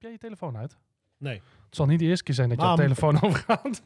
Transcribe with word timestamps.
Heb 0.00 0.08
jij 0.10 0.18
je 0.20 0.26
telefoon 0.26 0.56
uit? 0.56 0.76
Nee. 1.18 1.34
Het 1.66 1.76
zal 1.76 1.86
niet 1.86 1.98
de 1.98 2.04
eerste 2.04 2.24
keer 2.24 2.34
zijn 2.34 2.48
dat 2.48 2.60
je 2.60 2.64
Mam. 2.64 2.76
telefoon 2.76 3.20
overgaat. 3.24 3.82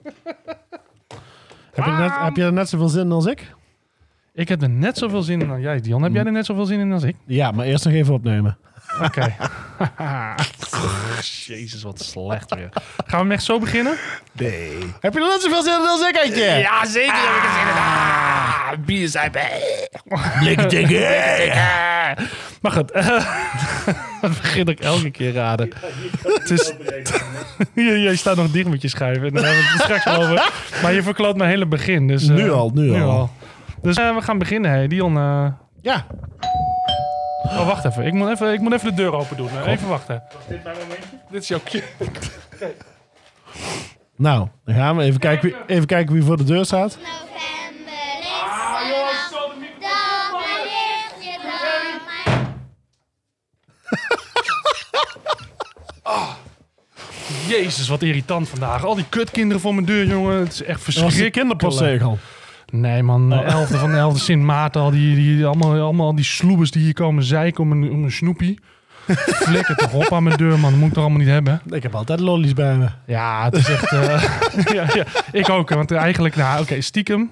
Heb 1.72 1.84
je, 1.84 1.90
er 1.90 1.98
net, 1.98 2.12
heb 2.16 2.36
je 2.36 2.42
er 2.42 2.52
net 2.52 2.68
zoveel 2.68 2.88
zin 2.88 3.12
als 3.12 3.26
ik? 3.26 3.54
Ik 4.32 4.48
heb 4.48 4.62
er 4.62 4.68
net 4.70 4.98
zoveel 4.98 5.22
zin 5.22 5.40
in 5.40 5.50
als 5.50 5.60
jij, 5.60 5.80
Dion. 5.80 6.02
Heb 6.02 6.12
jij 6.12 6.24
er 6.24 6.32
net 6.32 6.46
zoveel 6.46 6.64
zin 6.64 6.80
in 6.80 6.92
als 6.92 7.02
ik? 7.02 7.16
Ja, 7.26 7.50
maar 7.50 7.66
eerst 7.66 7.84
nog 7.84 7.94
even 7.94 8.14
opnemen. 8.14 8.58
Oké. 9.02 9.36
Jezus, 11.46 11.82
wat 11.82 12.00
slecht 12.00 12.54
weer. 12.54 12.68
Gaan 12.72 12.86
we 13.06 13.16
hem 13.16 13.30
echt 13.32 13.44
zo 13.44 13.58
beginnen? 13.58 13.96
Nee. 14.32 14.78
Heb 15.00 15.12
je 15.14 15.20
er 15.20 15.28
net 15.28 15.42
zoveel 15.42 15.62
zin 15.62 15.72
in 15.72 15.86
als 15.88 16.08
ik? 16.08 16.34
Ja, 16.34 16.86
zeker 16.86 17.14
heb 17.14 17.36
ik 17.36 17.44
er 17.44 17.52
zin 17.52 17.68
in. 17.68 17.74
Ah, 17.76 18.72
bier 18.86 19.08
zijn 19.08 19.30
Blikken 20.40 20.68
tegen. 20.68 22.28
Maar 22.64 22.72
goed, 22.72 22.92
dat 24.20 24.30
begin 24.42 24.66
ik 24.66 24.80
elke 24.80 25.10
keer 25.10 25.32
raden. 25.32 25.68
Het 26.22 26.50
is, 26.50 26.72
je, 27.74 27.82
je 27.82 28.16
staat 28.16 28.36
nog 28.36 28.50
dicht 28.50 28.68
met 28.68 28.82
je 28.82 28.88
schuiven. 28.88 29.26
En 29.26 29.32
daar 29.34 29.44
hebben 29.44 29.62
we 29.62 29.70
het 29.72 29.82
straks 29.82 30.18
over. 30.18 30.50
Maar 30.82 30.92
je 30.92 31.02
verkloot 31.02 31.36
mijn 31.36 31.50
hele 31.50 31.66
begin. 31.66 32.08
Dus, 32.08 32.28
eh, 32.28 32.34
Nu 32.34 32.50
al, 32.52 32.70
nu 32.74 33.02
al. 33.02 33.30
Dus 33.82 33.96
eh, 33.96 34.14
we 34.14 34.22
gaan 34.22 34.38
beginnen. 34.38 34.70
Hey, 34.70 34.88
Dion. 34.88 35.16
eh, 35.16 35.46
Ja. 35.80 36.06
Oh, 37.42 37.66
wacht 37.66 37.84
even. 37.84 38.06
Ik 38.06 38.12
moet 38.12 38.28
even, 38.30 38.52
ik 38.52 38.60
moet 38.60 38.72
even 38.72 38.88
de 38.90 39.02
deur 39.02 39.12
open 39.14 39.36
doen. 39.36 39.48
Eh, 39.64 39.72
Even 39.72 39.88
wachten. 39.88 40.22
dit 40.48 40.64
mijn 40.64 40.76
momentje? 40.80 41.04
Dit 41.30 41.42
is 41.42 41.48
jouw 41.48 41.60
cue. 41.64 41.82
Nou, 44.16 44.48
dan 44.64 44.74
gaan 44.74 44.96
we 44.96 45.02
even 45.02 45.20
kijken, 45.20 45.48
wie, 45.48 45.56
even 45.66 45.86
kijken 45.86 46.14
wie 46.14 46.22
voor 46.22 46.36
de 46.36 46.44
deur 46.44 46.64
staat. 46.64 46.98
November 46.98 47.28
Jezus, 57.48 57.88
wat 57.88 58.02
irritant 58.02 58.48
vandaag. 58.48 58.84
Al 58.84 58.94
die 58.94 59.04
kutkinderen 59.08 59.62
voor 59.62 59.74
mijn 59.74 59.86
deur, 59.86 60.06
jongen. 60.06 60.38
Het 60.38 60.52
is 60.52 60.62
echt 60.62 60.82
verschrikkelijk. 60.82 61.32
kinderpostzegel. 61.32 62.18
Nee, 62.70 63.02
man. 63.02 63.28
De 63.28 63.34
elfde 63.34 63.78
van 63.78 63.90
de 63.90 63.96
elfde 63.96 64.18
Sint 64.20 64.42
Maarten. 64.42 64.80
Al 64.80 64.90
die, 64.90 65.14
die, 65.14 65.46
allemaal, 65.46 65.80
allemaal 65.80 66.14
die 66.14 66.24
sloebers 66.24 66.70
die 66.70 66.82
hier 66.82 66.94
komen 66.94 67.24
zeiken 67.24 67.62
om 67.62 67.72
een, 67.72 67.90
om 67.90 68.04
een 68.04 68.12
snoepie. 68.12 68.58
Flikker 69.16 69.76
toch 69.76 69.92
op 69.92 70.12
aan 70.12 70.22
mijn 70.22 70.36
deur, 70.36 70.58
man. 70.58 70.70
Dat 70.70 70.78
moet 70.78 70.88
ik 70.88 70.94
toch 70.94 71.02
allemaal 71.02 71.20
niet 71.22 71.28
hebben? 71.28 71.60
Ik 71.70 71.82
heb 71.82 71.94
altijd 71.94 72.20
lollies 72.20 72.52
bij 72.52 72.76
me. 72.76 72.88
Ja, 73.06 73.44
het 73.44 73.54
is 73.54 73.68
echt... 73.68 73.92
eh, 73.92 74.22
ja, 74.74 74.86
ja, 74.94 75.04
ik 75.32 75.48
ook. 75.48 75.70
Want 75.70 75.90
eigenlijk, 75.92 76.36
nou, 76.36 76.62
oké, 76.62 76.80
stiekem 76.80 77.30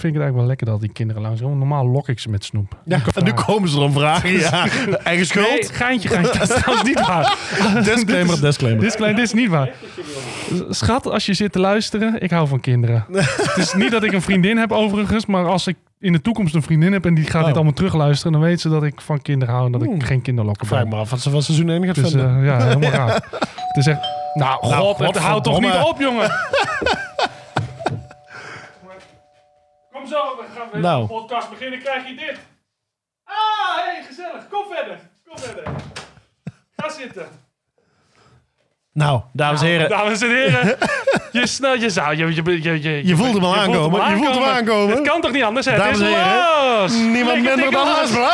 vind 0.00 0.14
ik 0.14 0.20
het 0.20 0.22
eigenlijk 0.22 0.36
wel 0.36 0.46
lekker 0.46 0.66
dat 0.66 0.80
die 0.80 0.92
kinderen 0.92 1.22
langs 1.22 1.40
komen. 1.40 1.58
Normaal 1.58 1.86
lok 1.86 2.08
ik 2.08 2.18
ze 2.18 2.28
met 2.30 2.44
snoep. 2.44 2.76
Ja, 2.84 3.00
en 3.14 3.24
nu 3.24 3.32
komen 3.32 3.68
ze 3.68 3.76
erom 3.76 3.92
vragen. 3.92 4.30
Ja. 4.30 4.66
Eigen 5.02 5.26
schuld. 5.26 5.48
Nee, 5.48 5.64
geintje, 5.72 6.08
geintje. 6.08 6.38
Dat 6.38 6.50
is 6.50 6.56
trouwens 6.62 6.88
niet 6.88 7.06
waar. 7.06 7.36
Disclaimer, 7.84 8.40
disclaimer. 8.40 8.80
Dit 8.82 8.90
is 8.90 8.96
klein, 8.96 9.14
dit 9.14 9.24
is 9.24 9.32
niet 9.32 9.48
waar. 9.48 9.70
Schat, 10.68 11.06
als 11.10 11.26
je 11.26 11.34
zit 11.34 11.52
te 11.52 11.58
luisteren, 11.58 12.22
ik 12.22 12.30
hou 12.30 12.48
van 12.48 12.60
kinderen. 12.60 13.04
het 13.12 13.56
is 13.56 13.74
niet 13.74 13.90
dat 13.90 14.02
ik 14.02 14.12
een 14.12 14.22
vriendin 14.22 14.56
heb 14.56 14.72
overigens, 14.72 15.26
maar 15.26 15.46
als 15.46 15.66
ik 15.66 15.76
in 16.00 16.12
de 16.12 16.20
toekomst 16.20 16.54
een 16.54 16.62
vriendin 16.62 16.92
heb 16.92 17.06
en 17.06 17.14
die 17.14 17.24
gaat 17.24 17.40
Oh. 17.40 17.46
dit 17.46 17.54
allemaal 17.54 17.72
terugluisteren, 17.72 18.32
dan 18.32 18.40
weet 18.40 18.60
ze 18.60 18.68
dat 18.68 18.82
ik 18.82 19.00
van 19.00 19.22
kinderen 19.22 19.54
hou 19.54 19.66
en 19.66 19.72
dat 19.72 19.82
ik 19.82 20.02
geen 20.04 20.22
kinderlokken 20.22 20.66
Vraag 20.66 20.80
ben. 20.80 20.88
me 20.88 20.96
af 20.96 21.10
wat 21.10 21.20
ze 21.20 21.30
van 21.30 21.42
seizoen 21.42 21.68
1 21.68 21.84
gaat 21.86 21.94
Dus 21.94 22.10
vinden. 22.10 22.38
eh, 22.38 22.44
ja, 22.44 22.62
helemaal 22.66 22.90
raar. 22.90 23.14
Het 23.56 23.76
is 23.76 23.86
echt... 23.86 24.00
Nou, 24.34 24.66
Nou, 24.68 24.74
god, 24.74 24.98
het 24.98 25.16
houdt 25.18 25.44
toch 25.44 25.60
niet 25.60 25.74
op, 25.84 26.00
jongen. 26.00 26.30
Kom 30.00 30.08
zo, 30.08 30.36
we 30.36 30.46
gaan 30.54 30.70
weer 30.70 30.80
Nou. 30.80 31.00
de 31.02 31.08
podcast 31.08 31.50
beginnen, 31.50 31.78
krijg 31.78 32.06
je 32.08 32.14
dit. 32.14 32.38
Ah, 33.24 33.76
hey, 33.76 34.02
gezellig. 34.04 34.48
Kom 34.48 34.66
verder. 34.66 34.98
Kom 35.28 35.38
verder. 35.38 35.72
Ga 36.76 36.88
zitten. 36.88 37.28
Nou, 38.92 39.20
dames 39.32 39.60
en 39.60 39.66
heren. 39.66 39.88
Dames 39.88 40.22
en 40.22 40.28
heren, 40.28 40.76
je, 41.40 41.46
snel, 41.46 41.74
je 41.74 41.90
zou... 41.90 42.16
Je, 42.16 42.34
je, 42.34 42.62
je, 42.62 42.82
je, 42.82 43.06
Je 43.06 43.16
voelt 43.16 43.34
hem 43.34 43.44
al 43.44 43.56
aankomen. 43.56 44.10
Je 44.10 44.16
voelt 44.16 44.34
hem 44.34 44.44
aankomen. 44.44 44.96
Het 44.96 45.08
kan 45.08 45.20
toch 45.20 45.32
niet 45.32 45.42
anders, 45.42 45.66
hè? 45.66 45.76
Dames 45.76 46.00
en 46.00 46.06
heren, 46.06 46.80
los. 46.80 46.92
Niemand 46.94 47.42
minder 47.42 47.70
dan. 47.70 47.86
Lasper. 47.86 48.28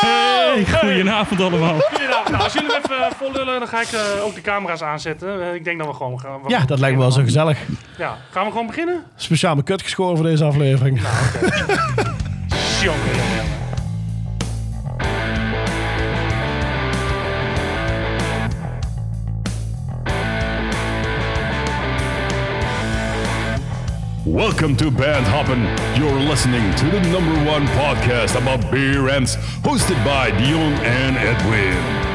Hey, 0.00 0.66
goedenavond 0.80 1.40
allemaal. 1.40 1.74
Goedenavond. 1.80 2.28
Nou, 2.28 2.42
als 2.42 2.52
jullie 2.52 2.70
hem 2.72 2.80
even 2.84 3.16
vol 3.16 3.32
lullen, 3.32 3.58
dan 3.58 3.68
ga 3.68 3.80
ik 3.80 3.92
eh, 3.92 4.24
ook 4.24 4.34
de 4.34 4.40
camera's 4.40 4.82
aanzetten. 4.82 5.42
Eh, 5.42 5.54
ik 5.54 5.64
denk 5.64 5.78
dat 5.78 5.86
we 5.86 5.94
gewoon 5.94 6.20
gaan... 6.20 6.42
we 6.42 6.48
Ja, 6.48 6.64
dat 6.64 6.78
lijkt 6.78 6.96
me 6.96 7.02
wel 7.02 7.12
zo 7.12 7.22
gezellig. 7.22 7.58
Ja, 7.98 8.16
gaan 8.30 8.44
we 8.44 8.50
gewoon 8.50 8.66
beginnen? 8.66 9.04
Speciaal 9.16 9.52
mijn 9.52 9.64
kut 9.64 9.82
geschoren 9.82 10.16
voor 10.16 10.26
deze 10.26 10.44
aflevering. 10.44 11.00
Jongen, 12.82 13.00
jongen. 13.16 13.55
Welcome 24.26 24.76
to 24.78 24.90
Band 24.90 25.24
Hoppin'. 25.24 25.62
You're 25.96 26.18
listening 26.18 26.74
to 26.78 26.84
the 26.90 26.98
number 27.12 27.32
one 27.48 27.64
podcast 27.68 28.34
about 28.34 28.72
beer 28.72 29.08
amps, 29.08 29.36
hosted 29.62 30.04
by 30.04 30.32
Dion 30.32 30.72
and 30.82 31.16
Edwin. 31.16 32.05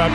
Yes, 0.00 0.08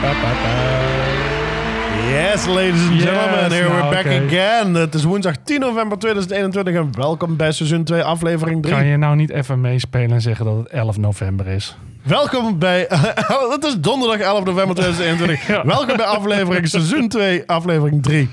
ladies 2.46 2.88
and 2.88 2.94
Yes, 2.94 3.02
gentlemen, 3.02 3.52
here 3.52 3.68
we're 3.68 3.78
nou, 3.78 3.94
back 3.94 4.04
oké. 4.04 4.22
again. 4.26 4.74
Het 4.74 4.94
is 4.94 5.04
woensdag 5.04 5.34
10 5.44 5.60
november 5.60 5.98
2021 5.98 6.74
en 6.74 6.88
welkom 6.92 7.36
bij 7.36 7.52
seizoen 7.52 7.84
2, 7.84 8.02
aflevering 8.02 8.62
3. 8.62 8.74
Kan 8.74 8.86
je 8.86 8.96
nou 8.96 9.16
niet 9.16 9.30
even 9.30 9.60
meespelen 9.60 10.10
en 10.10 10.20
zeggen 10.20 10.44
dat 10.44 10.56
het 10.56 10.68
11 10.68 10.98
november 10.98 11.46
is? 11.46 11.76
Welkom 12.02 12.58
bij... 12.58 12.86
het 13.54 13.64
is 13.64 13.80
donderdag 13.80 14.18
11 14.18 14.44
november 14.44 14.74
2021. 14.74 15.46
Ja. 15.46 15.66
Welkom 15.66 15.96
bij 15.96 16.06
aflevering 16.06 16.68
seizoen 16.68 17.08
2, 17.08 17.42
aflevering 17.46 18.02
3. 18.02 18.28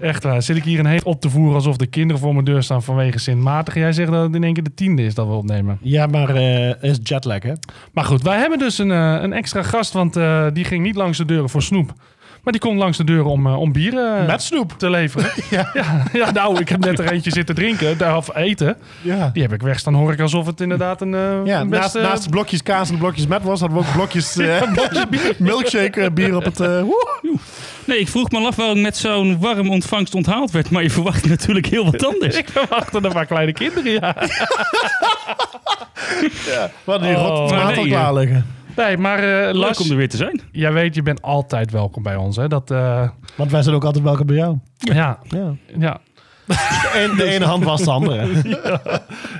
Echt 0.00 0.22
waar. 0.24 0.42
Zit 0.42 0.56
ik 0.56 0.64
hier 0.64 0.78
een 0.78 0.86
heet 0.86 1.02
op 1.02 1.20
te 1.20 1.30
voeren 1.30 1.54
alsof 1.54 1.76
de 1.76 1.86
kinderen 1.86 2.22
voor 2.22 2.32
mijn 2.32 2.44
deur 2.44 2.62
staan 2.62 2.82
vanwege 2.82 3.18
Sint 3.18 3.40
Maarten? 3.42 3.80
Jij 3.80 3.92
zegt 3.92 4.10
dat 4.10 4.22
het 4.22 4.34
in 4.34 4.44
één 4.44 4.54
keer 4.54 4.62
de 4.62 4.74
tiende 4.74 5.02
is 5.04 5.14
dat 5.14 5.26
we 5.26 5.32
opnemen. 5.32 5.78
Ja, 5.80 6.06
maar 6.06 6.34
eh 6.34 6.82
is 6.90 6.98
jetlag, 7.02 7.42
hè? 7.42 7.52
Maar 7.92 8.04
goed, 8.04 8.22
wij 8.22 8.38
hebben 8.38 8.58
dus 8.58 8.78
een, 8.78 8.90
eh, 8.90 9.16
een 9.20 9.32
extra 9.32 9.62
gast, 9.62 9.92
want 9.92 10.16
eh, 10.16 10.46
die 10.52 10.64
ging 10.64 10.82
niet 10.82 10.96
langs 10.96 11.18
de 11.18 11.24
deuren 11.24 11.48
voor 11.48 11.62
snoep. 11.62 11.92
Maar 12.42 12.52
die 12.54 12.64
komt 12.64 12.78
langs 12.78 12.96
de 12.96 13.04
deuren 13.04 13.30
om, 13.30 13.46
om 13.46 13.72
bier 13.72 13.98
eh, 13.98 14.26
Met 14.26 14.42
snoep. 14.42 14.74
te 14.78 14.90
leveren. 14.90 15.30
Ja. 15.50 15.70
ja. 15.74 16.02
Ja, 16.12 16.30
nou, 16.30 16.60
ik 16.60 16.68
heb 16.68 16.80
net 16.84 16.98
er 16.98 17.12
eentje 17.12 17.30
zitten 17.30 17.54
drinken, 17.54 17.98
daar- 17.98 18.16
of 18.16 18.34
eten. 18.36 18.76
Ja. 19.02 19.30
Die 19.32 19.42
heb 19.42 19.52
ik 19.52 19.62
weg 19.62 19.78
staan, 19.78 19.94
hoor 19.94 20.12
ik 20.12 20.20
alsof 20.20 20.46
het 20.46 20.60
inderdaad 20.60 21.00
een 21.00 21.10
Ja, 21.44 21.60
een 21.60 21.68
naast, 21.68 22.30
blokjes 22.30 22.62
kaas 22.62 22.90
en 22.90 22.98
blokjes 22.98 23.26
met 23.26 23.42
was, 23.42 23.60
hadden 23.60 23.78
we 23.78 23.84
ook 23.84 23.92
blokjes, 23.92 24.36
eh, 24.38 24.62
milkshake 25.38 26.00
eh, 26.00 26.10
bier 26.10 26.36
op 26.36 26.44
het... 26.44 26.58
woe. 26.58 27.38
Nee, 27.86 27.98
ik 27.98 28.08
vroeg 28.08 28.30
me 28.30 28.38
af 28.46 28.56
waarom 28.56 28.76
ik 28.76 28.82
met 28.82 28.96
zo'n 28.96 29.38
warm 29.40 29.70
ontvangst 29.70 30.14
onthaald 30.14 30.50
werd. 30.50 30.70
Maar 30.70 30.82
je 30.82 30.90
verwacht 30.90 31.28
natuurlijk 31.28 31.66
heel 31.66 31.84
wat 31.84 32.04
anders. 32.12 32.36
Ik 32.36 32.48
verwachtte 32.48 32.98
een 33.02 33.12
paar 33.12 33.26
kleine 33.26 33.52
kinderen, 33.52 33.92
ja. 33.92 34.14
Hadden 36.84 37.08
die 37.08 37.16
Oh. 37.18 37.26
rot 37.26 37.38
Maar 37.38 37.48
tomaat 37.48 37.76
al 37.76 37.82
nee, 37.82 37.86
klaar 37.92 38.14
liggen. 38.14 38.46
Nee, 38.76 38.96
maar 38.96 39.18
eh 39.48 39.54
Leuk 39.54 39.80
om 39.80 39.90
er 39.90 39.96
weer 39.96 40.08
te 40.08 40.16
zijn. 40.16 40.40
jij 40.52 40.72
weet, 40.72 40.94
je 40.94 41.02
bent 41.02 41.22
altijd 41.22 41.70
welkom 41.70 42.02
bij 42.02 42.16
ons. 42.16 42.36
Hè? 42.36 42.48
Dat, 42.48 42.70
eh, 42.70 43.08
Want 43.34 43.50
wij 43.50 43.62
zijn 43.62 43.74
ook 43.74 43.84
altijd 43.84 44.04
welkom 44.04 44.26
bij 44.26 44.36
jou. 44.36 44.56
ja, 44.76 45.18
Ja. 45.28 45.54
ja. 45.78 45.98
De, 46.92 47.06
een- 47.10 47.16
de 47.16 47.24
ene 47.24 47.44
hand 47.44 47.64
was 47.64 47.82
de 47.82 47.90
andere. 47.90 48.26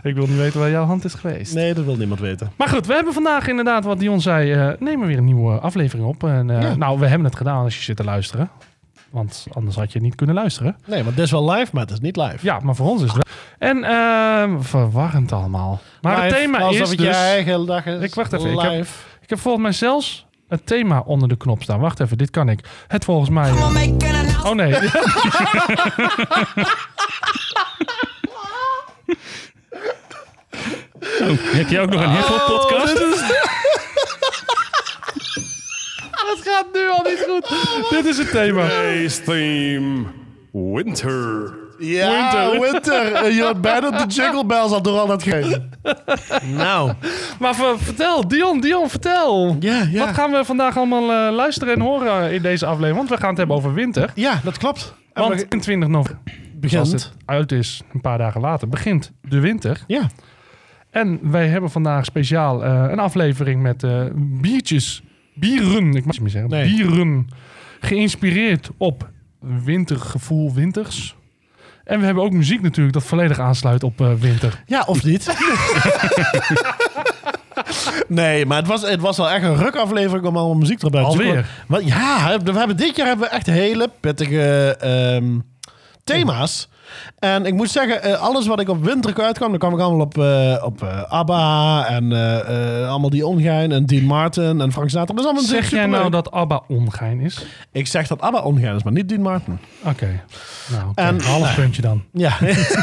Ik 0.03 0.15
wil 0.15 0.27
niet 0.27 0.37
weten 0.37 0.61
waar 0.61 0.71
jouw 0.71 0.84
hand 0.84 1.05
is 1.05 1.15
geweest. 1.15 1.55
Nee, 1.55 1.75
dat 1.75 1.84
wil 1.84 1.97
niemand 1.97 2.21
weten. 2.21 2.51
Maar 2.57 2.69
goed, 2.69 2.86
we 2.86 2.95
hebben 2.95 3.13
vandaag 3.13 3.48
inderdaad, 3.48 3.84
wat 3.84 3.98
Dion 3.98 4.21
zei, 4.21 4.53
eh 4.53 4.69
nemen 4.78 5.07
weer 5.07 5.19
een 5.19 5.25
nieuwe 5.25 5.59
aflevering 5.59 6.07
op. 6.09 6.25
En, 6.25 6.51
eh, 6.51 6.63
Ja. 6.63 6.75
Nou, 6.77 6.98
we 6.98 7.07
hebben 7.07 7.27
het 7.27 7.36
gedaan 7.36 7.63
als 7.65 7.77
je 7.77 7.83
zit 7.83 7.97
te 7.97 8.04
luisteren. 8.04 8.51
Want 9.10 9.47
anders 9.53 9.77
had 9.77 9.92
je 9.92 10.01
niet 10.01 10.15
kunnen 10.15 10.34
luisteren. 10.34 10.77
Nee, 10.86 11.03
want 11.04 11.16
dit 11.16 11.25
is 11.25 11.31
wel 11.31 11.51
live, 11.51 11.71
maar 11.72 11.83
het 11.83 11.91
is 11.91 12.01
niet 12.01 12.16
live. 12.16 12.39
Ja, 12.41 12.59
maar 12.63 12.75
voor 12.75 12.86
ons 12.89 13.03
is 13.03 13.13
het 13.13 13.16
wel. 13.16 13.69
En 13.71 13.84
ehm, 13.84 14.60
verwarrend 14.60 15.33
allemaal. 15.33 15.81
Maar 16.01 16.22
het 16.25 16.34
thema 16.34 16.59
alsof 16.59 16.81
is 16.83 16.89
het 16.89 16.98
dus... 16.98 17.07
je 17.07 17.13
eigen 17.15 17.66
dag 17.66 17.86
is. 17.86 18.01
Ik 18.03 18.15
wacht 18.15 18.33
even, 18.33 18.51
ik 18.51 18.57
Live. 18.57 18.69
heb- 18.69 18.86
Ik 19.22 19.28
heb 19.31 19.39
volgens 19.39 19.63
mij 19.63 19.72
zelfs 19.72 20.27
het 20.48 20.66
thema 20.66 21.01
onder 21.01 21.28
de 21.28 21.37
knop 21.37 21.63
staan. 21.63 21.81
Wacht 21.81 22.01
even, 22.01 22.19
dit 22.19 22.31
kan 22.31 22.48
ik. 22.48 22.60
Het 22.87 23.04
volgens 23.04 23.31
mij... 23.31 23.51
Oh 24.45 24.54
nee. 24.54 24.75
Oh, 31.21 31.37
heb 31.41 31.69
jij 31.69 31.83
ook 31.83 31.91
nog 31.91 32.03
een 32.03 32.10
hip-hop 32.10 32.47
podcast? 32.47 32.98
Het 36.27 36.48
gaat 36.48 36.66
nu 36.72 36.89
al 36.89 37.03
niet 37.03 37.27
goed. 37.28 37.91
Dit 37.91 38.04
is 38.04 38.19
het 38.19 38.31
thema. 38.31 38.69
Today's 38.69 39.25
theme 39.25 40.04
Winter. 40.53 41.54
Ja, 41.78 42.51
winter. 42.61 43.13
Eh, 43.25 43.37
Je 43.37 43.43
hoort 43.43 43.61
bijna 43.61 43.91
de 43.91 44.13
jingle 44.15 44.47
bells 44.47 44.73
al 44.73 44.83
door 44.83 44.99
al 44.99 45.07
dat 45.07 45.23
geven. 45.23 45.71
Nou. 46.57 46.93
Maar 47.39 47.55
ver- 47.55 47.78
vertel, 47.78 48.28
Dion, 48.28 48.61
Dion, 48.61 48.89
vertel. 48.91 49.57
Ja, 49.61 49.83
ja. 49.91 50.05
Wat 50.07 50.15
gaan 50.15 50.31
we 50.31 50.45
vandaag 50.45 50.77
allemaal 50.77 51.13
eh, 51.28 51.34
luisteren 51.34 51.75
en 51.75 51.81
horen 51.81 52.33
in 52.33 52.43
deze 52.43 52.67
aflevering? 52.67 52.97
Want 52.97 53.09
we 53.09 53.17
gaan 53.17 53.28
het 53.28 53.39
hebben 53.39 53.57
over 53.57 53.75
winter. 53.75 54.11
Ja, 54.15 54.41
dat 54.45 54.59
klopt. 54.59 54.95
En 55.13 55.23
Want 55.23 55.34
we- 55.34 55.49
22 55.49 55.89
november, 55.89 56.23
begint. 56.55 56.81
als 56.81 56.93
het 56.93 57.13
uit 57.25 57.53
is, 57.53 57.83
een 57.93 58.01
paar 58.01 58.19
dagen 58.19 58.41
later, 58.41 58.69
begint 58.69 59.13
de 59.22 59.41
winter. 59.41 59.81
Ja. 59.87 60.11
En 60.91 61.19
wij 61.31 61.47
hebben 61.49 61.71
vandaag 61.71 62.05
speciaal 62.05 62.65
eh, 62.65 62.84
een 62.91 62.99
aflevering 62.99 63.63
met 63.63 63.83
eh, 63.83 64.03
biertjes, 64.15 65.03
bieren, 65.34 65.87
ik 65.87 65.93
mag 65.93 65.95
het 65.95 66.05
niet 66.05 66.21
meer 66.21 66.31
zeggen, 66.31 66.51
Nee. 66.51 66.75
bieren, 66.77 67.27
geïnspireerd 67.81 68.71
op 68.77 69.09
wintergevoel 69.65 70.53
winters. 70.55 71.17
En 71.86 71.98
we 71.98 72.04
hebben 72.04 72.24
ook 72.24 72.33
muziek 72.33 72.62
natuurlijk 72.62 72.94
dat 72.94 73.04
volledig 73.04 73.38
aansluit 73.38 73.83
op 73.83 74.00
eh, 74.00 74.12
winter. 74.12 74.62
Ja, 74.66 74.83
of 74.86 75.04
niet? 75.04 75.27
nee, 78.09 78.47
maar 78.47 78.59
het 78.59 78.66
was, 78.66 78.83
het 78.83 79.00
was 79.00 79.16
wel 79.16 79.30
echt 79.30 79.44
een 79.44 79.56
rukaflevering 79.56 80.27
om 80.27 80.36
allemaal 80.36 80.56
muziek 80.56 80.83
erbij 80.83 81.04
te 81.04 81.10
zoeken. 81.10 81.28
Alweer? 81.28 81.47
Want, 81.66 81.86
ja, 81.86 82.38
we 82.44 82.59
hebben, 82.59 82.77
dit 82.77 82.97
jaar 82.97 83.06
hebben 83.06 83.28
we 83.28 83.34
echt 83.34 83.47
hele 83.47 83.91
pittige 84.00 84.77
ehm, 84.80 85.38
thema's. 86.04 86.68
En 87.18 87.47
ik 87.47 87.54
moet 87.54 87.71
zeggen, 87.71 88.03
eh, 88.03 88.21
alles 88.21 88.47
wat 88.47 88.60
ik 88.60 88.68
op 88.68 88.84
winter 88.84 89.22
uitkwam, 89.22 89.50
dan 89.50 89.59
kwam 89.59 89.72
ik 89.74 89.80
allemaal 89.80 90.00
op, 90.06 90.18
eh, 90.18 90.62
op 90.65 90.83
eh, 90.83 91.03
ABBA 91.12 91.86
en 91.86 92.12
eh, 92.12 92.83
eh, 92.83 92.88
allemaal 92.91 93.10
die 93.10 93.27
ongein 93.27 93.72
en 93.72 93.86
Dean 93.86 94.04
Martin 94.04 94.60
en 94.60 94.72
Frank 94.72 94.88
Sinatra. 94.91 95.15
Dat 95.15 95.24
is 95.24 95.30
allemaal 95.30 95.48
Zeg 95.48 95.71
jij 95.71 95.86
nou 95.86 96.10
dat 96.10 96.30
ABBA 96.30 96.62
ongein 96.68 97.21
is? 97.21 97.47
Ik 97.72 97.86
zeg 97.86 98.06
dat 98.06 98.21
ABBA 98.21 98.41
ongein 98.41 98.77
is, 98.77 98.83
maar 98.83 98.92
niet 98.92 99.09
Dean 99.09 99.22
Martin. 99.22 99.59
Oké. 99.84 100.21
Nou. 100.72 100.92
En- 100.94 101.15
een 101.15 101.21
half 101.21 101.54
puntje 101.54 101.83
dan. 101.83 102.03
Ja, 102.12 102.36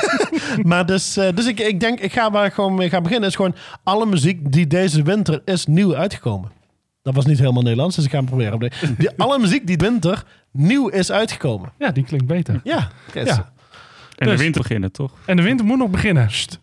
maar 0.64 0.86
dus, 0.86 1.14
dus 1.14 1.48
ik, 1.48 1.60
ik 1.60 1.80
denk, 1.80 2.00
ik 2.00 2.14
ga 2.14 2.32
waar 2.32 2.46
ik 2.46 2.54
gewoon 2.54 2.76
mee 2.76 2.90
ga 2.90 3.02
beginnen. 3.02 3.30
Is 3.30 3.36
gewoon 3.36 3.56
alle 3.84 4.06
muziek 4.06 4.52
die 4.52 4.68
deze 4.68 5.02
winter 5.04 5.42
is 5.46 5.66
nieuw 5.66 5.96
uitgekomen. 5.96 6.52
Dat 7.02 7.16
was 7.16 7.26
niet 7.26 7.40
helemaal 7.40 7.62
Nederlands, 7.62 7.96
dus 7.96 8.06
ik 8.06 8.12
ga 8.12 8.18
hem 8.18 8.26
proberen. 8.26 8.60
Die, 8.98 9.10
alle 9.18 9.40
muziek 9.40 9.68
die 9.68 9.78
winter 9.78 10.24
nieuw 10.52 10.88
is 10.88 11.12
uitgekomen. 11.12 11.72
Ja, 11.80 11.92
die 11.92 12.04
klinkt 12.04 12.26
beter. 12.28 12.62
Ja, 12.64 12.88
Ja. 13.14 13.52
En 14.18 14.28
Dus- 14.28 14.38
de 14.38 14.44
winter 14.44 14.62
beginnen, 14.62 14.92
toch? 14.92 15.12
En 15.26 15.36
de 15.36 15.42
winter 15.42 15.66
moet 15.66 15.78
nog 15.78 15.90
beginnen. 15.90 16.32
Sst. 16.32 16.60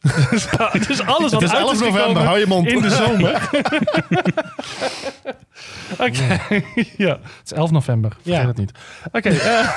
dus 0.87 1.03
alles 1.07 1.31
wat 1.31 1.31
Het 1.31 1.43
is 1.43 1.51
uit 1.53 1.61
11 1.63 1.73
is 1.73 1.81
november, 1.81 2.23
hou 2.23 2.39
je 2.39 2.47
mond. 2.47 2.67
in 2.69 2.81
de 2.83 2.91
zomer. 2.91 3.41
Oké. 5.99 6.41
ja, 7.07 7.19
het 7.23 7.43
is 7.45 7.53
11 7.53 7.71
november. 7.71 8.11
Vergeet 8.23 8.41
Ja. 8.43 8.47
het 8.47 8.57
niet. 8.57 8.73
Oké. 9.13 9.29
eh, 9.29 9.77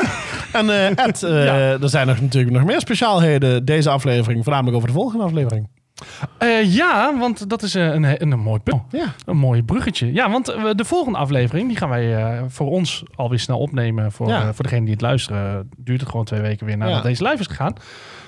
En 0.53 0.69
eh, 0.69 1.05
Ed, 1.05 1.23
eh, 1.23 1.45
Ja. 1.45 1.55
er 1.81 1.89
zijn 1.89 2.07
nog, 2.07 2.21
natuurlijk 2.21 2.53
nog 2.55 2.63
meer 2.63 2.79
speciaalheden 2.79 3.65
deze 3.65 3.89
aflevering. 3.89 4.43
Voornamelijk 4.43 4.75
over 4.77 4.87
de 4.87 4.93
volgende 4.93 5.23
aflevering. 5.25 5.67
Eh, 6.37 6.73
ja, 6.75 7.17
want 7.17 7.49
dat 7.49 7.61
is 7.63 7.75
eh, 7.75 7.85
een, 7.85 8.03
een, 8.03 8.31
een 8.31 8.39
mooi 8.39 8.59
punt. 8.59 8.81
Ja. 8.89 9.05
Een 9.25 9.37
mooi 9.37 9.63
bruggetje. 9.63 10.13
Ja, 10.13 10.29
want 10.31 10.47
eh, 10.49 10.63
de 10.75 10.85
volgende 10.85 11.17
aflevering, 11.17 11.67
die 11.67 11.77
gaan 11.77 11.89
wij 11.89 12.41
voor 12.47 12.67
ons 12.69 13.03
alweer 13.15 13.39
snel 13.39 13.59
opnemen. 13.59 14.11
Voor, 14.11 14.27
Ja. 14.27 14.53
voor 14.53 14.63
degene 14.63 14.81
die 14.81 14.91
het 14.93 15.01
luisteren, 15.01 15.69
duurt 15.77 15.99
het 15.99 16.09
gewoon 16.09 16.25
twee 16.25 16.41
weken 16.41 16.65
weer 16.65 16.77
nadat 16.77 16.95
Ja. 16.95 17.01
deze 17.01 17.23
live 17.23 17.39
is 17.39 17.47
gegaan. 17.47 17.73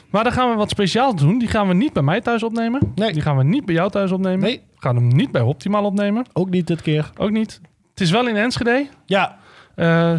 Maar 0.10 0.24
dan 0.24 0.34
gaan 0.34 0.50
we 0.50 0.56
wat 0.56 0.70
speciaals 0.70 1.16
doen. 1.16 1.40
Die 1.40 1.48
gaan 1.48 1.68
we 1.68 1.74
niet 1.74 1.94
bij 1.94 2.04
mij 2.04 2.22
thuis 2.22 2.44
opnemen. 2.44 2.92
Nee. 2.96 3.14
Die 3.14 3.22
gaan 3.22 3.38
we 3.38 3.44
niet 3.44 3.66
bij 3.66 3.76
jou 3.76 3.90
thuis 3.92 4.12
opnemen. 4.12 4.40
Nee. 4.40 4.62
We 4.76 4.82
gaan 4.82 4.96
hem 4.96 5.08
niet 5.08 5.32
bij 5.32 5.42
Optimaal 5.42 5.84
opnemen. 5.84 6.26
Ook 6.34 6.50
niet 6.50 6.68
dit 6.68 6.82
keer. 6.82 7.10
Ook 7.18 7.32
niet. 7.32 7.62
Het 7.90 8.02
is 8.02 8.12
wel 8.12 8.28
in 8.28 8.36
Enschede. 8.36 8.88
Ja, 9.06 9.38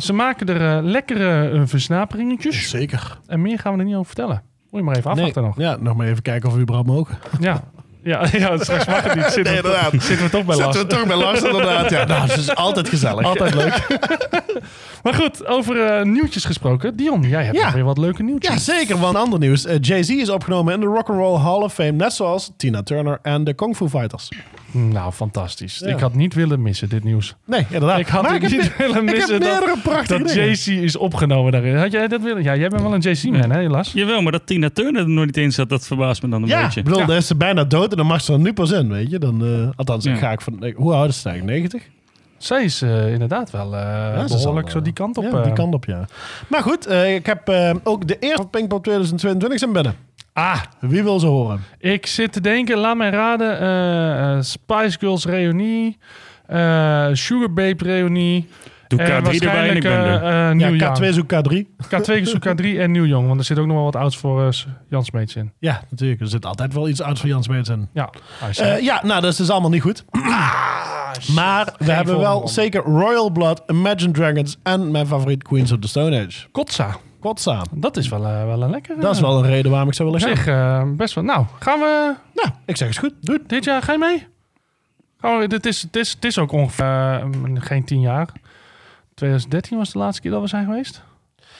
ze 0.00 0.12
maken 0.12 0.48
er 0.48 0.82
lekkere 0.82 1.62
versnaperingetjes. 1.66 2.68
zeker. 2.70 3.18
En 3.26 3.42
meer 3.42 3.58
gaan 3.58 3.72
we 3.72 3.78
er 3.78 3.84
niet 3.84 3.94
over 3.94 4.06
vertellen. 4.06 4.42
Moet 4.76 4.84
je 4.84 4.90
maar 4.90 4.96
even 4.96 5.10
afwachten 5.10 5.42
nog. 5.42 5.54
Ja, 5.58 5.76
nog 5.80 5.96
maar 5.96 6.06
even 6.06 6.22
kijken 6.22 6.48
of 6.48 6.54
we 6.54 6.60
überhaupt 6.60 6.88
mogen. 6.88 7.18
Ja. 7.40 7.62
Ja, 8.02 8.26
ja, 8.32 8.56
straks 8.58 8.86
mag 8.86 9.02
het 9.02 9.14
niet. 9.14 9.24
Zitten, 9.24 9.52
Nee, 9.52 9.62
we, 9.62 9.88
zitten 10.00 10.24
we 10.26 10.30
toch 10.30 10.44
bij 10.44 10.56
last. 10.56 10.76
Zitten 10.78 10.98
we 10.98 11.04
toch 11.04 11.06
bij 11.06 11.16
Lars 11.24 11.42
inderdaad. 11.42 11.90
Ja, 11.90 12.04
nou, 12.04 12.28
het 12.28 12.36
is 12.38 12.54
altijd 12.54 12.88
gezellig. 12.88 13.24
Altijd 13.26 13.54
leuk. 13.54 13.86
maar 15.02 15.14
goed, 15.14 15.46
over 15.46 15.84
eh, 15.84 16.04
nieuwtjes 16.04 16.44
gesproken. 16.44 16.96
Dion, 16.96 17.22
jij 17.22 17.44
hebt 17.44 17.56
Ja. 17.56 17.72
weer 17.72 17.84
wat 17.84 17.98
leuke 17.98 18.22
nieuwtjes. 18.22 18.52
Ja, 18.66 18.74
zeker. 18.74 18.98
Want 18.98 19.16
ander 19.16 19.38
nieuws. 19.38 19.64
Eh, 19.64 19.76
Jay-Z 19.80 20.08
is 20.08 20.30
opgenomen 20.30 20.74
in 20.74 20.80
de 20.80 20.86
Rock 20.86 21.08
and 21.08 21.18
Roll 21.18 21.38
Hall 21.38 21.60
of 21.62 21.72
Fame. 21.74 21.90
Net 21.92 22.12
zoals 22.12 22.52
Tina 22.56 22.82
Turner 22.82 23.18
en 23.22 23.44
de 23.44 23.54
Kung 23.54 23.76
Fu 23.76 23.88
Fighters. 23.88 24.28
Nou, 24.76 25.12
fantastisch. 25.12 25.78
Ja. 25.78 25.86
Ik 25.86 26.00
had 26.00 26.14
niet 26.14 26.34
willen 26.34 26.62
missen, 26.62 26.88
dit 26.88 27.04
nieuws. 27.04 27.34
Nee, 27.44 27.66
inderdaad. 27.70 27.98
Ik 27.98 28.06
had 28.06 28.22
Maar 28.22 28.32
het 28.32 28.42
heb 28.42 28.50
niet 28.50 28.76
willen 28.76 28.90
ik 28.90 28.94
heb 29.08 29.16
missen 29.16 29.40
dat, 29.40 30.08
dat. 30.08 30.34
JC 30.34 30.66
is 30.82 30.96
opgenomen 30.96 31.52
daarin. 31.52 31.76
Had 31.76 31.92
jij 31.92 32.08
dat 32.08 32.22
willen? 32.22 32.42
Ja, 32.42 32.56
jij 32.56 32.68
bent 32.68 32.82
wel 32.82 32.94
een 32.94 33.00
JC-man, 33.00 33.50
hè, 33.50 33.58
helaas? 33.60 33.92
Jawel, 33.92 34.22
maar 34.22 34.32
dat 34.32 34.46
Tina 34.46 34.70
Turner 34.70 35.02
er 35.02 35.08
nog 35.08 35.24
niet 35.24 35.36
in 35.36 35.52
zat, 35.52 35.68
dat 35.68 35.86
verbaast 35.86 36.22
me 36.22 36.28
dan 36.28 36.42
een 36.42 36.48
Ja, 36.48 36.62
beetje. 36.62 36.78
ik 36.78 36.84
bedoel, 36.84 37.00
Ja. 37.00 37.06
dan 37.06 37.16
is 37.16 37.26
ze 37.26 37.36
bijna 37.36 37.64
dood 37.64 37.90
en 37.90 37.96
dan 37.96 38.06
mag 38.06 38.20
ze 38.20 38.32
er 38.32 38.38
nu 38.38 38.52
pas 38.52 38.70
in, 38.70 38.88
weet 38.88 39.10
je. 39.10 39.18
Dan, 39.18 39.44
eh, 39.44 39.68
althans, 39.76 40.04
ik 40.04 40.12
Ja. 40.12 40.18
ga 40.18 40.30
ik 40.32 40.40
van... 40.40 40.64
ik- 40.64 40.76
hoe 40.76 40.92
oud 40.92 41.08
is 41.08 41.20
ze 41.20 41.28
eigenlijk? 41.28 41.58
90? 41.58 41.88
Zij 42.38 42.64
is 42.64 42.82
eh, 42.82 43.12
inderdaad 43.12 43.50
wel 43.50 43.76
eh, 43.76 44.18
ze 44.18 44.24
is 44.24 44.42
behoorlijk 44.42 44.66
al, 44.66 44.72
zo 44.72 44.82
die 44.82 44.92
kant 44.92 45.16
op. 45.18 45.24
Ja, 45.24 45.42
die 45.42 45.52
kant 45.52 45.74
op, 45.74 45.84
ja. 45.84 46.04
Maar 46.48 46.62
goed, 46.62 46.86
eh, 46.86 47.14
ik 47.14 47.26
heb 47.26 47.48
eh, 47.48 47.74
ook 47.82 48.08
de 48.08 48.18
eerste 48.18 48.46
Pinkpop 48.46 48.82
2022 48.82 49.58
zijn 49.58 49.72
binnen. 49.72 49.94
Ah, 50.36 50.60
Wie 50.80 51.02
wil 51.02 51.18
ze 51.18 51.26
horen? 51.26 51.60
ik 51.78 52.06
zit 52.06 52.32
te 52.32 52.40
denken, 52.40 52.78
laat 52.78 52.96
mij 52.96 53.10
raden. 53.10 53.60
eh, 53.60 54.32
eh, 54.36 54.42
Spice 54.42 54.98
Girls 54.98 55.24
reunie. 55.24 55.98
eh 56.46 57.08
Sugar 57.12 57.52
Babe 57.52 57.84
reunie. 57.84 58.48
Doe 58.88 59.02
en 59.02 59.22
K3 59.24 59.28
erbij 59.28 59.68
en 59.68 59.76
ik 59.76 59.82
ben 59.82 59.92
er. 59.92 60.54
Neil 60.56 60.72
Ja, 60.74 60.76
Young. 60.78 60.98
K2 60.98 61.08
zoek 61.14 61.32
K3. 61.34 61.66
K2 61.86 62.22
zoek 62.22 62.46
K3 62.48 62.64
en 62.78 62.90
Nieuw 62.90 63.04
Jong. 63.04 63.26
Want 63.26 63.38
er 63.40 63.44
zit 63.46 63.58
ook 63.58 63.66
nog 63.66 63.74
wel 63.76 63.84
wat 63.84 63.96
ouds 63.96 64.16
voor 64.16 64.54
Jan 64.88 65.04
Smeets 65.04 65.36
in. 65.36 65.52
Ja, 65.58 65.82
natuurlijk. 65.90 66.20
Er 66.20 66.26
zit 66.28 66.46
altijd 66.46 66.74
wel 66.74 66.88
iets 66.88 67.00
ouds 67.00 67.20
van 67.20 67.28
Jan 67.28 67.42
Smeets 67.42 67.68
in. 67.68 67.88
Ja, 67.92 68.10
ja, 68.80 69.00
nou, 69.04 69.20
dat 69.20 69.30
is 69.30 69.36
dus 69.36 69.50
allemaal 69.50 69.70
niet 69.70 69.82
goed. 69.82 70.04
maar 71.34 71.64
we 71.78 71.84
Geen 71.84 71.94
hebben 71.94 72.18
wel 72.18 72.48
zeker 72.48 72.82
Royal 72.82 73.30
Blood, 73.30 73.62
Imagine 73.66 74.12
Dragons 74.12 74.56
en 74.62 74.90
mijn 74.90 75.06
favoriet 75.06 75.42
Queens 75.42 75.72
of 75.72 75.78
the 75.78 75.88
Stone 75.88 76.16
Age. 76.26 76.46
Kotza. 76.52 76.96
Kotza. 77.20 77.62
Dat 77.70 77.96
is 77.96 78.08
wel, 78.08 78.24
eh, 78.26 78.44
wel 78.44 78.62
een 78.62 78.70
lekkere. 78.70 79.00
Dat 79.00 79.14
is 79.14 79.20
wel 79.20 79.38
een 79.38 79.46
reden 79.50 79.70
waarom 79.70 79.88
ik 79.88 79.94
zou 79.94 80.10
willen 80.10 80.26
gaan. 80.26 80.36
zich 80.36 80.46
eh, 80.46 80.82
best 80.96 81.14
wel. 81.14 81.24
Nou, 81.24 81.44
gaan 81.58 81.78
we 81.78 82.14
Nou, 82.34 82.48
ik 82.64 82.76
zeg 82.76 82.88
eens 82.88 82.98
goed. 82.98 83.12
Doe 83.20 83.34
het. 83.34 83.48
dit 83.48 83.64
jaar, 83.64 83.82
ga 83.82 83.92
je 83.92 83.98
mee? 83.98 84.26
Gaan 85.20 85.38
we, 85.38 85.48
dit 85.48 85.66
is, 85.66 85.82
het, 85.82 85.96
is, 85.96 86.10
het 86.12 86.24
is 86.24 86.38
ook 86.38 86.52
ongeveer 86.52 86.84
eh, 86.84 87.24
geen 87.54 87.84
tien 87.84 88.00
jaar. 88.00 88.28
2013 89.14 89.78
was 89.78 89.92
de 89.92 89.98
laatste 89.98 90.22
keer 90.22 90.30
dat 90.30 90.40
we 90.40 90.46
zijn 90.48 90.64
geweest. 90.64 91.02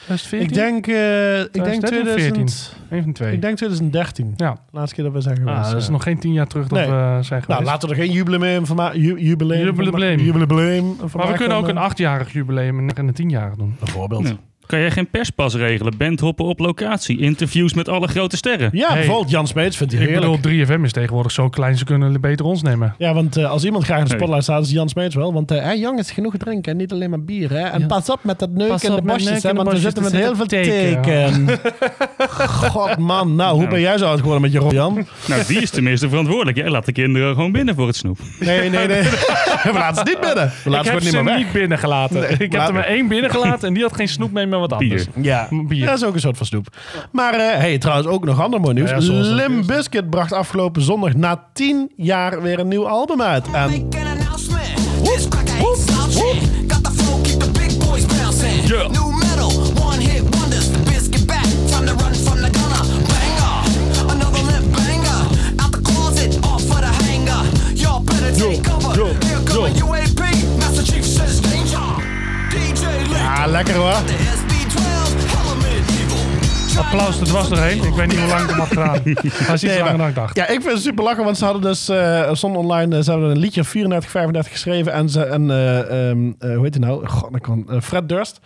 2014? 0.05 0.47
Ik 0.47 0.53
denk, 0.53 0.87
eh, 0.87 1.39
ik 1.39 1.53
denk 1.53 1.85
2014. 1.85 2.31
2000, 2.45 2.75
Een 2.89 3.03
van 3.03 3.13
twee. 3.13 3.33
ik 3.33 3.41
denk 3.41 3.55
2013. 3.57 4.33
ja, 4.37 4.57
Laatste 4.71 4.95
keer 4.95 5.03
dat 5.03 5.13
we 5.13 5.21
zijn 5.21 5.35
geweest. 5.37 5.57
ah, 5.57 5.63
dat 5.71 5.75
is 5.81 5.85
ja. 5.85 5.91
nog 5.91 6.03
geen 6.03 6.19
tien 6.19 6.33
jaar 6.33 6.47
terug 6.47 6.67
dat 6.67 6.77
Nee. 6.79 6.87
we 6.87 6.93
zijn 7.21 7.23
geweest. 7.23 7.47
Nou, 7.47 7.63
laten 7.63 7.89
we 7.89 7.95
er 7.95 8.01
geen 8.01 8.11
jubileum 8.11 8.65
van 8.65 8.75
maken. 8.75 8.99
Ju- 9.01 9.17
Jubileum. 9.19 9.65
Jubileum. 9.75 10.19
Jubileum. 10.19 10.95
van 11.05 11.09
maar 11.21 11.31
we 11.31 11.37
kunnen 11.37 11.57
ook 11.57 11.67
een 11.67 11.77
eh, 11.77 11.83
achtjarig 11.83 12.33
jubileum 12.33 12.89
en 12.89 13.07
een 13.07 13.13
tienjarig 13.13 13.55
doen. 13.55 13.75
Bijvoorbeeld. 13.79 14.27
Ja. 14.27 14.35
Kan 14.67 14.79
jij 14.79 14.91
geen 14.91 15.09
perspas 15.09 15.55
regelen? 15.55 15.97
Bandhoppen 15.97 16.45
op 16.45 16.59
locatie, 16.59 17.19
interviews 17.19 17.73
met 17.73 17.89
alle 17.89 18.07
grote 18.07 18.37
sterren. 18.37 18.69
Ja, 18.73 18.87
Hey. 18.87 18.95
bijvoorbeeld 18.97 19.29
Jan 19.29 19.47
Smeets 19.47 19.77
vindt 19.77 19.93
hij 19.93 20.01
Ik 20.01 20.09
heerlijk. 20.09 20.41
bedoel, 20.41 20.51
3FM 20.65 20.83
is 20.83 20.91
tegenwoordig 20.91 21.31
zo 21.31 21.49
klein, 21.49 21.77
ze 21.77 21.85
kunnen 21.85 22.21
beter 22.21 22.45
ons 22.45 22.61
nemen. 22.61 22.95
Ja, 22.97 23.13
want 23.13 23.37
eh, 23.37 23.49
als 23.49 23.63
iemand 23.63 23.83
graag 23.83 23.97
in 23.99 24.05
de 24.05 24.09
spotlight 24.11 24.43
staat, 24.43 24.63
is 24.63 24.71
Jan 24.71 24.89
Smeets 24.89 25.15
wel. 25.15 25.33
Want 25.33 25.51
eh 25.51 25.61
hey, 25.63 25.79
jongens, 25.79 26.11
genoeg 26.11 26.37
drinken 26.37 26.71
en 26.71 26.77
niet 26.77 26.91
alleen 26.91 27.09
maar 27.09 27.23
bier. 27.23 27.49
Hè? 27.49 27.59
En 27.63 27.79
Ja. 27.79 27.85
pas 27.85 28.09
op 28.09 28.19
met 28.23 28.39
dat 28.39 28.49
neuken 28.49 28.89
in 28.89 28.95
de 28.95 29.01
bosjes, 29.01 29.43
hè, 29.43 29.53
want 29.53 29.69
we 29.71 29.77
zitten 29.77 30.03
met 30.03 30.11
heel 30.11 30.35
veel 30.35 30.45
teken. 30.45 31.01
teken. 31.01 31.59
God 32.71 32.97
man, 32.97 33.35
nou, 33.35 33.49
hoe 33.51 33.59
Nou. 33.59 33.69
ben 33.69 33.81
jij 33.81 33.97
zo 33.97 34.05
oud 34.05 34.17
geworden 34.19 34.41
met 34.41 34.51
je 34.51 34.59
rol, 34.59 34.73
Jan? 34.73 35.05
Nou, 35.27 35.41
die 35.47 35.61
is 35.61 35.69
tenminste 35.69 36.09
verantwoordelijk. 36.09 36.57
Jij 36.57 36.69
laat 36.69 36.85
de 36.85 36.91
kinderen 36.91 37.33
gewoon 37.35 37.51
binnen 37.51 37.75
voor 37.75 37.87
het 37.87 37.95
snoep. 37.95 38.17
Nee, 38.39 38.69
nee, 38.69 38.87
nee. 38.87 39.01
We 39.67 39.71
laten 39.73 39.95
ze 39.95 40.03
niet 40.03 40.19
binnen. 40.19 40.45
We 40.63 40.69
Ik 40.69 40.71
laten 40.71 40.91
heb 40.91 40.99
ze 41.01 41.05
niet 41.05 41.13
meer 41.15 41.23
weg. 41.23 41.37
niet 41.37 41.51
binnengelaten. 41.51 42.19
Nee, 42.19 42.29
ik 42.37 42.51
heb 42.51 42.67
er 42.67 42.73
maar 42.73 42.83
één 42.85 43.07
binnengelaten 43.07 43.67
en 43.67 43.73
die 43.73 43.83
had 43.83 43.95
geen 43.95 44.07
snoep 44.07 44.31
mee, 44.31 44.45
maar 44.59 44.67
wat 44.69 44.79
anders. 44.79 45.05
Bier. 45.13 45.23
Ja, 45.25 45.47
Bier. 45.67 45.85
dat 45.85 45.97
is 45.97 46.03
ook 46.03 46.13
een 46.13 46.19
soort 46.19 46.37
van 46.37 46.45
snoep. 46.45 46.67
Maar 47.11 47.33
eh, 47.33 47.39
hey, 47.57 47.77
trouwens 47.77 48.07
ook 48.07 48.25
nog 48.25 48.41
ander 48.41 48.59
mooi 48.61 48.73
nieuws. 48.73 48.89
Ja, 48.89 48.99
zoals 48.99 49.27
dat 49.27 49.35
Lim 49.35 49.65
Biscuit 49.65 50.09
bracht 50.09 50.33
afgelopen 50.33 50.81
zondag 50.81 51.13
na 51.13 51.43
tien 51.53 51.91
jaar 51.95 52.41
weer 52.41 52.59
een 52.59 52.67
nieuw 52.67 52.87
album 52.87 53.21
uit. 53.21 53.45
En 53.51 53.51
Make 53.69 53.97
an 53.97 54.07
announcement. 54.19 54.75
This 55.03 55.27
cracker 55.27 55.53
ain't 55.55 55.77
slouching. 55.77 56.71
Got 56.71 56.83
the 56.83 56.91
flow, 56.91 57.21
keep 57.23 57.39
the 57.39 57.49
big 57.51 57.77
boys 57.87 58.05
bouncing. 58.05 58.67
Yeah. 58.67 58.87
New 58.89 59.11
metal, 59.19 59.51
one 59.87 60.01
hit 60.01 60.21
wonders. 60.35 60.69
Biscuit 60.83 61.25
back, 61.27 61.45
time 61.71 61.85
to 61.85 61.93
run 62.03 62.13
from 62.15 62.37
the 62.41 62.49
gunner. 62.49 62.83
Banger, 63.11 64.11
another 64.13 64.43
limp 64.51 64.75
banger. 64.75 65.19
Out 65.63 65.71
the 65.71 65.81
closet, 65.81 66.37
off 66.43 66.61
for 66.69 66.81
the 66.81 66.91
hanger. 67.05 67.41
Y'all 67.73 67.99
better 68.03 68.31
take 68.39 68.63
cover. 68.63 68.95
yo, 68.99 69.05
Here 69.05 69.41
come 69.45 69.55
yo. 69.55 69.65
a 69.65 69.69
UAP. 69.69 70.21
Master 70.59 70.83
Chief 70.91 71.05
says 71.05 71.39
danger. 71.41 71.85
DJ 72.49 72.81
Lick. 73.09 73.17
ja, 73.17 73.45
lekker 73.47 73.75
hoor. 73.75 73.97
Applaus, 76.77 77.19
dat 77.19 77.29
was 77.29 77.49
doorheen. 77.49 77.83
Ik 77.83 77.93
weet 77.93 78.07
niet 78.07 78.19
hoe 78.19 78.27
lang 78.27 78.41
ik 78.41 78.49
hem 78.49 78.59
had 78.59 78.67
gedaan. 78.67 79.01
Maar 79.03 79.51
het 79.51 79.61
Nee, 79.61 79.79
langer 79.79 79.97
dan 79.97 80.07
ik 80.07 80.15
dacht. 80.15 80.35
Ja, 80.35 80.47
ik 80.47 80.61
vind 80.61 80.73
het 80.73 80.81
super 80.81 81.03
lachen, 81.03 81.23
want 81.23 81.37
ze 81.37 81.43
hadden 81.43 81.61
dus 81.61 81.89
uh, 81.89 82.43
online, 82.43 82.95
eh, 82.95 83.03
ze 83.03 83.11
hebben 83.11 83.29
een 83.29 83.37
liedje 83.37 83.63
34, 83.63 84.09
35 84.09 84.51
geschreven 84.51 84.93
en 84.93 85.09
ze 85.09 85.23
en 85.23 85.51
eh, 85.51 86.09
ehm, 86.09 86.31
eh, 86.39 86.55
hoe 86.55 86.63
heet 86.63 86.73
hij 86.73 86.87
nou? 86.87 87.07
God, 87.07 87.35
ik 87.35 87.41
kan, 87.41 87.69
Fred 87.81 88.09
Durst 88.09 88.39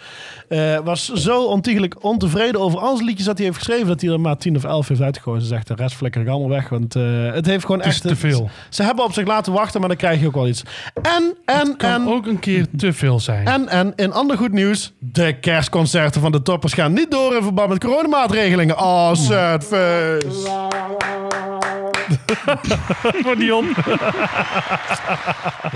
was 0.84 1.14
zo 1.14 1.46
ontiegelijk 1.46 2.04
ontevreden 2.04 2.62
over 2.62 2.80
al 2.80 2.96
zijn 2.96 3.08
liedjes 3.08 3.26
dat 3.26 3.38
hij 3.38 3.46
heeft 3.46 3.58
geschreven 3.58 3.88
dat 3.88 4.02
hij 4.02 4.10
er 4.12 4.20
maar 4.20 4.38
10 4.38 4.56
of 4.56 4.64
11 4.64 4.88
heeft 4.88 5.02
uitgekozen. 5.02 5.42
Ze 5.42 5.48
zegt 5.48 5.68
de 5.68 5.76
rest 5.76 5.96
flikker 5.96 6.22
ik 6.22 6.28
allemaal 6.28 6.50
weg, 6.50 6.70
want 6.70 6.94
het 7.34 7.46
heeft 7.46 7.66
gewoon 7.66 7.80
Het 7.82 7.88
echt 7.88 8.02
te 8.02 8.16
veel. 8.16 8.50
Ze 8.70 8.84
hebben 8.84 9.06
op 9.06 9.14
zich 9.14 9.28
laten 9.28 9.54
wachten, 9.54 9.80
maar 9.80 9.90
dan 9.90 9.98
krijg 9.98 10.20
je 10.20 10.28
ook 10.28 10.34
wel 10.34 10.48
iets. 10.48 10.64
En 11.02 11.36
en 11.46 11.78
Kan 11.78 11.90
en 11.90 12.08
ook 12.08 12.26
een 12.26 12.40
keer 12.40 12.66
te 12.78 12.94
veel 12.94 13.20
zijn. 13.20 13.48
en, 13.48 13.70
en 13.70 13.94
in 13.96 14.12
ander 14.12 14.38
goed 14.38 14.52
nieuws, 14.52 14.94
de 15.00 15.40
kerstconcerten 15.40 16.22
van 16.22 16.32
de 16.32 16.42
toppers 16.42 16.74
gaan 16.74 16.94
niet 16.94 17.12
door 17.12 17.36
in 17.36 17.44
verband 17.44 17.70
met 17.70 17.80
coronamaatregelingen. 18.22 18.78
Oh, 18.78 19.14
sad 19.14 19.64
face. 19.64 20.70
Voor 23.24 23.36
Dion. 23.36 23.74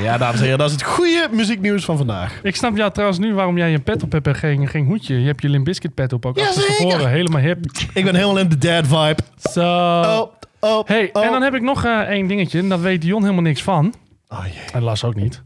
Ja, 0.01 0.17
dames 0.17 0.35
en 0.37 0.43
heren, 0.43 0.57
dat 0.57 0.67
is 0.67 0.73
het 0.73 0.83
goede 0.83 1.27
muzieknieuws 1.31 1.85
van 1.85 1.97
vandaag. 1.97 2.39
Ik 2.43 2.55
snap 2.55 2.77
jou 2.77 2.91
trouwens 2.91 3.19
nu 3.19 3.33
waarom 3.33 3.57
jij 3.57 3.73
een 3.73 3.83
pet 3.83 4.03
op 4.03 4.11
hebt 4.11 4.27
en 4.27 4.35
geen, 4.35 4.67
geen 4.67 4.85
hoedje. 4.85 5.19
Je 5.19 5.25
hebt 5.25 5.41
je 5.41 5.49
Limp 5.49 5.65
Bizkit 5.65 5.93
pet 5.93 6.13
op 6.13 6.25
ook. 6.25 6.37
Ja, 6.37 6.51
zeker. 6.51 7.07
Helemaal 7.07 7.41
hip. 7.41 7.65
Ik 7.93 8.03
ben 8.03 8.15
helemaal 8.15 8.37
in 8.37 8.49
de 8.49 8.57
dad 8.57 8.87
vibe. 8.87 9.21
Zo. 9.51 9.61
Oh, 9.61 10.21
oh, 10.59 10.87
Hey, 10.87 11.09
oh. 11.13 11.25
en 11.25 11.31
dan 11.31 11.41
heb 11.41 11.53
ik 11.53 11.61
nog 11.61 11.85
eh, 11.85 11.99
één 11.99 12.27
dingetje. 12.27 12.59
En 12.59 12.69
daar 12.69 12.81
weet 12.81 13.01
Dion 13.01 13.21
helemaal 13.21 13.43
niks 13.43 13.63
van. 13.63 13.93
Oh, 14.29 14.45
jee. 14.45 14.63
En 14.73 14.83
Las 14.83 15.03
ook 15.03 15.15
niet. 15.15 15.43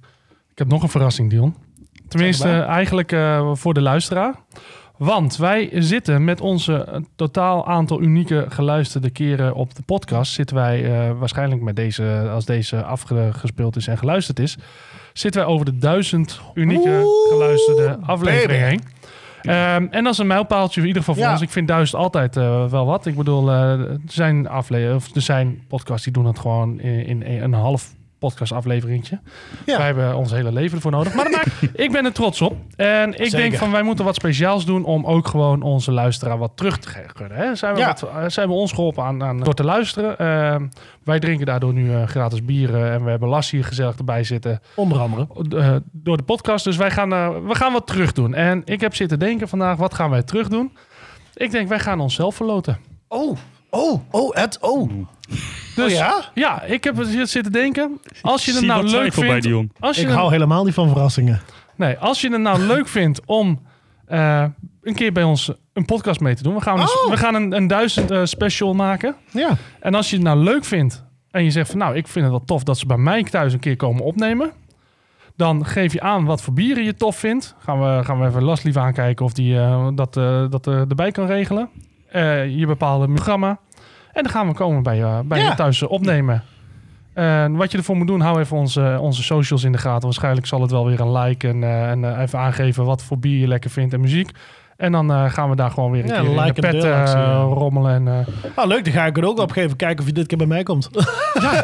Ik 0.52 0.58
heb 0.58 0.68
nog 0.68 0.84
een 0.84 0.90
verrassing, 0.90 1.30
Dion. 1.30 1.56
Tenminste, 2.08 2.50
eigenlijk 2.60 3.12
eh, 3.12 3.52
voor 3.54 3.74
de 3.74 3.82
luisteraar. 3.82 4.36
Want 5.00 5.38
wij 5.38 5.70
zitten 5.74 6.24
met 6.24 6.42
onze 6.42 6.84
eh, 6.84 7.00
totaal 7.16 7.68
aantal 7.68 8.02
unieke 8.02 8.46
geluisterde 8.50 9.10
keren 9.10 9.54
op 9.54 9.76
de 9.76 9.82
podcast. 9.86 10.32
Zitten 10.34 10.56
wij 10.56 10.84
eh, 10.86 11.18
waarschijnlijk 11.20 11.62
met 11.62 11.76
deze, 11.76 12.30
als 12.34 12.46
deze 12.46 12.84
afgespeeld 12.84 13.76
is 13.76 13.88
en 13.88 13.98
geluisterd 13.98 14.40
is, 14.40 14.58
zitten 15.14 15.42
wij 15.42 15.50
over 15.52 15.66
de 15.66 15.78
duizend 15.78 16.42
unieke 16.54 17.02
Oeh, 17.04 17.30
geluisterde 17.30 17.98
afleveringen 18.06 18.68
heen. 18.68 18.82
Ehm, 19.42 19.88
en 19.90 20.04
dat 20.04 20.14
is 20.14 20.20
een 20.20 20.28
mijlpaaltje 20.28 20.82
in 20.82 20.88
ieder 20.88 21.02
geval 21.02 21.16
voor 21.16 21.24
Ja. 21.26 21.32
ons. 21.32 21.42
Ik 21.42 21.50
vind 21.50 21.68
duizend 21.68 22.02
altijd 22.02 22.38
eh, 22.38 22.66
wel 22.66 22.86
wat. 22.86 23.06
Ik 23.06 23.16
bedoel, 23.16 23.50
eh, 23.50 23.72
er 23.72 24.00
zijn 24.08 24.48
afle 24.48 24.92
of 24.96 25.16
er 25.16 25.22
zijn 25.22 25.64
podcasts 25.68 26.04
die 26.04 26.14
doen 26.14 26.26
het 26.26 26.40
gewoon 26.40 26.80
in, 26.80 27.24
in 27.24 27.42
een 27.44 27.54
half 27.54 27.96
podcast 28.20 28.52
afleveringetje. 28.52 29.20
Ja. 29.66 29.78
Wij 29.78 29.86
hebben 29.86 30.16
ons 30.16 30.32
hele 30.32 30.52
leven 30.52 30.76
ervoor 30.76 30.92
nodig. 30.92 31.14
Maar 31.14 31.30
maakt, 31.30 31.50
ik 31.86 31.92
ben 31.92 32.06
er 32.06 32.12
trots 32.14 32.42
op. 32.42 32.56
En 32.76 33.10
ik 33.10 33.18
Zeker. 33.18 33.38
denk 33.38 33.56
van 33.56 33.72
wij 33.72 33.84
moeten 33.84 34.06
wat 34.06 34.16
speciaals 34.16 34.66
doen 34.66 34.84
om 34.86 35.06
ook 35.06 35.28
gewoon 35.28 35.62
onze 35.62 35.92
luisteraar 35.92 36.38
wat 36.38 36.52
terug 36.56 36.78
te 36.80 36.88
geven. 36.90 37.32
Hè? 37.32 37.56
Zijn 37.56 37.74
we 37.74 37.80
Ja. 37.80 37.88
wat, 37.88 38.02
eh, 38.04 38.24
zijn 38.28 38.48
we 38.48 38.54
ons 38.54 38.72
geholpen 38.72 39.04
aan, 39.04 39.24
aan 39.24 39.40
door 39.40 39.54
te 39.54 39.64
luisteren. 39.64 40.18
Ehm, 40.18 40.68
wij 41.04 41.20
drinken 41.20 41.46
daardoor 41.46 41.74
nu 41.74 41.94
eh, 41.94 42.04
gratis 42.08 42.46
bieren 42.46 42.92
en 42.92 43.04
we 43.04 43.10
hebben 43.10 43.30
Las 43.30 43.50
hier 43.52 43.64
gezellig 43.64 43.98
erbij 43.98 44.24
zitten 44.24 44.60
Onder 44.76 45.00
andere. 45.00 45.28
eh, 45.58 45.76
door 45.92 46.18
de 46.18 46.24
podcast. 46.24 46.64
Dus 46.64 46.78
wij 46.78 46.92
gaan, 46.92 47.10
we 47.48 47.56
gaan 47.56 47.74
wat 47.74 47.88
terug 47.88 48.12
doen. 48.14 48.34
En 48.34 48.62
ik 48.66 48.82
heb 48.82 48.96
zitten 48.96 49.20
denken 49.20 49.48
vandaag, 49.48 49.78
wat 49.78 49.94
gaan 49.94 50.10
wij 50.10 50.24
terug 50.24 50.48
doen? 50.48 50.72
Ik 51.34 51.52
denk, 51.52 51.68
wij 51.70 51.80
gaan 51.80 52.00
onszelf 52.00 52.36
verloten. 52.36 52.78
Oh, 53.08 53.38
oh, 53.70 54.02
oh, 54.12 54.38
Ed, 54.38 54.58
oh. 54.62 54.92
Dus 55.76 55.94
ja? 55.98 56.24
ja, 56.34 56.62
ik 56.64 56.84
heb 56.84 56.96
zitten 57.24 57.52
denken. 57.52 58.00
Als 58.22 58.46
je 58.46 58.54
het 58.54 58.66
nou 58.66 58.88
leuk 58.88 59.14
vindt. 59.14 59.44
Dion. 59.44 59.72
Als 59.80 59.96
je 59.96 60.02
Ik 60.02 60.08
het- 60.08 60.18
hou 60.18 60.32
helemaal 60.32 60.64
niet 60.64 60.74
van 60.74 60.90
verrassingen. 60.90 61.42
Nee, 61.76 61.98
als 61.98 62.22
je 62.22 62.32
het 62.32 62.42
nou 62.42 62.60
leuk 62.60 62.88
vindt 62.98 63.22
om 63.26 63.60
eh, 64.06 64.46
een 64.82 64.94
keer 64.96 65.12
bij 65.12 65.24
ons 65.24 65.52
een 65.74 65.86
podcast 65.86 66.20
mee 66.20 66.36
te 66.36 66.44
doen. 66.44 66.54
We 66.56 66.62
gaan, 66.62 66.80
dus- 66.80 67.04
Oh. 67.04 67.10
we 67.10 67.18
gaan 67.18 67.36
een, 67.36 67.56
een 67.56 67.68
duizend 67.68 68.12
eh, 68.12 68.22
special 68.26 68.74
maken. 68.74 69.16
Ja. 69.32 69.50
En 69.80 69.96
als 69.96 70.10
je 70.10 70.16
het 70.16 70.26
nou 70.26 70.38
leuk 70.44 70.66
vindt 70.66 71.04
en 71.32 71.44
je 71.44 71.52
zegt 71.52 71.70
van 71.70 71.80
nou, 71.80 71.96
ik 71.96 72.08
vind 72.08 72.26
het 72.26 72.34
wel 72.34 72.44
tof 72.46 72.64
dat 72.64 72.78
ze 72.78 72.86
bij 72.86 72.98
mij 72.98 73.24
thuis 73.24 73.54
een 73.54 73.60
keer 73.60 73.76
komen 73.76 74.04
opnemen. 74.04 74.52
Dan 75.36 75.66
geef 75.66 75.94
je 75.94 76.02
aan 76.02 76.26
wat 76.26 76.42
voor 76.42 76.54
bieren 76.54 76.84
je 76.84 76.96
tof 76.96 77.16
vindt. 77.18 77.56
Gaan 77.60 77.80
we, 77.82 78.04
gaan 78.04 78.20
we 78.20 78.28
even 78.28 78.44
Las 78.44 78.64
lief 78.64 78.78
aankijken 78.78 79.26
of 79.26 79.34
die 79.34 79.58
eh, 79.60 79.88
dat, 79.96 80.18
eh, 80.18 80.46
dat 80.50 80.68
erbij 80.68 81.12
kan 81.12 81.26
regelen. 81.26 81.70
Eh, 82.12 82.58
je 82.58 82.66
bepaalde 82.66 83.08
programma. 83.08 83.60
En 84.14 84.24
dan 84.24 84.32
gaan 84.32 84.48
we 84.48 84.54
komen 84.54 84.84
bij, 84.84 84.96
je 84.98 85.22
bij 85.26 85.40
Ja. 85.40 85.50
je 85.50 85.56
thuis 85.56 85.82
eh, 85.82 85.92
opnemen. 85.92 86.44
En 87.14 87.56
wat 87.56 87.72
je 87.72 87.78
ervoor 87.78 87.96
moet 87.96 88.08
doen, 88.08 88.20
hou 88.22 88.40
even 88.40 88.58
onze, 88.58 88.98
onze 89.02 89.24
socials 89.24 89.64
in 89.64 89.72
de 89.72 89.78
gaten. 89.78 90.04
Waarschijnlijk 90.04 90.48
zal 90.48 90.62
het 90.62 90.72
wel 90.72 90.86
weer 90.86 91.00
een 91.00 91.12
like 91.18 91.48
en, 91.48 91.64
eh, 91.64 91.90
en 91.90 92.04
eh, 92.16 92.22
even 92.22 92.40
aangeven 92.40 92.86
wat 92.86 93.04
voor 93.04 93.18
bier 93.20 93.40
je 93.40 93.48
lekker 93.48 93.70
vindt 93.70 93.94
en 93.94 94.00
muziek. 94.02 94.32
En 94.80 94.92
dan 94.92 95.12
eh, 95.12 95.32
gaan 95.32 95.50
we 95.50 95.56
daar 95.56 95.72
gewoon 95.72 95.92
weer 95.92 96.02
een 96.04 96.08
Ja, 96.10 96.20
keer 96.22 96.30
in 96.30 96.40
like 96.40 96.54
de 96.54 96.62
pet 96.62 96.72
deelactie, 96.82 97.16
eh, 97.18 97.22
ja. 97.22 97.40
rommelen. 97.42 97.94
En, 97.94 98.08
eh, 98.08 98.54
Ah, 98.56 98.68
leuk, 98.68 98.84
dan 98.84 98.94
ga 98.94 99.06
ik 99.06 99.16
het 99.16 99.26
ook 99.26 99.40
opgeven. 99.40 99.76
Kijken 99.78 100.00
of 100.00 100.06
je 100.06 100.14
dit 100.14 100.28
keer 100.28 100.38
bij 100.38 100.48
mij 100.48 100.64
komt. 100.64 100.90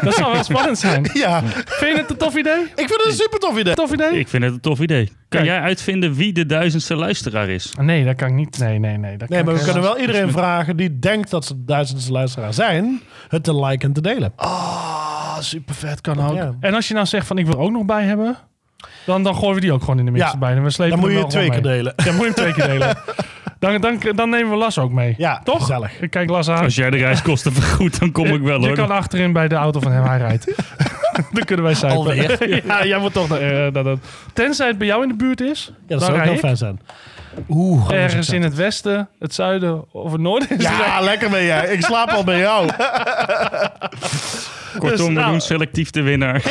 dat 0.01 0.13
zou 0.13 0.31
wel 0.33 0.43
spannend 0.43 0.77
zijn. 0.77 1.09
ja, 1.23 1.41
Vind 1.65 1.95
je 1.95 2.01
het 2.01 2.09
een 2.09 2.17
tof 2.17 2.35
idee? 2.37 2.61
ik 2.61 2.71
vind 2.75 2.89
het 2.89 3.05
een 3.05 3.11
super 3.11 3.39
tof 3.39 3.57
idee. 3.57 3.73
Tof 3.73 3.93
idee? 3.93 4.19
Ik 4.19 4.27
vind 4.27 4.43
het 4.43 4.53
een 4.53 4.59
tof 4.59 4.79
idee. 4.79 5.05
Kan 5.05 5.15
Kijk. 5.29 5.45
jij 5.45 5.59
uitvinden 5.59 6.13
wie 6.13 6.33
de 6.33 6.45
duizendste 6.45 6.95
luisteraar 6.95 7.49
is? 7.49 7.73
Nee, 7.81 8.05
dat 8.05 8.15
kan 8.15 8.27
ik 8.27 8.33
niet. 8.33 8.59
Nee, 8.59 8.79
nee, 8.79 8.97
nee. 8.97 9.17
Dat 9.17 9.29
Nee, 9.29 9.43
maar 9.43 9.53
we 9.53 9.63
kunnen 9.63 9.81
wel 9.81 9.97
iedereen 9.99 10.31
vragen 10.31 10.77
die 10.77 10.99
denkt 10.99 11.29
dat 11.29 11.45
ze 11.45 11.63
duizendste 11.65 12.11
luisteraar 12.11 12.53
zijn, 12.53 13.01
het 13.27 13.43
te 13.43 13.55
liken 13.65 13.87
en 13.87 13.93
te 13.93 14.01
delen. 14.01 14.33
Ah, 14.35 15.37
super 15.39 15.75
vet 15.75 16.01
kan 16.01 16.19
ook. 16.29 16.35
Ja. 16.35 16.53
En 16.59 16.73
als 16.73 16.87
je 16.87 16.93
nou 16.93 17.05
zegt 17.05 17.27
van 17.27 17.37
ik 17.37 17.45
wil 17.45 17.55
er 17.55 17.61
ook 17.61 17.71
nog 17.71 17.85
bij 17.85 18.03
hebben, 18.03 18.37
dan, 19.05 19.23
dan 19.23 19.35
gooien 19.35 19.55
we 19.55 19.61
die 19.61 19.71
ook 19.73 19.79
gewoon 19.79 19.99
in 19.99 20.05
de 20.05 20.11
mix 20.11 20.25
Ja, 20.25 20.31
erbij. 20.31 20.51
En 20.55 20.63
we 20.63 20.69
slepen 20.69 20.99
Dan 20.99 20.99
moet 20.99 21.09
hem 21.09 21.17
je 21.17 21.23
wel 21.31 21.41
het 21.41 21.49
twee 21.51 21.61
keer 21.61 21.69
mee. 21.69 21.75
delen. 21.77 21.93
Ja, 22.05 22.11
moet 22.11 22.19
je 22.19 22.25
hem 22.25 22.33
twee 22.33 22.53
keer 22.53 22.67
delen. 22.67 22.95
Dan, 23.59 23.81
dan, 23.81 23.99
dan 24.15 24.29
nemen 24.29 24.49
we 24.51 24.55
Las 24.57 24.77
ook 24.79 24.91
mee. 24.91 25.15
Ja, 25.17 25.41
Toch? 25.43 25.59
gezellig. 25.59 25.99
Ik 26.01 26.09
kijk 26.09 26.29
Las 26.29 26.49
aan. 26.49 26.63
Als 26.63 26.75
jij 26.75 26.89
de 26.89 26.97
reiskosten 26.97 27.53
vergoedt, 27.61 27.99
dan 27.99 28.11
kom 28.11 28.25
ik 28.25 28.41
wel 28.41 28.59
je 28.59 28.65
hoor. 28.67 28.75
kan 28.75 28.91
achterin 28.91 29.33
bij 29.33 29.47
de 29.47 29.55
auto 29.55 29.79
van 29.79 29.91
hem, 29.91 30.03
hij 30.03 30.17
rijdt. 30.17 30.45
dan 31.33 31.43
kunnen 31.45 31.65
wij 31.65 31.73
zijn. 31.73 31.91
Alweer? 31.91 32.65
ja, 32.67 32.85
jij 32.85 32.99
moet 32.99 33.13
toch... 33.13 33.29
naar, 33.29 33.39
eh, 33.65 33.73
dat, 33.73 33.83
dat. 33.85 33.99
Tenzij 34.33 34.67
het 34.67 34.77
bij 34.77 34.87
jou 34.87 35.01
in 35.03 35.07
de 35.07 35.15
buurt 35.15 35.41
is, 35.41 35.71
Ja, 35.87 35.95
dat 35.95 36.03
zou 36.03 36.17
ook 36.17 36.23
heel 36.23 36.33
ik. 36.33 36.39
fijn 36.39 36.57
zijn. 36.57 36.79
Oeh, 37.49 37.91
Ergens 37.91 38.29
in 38.29 38.41
het 38.43 38.55
westen, 38.55 39.07
het 39.19 39.33
zuiden 39.33 39.93
of 39.93 40.11
het 40.11 40.21
noorden. 40.21 40.49
is 40.57 40.63
Ja, 40.63 40.99
lekker 41.01 41.29
ben 41.29 41.43
jij. 41.43 41.67
Ik 41.67 41.81
slaap 41.83 42.09
al 42.09 42.23
bij 42.23 42.39
jou. 42.39 42.69
Kortom, 44.79 45.07
we 45.07 45.11
nou- 45.13 45.31
doen 45.31 45.41
selectief 45.41 45.89
de 45.89 46.01
winnaar. 46.01 46.41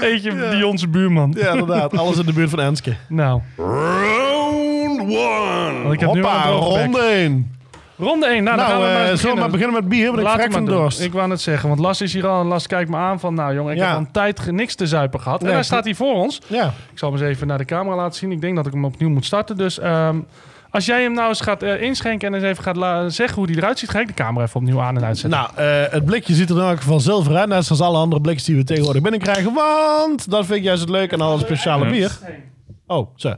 eentje 0.00 0.48
die 0.50 0.66
onze 0.66 0.88
buurman. 0.88 1.34
Ja, 1.38 1.50
inderdaad. 1.50 1.96
Alles 1.96 2.18
in 2.18 2.26
de 2.26 2.32
buurt 2.32 2.50
van 2.50 2.60
Enske. 2.60 2.94
Nou, 3.08 3.40
Round 3.56 5.00
one. 5.00 5.80
want 5.82 5.94
ik 5.94 6.00
heb 6.00 6.08
Hoppa, 6.08 6.42
ronde 6.48 7.00
1. 7.00 7.52
Ronde 7.98 8.26
1. 8.26 8.44
Nou, 8.44 8.56
dan 8.56 8.66
gaan 8.66 8.74
Nou, 8.78 8.88
we 8.88 8.94
maar 8.94 9.04
eh, 9.04 9.10
eens 9.10 9.20
zullen 9.20 9.34
we 9.34 9.40
maar 9.40 9.50
beginnen 9.50 9.74
met 9.76 9.88
bier? 9.88 10.06
Want 10.06 10.18
ik 10.18 10.24
Laat 10.24 10.42
het 10.42 10.52
van 10.52 10.64
maar 10.64 10.72
dorst. 10.74 11.00
Ik 11.00 11.12
wou 11.12 11.28
net 11.28 11.40
zeggen, 11.40 11.68
want 11.68 11.80
Las 11.80 12.00
is 12.00 12.12
hier 12.12 12.26
al. 12.26 12.40
En 12.40 12.46
Las 12.46 12.66
kijkt 12.66 12.90
me 12.90 12.96
aan 12.96 13.20
van, 13.20 13.34
nou 13.34 13.54
jongen, 13.54 13.72
ik 13.72 13.78
Ja. 13.78 13.84
heb 13.86 13.94
al 13.94 14.00
een 14.00 14.10
tijd 14.12 14.50
niks 14.50 14.74
te 14.74 14.86
zuipen 14.86 15.20
gehad. 15.20 15.38
Nee, 15.40 15.48
en 15.48 15.54
hij 15.54 15.64
ik- 15.64 15.70
staat 15.70 15.84
hier 15.84 15.96
voor 15.96 16.14
ons. 16.14 16.40
Ja. 16.46 16.66
Ik 16.66 16.98
zal 16.98 17.10
hem 17.12 17.18
eens 17.20 17.28
even 17.28 17.46
naar 17.46 17.58
de 17.58 17.64
camera 17.64 17.96
laten 17.96 18.18
zien. 18.18 18.32
Ik 18.32 18.40
denk 18.40 18.56
dat 18.56 18.66
ik 18.66 18.72
hem 18.72 18.84
opnieuw 18.84 19.08
moet 19.10 19.24
starten. 19.24 19.56
Dus 19.56 19.78
ehm, 19.78 20.16
als 20.74 20.86
jij 20.86 21.02
hem 21.02 21.12
nou 21.12 21.28
eens 21.28 21.40
gaat 21.40 21.62
eh, 21.62 21.82
inschenken 21.82 22.28
en 22.28 22.34
eens 22.34 22.42
even 22.44 22.62
gaat 22.64 23.12
zeggen 23.12 23.36
hoe 23.36 23.46
die 23.46 23.56
eruit 23.56 23.78
ziet, 23.78 23.90
ga 23.90 24.00
ik 24.00 24.06
de 24.06 24.14
camera 24.14 24.44
even 24.44 24.60
opnieuw 24.60 24.80
aan 24.80 24.96
en 24.96 25.04
uitzetten. 25.04 25.40
Nou, 25.40 25.50
eh, 25.56 25.92
het 25.92 26.04
blikje 26.04 26.34
ziet 26.34 26.50
er 26.50 26.56
in 26.56 26.62
elk 26.62 26.76
geval 26.76 27.00
zilver 27.00 27.36
uit. 27.36 27.48
Net 27.48 27.64
zoals 27.64 27.80
alle 27.80 27.98
andere 27.98 28.20
blikjes 28.20 28.44
die 28.44 28.56
we 28.56 28.64
tegenwoordig 28.64 29.02
binnenkrijgen. 29.02 29.52
Want 29.54 30.30
dat 30.30 30.46
vind 30.46 30.58
ik 30.58 30.64
juist 30.64 30.80
het 30.80 30.90
leuk 30.90 31.12
aan 31.12 31.20
alle 31.20 31.38
speciale 31.38 31.84
Ja. 31.84 31.90
bier. 31.90 32.18
Oh, 32.86 33.08
zo. 33.16 33.34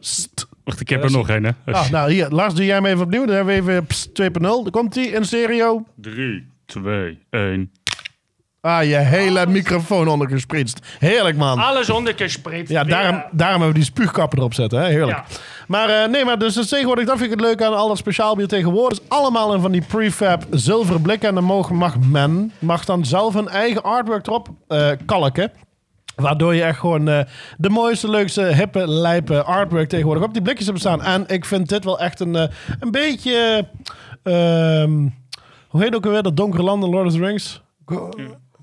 Pst. 0.00 0.46
Wacht, 0.64 0.80
ik 0.80 0.88
heb 0.88 1.04
er 1.04 1.10
nog 1.10 1.28
een 1.28 1.44
hè. 1.44 1.50
Ah, 1.72 1.90
nou, 1.90 2.12
hier. 2.12 2.28
Lars, 2.30 2.54
doe 2.54 2.64
jij 2.64 2.74
hem 2.74 2.86
even 2.86 3.02
opnieuw. 3.04 3.24
Dan 3.26 3.34
hebben 3.34 3.54
we 3.54 3.60
even 3.72 3.86
pst, 3.86 4.14
2.0. 4.14 4.40
Dan 4.40 4.70
komt 4.70 4.94
hij 4.94 5.04
in 5.04 5.24
stereo. 5.24 5.84
3, 5.96 6.46
2, 6.66 7.18
1. 7.30 7.70
Ah, 8.62 8.84
je 8.84 8.96
hele 8.96 9.46
microfoon 9.46 10.08
ondergespritst. 10.08 10.86
Heerlijk, 10.98 11.36
man. 11.36 11.58
Alles 11.58 11.90
ondergespritst. 11.90 12.72
Ja, 12.72 12.84
daarom, 12.84 13.24
daarom 13.32 13.60
hebben 13.62 13.68
we 13.68 13.74
die 13.74 13.84
spuugkappen 13.84 14.38
erop 14.38 14.54
zetten. 14.54 14.80
Hè? 14.80 14.86
Heerlijk. 14.88 15.18
Ja. 15.18 15.24
Maar 15.66 15.88
eh, 15.88 16.08
nee, 16.08 16.24
maar 16.24 16.38
dus, 16.38 16.54
dus 16.54 16.68
tegenwoordig, 16.68 17.06
dat 17.06 17.18
vind 17.18 17.32
ik 17.32 17.38
het 17.38 17.46
leuk 17.48 17.62
aan 17.62 17.74
al 17.76 17.88
dat 17.88 17.96
speciaal 17.98 18.36
bier 18.36 18.48
tegenwoordig. 18.48 18.98
is 18.98 19.04
allemaal 19.08 19.54
in 19.54 19.60
van 19.60 19.72
die 19.72 19.82
prefab 19.88 20.44
zilveren 20.50 21.02
blikken. 21.02 21.28
En 21.28 21.34
dan 21.34 21.44
mag, 21.44 21.70
mag 21.70 21.98
men, 21.98 22.52
mag 22.58 22.84
dan 22.84 23.04
zelf 23.04 23.34
een 23.34 23.48
eigen 23.48 23.82
artwork 23.82 24.26
erop 24.26 24.48
eh, 24.68 24.90
kalken. 25.06 25.52
Waardoor 26.16 26.54
je 26.54 26.62
echt 26.62 26.78
gewoon 26.78 27.08
eh, 27.08 27.20
de 27.56 27.68
mooiste, 27.70 28.10
leukste, 28.10 28.42
hippe, 28.42 28.88
lijpe 28.88 29.42
artwork 29.42 29.88
tegenwoordig 29.88 30.24
op 30.24 30.32
die 30.32 30.42
blikjes 30.42 30.66
hebt 30.66 30.78
staan. 30.78 31.02
En 31.02 31.24
ik 31.26 31.44
vind 31.44 31.68
dit 31.68 31.84
wel 31.84 31.98
echt 32.00 32.20
een, 32.20 32.36
eh, 32.36 32.48
een 32.80 32.90
beetje... 32.90 33.66
ehm, 34.22 35.08
hoe 35.68 35.82
heet 35.82 35.94
ook 35.94 36.04
alweer 36.04 36.22
dat 36.22 36.36
donkere 36.36 36.62
land 36.62 36.84
in 36.84 36.90
Lord 36.90 37.06
of 37.06 37.12
the 37.12 37.18
Rings? 37.18 37.62
Go- 37.86 38.08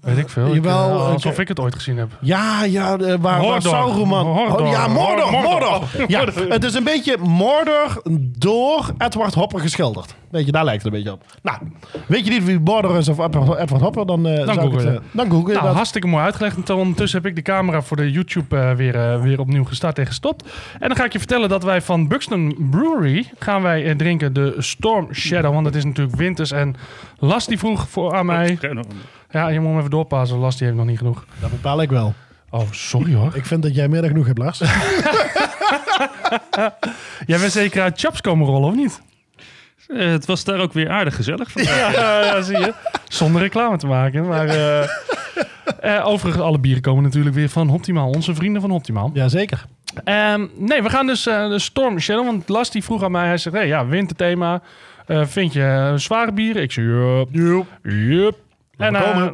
Weet 0.01 0.18
ik 0.18 0.29
veel. 0.29 0.48
Ik, 0.48 0.53
Jawel, 0.53 1.08
ik- 1.08 1.13
alsof 1.13 1.39
ik 1.39 1.48
het 1.48 1.60
ooit 1.60 1.75
gezien 1.75 1.98
heb. 1.98 2.10
Ja, 2.22 2.63
ja, 2.63 2.91
eh, 2.98 3.00
waar, 3.08 3.20
waar 3.20 3.39
Mordor. 3.41 3.62
Sauron... 3.62 4.13
Oh, 4.13 4.70
ja, 4.72 4.88
Mordor, 4.88 5.32
Mordor. 5.32 5.41
Mordor. 5.41 5.82
Ja, 6.08 6.24
het 6.50 6.63
is 6.63 6.74
een 6.74 6.84
beetje 6.84 7.18
Mordor 7.18 8.01
door 8.38 8.91
Edward 8.98 9.34
Hopper 9.34 9.60
geschilderd. 9.60 10.15
Weet 10.32 10.46
je, 10.46 10.51
daar 10.51 10.63
lijkt 10.63 10.84
het 10.84 10.94
een 10.94 10.98
beetje 11.00 11.13
op. 11.15 11.24
Nou, 11.41 11.58
weet 12.06 12.25
je 12.25 12.32
niet 12.32 12.44
wie 12.46 12.60
Mordor 12.60 12.98
is 12.98 13.08
of 13.08 13.20
Edward 13.20 13.82
Hopper, 13.82 14.06
dan, 14.06 14.27
eh 14.27 14.36
zou 14.36 14.51
ik 14.51 14.60
google 14.60 14.77
het, 14.77 14.94
je. 14.94 15.01
dan 15.12 15.29
google 15.29 15.48
je 15.48 15.53
Nou, 15.53 15.65
dat. 15.65 15.75
hartstikke 15.75 16.08
mooi 16.08 16.24
uitgelegd. 16.24 16.70
En 16.70 16.75
ondertussen 16.75 17.22
heb 17.22 17.29
ik 17.29 17.36
de 17.36 17.41
camera 17.41 17.82
voor 17.82 17.98
de 17.98 18.12
YouTube 18.12 18.58
eh, 18.58 18.72
weer, 18.72 19.22
weer 19.22 19.39
opnieuw 19.39 19.63
gestart 19.65 20.00
en 20.00 20.06
gestopt. 20.06 20.50
En 20.79 20.88
dan 20.88 20.98
ga 20.98 21.06
ik 21.06 21.12
je 21.12 21.20
vertellen 21.20 21.50
dat 21.50 21.63
wij 21.63 21.82
van 21.82 22.08
Buxton 22.08 22.56
Brewery 22.72 23.29
gaan 23.39 23.62
wij 23.62 23.96
drinken 23.96 24.34
de 24.34 24.53
Storm 24.58 25.13
Shadow. 25.13 25.53
Want 25.53 25.65
het 25.65 25.75
is 25.75 25.86
natuurlijk 25.86 26.18
winters. 26.18 26.51
En 26.51 26.75
Las 27.20 27.48
die 27.48 27.58
vroeg 27.60 27.89
voor 27.89 28.15
aan 28.15 28.25
mij. 28.25 28.58
Ja, 29.29 29.48
je 29.48 29.59
moet 29.59 29.69
hem 29.69 29.77
even 29.77 29.89
doorpassen. 29.89 30.38
Las 30.38 30.57
die 30.57 30.65
heeft 30.65 30.79
nog 30.79 30.88
niet 30.88 30.98
genoeg. 30.98 31.25
Dat 31.39 31.50
bepaal 31.50 31.81
ik 31.81 31.89
wel. 31.89 32.13
Oh, 32.50 32.71
sorry 32.71 33.13
hoor. 33.13 33.36
Ik 33.36 33.45
vind 33.45 33.63
dat 33.63 33.75
jij 33.75 33.88
meer 33.88 34.01
dan 34.01 34.09
genoeg 34.09 34.25
hebt, 34.25 34.38
Lars. 34.38 34.59
Jij 37.25 37.39
bent 37.39 37.51
zeker 37.51 37.81
uit 37.81 38.00
Chaps 38.00 38.21
komen 38.21 38.48
rollen, 38.48 38.69
of 38.69 38.75
niet? 38.75 39.01
Eh, 39.88 40.07
het 40.07 40.25
was 40.25 40.43
daar 40.43 40.59
ook 40.59 40.74
weer 40.74 40.89
aardig 40.89 41.15
gezellig. 41.15 41.51
vandaag. 41.51 41.93
Ja, 41.93 42.24
ja, 42.25 42.41
zie 42.41 42.57
je. 42.57 42.74
Zonder 43.07 43.41
reclame 43.41 43.77
te 43.77 43.88
maken. 43.88 44.27
Maar 44.27 44.48
eh, 44.48 44.83
eh, 45.79 46.07
overigens, 46.07 46.43
alle 46.43 46.59
bieren 46.59 46.81
komen 46.81 47.03
natuurlijk 47.03 47.36
weer 47.36 47.50
van 47.50 47.69
Optimaal. 47.69 48.09
Onze 48.09 48.36
vrienden 48.36 48.62
van 48.62 48.71
Optimaal. 48.71 49.12
Jazeker. 49.13 49.65
Ehm, 50.03 50.45
nee, 50.55 50.81
we 50.81 50.89
gaan 50.89 51.07
dus 51.07 51.27
eh, 51.27 51.50
de 51.50 51.59
Storm 51.59 52.00
Shadow. 52.00 52.25
Want 52.25 52.50
Lars 52.50 52.69
die 52.71 52.83
vroeg 52.83 53.03
aan 53.03 53.12
mij. 53.12 53.27
Hij 53.27 53.38
zegt, 53.38 53.55
hey, 53.55 53.67
ja, 53.67 53.86
winterthema. 53.86 54.62
Eh, 55.05 55.25
vind 55.25 55.53
je 55.53 55.93
zware 55.95 56.31
bieren? 56.31 56.62
Ik 56.62 56.71
zei, 56.71 56.88
yup. 56.88 57.27
Yup. 57.31 57.65
Yup. 57.83 58.38
En 58.79 58.95
eh, 58.95 59.27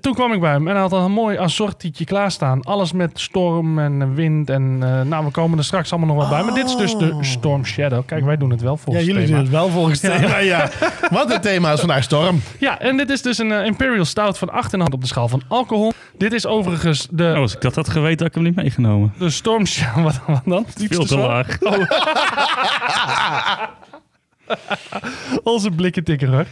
toen 0.00 0.14
kwam 0.14 0.32
ik 0.32 0.40
bij 0.40 0.50
hem 0.50 0.66
en 0.68 0.72
hij 0.72 0.82
had 0.82 0.92
al 0.92 1.04
een 1.04 1.12
mooi 1.12 1.36
assortietje 1.36 2.04
klaarstaan. 2.04 2.62
Alles 2.62 2.92
met 2.92 3.20
storm 3.20 3.78
en 3.78 4.14
wind. 4.14 4.50
En 4.50 4.78
eh, 4.82 5.00
nou, 5.00 5.24
we 5.24 5.30
komen 5.30 5.58
er 5.58 5.64
straks 5.64 5.92
allemaal 5.92 6.14
nog 6.14 6.24
wat 6.24 6.28
bij. 6.34 6.42
Maar 6.44 6.54
dit 6.54 6.64
is 6.68 6.76
dus 6.76 6.96
de 6.96 7.16
Storm 7.20 7.64
Shadow. 7.64 8.06
Kijk, 8.06 8.24
wij 8.24 8.36
doen 8.36 8.50
het 8.50 8.60
wel 8.60 8.72
Ja, 8.72 8.78
volgens 8.78 9.04
jullie 9.06 9.20
thema. 9.24 9.34
doen 9.34 9.44
het 9.44 9.52
wel 9.54 9.68
volgens 9.68 10.00
thema, 10.00 10.38
ja. 10.38 10.68
Want 11.10 11.32
het 11.32 11.42
thema 11.42 11.72
is 11.72 11.78
vandaag 11.78 12.02
storm. 12.02 12.40
Ja, 12.58 12.78
en 12.78 12.96
dit 12.96 13.10
is 13.10 13.22
dus 13.22 13.38
een 13.38 13.52
eh, 13.52 13.64
Imperial 13.66 14.04
Stout 14.04 14.38
van 14.38 14.50
8,5 14.50 14.78
op 14.92 15.00
de 15.00 15.06
schaal 15.06 15.28
van 15.28 15.42
alcohol. 15.48 15.92
Dit 16.18 16.32
is 16.32 16.46
overigens 16.46 17.08
de, 17.10 17.22
Nou, 17.22 17.36
als 17.38 17.54
ik 17.54 17.60
dat 17.60 17.74
had 17.74 17.88
geweten, 17.88 18.18
had 18.18 18.26
ik 18.28 18.34
hem 18.34 18.42
niet 18.44 18.56
meegenomen. 18.56 19.12
de 19.18 19.30
Storm 19.30 19.66
Shadow. 19.66 20.04
Wat, 20.04 20.20
wat 20.26 20.42
dan? 20.44 20.66
Iets 20.78 20.96
Veel 20.96 21.04
te 21.04 21.16
laag. 21.18 21.58
Onze 25.42 25.70
blikken 25.70 26.04
tikker 26.04 26.28
hoor. 26.28 26.46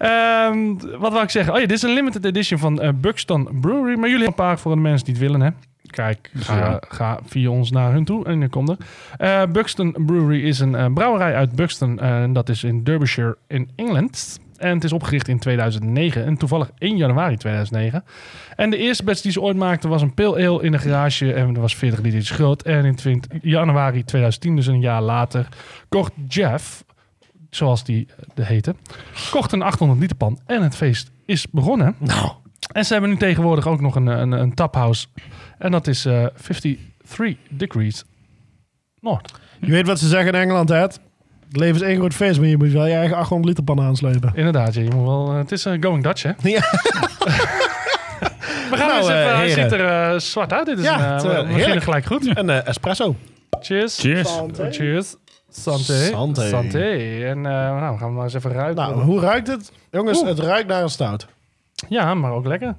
Ehm, 0.00 0.74
wat 0.98 1.12
wou 1.12 1.22
ik 1.22 1.30
zeggen? 1.30 1.52
Oh 1.54 1.60
ja, 1.60 1.66
dit 1.66 1.76
is 1.76 1.82
een 1.82 1.92
limited 1.94 2.24
edition 2.24 2.58
van 2.58 2.80
eh, 2.80 2.88
Buxton 2.94 3.48
Brewery. 3.60 3.84
Maar 3.98 4.08
jullie 4.08 4.10
hebben 4.10 4.26
een 4.26 4.34
paar 4.34 4.58
voor 4.58 4.74
de 4.74 4.80
mensen 4.80 5.04
die 5.04 5.14
het 5.14 5.22
willen, 5.22 5.40
hè? 5.40 5.50
Kijk, 5.90 6.30
ga, 6.34 6.56
Ja. 6.56 6.82
ga 6.88 7.18
via 7.26 7.50
ons 7.50 7.70
naar 7.70 7.92
hun 7.92 8.04
toe 8.04 8.24
en 8.24 8.40
je 8.40 8.48
komt 8.48 8.68
er. 8.68 8.76
Eh, 9.18 9.42
Buxton 9.52 9.96
Brewery 10.06 10.44
is 10.46 10.60
een 10.60 10.74
eh, 10.74 10.86
brouwerij 10.94 11.34
uit 11.34 11.52
Buxton. 11.56 11.98
En 12.00 12.32
dat 12.32 12.48
is 12.48 12.64
in 12.64 12.84
Derbyshire 12.84 13.36
in 13.48 13.68
Engeland. 13.76 14.38
En 14.56 14.74
het 14.74 14.84
is 14.84 14.92
opgericht 14.92 15.28
in 15.28 15.38
2009. 15.38 16.24
En 16.24 16.36
toevallig 16.36 16.70
1 16.78 16.96
januari 16.96 17.36
2009. 17.36 18.04
En 18.56 18.70
de 18.70 18.76
eerste 18.76 19.04
batch 19.04 19.20
die 19.20 19.32
ze 19.32 19.40
ooit 19.40 19.56
maakten 19.56 19.90
was 19.90 20.02
een 20.02 20.14
pale 20.14 20.48
ale 20.48 20.62
in 20.62 20.72
een 20.72 20.80
garage. 20.80 21.32
En 21.32 21.52
dat 21.52 21.62
was 21.62 21.76
40 21.76 22.00
liter 22.00 22.22
groot. 22.34 22.62
En 22.62 22.84
in 22.84 22.94
20 22.94 23.38
januari 23.42 24.04
2010, 24.04 24.56
dus 24.56 24.66
een 24.66 24.80
jaar 24.80 25.02
later, 25.02 25.48
kocht 25.88 26.12
Jeff 26.28 26.84
zoals 27.50 27.84
die 27.84 28.06
de 28.34 28.44
heette, 28.44 28.74
kocht 29.30 29.52
een 29.52 29.62
800 29.62 30.00
liter 30.00 30.16
pan 30.16 30.38
en 30.46 30.62
het 30.62 30.76
feest 30.76 31.10
is 31.24 31.46
begonnen. 31.50 31.94
Nou, 31.98 32.30
En 32.72 32.84
ze 32.84 32.92
hebben 32.92 33.10
nu 33.10 33.16
tegenwoordig 33.16 33.66
ook 33.66 33.80
nog 33.80 33.94
een, 33.94 34.06
een, 34.06 34.32
een 34.32 34.54
taphouse 34.54 35.06
en 35.58 35.70
dat 35.70 35.86
is 35.86 36.04
eh 36.04 36.26
53 36.34 37.36
degrees 37.50 38.04
Noord. 39.00 39.32
je 39.60 39.70
weet 39.70 39.86
wat 39.86 39.98
ze 39.98 40.08
zeggen 40.08 40.32
in 40.34 40.40
Engeland, 40.40 40.68
hè? 40.68 40.76
Het 40.76 41.00
leven 41.58 41.74
is 41.74 41.82
één 41.82 41.96
groot 41.96 42.14
feest, 42.14 42.38
maar 42.40 42.48
je 42.48 42.56
moet 42.56 42.70
wel 42.72 42.86
je 42.86 42.94
eigen 42.94 43.16
800 43.16 43.48
liter 43.48 43.64
pan 43.74 43.80
aanslepen. 43.86 44.32
Inderdaad, 44.34 44.74
je 44.74 44.82
moet 44.94 45.04
wel, 45.06 45.30
eh, 45.30 45.36
het 45.36 45.52
is 45.52 45.66
eh, 45.66 45.76
going 45.80 46.02
Dutch, 46.02 46.22
hè? 46.22 46.30
Ja. 46.42 46.60
We 48.70 48.76
gaan 48.76 48.88
Nou, 48.88 48.98
eens 49.00 49.08
even, 49.08 49.30
eh, 49.30 49.36
hij 49.36 49.48
ziet 49.48 49.72
er 49.72 49.84
eh, 50.12 50.18
zwart 50.18 50.52
uit. 50.52 50.66
Dit 50.66 50.78
is 50.78 50.84
Ja, 50.84 50.94
een, 50.98 51.04
eh, 51.04 51.12
het, 51.14 51.24
eh, 51.24 51.46
we 51.48 51.54
beginnen 51.54 51.82
gelijk 51.82 52.04
goed. 52.04 52.34
En 52.34 52.50
eh, 52.50 52.66
espresso. 52.66 53.16
Cheers. 53.60 53.98
Cheers. 53.98 54.38
Cheers. 54.70 55.14
Santé. 55.50 56.04
Santé. 56.06 56.48
Santé. 56.48 56.92
En 57.24 57.36
eh, 57.46 57.52
nou, 57.80 57.98
gaan 57.98 58.08
we 58.08 58.14
maar 58.14 58.24
eens 58.24 58.34
even 58.34 58.52
ruiken. 58.52 58.82
Nou, 58.82 59.00
hoe 59.00 59.20
ruikt 59.20 59.46
het? 59.46 59.72
Jongens, 59.90 60.18
Oeh. 60.18 60.28
het 60.28 60.38
ruikt 60.38 60.68
naar 60.68 60.82
een 60.82 60.90
stout. 60.90 61.26
Ja, 61.88 62.14
maar 62.14 62.32
ook 62.32 62.46
lekker. 62.46 62.74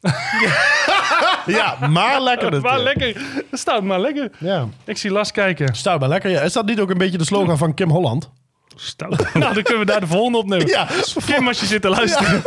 Ja, 1.46 1.88
maar 1.88 2.22
lekker. 2.22 2.60
Maar 2.62 2.80
lekker. 2.80 3.22
Stout, 3.52 3.82
maar 3.82 4.00
lekker. 4.00 4.30
Ja, 4.38 4.66
Ik 4.84 4.96
zie 4.96 5.10
Las 5.10 5.30
kijken. 5.32 5.74
stout 5.74 6.00
maar 6.00 6.08
lekker. 6.08 6.30
Ja. 6.30 6.40
Is 6.40 6.52
dat 6.52 6.66
niet 6.66 6.80
ook 6.80 6.90
een 6.90 6.98
beetje 6.98 7.18
de 7.18 7.24
slogan 7.24 7.58
van 7.58 7.74
Kim 7.74 7.90
Holland? 7.90 8.30
Stout. 8.76 9.26
Nou, 9.34 9.54
dan 9.54 9.62
kunnen 9.62 9.86
we 9.86 9.90
daar 9.92 10.00
de 10.00 10.06
volgende 10.06 10.38
opnemen. 10.38 10.66
Ja, 10.66 10.88
Kim, 11.26 11.48
als 11.48 11.60
je 11.60 11.66
zit 11.66 11.82
te 11.82 11.88
luisteren. 11.88 12.42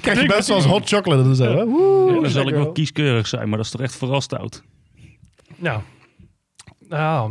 krijg 0.00 0.20
je 0.20 0.26
best 0.26 0.46
zoals 0.46 0.64
hot 0.64 0.88
chocolate 0.88 1.22
en 1.22 1.36
zo. 1.36 1.64
Woe, 1.66 2.20
Dan 2.22 2.30
zal 2.30 2.48
ik 2.48 2.54
wel 2.54 2.72
kieskeurig 2.72 3.26
zijn, 3.26 3.48
maar 3.48 3.56
dat 3.56 3.66
is 3.66 3.72
toch 3.72 3.80
echt 3.80 3.94
vooral 3.96 4.20
stout. 4.20 4.62
Ja. 5.56 5.82
Nou, 6.88 7.30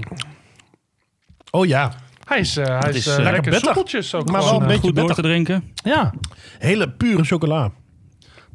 Oh 1.55 1.65
ja, 1.65 1.91
hij 2.27 2.39
is, 2.39 2.57
eh, 2.57 2.79
hij 2.79 2.89
is, 2.89 2.95
is, 2.95 3.07
eh, 3.07 3.13
eh, 3.15 3.23
lekker 3.23 3.41
lekker 3.51 3.59
soepeltjes 3.59 4.15
ook. 4.15 4.29
Maar 4.31 4.41
gewoon, 4.41 4.53
wel 4.59 4.61
een 4.61 4.67
beetje 4.67 4.81
Goed 4.87 4.95
door 4.95 5.05
bitter. 5.05 5.23
te 5.23 5.29
drinken. 5.29 5.71
Ja, 5.83 6.13
hele 6.59 6.89
pure 6.91 7.23
chocola. 7.23 7.71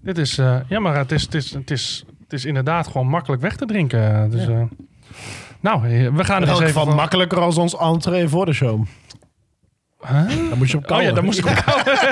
dit 0.02 0.18
is... 0.18 0.38
eh, 0.38 0.56
ja, 0.68 0.80
maar 0.80 0.96
het 0.96 1.12
is, 1.12 1.22
het, 1.22 1.34
is, 1.34 1.50
het, 1.52 1.70
is, 1.70 2.04
het 2.22 2.32
is 2.32 2.44
inderdaad 2.44 2.86
gewoon 2.86 3.06
makkelijk 3.08 3.42
weg 3.42 3.56
te 3.56 3.66
drinken. 3.66 4.30
Dus, 4.30 4.46
eh, 4.46 4.62
nou, 5.60 5.82
we 6.12 6.24
gaan 6.24 6.42
er 6.42 6.48
eens 6.48 6.60
even 6.60 6.72
van... 6.72 6.94
makkelijker 6.94 7.40
als 7.40 7.56
ons 7.56 7.76
entree 7.76 8.28
voor 8.28 8.46
de 8.46 8.52
show. 8.52 8.86
Dan 10.50 10.58
moet 10.58 10.70
je 10.70 10.76
op 10.76 10.82
Oh 10.82 10.88
kouwen. 10.88 11.08
ja, 11.08 11.14
daar 11.14 11.24
moest 11.24 11.38
ik 11.38 11.46
op 11.46 11.54
kouden. 11.54 11.98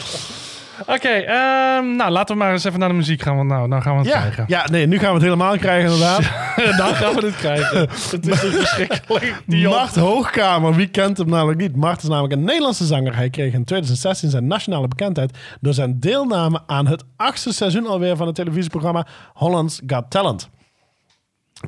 Oké, 0.80 1.08
ehm, 1.08 1.96
nou 1.96 2.10
laten 2.10 2.34
we 2.36 2.42
maar 2.42 2.52
eens 2.52 2.64
even 2.64 2.78
naar 2.78 2.88
de 2.88 2.94
muziek 2.94 3.22
gaan. 3.22 3.36
Want 3.36 3.48
nou, 3.48 3.68
dan 3.68 3.82
gaan 3.82 3.92
we 3.92 3.98
het 3.98 4.08
Ja, 4.08 4.18
krijgen. 4.20 4.44
ja, 4.48 4.66
nee, 4.70 4.86
nu 4.86 4.98
gaan 4.98 5.08
we 5.08 5.14
het 5.14 5.22
helemaal 5.22 5.56
krijgen 5.58 5.92
inderdaad. 5.92 6.20
dan 6.86 6.94
gaan 6.94 7.14
we 7.14 7.26
het 7.26 7.36
krijgen. 7.36 7.78
Het 8.10 8.26
is 8.26 8.40
zo 8.40 8.48
verschrikkelijk. 8.50 9.42
Die 9.46 9.68
Mart 9.68 9.94
Hoogkamer, 9.96 10.74
wie 10.74 10.86
kent 10.88 11.18
hem 11.18 11.28
namelijk 11.28 11.60
niet? 11.60 11.76
Mart 11.76 12.02
is 12.02 12.08
namelijk 12.08 12.32
een 12.34 12.44
Nederlandse 12.44 12.84
zanger. 12.86 13.16
Hij 13.16 13.30
kreeg 13.30 13.52
in 13.52 13.64
2016 13.64 14.30
zijn 14.30 14.46
nationale 14.46 14.88
bekendheid 14.88 15.38
door 15.60 15.74
zijn 15.74 16.00
deelname 16.00 16.60
aan 16.66 16.86
het 16.86 17.04
achtste 17.16 17.52
seizoen 17.52 17.86
alweer 17.86 18.16
van 18.16 18.26
het 18.26 18.34
televisieprogramma 18.36 19.06
Holland's 19.32 19.80
Got 19.86 20.04
Talent. 20.08 20.48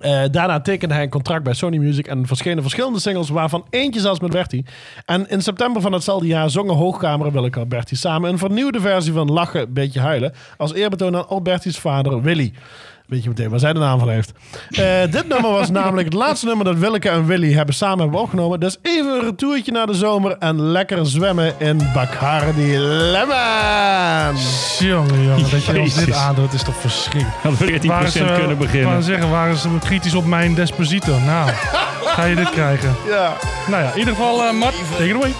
Eh, 0.00 0.22
daarna 0.30 0.60
tekende 0.60 0.94
hij 0.94 1.02
een 1.02 1.10
contract 1.10 1.44
bij 1.44 1.54
Sony 1.54 1.76
Music 1.76 2.06
en 2.06 2.26
verschenen 2.26 2.62
verschillende 2.62 3.00
singles, 3.00 3.28
waarvan 3.28 3.64
eentje 3.70 4.00
zelfs 4.00 4.20
met 4.20 4.30
Bertie. 4.30 4.64
En 5.04 5.28
in 5.28 5.42
september 5.42 5.82
van 5.82 5.92
hetzelfde 5.92 6.26
jaar 6.26 6.50
zongen 6.50 6.74
Hoogkamer 6.74 7.26
en 7.26 7.32
Willeke 7.32 7.58
Alberti 7.58 7.96
samen 7.96 8.30
een 8.30 8.38
vernieuwde 8.38 8.80
versie 8.80 9.12
van 9.12 9.32
Lachen, 9.32 9.72
Beetje 9.72 10.00
Huilen. 10.00 10.32
Als 10.56 10.74
eerbetoon 10.74 11.16
aan 11.16 11.28
Alberti's 11.28 11.78
vader 11.78 12.22
Willy. 12.22 12.52
Weet 13.06 13.22
je 13.22 13.28
meteen 13.28 13.48
waar 13.50 13.58
zij 13.58 13.72
de 13.72 13.78
naam 13.78 13.98
van 13.98 14.08
heeft. 14.08 14.32
Eh, 14.70 14.84
dit 15.10 15.28
nummer 15.28 15.50
was 15.50 15.70
namelijk 15.70 16.04
het 16.08 16.16
laatste 16.16 16.46
nummer 16.46 16.64
dat 16.64 16.76
Willeke 16.76 17.08
en 17.08 17.26
Willy 17.26 17.52
hebben 17.52 17.74
samen 17.74 17.98
hebben 17.98 18.20
opgenomen. 18.20 18.60
Dus 18.60 18.76
even 18.82 19.12
een 19.12 19.20
retourtje 19.20 19.72
naar 19.72 19.86
de 19.86 19.94
zomer 19.94 20.36
en 20.38 20.60
lekker 20.60 21.06
zwemmen 21.06 21.54
in 21.58 21.90
Bacardi 21.94 22.78
Lemon. 22.78 24.36
Jongen, 24.78 25.22
jongen, 25.22 25.50
dat 25.50 25.64
je 25.64 25.80
ons 25.80 25.94
dit 25.94 26.12
aandoet 26.14 26.52
is 26.52 26.62
toch 26.62 26.76
verschrikkelijk. 26.76 27.42
Hadden 27.42 27.66
we 27.66 27.80
14% 27.80 27.86
Waren 27.86 28.10
ze, 28.10 28.18
kunnen 28.24 28.50
Ik 28.50 28.58
beginnen. 28.58 28.90
wou 28.90 29.02
zeggen, 29.02 29.30
waren 29.30 29.56
ze 29.56 29.68
kritisch 29.80 30.14
op 30.14 30.24
mijn 30.26 30.54
Desposito? 30.54 31.18
Nou, 31.18 31.50
ga 32.16 32.24
je 32.24 32.34
dit 32.34 32.50
krijgen. 32.50 32.94
Ja. 33.08 33.32
Nou 33.68 33.82
ja, 33.82 33.92
in 33.92 33.98
ieder 33.98 34.14
geval, 34.14 34.42
eh 34.44 34.52
Mart, 34.52 34.74
take 34.96 35.08
it 35.08 35.14
away. 35.14 35.32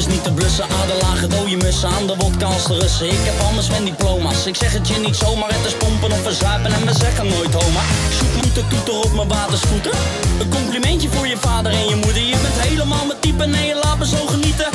Is 0.00 0.06
niet 0.06 0.24
te 0.24 0.32
blussen, 0.32 0.66
aderlagen 0.82 1.28
dode 1.30 1.56
mussen. 1.56 1.88
Aan 1.88 2.06
de 2.06 2.16
wodka 2.16 2.46
als 2.46 2.66
de 2.66 2.78
Russen. 2.78 3.06
Ik 3.06 3.24
heb 3.28 3.38
anders 3.48 3.68
mijn 3.70 3.84
diploma's. 3.84 4.46
Ik 4.46 4.56
zeg 4.56 4.72
het 4.72 4.88
je 4.88 4.98
niet 4.98 5.16
zomaar, 5.16 5.52
het 5.52 5.64
is 5.66 5.74
pompen 5.74 6.10
of 6.12 6.22
verzuipen. 6.22 6.72
En 6.72 6.86
we 6.86 6.94
zeggen 6.94 7.26
nooit 7.28 7.54
homa. 7.54 7.84
Zoek 8.18 8.34
moet 8.42 8.54
de 8.54 8.64
toeter 8.68 8.94
op 9.06 9.12
mijn 9.14 9.28
watersvoeten. 9.28 9.90
Een 10.40 10.50
complimentje 10.50 11.08
voor 11.08 11.26
je 11.26 11.36
vader 11.36 11.72
en 11.72 11.88
je 11.88 11.94
moeder. 11.94 12.22
Je 12.22 12.38
bent 12.44 12.58
helemaal 12.68 13.04
mijn 13.06 13.20
type, 13.20 13.46
nee, 13.46 13.74
laat 13.74 13.98
me 13.98 14.06
zo 14.06 14.26
genieten. 14.26 14.68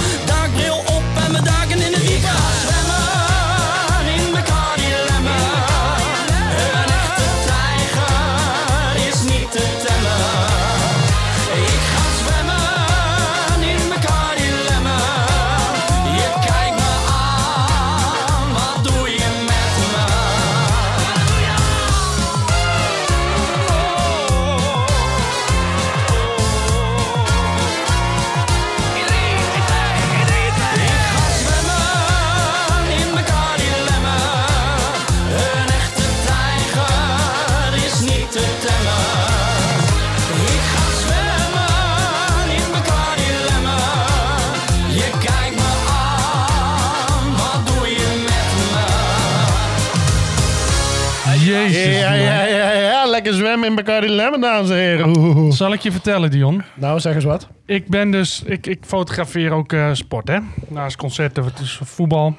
Zwemmen 53.46 53.70
in 53.70 53.76
Bacardi 53.76 54.10
Lemon, 54.10 54.42
dames 54.42 54.70
en 54.70 54.76
heren. 54.76 55.18
Oeh. 55.18 55.52
Zal 55.52 55.74
ik 55.74 55.82
je 55.82 55.92
vertellen, 55.92 56.32
Dion? 56.32 56.64
Nou, 56.76 57.00
zeg 57.00 57.16
eens 57.16 57.24
wat. 57.24 57.48
Ik 57.66 57.88
ben 57.88 58.12
dus, 58.12 58.44
ik, 58.44 58.68
ik 58.68 58.86
fotografeer 58.86 59.52
ook 59.52 59.74
eh, 59.74 59.90
sport, 59.94 60.28
hè. 60.28 60.40
Naast 60.68 60.96
concerten, 60.96 61.44
het 61.44 61.60
is 61.60 61.80
voetbal. 61.84 62.36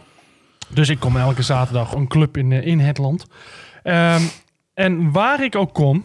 Dus 0.68 0.88
ik 0.88 1.00
kom 1.00 1.16
elke 1.16 1.42
zaterdag 1.42 1.92
een 1.92 2.06
club 2.06 2.36
in, 2.36 2.52
eh, 2.52 2.66
in 2.66 2.78
het 2.78 2.98
land. 2.98 3.26
Ehm, 3.82 4.22
en 4.74 5.12
waar 5.12 5.44
ik 5.44 5.56
ook 5.56 5.74
kom, 5.74 6.04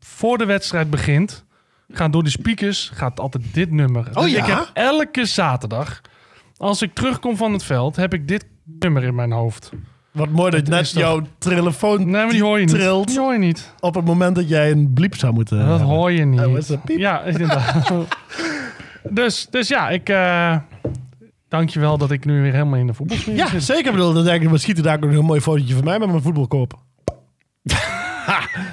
voor 0.00 0.38
de 0.38 0.44
wedstrijd 0.44 0.90
begint, 0.90 1.44
gaat 1.88 2.12
door 2.12 2.24
de 2.24 2.30
speakers, 2.30 2.90
gaat 2.94 3.20
altijd 3.20 3.44
dit 3.54 3.70
nummer. 3.70 4.08
Oh 4.12 4.22
dus 4.22 4.32
ja? 4.32 4.38
ik 4.38 4.46
heb 4.46 4.70
elke 4.72 5.24
zaterdag, 5.24 6.00
als 6.56 6.82
ik 6.82 6.94
terugkom 6.94 7.36
van 7.36 7.52
het 7.52 7.62
veld, 7.62 7.96
heb 7.96 8.14
ik 8.14 8.28
dit 8.28 8.46
nummer 8.64 9.02
in 9.02 9.14
mijn 9.14 9.32
hoofd. 9.32 9.70
Wat 10.14 10.28
mooi 10.28 10.50
dat 10.50 10.62
is 10.62 10.68
net 10.68 10.92
toch- 10.92 11.02
jouw 11.02 11.22
telefoon 11.38 11.98
Nee, 11.98 12.22
maar 12.22 12.28
die 12.30 12.42
hoor 12.42 12.58
je 12.58 12.64
niet. 12.64 12.74
trilt 12.74 13.08
Die 13.08 13.18
hoor 13.18 13.32
je 13.32 13.38
niet. 13.38 13.72
op 13.80 13.94
het 13.94 14.04
moment 14.04 14.34
dat 14.36 14.48
jij 14.48 14.70
een 14.70 14.92
bliep 14.92 15.16
zou 15.16 15.32
moeten 15.32 15.58
Dat 15.58 15.68
hebben. 15.68 15.86
hoor 15.86 16.12
je 16.12 16.24
niet. 16.24 16.40
Oh, 16.40 16.56
is 16.58 16.66
piep? 16.84 16.98
Ja, 16.98 17.22
inderdaad. 17.22 17.92
dus, 19.10 19.46
dus 19.50 19.68
ja, 19.68 19.88
ik... 19.88 20.08
eh 20.08 20.56
dankjewel 21.48 21.98
dat 21.98 22.10
ik 22.10 22.24
nu 22.24 22.42
weer 22.42 22.52
helemaal 22.52 22.78
in 22.78 22.86
de 22.86 22.94
voetbalsfeer 22.94 23.34
Ja, 23.34 23.48
zit. 23.48 23.62
zeker. 23.62 23.92
Bedoel, 23.92 24.12
dan 24.12 24.24
denk 24.24 24.42
ik, 24.42 24.48
we 24.48 24.58
schieten 24.58 24.82
daar 24.84 24.94
ook 24.96 25.04
nog 25.04 25.14
een 25.18 25.24
mooi 25.24 25.40
fotootje 25.40 25.74
van 25.74 25.84
mij 25.84 25.98
met 25.98 26.08
mijn 26.08 26.22
voetbalkoop. 26.22 26.78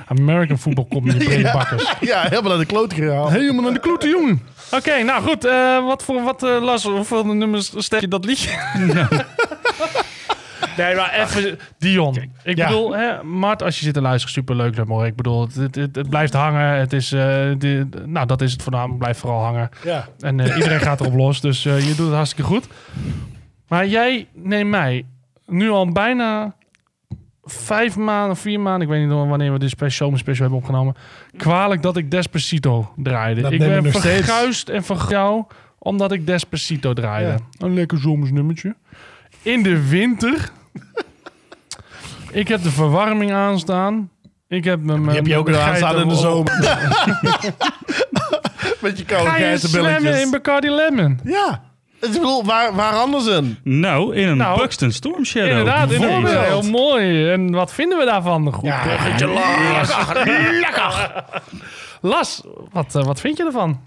American 0.08 0.58
voetbal 0.60 0.86
komt 0.86 1.13
in 1.13 1.19
de 1.19 1.25
breedbakkers. 1.30 1.93
Ja, 1.99 2.21
helemaal 2.21 2.49
naar 2.49 2.60
de 2.60 2.65
kloot 2.65 2.93
gehaald. 2.93 3.30
Helemaal 3.32 3.63
naar 3.63 3.73
de 3.73 3.80
klote, 3.80 4.08
jongen. 4.08 4.41
Oké, 4.71 5.04
nou 5.04 5.23
goed. 5.23 5.45
eh, 5.45 5.86
wat 5.86 6.04
voor 6.04 6.23
wat 6.23 6.43
eh 6.43 6.62
Lars, 6.62 6.84
hoeveel 6.84 7.25
nummers 7.25 7.71
stel 7.77 7.99
je 8.01 8.08
dat 8.08 8.25
liedje? 8.25 8.49
Nee, 10.77 10.95
maar 10.95 11.13
even 11.13 11.60
Dion. 11.77 12.15
Ik 12.43 12.57
Ja. 12.57 12.67
bedoel, 12.67 12.95
hè, 12.95 13.23
Mart, 13.23 13.63
als 13.63 13.77
je 13.77 13.84
zit 13.84 13.93
te 13.93 14.01
luisteren, 14.01 14.34
superleuk 14.34 14.75
nummer. 14.75 15.05
Ik 15.05 15.15
bedoel, 15.15 15.41
het, 15.41 15.55
het, 15.55 15.75
het, 15.75 15.95
het 15.95 16.10
blijft 16.10 16.34
hangen. 16.34 16.79
Het 16.79 16.93
is, 16.93 17.12
eh, 17.12 17.19
de, 17.57 17.88
nou, 18.05 18.27
dat 18.27 18.41
is 18.41 18.51
het 18.51 18.63
voornamelijk. 18.63 18.99
Blijft 18.99 19.19
vooral 19.19 19.43
hangen. 19.43 19.69
Ja. 19.84 20.07
En 20.19 20.39
eh, 20.39 20.55
iedereen 20.55 20.79
gaat 20.79 20.99
erop 20.99 21.13
los. 21.15 21.41
Dus 21.41 21.65
eh, 21.65 21.88
je 21.88 21.95
doet 21.95 22.05
het 22.05 22.15
hartstikke 22.15 22.43
goed. 22.51 22.67
Maar 23.67 23.88
jij 23.88 24.27
neemt 24.34 24.69
mij 24.69 25.05
nu 25.45 25.69
al 25.69 25.91
bijna 25.91 26.55
vijf 27.43 27.95
maanden, 27.97 28.38
vier 28.38 28.60
maanden, 28.60 28.81
ik 28.81 28.88
weet 28.88 29.01
niet 29.07 29.12
wanneer 29.27 29.53
we 29.53 29.60
dit 29.60 29.69
special, 29.69 30.07
zomerspecial 30.07 30.41
hebben 30.41 30.60
opgenomen, 30.60 30.95
kwalijk 31.38 31.81
dat 31.81 31.97
ik 31.97 32.12
Despacito 32.12 32.93
draaide. 32.95 33.41
Dat 33.41 33.51
ik 33.51 33.60
neem 33.60 33.67
ik 33.69 33.81
ben 33.84 33.91
nog 33.91 34.01
steeds. 34.01 34.25
verguisd 34.25 34.69
en 34.69 34.84
jou 35.10 35.43
omdat 35.79 36.12
ik 36.12 36.25
Despacito 36.27 36.93
draaide. 36.93 37.36
Een 37.57 37.73
lekker 37.73 37.97
zomersnummertje. 37.99 38.75
In 39.41 39.63
de 39.63 39.88
winter. 39.89 40.51
ik 42.41 42.47
heb 42.47 42.63
de 42.63 42.71
verwarming 42.71 43.31
aanstaan. 43.31 44.10
Ik 44.47 44.63
heb 44.63 44.81
mijn... 44.81 45.03
Die 45.03 45.12
heb 45.12 45.27
je 45.27 45.38
ook 45.38 45.53
aanstaan 45.53 45.99
in 45.99 46.07
de 46.07 46.15
zomer. 46.15 46.51
Met 48.81 48.97
je 48.97 49.05
koude 49.05 49.29
Ga 49.29 49.38
je 49.38 50.21
in 50.21 50.31
Bacardi 50.31 50.69
Lemon? 50.69 51.19
Ja. 51.23 51.62
Ik 52.01 52.12
bedoel, 52.12 52.45
waar, 52.45 52.75
waar 52.75 52.93
anders 52.93 53.25
in? 53.25 53.57
Nou, 53.63 54.15
in 54.15 54.27
een 54.27 54.38
Nou, 54.38 54.60
Buxton 54.60 54.91
Storm 54.91 55.25
Shadow. 55.25 55.49
Inderdaad, 55.49 55.91
inderdaad. 55.91 56.21
Bijvoorbeeld. 56.21 56.63
Heel 56.63 56.71
mooi. 56.71 57.31
En 57.31 57.51
wat 57.51 57.73
vinden 57.73 57.97
we 57.97 58.05
daarvan? 58.05 58.53
Goed 58.53 58.65
Ja, 58.65 58.81
bruggetje, 58.81 59.27
Las. 59.27 59.95
Lekker. 60.60 61.23
Las, 62.12 62.41
wat, 62.71 62.95
eh, 62.95 63.03
wat 63.03 63.19
vind 63.19 63.38
je 63.38 63.45
ervan? 63.45 63.81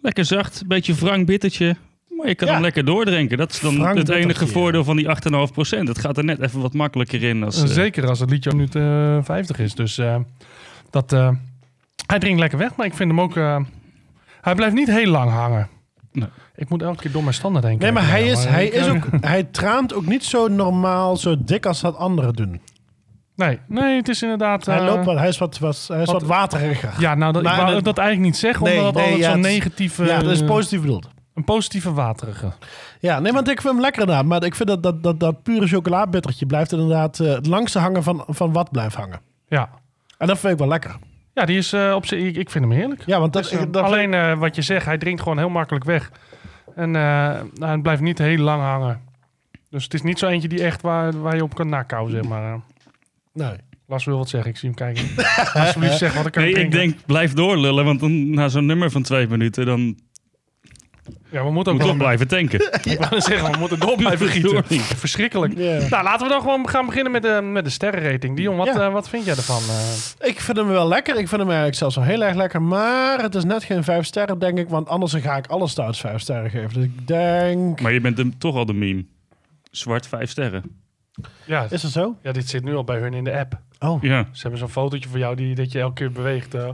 Lekker 0.00 0.24
zacht, 0.24 0.62
beetje 0.66 0.94
wrang 0.94 1.26
bittertje. 1.26 1.76
Maar 2.22 2.30
je 2.30 2.36
kan 2.36 2.46
Ja. 2.48 2.52
hem 2.52 2.62
lekker 2.62 2.84
doordrinken. 2.84 3.38
Dat 3.38 3.52
is 3.52 3.60
dan 3.60 3.80
het 3.80 4.08
enige 4.08 4.46
voordeel 4.46 4.84
van 4.84 4.96
die 4.96 5.08
8,5%. 5.08 5.88
Het 5.88 5.98
gaat 5.98 6.16
er 6.18 6.24
net 6.24 6.40
even 6.40 6.60
wat 6.60 6.72
makkelijker 6.74 7.22
in. 7.22 7.42
Als, 7.42 7.62
eh, 7.62 7.68
Zeker 7.68 8.08
als 8.08 8.20
het 8.20 8.30
liedje 8.30 8.54
nu 8.54 8.68
te 8.68 9.20
50 9.22 9.58
is. 9.58 9.74
Dus 9.74 9.98
eh, 9.98 10.16
dat, 10.90 11.12
eh, 11.12 11.28
hij 12.06 12.18
drinkt 12.18 12.40
lekker 12.40 12.58
weg, 12.58 12.76
maar 12.76 12.86
ik 12.86 12.94
vind 12.94 13.10
hem 13.10 13.20
ook... 13.20 13.36
eh, 13.36 13.60
hij 14.40 14.54
blijft 14.54 14.74
niet 14.74 14.88
heel 14.90 15.10
lang 15.10 15.30
hangen. 15.30 15.68
Nee. 16.12 16.28
Ik 16.54 16.68
moet 16.68 16.82
elke 16.82 17.02
keer 17.02 17.12
door 17.12 17.22
mijn 17.22 17.34
standaard 17.34 17.64
denken. 17.64 17.82
Nee, 17.82 17.92
maar 17.92 18.08
hij 18.10 18.26
is, 18.26 18.44
hij 18.44 18.66
is 18.66 18.86
eh, 18.86 18.92
ook... 18.94 19.04
Hij 19.20 19.42
traant 19.44 19.94
ook 19.94 20.06
niet 20.06 20.24
zo 20.24 20.48
normaal, 20.48 21.16
zo 21.16 21.36
dik 21.44 21.66
als 21.66 21.80
dat 21.80 21.96
anderen 21.96 22.32
doen. 22.34 22.60
Nee, 23.36 23.58
nee, 23.68 23.96
het 23.96 24.08
is 24.08 24.22
inderdaad... 24.22 24.66
Hij, 24.66 24.78
eh, 24.78 24.84
loopt 24.84 25.04
wat, 25.04 25.18
hij 25.18 25.28
is 25.28 25.38
wat, 25.38 25.58
wat, 25.58 25.84
hij 25.88 26.00
is 26.00 26.06
wat, 26.06 26.20
wat- 26.20 26.30
wateriger. 26.30 26.92
Ja, 26.98 27.14
nou, 27.14 27.32
dat, 27.32 27.42
Maar 27.42 27.52
ik 27.54 27.60
wou 27.60 27.72
dat- 27.74 27.84
dat 27.84 27.98
eigenlijk 27.98 28.28
niet 28.28 28.40
zeggen, 28.40 28.64
Nee, 28.64 28.78
omdat 28.78 28.94
het 28.94 28.94
nee, 28.94 29.04
altijd 29.12 29.24
ja, 29.26 29.32
zo'n 29.32 29.40
negatieve... 29.52 30.04
Ja, 30.04 30.18
dat 30.18 30.30
is 30.30 30.40
eh, 30.40 30.46
positief 30.46 30.80
bedoeld. 30.80 31.08
Een 31.34 31.44
positieve 31.44 31.92
waterige. 31.92 32.52
Ja, 33.00 33.18
nee, 33.20 33.32
want 33.32 33.48
ik 33.48 33.60
vind 33.60 33.72
hem 33.72 33.82
lekker 33.82 34.00
inderdaad. 34.00 34.24
Maar 34.26 34.44
ik 34.44 34.54
vind 34.54 34.68
dat 34.68 34.82
dat, 34.82 35.02
dat, 35.02 35.20
dat 35.20 35.42
pure 35.42 35.66
chocoladebittertje 35.66 36.46
blijft 36.46 36.72
inderdaad 36.72 37.20
eh, 37.20 37.32
het 37.32 37.46
langste 37.46 37.78
hangen 37.78 38.02
van, 38.02 38.24
van 38.28 38.52
wat 38.52 38.70
blijft 38.70 38.94
hangen. 38.94 39.20
Ja. 39.48 39.70
En 40.18 40.26
dat 40.26 40.38
vind 40.38 40.52
ik 40.52 40.58
wel 40.58 40.68
lekker. 40.68 40.96
Ja, 41.34 41.44
die 41.44 41.56
is 41.58 41.72
eh, 41.72 41.92
op 41.94 42.06
zich. 42.06 42.18
Ik, 42.20 42.36
ik 42.36 42.50
vind 42.50 42.64
hem 42.64 42.72
heerlijk. 42.74 43.02
Ja, 43.06 43.20
want 43.20 43.32
dat, 43.32 43.42
Dus, 43.42 43.52
eh, 43.52 43.62
dat 43.70 43.82
alleen 43.84 44.14
eh, 44.14 44.38
wat 44.38 44.56
je 44.56 44.62
zegt, 44.62 44.84
hij 44.86 44.98
drinkt 44.98 45.22
gewoon 45.22 45.38
heel 45.38 45.48
makkelijk 45.48 45.84
weg. 45.84 46.10
En 46.74 46.96
eh, 46.96 47.02
nou, 47.02 47.42
hij 47.58 47.78
blijft 47.78 48.02
niet 48.02 48.18
heel 48.18 48.38
lang 48.38 48.62
hangen. 48.62 49.00
Dus 49.70 49.84
het 49.84 49.94
is 49.94 50.02
niet 50.02 50.18
zo 50.18 50.26
eentje 50.28 50.48
die 50.48 50.62
echt 50.64 50.82
waar, 50.82 51.20
waar 51.20 51.36
je 51.36 51.42
op 51.42 51.54
kan 51.54 51.68
nakouwen, 51.68 52.12
zeg 52.12 52.22
maar. 52.24 52.52
eh. 52.52 52.58
nee. 53.32 53.56
Lars 53.86 54.04
wil 54.04 54.16
wat 54.18 54.28
zeggen, 54.28 54.50
ik 54.50 54.56
zie 54.56 54.68
hem 54.68 54.78
kijken. 54.78 55.04
Alsjeblieft 55.62 55.98
zeg 55.98 56.14
wat 56.14 56.26
ik 56.26 56.32
kan 56.32 56.42
Nee, 56.42 56.52
ik 56.52 56.70
denk, 56.70 56.96
blijf 57.06 57.32
doorlullen. 57.32 57.84
Want 57.84 58.00
dan, 58.00 58.30
na 58.30 58.48
zo'n 58.48 58.66
nummer 58.66 58.90
van 58.90 59.02
twee 59.02 59.28
minuten, 59.28 59.66
dan 59.66 59.98
Ja, 61.32 61.44
we 61.44 61.50
moeten 61.50 61.72
ook 61.72 61.82
moet 61.82 61.98
blijven 61.98 62.28
tanken. 62.28 62.60
Ik 62.92 62.98
wou 62.98 63.20
zeggen, 63.20 63.52
we 63.52 63.58
moeten 63.58 63.78
door 63.80 63.96
blijven 63.96 64.28
gieten. 64.28 64.64
Verschrikkelijk. 64.96 65.54
Nou, 65.90 66.02
laten 66.02 66.26
we 66.26 66.32
dan 66.32 66.40
gewoon 66.40 66.68
gaan 66.68 66.86
beginnen 66.86 67.12
met 67.12 67.22
de, 67.22 67.40
met 67.42 67.64
de 67.64 67.70
sterrenrating. 67.70 68.36
Dion, 68.36 68.56
wat, 68.56 68.66
Ja. 68.66 68.74
eh, 68.86 68.92
wat 68.92 69.08
vind 69.08 69.24
jij 69.24 69.34
ervan? 69.36 69.62
eh? 69.68 70.28
Ik 70.28 70.40
vind 70.40 70.56
hem 70.56 70.66
wel 70.68 70.88
lekker. 70.88 71.12
Ik 71.18 71.28
vind 71.28 71.40
hem 71.40 71.48
eigenlijk 71.48 71.78
zelfs 71.78 71.96
wel 71.96 72.04
heel 72.04 72.22
erg 72.24 72.34
lekker. 72.36 72.62
Maar 72.62 73.22
het 73.22 73.34
is 73.34 73.44
net 73.44 73.64
geen 73.64 73.84
vijf 73.84 74.04
sterren, 74.06 74.38
denk 74.38 74.58
ik. 74.58 74.68
Want 74.68 74.88
anders 74.88 75.14
ga 75.14 75.36
ik 75.36 75.46
alle 75.46 75.68
stouts 75.68 76.00
vijf 76.00 76.20
sterren 76.20 76.50
geven. 76.50 76.72
Dus 76.74 76.84
ik 76.84 77.06
denk... 77.06 77.80
Maar 77.80 77.92
je 77.92 78.00
bent 78.00 78.18
hem 78.18 78.38
toch 78.38 78.56
al 78.56 78.66
de 78.66 78.72
meme. 78.74 79.04
Zwart 79.70 80.06
vijf 80.06 80.30
sterren. 80.30 80.62
ja, 81.44 81.66
Is 81.70 81.82
dat 81.82 81.90
zo? 81.90 82.16
ja, 82.22 82.32
dit 82.32 82.48
zit 82.48 82.64
nu 82.64 82.74
al 82.74 82.84
bij 82.84 82.98
hun 82.98 83.14
in 83.14 83.24
de 83.24 83.36
app. 83.38 83.58
Oh. 83.78 84.02
Ja. 84.02 84.28
Ze 84.32 84.40
hebben 84.42 84.58
zo'n 84.60 84.68
fotootje 84.68 85.08
van 85.08 85.18
jou 85.18 85.36
die, 85.36 85.54
dat 85.54 85.72
je 85.72 85.80
elke 85.80 85.94
keer 85.94 86.12
beweegt. 86.12 86.54
eh. 86.54 86.68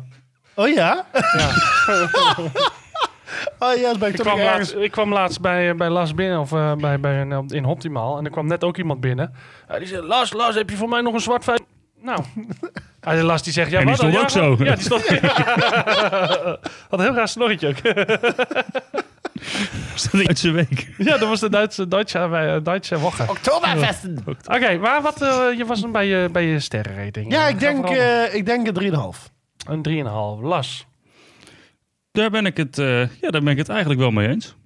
Oh 0.55 0.69
ja? 0.69 1.07
Ja. 1.37 1.51
Oh 3.59 3.75
ja, 3.75 3.89
dat 3.89 3.99
ben 3.99 4.09
ik, 4.09 4.15
Ik 4.15 4.23
toch 4.23 4.33
kwam, 4.33 4.45
laatst, 4.45 4.75
ik 4.75 4.91
kwam 4.91 5.13
laatst 5.13 5.41
bij, 5.41 5.75
bij 5.77 5.89
Las 5.89 6.15
binnen, 6.15 6.41
of 6.41 6.53
eh, 6.53 6.75
bij, 6.75 7.01
bij 7.01 7.21
een, 7.21 7.49
in 7.49 7.65
Optimaal. 7.65 8.19
En 8.19 8.25
er 8.25 8.31
kwam 8.31 8.47
net 8.47 8.65
ook 8.65 8.77
iond 8.77 9.01
binnen. 9.01 9.35
Eh, 9.69 9.79
die 9.79 9.87
zei, 9.87 10.03
Las, 10.03 10.33
Las, 10.33 10.55
heb 10.55 10.71
je 10.71 10.77
voor 10.77 10.89
mij 10.89 11.01
nog 11.01 11.15
een 11.15 11.21
zwart 11.21 11.45
vijf? 11.45 11.59
Nou. 12.01 12.21
Ah, 13.01 13.23
Las 13.23 13.43
die 13.43 13.53
zegt, 13.53 13.71
ja, 13.71 13.79
En 13.79 13.87
die 13.87 13.97
wat 13.97 14.13
dan? 14.13 14.27
stond 14.29 14.33
Ja, 14.33 14.45
ook 14.45 14.57
zo. 14.59 14.65
Ja, 14.65 14.75
die 14.75 14.85
stond... 14.85 15.07
Had 16.91 16.99
een 16.99 17.01
heel 17.01 17.15
raar 17.15 17.29
snorretje 17.29 17.69
ook. 17.69 17.83
Niet 20.13 20.29
uit 20.29 20.39
zijn 20.39 20.55
week? 20.55 20.89
ja, 20.99 21.19
dat 21.19 21.29
was 21.29 21.41
de 21.41 21.49
Duitse, 21.51 21.89
Duitse, 21.89 22.19
uh, 22.19 22.57
Duitse 22.63 22.99
Woche. 22.99 23.25
Oktoberfesten. 23.29 24.25
Oké, 24.45 24.79
maar 24.79 25.03
wat, 25.03 25.23
eh, 25.23 25.47
je 25.57 25.65
was 25.67 25.81
hem 25.81 25.93
bij 25.93 26.07
je, 26.07 26.29
bij 26.33 26.45
je 26.45 26.61
sterrenrating. 26.61 27.33
Ja, 27.33 27.45
Eh, 27.45 27.51
ik 27.51 27.61
denk, 27.61 27.89
eh, 27.89 28.35
ik 28.35 28.47
denk 28.47 28.67
een 28.67 28.75
3,5. 28.75 29.31
Een 29.67 29.83
3,5. 29.83 30.41
Las. 30.43 30.87
Daar 32.19 32.31
ben 32.31 32.47
ik 32.47 32.57
het, 32.57 32.79
eh, 32.79 33.01
ja, 33.01 33.31
daar 33.31 33.43
ben 33.43 33.53
ik 33.53 33.59
het 33.59 33.69
eigenlijk 33.69 34.01
wel 34.01 34.11
mee 34.11 34.29
eens. 34.29 34.57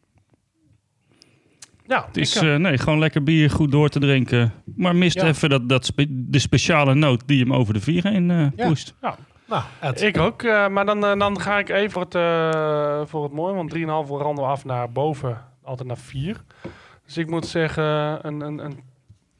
Ja, 1.87 2.05
Het 2.07 2.17
is 2.17 2.37
ik, 2.37 2.43
eh, 2.43 2.55
eh, 2.55 2.61
nee, 2.61 2.79
gewoon 2.79 2.99
lekker 2.99 3.23
bier 3.23 3.51
goed 3.51 3.71
door 3.71 3.89
te 3.89 3.99
drinken. 3.99 4.53
Maar 4.77 4.97
mist 4.97 5.21
Ja. 5.21 5.27
even 5.27 5.51
dat, 5.51 5.69
dat 5.69 5.85
spe- 5.85 6.07
de 6.09 6.39
speciale 6.39 6.95
noot 6.95 7.23
die 7.27 7.41
hem 7.41 7.53
over 7.53 7.75
de 7.75 7.81
vier 7.81 8.03
heen 8.09 8.31
eh 8.31 8.47
Ja. 8.57 8.67
poest. 8.67 8.95
Nou, 9.01 9.63
Ed. 9.81 10.03
ik 10.03 10.19
ook. 10.19 10.43
eh, 10.43 10.69
maar 10.69 10.85
dan, 10.87 11.01
dan 11.01 11.41
ga 11.41 11.59
ik 11.59 11.69
even 11.69 11.91
voor 11.91 12.03
het, 12.03 12.15
eh, 12.15 13.01
voor 13.07 13.23
het 13.23 13.33
mooie. 13.33 13.55
Want 13.55 13.71
3,5 13.71 14.09
randen 14.09 14.45
we 14.45 14.51
af 14.51 14.65
naar 14.65 14.91
boven. 14.93 15.41
Altijd 15.63 15.89
naar 15.89 15.97
4. 15.99 16.37
Dus 17.07 17.17
ik 17.17 17.31
moet 17.31 17.47
zeggen 17.47 17.85
een, 18.27 18.41
een, 18.41 18.59
een 18.65 18.81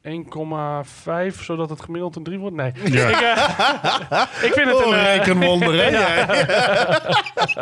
1,5. 0.03 1.39
Zodat 1.41 1.69
het 1.69 1.81
gemiddeld 1.81 2.15
een 2.15 2.23
3 2.23 2.39
wordt. 2.39 2.55
Nee. 2.55 2.71
Ja. 2.83 3.07
Ik, 3.07 3.21
eh, 3.21 4.21
ik 4.47 4.53
vind 4.53 4.67
het 4.67 4.85
Oh, 4.85 4.87
een... 4.87 4.93
eh, 4.93 5.15
rekenwonder, 5.15 5.83
hè? 5.83 5.89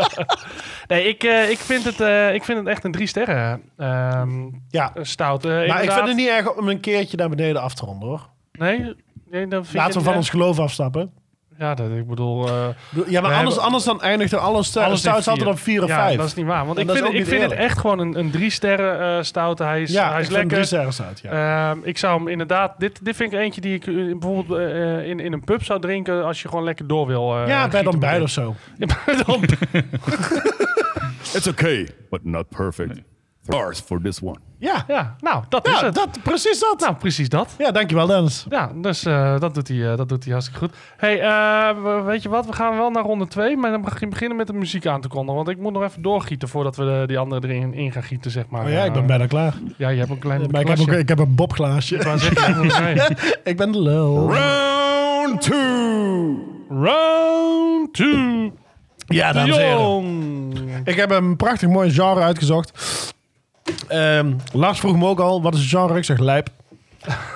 nee, 0.95 1.07
ik, 1.07 1.23
eh, 1.23 1.49
ik, 1.49 1.57
vind 1.57 1.83
het, 1.83 1.99
ik 2.35 2.43
vind 2.43 2.57
het 2.57 2.67
echt 2.67 2.83
een 2.83 2.91
3 2.91 3.07
sterren 3.07 3.61
ehm, 3.77 4.49
Ja, 4.69 4.93
stout. 5.01 5.43
Maar 5.43 5.83
ik 5.83 5.91
vind 5.91 6.07
het 6.07 6.15
niet 6.15 6.27
erg 6.27 6.55
om 6.55 6.69
een 6.69 6.79
keertje 6.79 7.17
naar 7.17 7.29
beneden 7.29 7.61
af 7.61 7.73
te 7.73 7.85
ronden, 7.85 8.09
hoor. 8.09 8.29
Nee? 8.51 8.95
nee 9.29 9.47
dat 9.47 9.63
vind 9.65 9.77
Laten 9.77 9.97
we 9.97 10.05
van 10.05 10.15
ons 10.15 10.29
geloof 10.29 10.59
afstappen. 10.59 11.13
Ja, 11.61 11.73
dat, 11.75 11.89
ik 11.91 12.07
bedoel... 12.07 12.47
eh, 12.47 12.53
Ja, 13.07 13.21
maar 13.21 13.31
anders, 13.31 13.35
hebben- 13.35 13.63
anders 13.63 13.83
dan 13.83 14.01
eindigt 14.01 14.31
er 14.31 14.37
alles 14.39 14.67
st- 14.67 14.77
Alles 14.77 14.91
in 14.91 14.97
stout 14.97 15.15
altijd 15.27 15.37
vier. 15.37 15.47
op 15.47 15.59
4 15.59 15.83
of 15.83 15.89
ja, 15.89 15.95
5. 16.05 16.17
dat 16.17 16.25
is 16.25 16.33
niet 16.33 16.45
waar. 16.45 16.65
Want 16.65 16.77
En 16.77 16.89
ik 16.89 16.95
vind, 16.95 17.13
ik 17.13 17.25
vind 17.25 17.41
het 17.41 17.51
echt 17.51 17.77
gewoon 17.77 17.99
een, 17.99 18.19
een 18.19 18.31
drie 18.31 18.49
sterren 18.49 19.17
eh 19.17 19.23
stout. 19.23 19.59
Hij 19.59 19.81
is, 19.81 19.91
ja, 19.91 20.09
hij 20.09 20.17
ik 20.17 20.25
is 20.25 20.29
lekker. 20.31 20.49
drie 20.49 20.65
sterren 20.65 20.93
stout, 20.93 21.19
ja. 21.19 21.69
Ehm, 21.69 21.77
ik 21.83 21.97
zou 21.97 22.17
hem 22.17 22.27
inderdaad... 22.27 22.73
Dit, 22.79 23.05
dit 23.05 23.15
vind 23.15 23.33
ik 23.33 23.39
eentje 23.39 23.61
die 23.61 23.73
ik 23.75 23.87
eh, 23.87 23.93
bijvoorbeeld 23.95 24.59
eh, 24.59 25.07
in, 25.09 25.19
in 25.19 25.33
een 25.33 25.43
pub 25.43 25.63
zou 25.63 25.79
drinken... 25.81 26.25
als 26.25 26.41
je 26.41 26.47
gewoon 26.47 26.63
lekker 26.63 26.87
door 26.87 27.07
wil. 27.07 27.35
eh, 27.37 27.47
ja, 27.47 27.67
bij 27.67 27.83
dan 27.83 27.99
dit. 27.99 28.21
of 28.21 28.29
zo. 28.29 28.55
Ja, 28.77 28.85
bij 29.05 29.23
ontbijt. 29.25 29.57
It's 31.35 31.47
okay, 31.47 31.87
but 32.09 32.23
not 32.25 32.49
perfect. 32.49 33.01
Stars 33.43 33.79
for 33.79 34.01
this 34.01 34.21
one. 34.21 34.37
Ja, 34.57 34.83
ja, 34.87 35.15
nou, 35.19 35.43
dat 35.49 35.67
is 35.67 35.79
ja 35.79 35.85
het. 35.85 35.95
dat, 35.95 36.09
precies 36.23 36.59
dat. 36.59 36.79
Nou, 36.79 36.95
precies 36.95 37.29
dat. 37.29 37.55
Ja, 37.57 37.71
dankjewel 37.71 38.07
Dennis. 38.07 38.45
Ja, 38.49 38.71
dus 38.75 39.05
eh, 39.05 39.39
dat, 39.39 39.53
doet 39.53 39.67
hij, 39.67 39.91
eh, 39.91 39.97
dat 39.97 40.09
doet 40.09 40.23
hij 40.23 40.33
hartstikke 40.33 40.65
goed. 40.65 40.75
hey, 40.97 41.21
eh, 41.21 41.83
we- 41.83 42.01
weet 42.01 42.21
je 42.23 42.29
wat? 42.29 42.45
We 42.45 42.53
gaan 42.53 42.77
wel 42.77 42.89
naar 42.89 43.03
ronde 43.03 43.27
2, 43.27 43.57
maar 43.57 43.71
dan 43.71 43.81
begin- 43.81 44.09
beginnen 44.09 44.37
met 44.37 44.47
de 44.47 44.53
muziek 44.53 44.85
aan 44.85 45.01
te 45.01 45.07
kondigen. 45.07 45.35
Want 45.35 45.47
ik 45.49 45.57
moet 45.57 45.73
nog 45.73 45.83
even 45.83 46.01
doorgieten 46.01 46.47
voordat 46.49 46.75
we 46.75 46.83
de, 46.83 47.03
die 47.07 47.17
andere 47.17 47.47
erin 47.47 47.73
in 47.73 47.91
gaan 47.91 48.03
gieten, 48.03 48.31
zeg 48.31 48.47
maar. 48.49 48.63
Oh 48.65 48.71
ja, 48.71 48.83
ik 48.83 48.93
ben 48.93 49.05
bijna 49.05 49.25
klaar. 49.27 49.53
Ja, 49.77 49.89
je 49.89 49.97
hebt 49.99 50.09
een 50.11 50.19
klein 50.19 50.47
Maar 50.51 50.61
ik 50.61 50.67
heb, 50.67 50.79
ook, 50.79 50.87
ik 50.91 51.09
heb 51.09 51.19
een 51.19 51.35
bobglaasje. 51.35 51.95
Ik 53.43 53.57
ben 53.57 53.71
de 53.71 53.81
lul. 53.81 54.33
Round 54.33 55.41
two. 55.41 56.37
Round 56.69 57.93
2. 57.93 58.51
Ja, 59.07 59.31
dames 59.33 59.57
en 59.57 59.63
heren. 59.63 60.81
Ik 60.83 60.95
heb 60.95 61.11
een 61.11 61.35
prachtig 61.35 61.69
mooi 61.69 61.91
genre 61.91 62.21
uitgezocht. 62.21 62.71
Ehm, 63.87 64.33
Lars 64.53 64.79
vroeg 64.79 64.97
me 64.97 65.05
ook 65.05 65.19
al, 65.19 65.41
wat 65.41 65.53
is 65.53 65.59
het 65.59 65.69
genre? 65.69 65.97
Ik 65.97 66.03
zeg 66.03 66.19
lijp. 66.19 66.49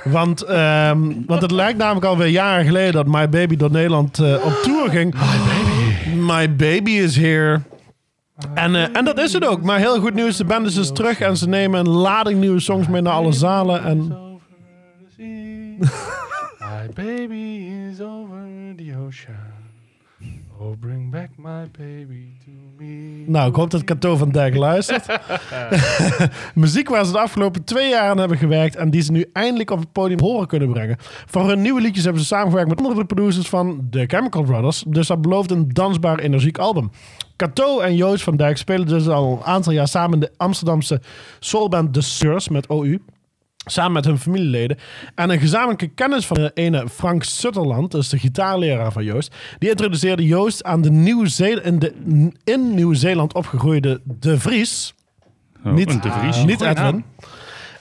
Want, 0.03 0.41
ehm, 0.41 1.11
want 1.25 1.41
het 1.41 1.51
lijkt 1.51 1.77
namelijk 1.77 2.05
alweer 2.05 2.27
jaren 2.27 2.65
geleden 2.65 2.93
dat 2.93 3.07
My 3.07 3.29
Baby 3.29 3.55
door 3.55 3.71
Nederland 3.71 4.19
eh, 4.19 4.45
op 4.45 4.59
tour 4.63 4.89
ging. 4.89 5.13
My 5.13 5.19
Baby. 5.19 6.15
My 6.17 6.55
Baby 6.55 6.91
is 6.91 7.15
here. 7.15 7.61
En, 8.53 8.75
eh, 8.75 8.97
en 8.97 9.05
dat 9.05 9.19
is 9.19 9.33
het 9.33 9.45
ook. 9.45 9.61
Maar 9.61 9.79
heel 9.79 9.99
goed 9.99 10.13
nieuws, 10.13 10.37
de 10.37 10.45
band 10.45 10.65
is 10.67 10.73
dus 10.73 10.91
terug 10.91 11.19
en 11.19 11.37
ze 11.37 11.47
nemen 11.47 11.79
een 11.79 11.89
lading 11.89 12.39
nieuwe 12.39 12.59
songs 12.59 12.87
mee 12.87 13.01
naar 13.01 13.13
alle 13.13 13.31
zalen. 13.31 13.83
En 13.83 14.23
My 16.59 16.89
baby 16.93 17.69
is 17.91 18.01
over 18.01 18.47
the 18.75 18.93
ocean. 19.05 19.64
Oh, 20.59 20.79
bring 20.79 21.11
back 21.11 21.29
my 21.37 21.69
baby 21.77 22.37
to 22.45 22.51
me. 22.77 23.23
nou, 23.27 23.49
ik 23.49 23.55
hoop 23.55 23.69
dat 23.69 23.83
Cato 23.83 24.15
van 24.15 24.31
Dijk 24.31 24.55
luistert. 24.55 25.05
Muziek 26.53 26.89
waar 26.89 27.05
ze 27.05 27.11
de 27.11 27.19
afgelopen 27.19 27.63
twee 27.63 27.89
jaar 27.89 28.09
aan 28.09 28.17
hebben 28.17 28.37
gewerkt 28.37 28.75
en 28.75 28.89
die 28.89 29.01
ze 29.01 29.11
nu 29.11 29.29
eindelijk 29.33 29.71
op 29.71 29.79
het 29.79 29.91
podium 29.91 30.19
horen 30.19 30.47
kunnen 30.47 30.71
brengen. 30.71 30.97
Voor 31.25 31.47
hun 31.47 31.61
nieuwe 31.61 31.81
liedjes 31.81 32.03
hebben 32.03 32.21
ze 32.21 32.27
samengewerkt 32.27 32.69
met 32.69 32.81
andere 32.81 33.05
producers 33.05 33.49
van 33.49 33.87
The 33.91 34.03
Chemical 34.07 34.43
Brothers. 34.43 34.83
Dus 34.87 35.07
dat 35.07 35.21
belooft 35.21 35.51
een 35.51 35.69
dansbaar 35.69 36.19
energiek 36.19 36.57
album. 36.57 36.91
Cato 37.35 37.79
en 37.79 37.95
Joost 37.95 38.23
van 38.23 38.35
Dijk 38.35 38.57
spelen 38.57 38.87
dus 38.87 39.07
al 39.07 39.31
een 39.31 39.43
aantal 39.43 39.73
jaar 39.73 39.87
samen 39.87 40.13
in 40.13 40.19
de 40.19 40.31
Amsterdamse 40.37 41.01
soulband 41.39 41.93
The 41.93 42.01
Sirs 42.01 42.49
met 42.49 42.67
OU. 42.67 42.99
Samen 43.65 43.91
met 43.91 44.05
hun 44.05 44.19
familieleden. 44.19 44.77
En 45.15 45.29
een 45.29 45.39
gezamenlijke 45.39 45.87
kennis 45.87 46.25
van 46.25 46.37
de 46.37 46.51
ene 46.53 46.89
Frank 46.89 47.23
Sutterland, 47.23 47.91
dus 47.91 48.09
de 48.09 48.19
gitaarleraar 48.19 48.91
van 48.91 49.03
Joost. 49.03 49.35
Die 49.59 49.69
introduceerde 49.69 50.25
Joost 50.25 50.63
aan 50.63 50.81
de 50.81 50.91
Nieuw 50.91 51.23
in, 51.63 51.79
de 51.79 51.93
in 52.43 52.75
Nieuw-Zeeland 52.75 53.33
opgegroeide 53.33 54.01
De 54.03 54.39
Vries. 54.39 54.93
Oh, 55.65 55.73
Niet- 55.73 56.03
de 56.03 56.11
Vries. 56.11 56.43
Niet 56.43 56.61
Edwin. 56.61 57.03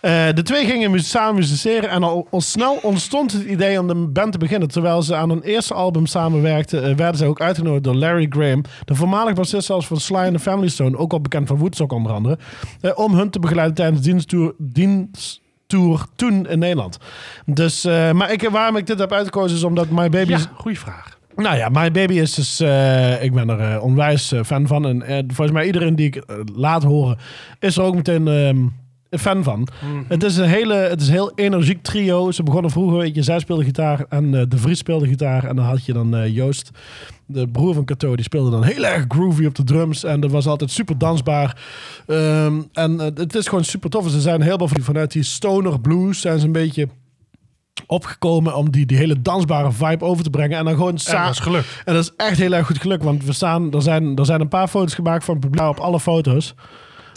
Eh, 0.05 0.27
de 0.35 0.43
twee 0.43 0.67
gingen 0.67 1.03
samen 1.03 1.35
musiceren 1.35 1.91
en 1.91 2.03
al, 2.03 2.27
al 2.31 2.41
snel 2.41 2.79
ontstond 2.83 3.33
het 3.33 3.43
idee 3.43 3.81
om 3.81 3.87
de 3.87 3.95
band 3.95 4.33
te 4.33 4.39
beginnen. 4.39 4.69
Terwijl 4.69 5.03
ze 5.03 5.15
aan 5.15 5.29
hun 5.29 5.43
eerste 5.43 5.75
album 5.75 6.07
samenwerkten, 6.07 6.85
eh, 6.85 6.95
werden 6.95 7.17
ze 7.17 7.25
ook 7.25 7.41
uitgenodigd 7.41 7.85
door 7.85 7.95
Larry 7.95 8.27
Graham, 8.31 8.63
de 8.85 8.95
voormalig 8.95 9.35
bassist 9.35 9.67
zelfs 9.67 9.87
van 9.87 10.01
Sly 10.01 10.17
and 10.17 10.33
the 10.33 10.39
Family 10.39 10.69
Stone, 10.69 10.99
ook 10.99 11.13
al 11.13 11.21
bekend 11.21 11.49
van 11.49 11.57
Woodstock 11.57 11.93
onder 11.93 12.13
andere, 12.13 12.39
eh, 12.81 12.91
om 12.95 13.15
hun 13.15 13.31
te 13.31 13.39
begeleiden 13.39 13.75
tijdens 13.75 14.01
de 14.01 14.09
diensttour, 14.09 14.55
diensttour 15.75 16.07
toen 16.17 16.47
in 16.49 16.59
Nederland. 16.59 16.99
Dus, 17.47 17.85
eh, 17.85 18.13
maar 18.13 18.33
ik, 18.33 18.49
waarom 18.51 18.77
ik 18.77 18.87
dit 18.87 18.99
heb 18.99 19.13
uitgekozen 19.13 19.57
is 19.57 19.65
omdat 19.65 19.89
My 19.89 20.09
Baby 20.09 20.31
Ja, 20.31 20.39
goede 20.55 20.79
vraag. 20.79 21.19
nou 21.37 21.57
ja, 21.57 21.69
My 21.69 21.91
Baby 21.91 22.15
is 22.15 22.35
dus... 22.35 22.61
eh, 22.61 23.23
ik 23.23 23.33
ben 23.33 23.49
er 23.49 23.61
eh, 23.75 23.83
onwijs 23.83 24.33
fan 24.45 24.67
van. 24.67 25.03
En 25.03 25.25
volgens 25.27 25.57
mij 25.57 25.67
iedereen 25.67 25.97
die 25.97 26.07
ik 26.07 26.25
laat 26.55 26.83
horen... 26.83 27.19
is 27.59 27.77
er 27.77 27.83
ook 27.83 27.95
meteen 27.95 28.29
ehm, 28.29 28.57
een 29.11 29.19
fan 29.19 29.43
van. 29.43 29.69
Het 30.09 30.23
is 30.23 30.37
een 30.37 30.49
hele... 30.49 30.75
Het 30.75 31.01
is 31.01 31.07
een 31.07 31.13
heel 31.13 31.33
energiek 31.35 31.83
trio. 31.83 32.31
Ze 32.31 32.43
begonnen 32.43 32.71
vroeger... 32.71 32.99
Weet 32.99 33.15
je, 33.15 33.23
zij 33.23 33.39
speelde 33.39 33.65
gitaar 33.65 34.05
en 34.09 34.31
De 34.31 34.59
Vries 34.59 34.79
speelde 34.79 35.07
gitaar. 35.07 35.45
En 35.45 35.57
dan 35.57 35.65
had 35.65 35.85
je 35.85 35.93
dan 35.93 36.33
Joost, 36.33 36.71
de 37.27 37.49
broer 37.49 37.75
van 37.75 37.85
Cato... 37.85 38.17
die 38.17 38.25
speelde 38.25 38.51
dan 38.51 38.65
heel 38.65 38.85
erg 38.85 39.05
groovy 39.09 39.47
op 39.47 39.55
de 39.55 39.65
drums. 39.65 40.05
En 40.05 40.21
dat 40.21 40.31
was 40.31 40.47
altijd 40.47 40.71
super 40.71 40.99
dansbaar. 40.99 41.63
Ehm, 42.07 42.63
en 42.73 43.01
eh, 43.01 43.07
het 43.15 43.35
is 43.35 43.49
gewoon 43.49 43.65
super 43.65 43.91
tof. 43.91 44.11
Ze 44.11 44.21
zijn 44.21 44.43
heel 44.43 44.69
veel 44.69 44.83
vanuit 44.83 45.13
die 45.13 45.23
stoner 45.23 45.81
blues... 45.81 46.21
zijn 46.21 46.39
ze 46.39 46.47
een 46.47 46.53
beetje 46.53 46.89
opgekomen 47.87 48.57
om 48.57 48.71
die, 48.71 48.87
die 48.87 48.97
hele 48.97 49.23
dansbare 49.23 49.73
vibe 49.73 50.05
over 50.05 50.25
te 50.25 50.31
brengen. 50.31 50.59
En 50.59 50.65
dan 50.65 50.75
gewoon 50.75 50.99
samen. 50.99 51.25
dat 51.25 51.35
is 51.35 51.41
geluk. 51.41 51.83
En 51.85 51.95
dat 51.95 52.03
is 52.03 52.13
echt 52.17 52.39
heel 52.39 52.53
erg 52.53 52.67
goed 52.67 52.81
gelukt, 52.81 53.05
want 53.05 53.25
we 53.25 53.33
staan, 53.33 53.73
er, 53.73 53.83
zijn, 53.83 54.17
er 54.17 54.27
zijn 54.27 54.41
een 54.41 54.49
paar 54.49 54.69
foto's 54.69 54.95
gemaakt 54.95 55.25
van 55.25 55.35
het 55.35 55.45
publiek 55.45 55.69
op 55.69 55.81
alle 55.81 56.01
foto's. 56.01 56.55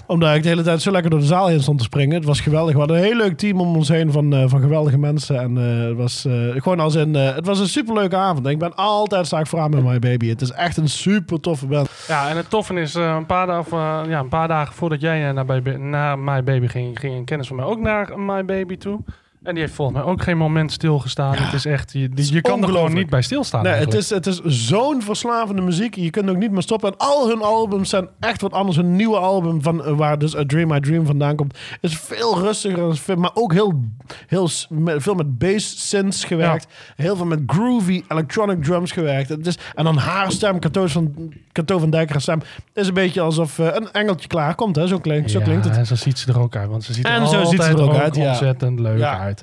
Omdat 0.07 0.35
ik 0.35 0.43
de 0.43 0.49
hele 0.49 0.61
tijd 0.61 0.81
zo 0.81 0.91
lekker 0.91 1.11
door 1.11 1.19
de 1.19 1.25
zaal 1.25 1.47
heen 1.47 1.61
stond 1.61 1.77
te 1.77 1.83
springen. 1.83 2.15
Het 2.15 2.25
was 2.25 2.41
geweldig. 2.41 2.73
We 2.73 2.79
hadden 2.79 2.97
een 2.97 3.03
heel 3.03 3.15
leuk 3.15 3.37
team 3.37 3.59
om 3.59 3.75
ons 3.75 3.87
heen 3.87 4.11
van, 4.11 4.33
eh, 4.33 4.43
van 4.47 4.61
geweldige 4.61 4.97
mensen. 4.97 5.39
En 5.39 5.57
eh, 5.57 5.87
het 5.87 5.97
was 5.97 6.25
eh, 6.25 6.33
gewoon 6.61 6.79
als 6.79 6.95
een, 6.95 7.15
eh, 7.15 7.35
het 7.35 7.45
was 7.45 7.59
een 7.59 7.67
superleuke 7.67 8.15
avond. 8.15 8.47
Ik 8.47 8.59
ben 8.59 8.75
altijd 8.75 9.25
sta 9.25 9.39
ik 9.39 9.47
vooraan 9.47 9.69
met 9.69 9.83
My 9.83 9.99
Baby. 9.99 10.29
Het 10.29 10.41
is 10.41 10.51
echt 10.51 10.77
een 10.77 10.89
super 10.89 11.39
toffe 11.39 11.67
band. 11.67 11.89
Ja, 12.07 12.29
en 12.29 12.37
het 12.37 12.49
toffe 12.49 12.73
is, 12.73 12.93
een, 12.93 13.25
paar 13.25 13.47
dagen, 13.47 14.09
ja, 14.09 14.19
een 14.19 14.29
paar 14.29 14.47
dagen 14.47 14.73
voordat 14.73 15.01
jij 15.01 15.31
naar, 15.31 15.45
baby, 15.45 15.69
naar 15.69 16.19
My 16.19 16.43
Baby 16.43 16.67
ging, 16.67 16.99
ging 16.99 17.15
een 17.15 17.25
kennis 17.25 17.47
van 17.47 17.55
mij 17.55 17.65
ook 17.65 17.79
naar 17.79 18.19
My 18.19 18.45
Baby 18.45 18.77
toe. 18.77 18.99
En 19.47 19.53
die 19.53 19.63
heeft 19.63 19.75
volgens 19.75 19.97
mij 19.97 20.07
ook 20.07 20.21
geen 20.21 20.38
moment 20.38 20.71
stilgestaan. 20.71 21.36
het 21.36 21.53
is 21.53 21.65
echt, 21.65 21.91
je, 21.91 22.41
kan 22.41 22.62
er 22.62 22.67
gewoon 22.67 22.93
niet 22.93 23.10
bij 23.10 23.21
stilstaan. 23.21 23.63
Nee, 23.63 23.73
het 23.73 23.93
is, 23.93 24.10
het 24.10 24.25
is 24.25 24.41
zo'n 24.43 25.01
verslavende 25.01 25.62
muziek. 25.62 25.95
Je 25.95 26.10
kunt 26.10 26.29
ook 26.29 26.38
niet 26.38 26.51
meer 26.51 26.62
stoppen. 26.62 26.91
En 26.91 26.97
al 26.97 27.27
hun 27.27 27.41
albums 27.41 27.89
zijn 27.89 28.07
echt 28.19 28.41
wat 28.41 28.51
anders. 28.51 28.77
Hun 28.77 28.95
nieuwe 28.95 29.17
album, 29.17 29.62
van, 29.62 29.86
eh, 29.86 29.97
waar 29.97 30.19
dus 30.19 30.36
A 30.38 30.43
Dream 30.45 30.73
I 30.73 30.79
Dream 30.79 31.05
vandaan 31.05 31.36
komt, 31.36 31.57
is 31.81 31.97
veel 31.97 32.39
rustiger. 32.39 33.19
Maar 33.19 33.31
ook 33.33 33.53
heel, 33.53 33.83
heel 34.27 34.49
met, 34.69 35.03
veel 35.03 35.13
met 35.15 35.38
bass 35.38 35.89
synths 35.89 36.23
gewerkt. 36.23 36.67
Heel 36.95 37.15
veel 37.15 37.25
met 37.25 37.41
groovy 37.45 38.03
electronic 38.07 38.63
drums 38.63 38.91
gewerkt. 38.91 39.29
Het 39.29 39.47
is, 39.47 39.57
en 39.75 39.83
dan 39.83 39.97
haar 39.97 40.31
stem, 40.31 40.60
Cato 40.60 40.88
van, 40.88 41.33
Cato 41.51 41.79
van 41.79 41.89
Dijker 41.89 42.21
stem, 42.21 42.41
is 42.73 42.88
een 42.88 42.93
beetje 42.93 43.21
alsof 43.21 43.60
eh, 43.60 43.65
een 43.65 43.91
engeltje 43.91 44.27
klaar 44.27 44.55
komt. 44.55 44.75
Hè? 44.75 44.88
Zo, 44.88 44.99
klinkt, 44.99 45.31
zo 45.31 45.39
Ja, 45.39 45.45
klinkt 45.45 45.65
het. 45.65 45.77
En 45.77 45.86
zo 45.86 45.95
ziet 45.95 46.19
ze 46.19 46.31
er 46.31 46.39
ook 46.39 46.55
uit. 46.55 46.69
Want 46.69 46.83
ze 46.83 46.93
ziet 46.93 47.05
er 47.05 47.12
En 47.12 47.27
zo 47.27 47.43
ziet 47.43 47.63
ze 47.63 47.69
er 47.69 47.81
ook 47.81 47.89
ook 47.89 47.99
uit, 47.99 48.15
ja. 48.15 48.29
ontzettend 48.29 48.79
leuk 48.79 48.97
Ja. 48.97 49.36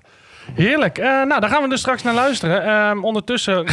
Heerlijk. 0.54 0.98
Eh, 0.98 1.06
nou, 1.06 1.40
daar 1.40 1.50
gaan 1.50 1.62
we 1.62 1.68
dus 1.68 1.80
straks 1.80 2.02
naar 2.02 2.14
luisteren. 2.14 2.64
Ehm, 2.64 3.04
ondertussen... 3.04 3.66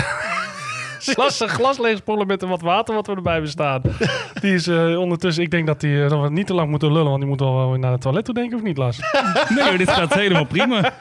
glas, 1.00 1.42
glas 1.46 1.80
leegspoelen 1.80 2.28
met 2.28 2.42
wat 2.42 2.62
water 2.62 2.96
wat 2.96 3.08
we 3.08 3.16
erbij 3.16 3.34
hebben 3.34 3.52
staan. 3.52 3.82
Die 4.42 4.54
is 4.54 4.68
eh, 4.68 5.00
ondertussen... 5.00 5.44
Ik 5.44 5.52
denk 5.52 5.68
dat, 5.68 5.80
die, 5.80 6.04
eh, 6.04 6.10
dat 6.10 6.22
we 6.22 6.30
niet 6.30 6.48
te 6.48 6.54
lang 6.54 6.70
moeten 6.70 6.92
lullen. 6.92 7.10
Want 7.10 7.20
die 7.20 7.30
moet 7.30 7.40
wel 7.40 7.70
weer 7.70 7.80
naar 7.80 7.92
het 7.92 8.02
toilet 8.02 8.26
toe, 8.26 8.34
denk 8.34 8.52
ik, 8.52 8.58
of 8.58 8.64
niet, 8.64 8.78
Lars? 8.78 9.00
Nee, 9.56 9.78
dit 9.78 9.92
gaat 9.92 10.14
helemaal 10.14 10.46
prima. 10.46 10.94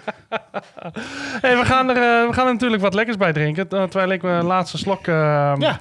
hey, 1.41 1.57
we, 1.57 1.65
gaan 1.65 1.89
er, 1.89 2.27
we 2.29 2.33
gaan 2.33 2.47
er 2.47 2.53
natuurlijk 2.53 2.83
wat 2.83 2.95
lekkers 2.95 3.17
bij 3.17 3.33
drinken. 3.33 3.69
Terwijl 3.69 4.11
ik 4.11 4.23
mijn 4.23 4.45
laatste 4.45 4.79
slok 4.79 5.07
eh, 5.07 5.15
Ja. 5.59 5.77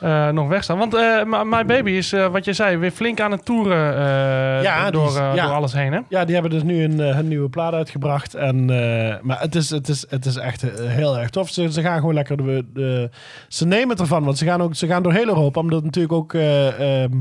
Eh, 0.00 0.28
nog 0.28 0.48
wegstaan. 0.48 0.78
Want 0.78 0.94
eh, 0.94 1.24
My- 1.24 1.42
My 1.56 1.64
Baby 1.64 1.90
is, 1.90 2.12
eh, 2.12 2.26
wat 2.26 2.44
je 2.44 2.52
zei, 2.52 2.76
weer 2.76 2.90
flink 2.90 3.20
aan 3.20 3.30
het 3.30 3.44
toeren 3.44 3.94
eh, 3.96 4.62
Ja, 4.62 4.90
door, 4.90 5.08
is- 5.08 5.14
eh, 5.14 5.30
ja. 5.34 5.46
door 5.46 5.54
alles 5.54 5.72
heen, 5.72 5.92
hè? 5.92 6.00
Ja, 6.08 6.24
die 6.24 6.32
hebben 6.34 6.52
dus 6.52 6.62
nu 6.62 6.82
een, 6.84 7.00
eh, 7.00 7.14
hun 7.14 7.28
nieuwe 7.28 7.48
plaat 7.48 7.72
uitgebracht. 7.72 8.34
En, 8.34 8.56
eh, 8.70 9.16
maar 9.22 9.40
het 9.40 9.54
is, 9.54 9.70
het, 9.70 9.88
is, 9.88 10.04
het 10.08 10.26
is 10.26 10.36
echt 10.36 10.62
heel 10.80 11.18
erg 11.18 11.30
tof. 11.30 11.48
Ze, 11.50 11.72
ze 11.72 11.82
gaan 11.82 11.98
gewoon 11.98 12.14
lekker... 12.14 12.36
De, 12.36 12.64
de, 12.72 13.10
ze 13.48 13.66
nemen 13.66 13.88
het 13.88 14.00
ervan, 14.00 14.24
want 14.24 14.38
ze 14.38 14.44
gaan, 14.44 14.62
ook, 14.62 14.74
ze 14.74 14.86
gaan 14.86 15.02
door 15.02 15.12
heel 15.12 15.28
Europa. 15.28 15.60
Omdat 15.60 15.84
natuurlijk 15.84 16.14
ook... 16.14 16.34
eh, 16.34 17.02
ehm, 17.02 17.12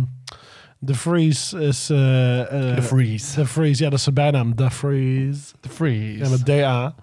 De 0.82 0.96
Freeze 0.96 1.60
is... 1.60 1.86
De 1.88 2.76
Freeze. 2.82 3.40
De 3.40 3.46
Freeze, 3.46 3.84
ja, 3.84 3.90
dat 3.90 3.98
is 3.98 4.04
zijn 4.04 4.16
bijnaam. 4.16 4.56
De 4.56 4.72
Freeze. 4.72 5.42
De 5.60 5.70
Freeze. 5.70 6.24
Ja, 6.24 6.30
met 6.30 6.46
DA. 6.46 6.94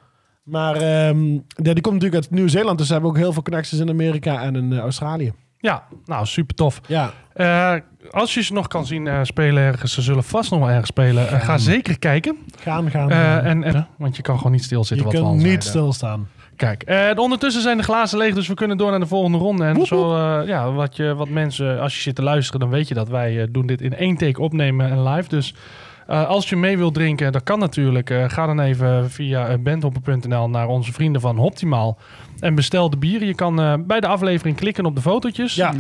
Maar 0.43 0.75
ehm, 0.77 1.33
ja, 1.33 1.73
die 1.73 1.81
komt 1.81 1.95
natuurlijk 1.95 2.15
uit 2.15 2.31
Nieuw-Zeeland, 2.31 2.79
dus 2.79 2.87
ze 2.87 2.93
hebben 2.93 3.11
ook 3.11 3.17
heel 3.17 3.33
veel 3.33 3.43
connecties 3.43 3.79
in 3.79 3.89
Amerika 3.89 4.43
en 4.43 4.57
in 4.57 4.79
Australië. 4.79 5.33
Ja, 5.67 5.83
nou 6.05 6.27
super 6.27 6.55
tof. 6.55 6.81
Ja, 6.87 7.13
Eh, 7.33 7.75
als 8.11 8.35
je 8.35 8.43
ze 8.43 8.53
nog 8.53 8.69
kan 8.69 8.87
zien 8.87 9.07
eh, 9.07 9.19
spelen 9.23 9.63
ergens, 9.63 9.95
ze 9.95 10.03
zullen 10.03 10.25
vast 10.25 10.51
nog 10.51 10.61
wel 10.61 10.69
ergens 10.69 10.89
spelen. 10.89 11.29
Eh, 11.29 11.41
ga 11.41 11.59
zeker 11.59 11.99
kijken. 11.99 12.37
gaan, 12.59 12.91
gaan. 12.91 13.11
En, 13.11 13.63
en, 13.63 13.89
want 13.97 14.17
je 14.17 14.23
kan 14.23 14.37
gewoon 14.37 14.53
niet 14.53 14.61
je 14.61 14.67
stilzitten. 14.67 15.07
wat 15.07 15.15
we 15.15 15.21
kunt 15.21 15.43
niet 15.43 15.65
stilstaan. 15.65 16.29
Kijk, 16.57 17.13
ondertussen 17.17 17.63
zijn 17.63 17.77
de 17.77 17.83
glazen 17.83 18.19
leeg, 18.19 18.35
dus 18.35 18.49
we 18.49 18.55
kunnen 18.55 18.77
door 18.77 18.91
naar 18.91 19.01
de 19.01 19.07
volgende 19.07 19.39
ronde. 19.39 19.65
En 19.65 19.75
Woep, 19.75 19.87
zo, 19.87 20.17
ja, 20.43 20.73
wat, 20.73 20.97
je, 20.97 21.15
wat 21.15 21.29
mensen, 21.29 21.81
als 21.81 21.95
je 21.95 22.01
zit 22.01 22.15
te 22.15 22.23
luisteren, 22.23 22.61
dan 22.61 22.69
weet 22.69 22.89
je 22.89 22.95
dat 22.95 23.09
wij 23.09 23.49
doen 23.51 23.67
dit 23.67 23.81
in 23.81 23.97
één 23.97 24.17
take 24.17 24.41
opnemen 24.41 24.91
en 24.91 25.03
live. 25.03 25.29
Dus 25.29 25.55
als 26.07 26.49
je 26.49 26.57
mee 26.57 26.79
wilt 26.79 26.95
drinken, 26.95 27.33
dat 27.33 27.43
kan 27.43 27.59
natuurlijk. 27.59 28.15
Ga 28.27 28.47
dan 28.47 28.61
even 28.61 29.11
via 29.11 29.51
uh, 29.51 29.55
bandhopper.nl 29.59 30.49
naar 30.49 30.67
onze 30.67 30.93
vrienden 30.93 31.21
van 31.21 31.39
Optimaal 31.39 31.99
en 32.41 32.55
bestel 32.55 32.91
de 32.91 32.97
bieren. 32.97 33.27
Je 33.27 33.35
kan 33.35 33.61
eh, 33.61 33.75
bij 33.79 34.01
de 34.01 34.07
aflevering 34.07 34.57
klikken 34.57 34.85
op 34.85 34.95
de 34.95 35.01
fotootjes. 35.03 35.55
Ja, 35.55 35.73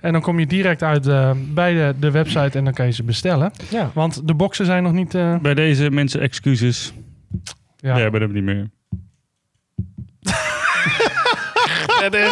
En 0.00 0.12
dan 0.12 0.20
kom 0.22 0.38
je 0.38 0.46
direct 0.46 0.82
uit 0.82 1.06
eh, 1.06 1.30
bij 1.36 1.74
de, 1.74 1.94
de 1.98 2.10
website 2.10 2.58
en 2.58 2.64
dan 2.64 2.72
kan 2.72 2.86
je 2.86 2.92
ze 2.92 3.02
bestellen. 3.02 3.52
ja. 3.70 3.90
Want 3.94 4.26
de 4.28 4.34
boxen 4.34 4.66
zijn 4.66 4.82
nog 4.82 4.92
niet... 4.92 5.14
eh, 5.14 5.36
Bij 5.38 5.54
deze 5.54 5.90
mensen 5.90 6.20
excuses. 6.20 6.92
ja. 7.76 7.94
We 7.94 8.00
hebben 8.00 8.20
hem 8.20 8.32
niet 8.32 8.44
meer. 8.44 8.70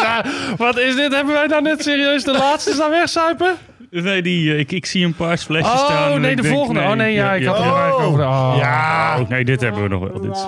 Ah, 0.03 0.25
wat 0.57 0.77
is 0.79 0.95
dit? 0.95 1.13
Hebben 1.13 1.33
wij 1.33 1.47
nou 1.47 1.61
net 1.61 1.83
serieus 1.83 2.23
de 2.23 2.31
laatste 2.31 2.73
staan 2.73 2.89
wegzuipen? 2.89 3.55
Nee, 3.91 4.21
die, 4.21 4.57
ik, 4.57 4.71
ik 4.71 4.85
zie 4.85 5.05
een 5.05 5.15
paar 5.15 5.37
flesjes 5.37 5.79
staan. 5.79 6.11
Oh, 6.11 6.17
nee, 6.19 6.35
de 6.35 6.41
denk, 6.41 6.53
volgende. 6.53 6.79
oh 6.81 6.91
nee, 6.91 7.13
ja, 7.13 7.33
ik 7.33 7.45
had 7.45 7.57
ja. 7.57 7.63
er 7.63 7.69
Oh. 7.71 7.77
eigenlijk 7.79 8.07
over 8.07 8.19
de... 8.19 8.25
Oh. 8.25 8.53
Ja. 8.57 9.17
Oh, 9.19 9.29
nee, 9.29 9.45
dit 9.45 9.61
hebben 9.61 9.81
we 9.83 9.87
nog 9.89 9.99
wel. 10.09 10.21
Dit. 10.21 10.47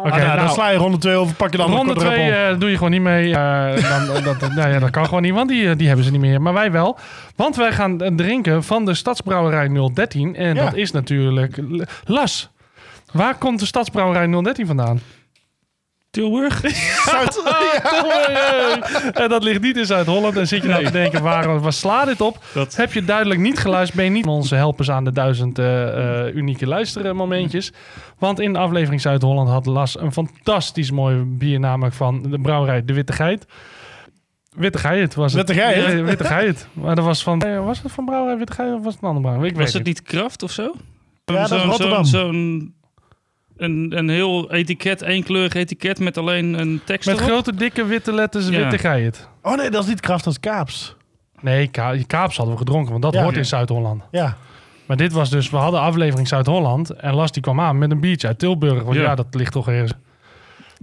Oké, 0.00 0.08
Ah, 0.10 0.16
nou, 0.16 0.26
nou, 0.26 0.38
dan 0.38 0.48
sla 0.50 0.68
je 0.70 0.78
ronde 0.78 0.98
2 0.98 1.14
over, 1.16 1.34
pak 1.34 1.50
je 1.52 1.56
dan 1.56 1.70
ronde 1.72 1.92
een 1.92 1.98
2 1.98 2.14
quadruple. 2.14 2.56
doe 2.58 2.70
je 2.70 2.76
gewoon 2.76 2.90
niet 2.90 3.00
mee. 3.00 3.34
Eh, 3.36 4.06
dan, 4.06 4.22
dat, 4.24 4.40
dat- 4.40 4.54
nou 4.54 4.70
ja, 4.70 4.78
dat 4.78 4.90
kan 4.90 5.04
gewoon 5.04 5.22
niet, 5.22 5.32
want 5.34 5.48
die, 5.48 5.68
eh, 5.70 5.76
die 5.76 5.86
hebben 5.86 6.04
ze 6.04 6.10
niet 6.10 6.20
meer. 6.20 6.42
Maar 6.42 6.52
wij 6.52 6.70
wel. 6.72 6.98
Want 7.36 7.56
wij 7.56 7.72
gaan 7.72 8.00
eh, 8.00 8.10
drinken 8.16 8.62
van 8.64 8.84
de 8.84 8.94
Stadsbrouwerij 8.94 9.68
013. 9.94 10.36
En 10.36 10.54
Ja. 10.54 10.64
dat 10.64 10.74
is 10.74 10.90
natuurlijk... 10.90 11.58
Las, 12.04 12.50
waar 13.12 13.34
komt 13.34 13.58
de 13.58 13.66
Stadsbrouwerij 13.66 14.26
013 14.42 14.66
vandaan? 14.66 15.00
Tilburg? 16.10 16.60
Zuid- 17.10 17.42
en 19.14 19.28
dat 19.28 19.42
ligt 19.42 19.60
niet 19.60 19.76
in 19.76 19.86
Zuid-Holland. 19.86 20.36
En 20.36 20.48
zit 20.48 20.62
je 20.62 20.68
nou 20.68 20.84
te 20.84 20.90
denken, 20.90 21.22
waar, 21.22 21.60
waar 21.60 21.72
slaat 21.72 22.06
dit 22.06 22.20
op? 22.20 22.44
Dat- 22.54 22.76
Heb 22.76 22.92
je 22.92 23.04
duidelijk 23.04 23.40
niet 23.40 23.58
geluisterd, 23.58 23.96
ben 23.96 24.04
je 24.04 24.10
niet 24.10 24.26
onze 24.26 24.54
helpers 24.54 24.90
aan 24.90 25.04
de 25.04 25.12
duizend 25.12 25.58
eh, 25.58 26.26
eh, 26.26 26.34
unieke 26.34 26.66
luistermomentjes. 26.66 27.72
Want 28.18 28.40
in 28.40 28.52
de 28.52 28.58
aflevering 28.58 29.00
Zuid-Holland 29.00 29.48
had 29.48 29.66
Las 29.66 29.98
een 29.98 30.12
fantastisch 30.12 30.90
mooi 30.90 31.16
bier, 31.24 31.60
namelijk 31.60 31.94
van 31.94 32.22
de 32.30 32.38
brouwerij 32.40 32.84
De 32.84 32.92
Witte 32.92 33.12
Geit. 33.12 33.46
Witte 34.56 34.78
Geit 34.78 35.14
was 35.14 35.32
het. 35.32 35.46
Witte 35.48 35.62
Geit? 35.62 35.92
Ja, 35.92 36.02
Witte 36.02 36.24
Geit. 36.24 36.66
Maar 36.72 36.94
dat 36.94 37.04
was 37.04 37.22
van, 37.22 37.40
eh, 37.42 37.64
was 37.64 37.82
het 37.82 37.92
van 37.92 38.04
brouwerij 38.04 38.36
Witte 38.38 38.52
Geit 38.52 38.72
of 38.74 38.82
was 38.84 38.92
het 38.94 39.02
een 39.02 39.08
andere 39.08 39.20
brouwerij? 39.26 39.50
Ik 39.50 39.56
weet 39.56 39.64
Was 39.64 39.74
het 39.74 39.84
niet. 39.86 40.02
Kraft 40.02 40.42
of 40.42 40.50
zo? 40.50 40.74
Ja, 41.24 41.34
dat 41.46 41.50
is 41.52 41.62
Rotterdam. 41.64 42.04
Zo'n 42.04 42.20
zo'n- 42.32 42.74
een, 43.60 43.92
een 43.98 44.08
heel 44.08 44.50
etiket, 44.52 45.02
eenkleurig 45.02 45.54
etiket 45.54 45.98
met 45.98 46.18
alleen 46.18 46.58
een 46.60 46.80
tekst 46.84 47.08
Met 47.08 47.16
erop. 47.18 47.28
grote, 47.30 47.54
dikke, 47.54 47.84
witte 47.84 48.12
letters 48.12 48.48
Ja. 48.48 48.58
Witte 48.58 48.78
Geit. 48.78 49.28
Oh 49.42 49.56
nee, 49.56 49.70
dat 49.70 49.82
is 49.82 49.88
niet 49.88 50.00
kracht 50.00 50.26
als 50.26 50.40
kaaps. 50.40 50.96
Nee, 51.40 51.66
ka 51.68 51.96
kaaps 52.06 52.36
hadden 52.36 52.54
we 52.54 52.60
gedronken, 52.60 52.90
want 52.90 53.02
dat 53.02 53.14
Ja. 53.14 53.22
hoort 53.22 53.36
in 53.36 53.44
Zuid-Holland. 53.44 54.02
Ja. 54.10 54.36
Maar 54.86 54.96
dit 54.96 55.12
was 55.12 55.30
dus, 55.30 55.50
we 55.50 55.56
hadden 55.56 55.80
aflevering 55.80 56.28
Zuid-Holland. 56.28 56.90
En 56.90 57.14
Las 57.14 57.32
die 57.32 57.42
kwam 57.42 57.60
aan 57.60 57.78
met 57.78 57.90
een 57.90 58.00
biertje 58.00 58.26
uit 58.26 58.38
Tilburg. 58.38 58.82
Want 58.82 58.96
ja, 58.96 59.02
Ja. 59.02 59.14
dat 59.14 59.26
ligt 59.30 59.52
toch 59.52 59.68
ergens. 59.68 59.92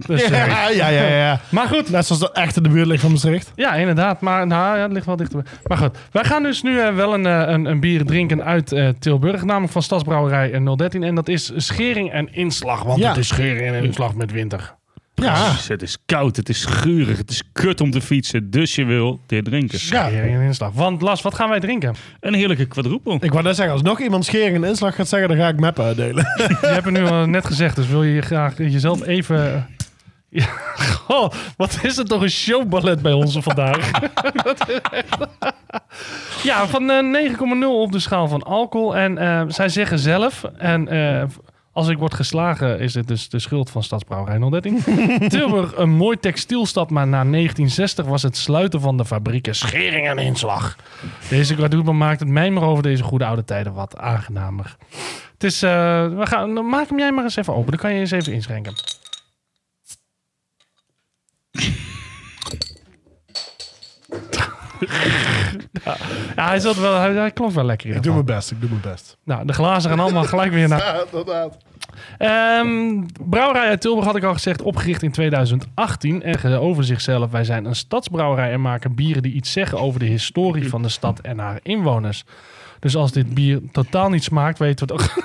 Dus, 0.06 0.22
eh, 0.22 0.30
Ja, 0.46 0.68
ja, 0.70 0.88
ja, 0.88 1.06
ja. 1.08 1.40
maar 1.50 1.66
goed, 1.68 1.90
Net 1.90 2.06
zoals 2.06 2.20
de 2.22 2.32
echte 2.32 2.60
de 2.60 2.68
buurt 2.68 2.86
ligt 2.86 3.00
van 3.02 3.10
Maastricht. 3.10 3.52
ja, 3.54 3.74
inderdaad. 3.74 4.20
Maar 4.20 4.46
nou, 4.46 4.76
ja, 4.76 4.82
het 4.82 4.92
ligt 4.92 5.06
wel 5.06 5.16
dichter. 5.16 5.44
Maar 5.66 5.78
goed, 5.78 5.98
wij 6.12 6.24
gaan 6.24 6.42
dus 6.42 6.62
nu 6.62 6.78
eh, 6.80 6.94
wel 6.94 7.14
een, 7.14 7.26
eh, 7.26 7.44
een, 7.46 7.64
een 7.64 7.80
bier 7.80 8.04
drinken 8.04 8.44
uit 8.44 8.72
eh, 8.72 8.88
Tilburg. 8.98 9.44
Namelijk 9.44 9.72
van 9.72 9.82
Stadsbrouwerij 9.82 10.52
eh, 10.52 10.72
013. 10.76 11.02
En 11.02 11.14
dat 11.14 11.28
is 11.28 11.52
schering 11.56 12.12
en 12.12 12.34
inslag. 12.34 12.82
Want 12.82 12.98
Ja. 13.00 13.08
het 13.08 13.16
is 13.16 13.28
schering 13.28 13.66
en 13.74 13.84
inslag 13.84 14.14
met 14.14 14.32
winter. 14.32 14.76
Ja. 15.14 15.32
Precies, 15.32 15.68
Het 15.68 15.82
is 15.82 15.98
koud, 16.06 16.36
het 16.36 16.48
is 16.48 16.64
gurig, 16.64 17.18
het 17.18 17.30
is 17.30 17.42
kut 17.52 17.80
om 17.80 17.90
te 17.90 18.00
fietsen. 18.00 18.50
Dus 18.50 18.74
je 18.74 18.84
wil 18.84 19.20
dit 19.26 19.44
drinken. 19.44 19.78
Schering 19.78 20.34
en 20.34 20.40
inslag. 20.40 20.72
Want 20.72 21.00
Las, 21.02 21.22
wat 21.22 21.34
gaan 21.34 21.48
wij 21.48 21.60
drinken? 21.60 21.94
Een 22.20 22.34
heerlijke 22.34 22.66
quadruppel. 22.66 23.18
Ik 23.20 23.30
wou 23.32 23.42
net 23.44 23.56
zeggen, 23.56 23.74
als 23.74 23.82
nog 23.82 24.00
iemand 24.00 24.24
schering 24.24 24.56
en 24.56 24.64
inslag 24.64 24.94
gaat 24.94 25.08
zeggen, 25.08 25.28
dan 25.28 25.38
ga 25.38 25.48
ik 25.48 25.60
meppen 25.60 25.84
uitdelen. 25.84 26.24
Je 26.36 26.56
hebt 26.60 26.84
het 26.84 26.94
nu 26.94 27.06
al 27.06 27.26
net 27.26 27.44
gezegd, 27.46 27.76
dus 27.76 27.86
wil 27.88 28.02
je 28.02 28.20
graag 28.20 28.58
jezelf 28.58 29.06
even... 29.06 29.66
Ja, 30.30 30.46
goh, 31.06 31.30
wat 31.56 31.78
is 31.82 31.96
het 31.96 32.08
toch 32.08 32.22
een 32.22 32.30
showballet 32.30 33.02
bij 33.02 33.12
ons 33.12 33.38
vandaag. 33.40 33.90
Ja, 36.42 36.66
van 36.66 36.90
eh, 36.90 37.30
9,0 37.30 37.38
op 37.66 37.92
de 37.92 37.98
schaal 37.98 38.28
van 38.28 38.42
alcohol. 38.42 38.96
En 38.96 39.18
eh, 39.18 39.42
zij 39.48 39.68
zeggen 39.68 39.98
zelf, 39.98 40.44
en 40.44 40.88
eh, 40.88 41.24
als 41.72 41.88
ik 41.88 41.98
word 41.98 42.14
geslagen 42.14 42.80
is 42.80 42.94
het 42.94 43.08
dus 43.08 43.28
de 43.28 43.38
schuld 43.38 43.70
van 43.70 43.82
Stadsbrouwerij 43.82 44.38
013. 44.38 44.82
Tilburg, 45.28 45.76
een 45.76 45.90
mooi 45.90 46.18
textielstad, 46.18 46.90
maar 46.90 47.06
na 47.06 47.24
1960 47.24 48.06
was 48.06 48.22
het 48.22 48.36
sluiten 48.36 48.80
van 48.80 48.96
de 48.96 49.04
fabrieken 49.04 49.54
schering 49.54 50.08
en 50.08 50.18
inslag. 50.18 50.76
Deze 51.28 51.54
quadruple 51.54 51.92
maakt 51.92 52.20
het 52.20 52.28
mijmer 52.28 52.62
over 52.62 52.82
deze 52.82 53.02
goede 53.02 53.24
oude 53.24 53.44
tijden 53.44 53.72
wat 53.72 53.96
aangenamer. 53.96 54.76
Het 55.32 55.44
is, 55.44 55.62
eh, 55.62 55.70
we 56.08 56.26
gaan, 56.26 56.68
maak 56.68 56.88
hem 56.88 56.98
jij 56.98 57.12
maar 57.12 57.24
eens 57.24 57.36
even 57.36 57.54
open. 57.54 57.70
Dan 57.70 57.80
kan 57.80 57.92
je 57.92 58.00
eens 58.00 58.10
even 58.10 58.32
inschenken. 58.32 58.72
Ja, 66.36 66.48
hij, 66.48 66.58
zat 66.58 66.76
wel, 66.76 66.98
hij, 66.98 67.12
hij 67.12 67.30
klonk 67.30 67.52
wel 67.52 67.64
lekker. 67.64 67.90
in 67.90 67.96
Ik 67.96 68.02
doe 68.02 68.12
mijn 68.12 68.24
best, 68.24 68.50
ik 68.50 68.60
doe 68.60 68.68
mijn 68.68 68.82
best. 68.82 69.16
Nou, 69.24 69.46
de 69.46 69.52
glazen 69.52 69.90
gaan 69.90 70.00
allemaal 70.00 70.24
gelijk 70.24 70.52
weer 70.52 70.68
naar... 70.68 70.78
Ja, 70.88 71.04
inderdaad. 71.04 71.56
Ehm, 72.18 73.02
brouwerij 73.30 73.68
uit 73.68 73.80
Tilburg 73.80 74.06
had 74.06 74.16
ik 74.16 74.24
al 74.24 74.32
gezegd, 74.32 74.62
opgericht 74.62 75.02
in 75.02 75.12
2018. 75.12 76.22
En 76.22 76.58
over 76.58 76.84
zichzelf, 76.84 77.30
wij 77.30 77.44
zijn 77.44 77.64
een 77.64 77.74
stadsbrouwerij 77.74 78.52
en 78.52 78.60
maken 78.60 78.94
bieren 78.94 79.22
die 79.22 79.32
iets 79.32 79.52
zeggen 79.52 79.78
over 79.78 80.00
de 80.00 80.06
historie 80.06 80.68
van 80.68 80.82
de 80.82 80.88
stad 80.88 81.20
en 81.20 81.38
haar 81.38 81.60
inwoners. 81.62 82.24
Dus 82.80 82.96
als 82.96 83.12
dit 83.12 83.34
bier 83.34 83.60
totaal 83.72 84.08
niet 84.08 84.24
smaakt, 84.24 84.58
weten 84.58 84.86
we 84.86 84.92
het 84.92 85.02
ook. 85.02 85.24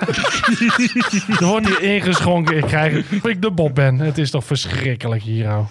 er 1.40 1.46
wordt 1.46 1.66
hier 1.66 1.82
ingeschonken. 1.82 2.56
Ik 2.56 2.64
krijg 2.64 2.98
of 2.98 3.26
ik 3.26 3.42
de 3.42 3.50
Bob 3.50 3.74
ben. 3.74 3.98
Het 3.98 4.18
is 4.18 4.30
toch 4.30 4.44
verschrikkelijk 4.44 5.22
hier, 5.22 5.46
nou. 5.46 5.64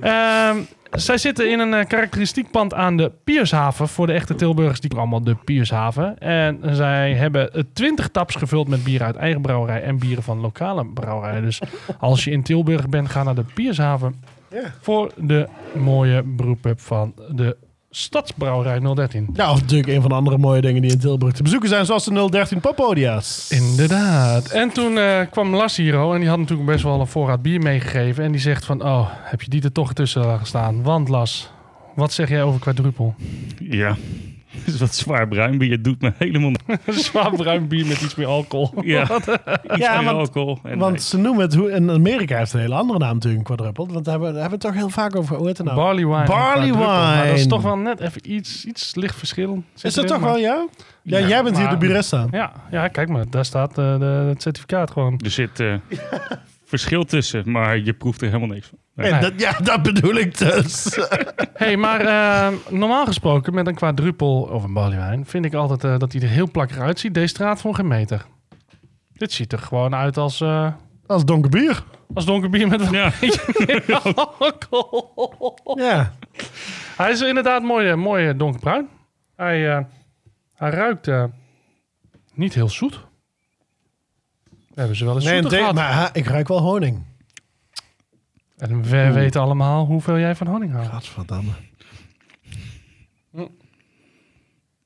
Ehm, 0.00 0.56
zij 0.90 1.18
zitten 1.18 1.50
in 1.50 1.58
een 1.58 1.74
eh, 1.74 1.86
karakteristiek 1.86 2.50
pand 2.50 2.74
aan 2.74 2.96
de 2.96 3.12
Piershaven. 3.24 3.88
Voor 3.88 4.06
de 4.06 4.12
echte 4.12 4.34
Tilburgers, 4.34 4.80
die 4.80 4.94
allemaal 4.94 5.22
de 5.22 5.36
Piershaven. 5.44 6.18
En 6.18 6.60
zij 6.76 7.14
hebben 7.14 7.66
20 7.72 8.08
taps 8.08 8.34
gevuld 8.34 8.68
met 8.68 8.84
bieren 8.84 9.06
uit 9.06 9.16
eigen 9.16 9.42
brouwerij 9.42 9.82
en 9.82 9.98
bieren 9.98 10.22
van 10.22 10.40
lokale 10.40 10.86
brouwerijen. 10.86 11.42
Dus 11.42 11.60
als 11.98 12.24
je 12.24 12.30
in 12.30 12.42
Tilburg 12.42 12.88
bent, 12.88 13.08
ga 13.08 13.22
naar 13.22 13.34
de 13.34 13.44
Piershaven 13.54 14.14
voor 14.80 15.12
de 15.16 15.48
mooie 15.74 16.22
brewpub 16.36 16.80
van 16.80 17.14
de 17.28 17.56
Stadsbrouwerij 17.98 18.80
013. 18.94 19.28
Ja, 19.34 19.50
of 19.50 19.60
natuurlijk 19.60 19.88
een 19.88 20.00
van 20.00 20.10
de 20.10 20.16
andere 20.16 20.38
mooie 20.38 20.60
dingen 20.60 20.82
die 20.82 20.90
in 20.90 20.98
Tilburg 20.98 21.32
te 21.34 21.42
bezoeken 21.42 21.68
zijn, 21.68 21.86
zoals 21.86 22.04
de 22.04 22.28
013 22.30 22.60
Poppodia's. 22.60 23.46
Inderdaad. 23.50 24.50
En 24.50 24.72
toen 24.72 24.98
eh, 24.98 25.20
kwam 25.30 25.54
Las 25.54 25.76
hier 25.76 25.96
al 25.96 26.14
en 26.14 26.20
die 26.20 26.28
had 26.28 26.38
natuurlijk 26.38 26.68
best 26.68 26.82
wel 26.82 27.00
een 27.00 27.06
voorraad 27.06 27.42
bier 27.42 27.60
meegegeven. 27.60 28.24
En 28.24 28.32
die 28.32 28.40
zegt 28.40 28.64
van, 28.64 28.84
oh, 28.84 29.08
heb 29.10 29.42
je 29.42 29.50
die 29.50 29.62
er 29.62 29.72
toch 29.72 29.92
tussen 29.92 30.26
laten 30.26 30.46
staan? 30.46 30.82
Want 30.82 31.08
Las, 31.08 31.50
wat 31.94 32.12
zeg 32.12 32.28
jij 32.28 32.42
over 32.42 32.60
quadruppel? 32.60 33.14
Ja, 33.58 33.96
is 34.66 34.78
wat 34.80 34.94
zwaar 34.94 35.28
bruin 35.28 35.58
bier. 35.58 35.82
Doet 35.82 36.00
me 36.00 36.12
helemaal... 36.18 36.52
Een 36.66 36.92
zwaar 37.08 37.30
bruin 37.30 37.68
bier 37.68 37.86
met 37.86 38.00
iets 38.00 38.14
meer 38.14 38.26
alcohol. 38.26 38.70
Ja, 38.84 39.02
iets 39.16 39.26
Ja, 39.76 39.94
meer 39.96 40.04
want- 40.04 40.18
alcohol. 40.18 40.58
En 40.62 40.78
Want 40.78 41.02
ze 41.02 41.18
noemen 41.18 41.42
het, 41.44 41.54
hoe, 41.54 41.70
in 41.70 41.90
Amerika 41.90 42.36
heeft 42.36 42.52
het 42.52 42.60
een 42.60 42.66
hele 42.66 42.80
andere 42.80 42.98
naam 42.98 43.14
natuurlijk, 43.14 43.44
quadruple. 43.44 43.86
Want 43.92 44.04
daar 44.04 44.14
hebben, 44.14 44.32
daar 44.32 44.40
hebben 44.40 44.58
we 44.60 44.66
het 44.66 44.74
toch 44.74 44.82
heel 44.84 45.02
vaak 45.02 45.16
over, 45.16 45.36
hoe 45.36 45.46
heet 45.46 45.56
het 45.58 45.66
nou? 45.66 45.78
Barley 45.78 46.06
wine. 46.06 46.24
Barley. 46.26 46.72
Maar 46.72 47.16
dat 47.16 47.26
is 47.26 47.32
wine. 47.32 47.46
toch 47.48 47.62
wel 47.62 47.76
net 47.76 48.00
even 48.00 48.32
iets, 48.32 48.64
iets 48.64 48.94
licht 48.94 49.14
verschil. 49.16 49.62
Is 49.74 49.80
dat 49.82 49.92
erin, 49.96 50.06
toch 50.06 50.20
maar- 50.20 50.30
wel 50.30 50.40
jou? 50.40 50.68
Ja, 51.02 51.18
Ja, 51.18 51.26
jij 51.28 51.42
bent 51.42 51.58
hier 51.58 51.68
de 51.68 51.76
buresta. 51.76 52.26
Ja, 52.30 52.52
ja, 52.70 52.88
kijk 52.88 53.08
maar. 53.08 53.24
Daar 53.30 53.44
staat 53.44 53.78
eh, 53.78 53.98
de, 53.98 54.04
het 54.28 54.42
certificaat 54.42 54.90
gewoon. 54.90 55.20
Er 55.24 55.30
zit 55.30 55.60
eh, 55.60 55.74
verschil 56.68 57.04
tussen, 57.04 57.50
maar 57.50 57.78
je 57.78 57.92
proeft 57.92 58.20
er 58.20 58.26
helemaal 58.26 58.48
niks 58.48 58.66
van. 58.66 58.78
Nee. 58.94 59.10
Ja, 59.10 59.20
dat, 59.20 59.32
ja, 59.36 59.52
dat 59.62 59.82
bedoel 59.82 60.14
ik 60.14 60.38
dus. 60.38 60.98
hey, 61.54 61.76
maar 61.76 62.00
eh, 62.00 62.56
normaal 62.70 63.06
gesproken 63.06 63.54
met 63.54 63.66
een 63.66 63.74
quadruppel 63.74 64.42
of 64.42 64.64
een 64.64 64.72
barley 64.72 65.10
wine... 65.10 65.24
vind 65.24 65.44
ik 65.44 65.54
altijd 65.54 65.84
eh, 65.84 65.98
dat 65.98 66.12
hij 66.12 66.22
er 66.22 66.28
heel 66.28 66.50
plakkerig 66.50 66.82
uitziet. 66.82 67.14
Deze 67.14 67.26
straat 67.26 67.60
voor 67.60 67.74
geen 67.74 67.86
meter. 67.86 68.26
Dit 69.12 69.32
ziet 69.32 69.52
er 69.52 69.58
gewoon 69.58 69.94
uit 69.94 70.16
als, 70.16 70.40
eh, 70.40 70.72
Als 71.06 71.24
donker 71.24 71.50
bier. 71.50 71.82
als 72.14 72.24
donker 72.24 72.50
bier 72.50 72.68
met 72.68 72.90
Ja, 72.90 73.12
alcohol. 74.38 75.78
Ja. 75.78 76.12
Hij 76.96 77.10
is 77.10 77.20
inderdaad 77.20 77.62
mooi, 77.62 77.94
mooi 77.94 78.36
donkerbruin. 78.36 78.88
Hij, 79.36 79.76
eh, 79.76 79.84
Hij 80.54 80.70
ruikt 80.70 81.08
eh, 81.08 81.24
niet 82.34 82.54
heel 82.54 82.68
zoet. 82.68 83.06
We 84.78 84.84
hebben 84.84 85.02
ze 85.02 85.04
wel 85.06 85.14
eens 85.14 85.24
Nee, 85.24 85.40
zoeter 85.40 85.58
gehad. 85.58 85.74
maar 85.74 85.92
ha, 85.92 86.14
ik 86.14 86.26
ruik 86.26 86.48
wel 86.48 86.60
honing. 86.60 87.02
En 88.56 88.82
we 88.82 89.12
weten 89.12 89.40
allemaal 89.40 89.86
hoeveel 89.86 90.18
jij 90.18 90.34
van 90.36 90.46
honing 90.46 90.72
houdt. 90.72 90.88
Gadverdamme. 90.88 91.50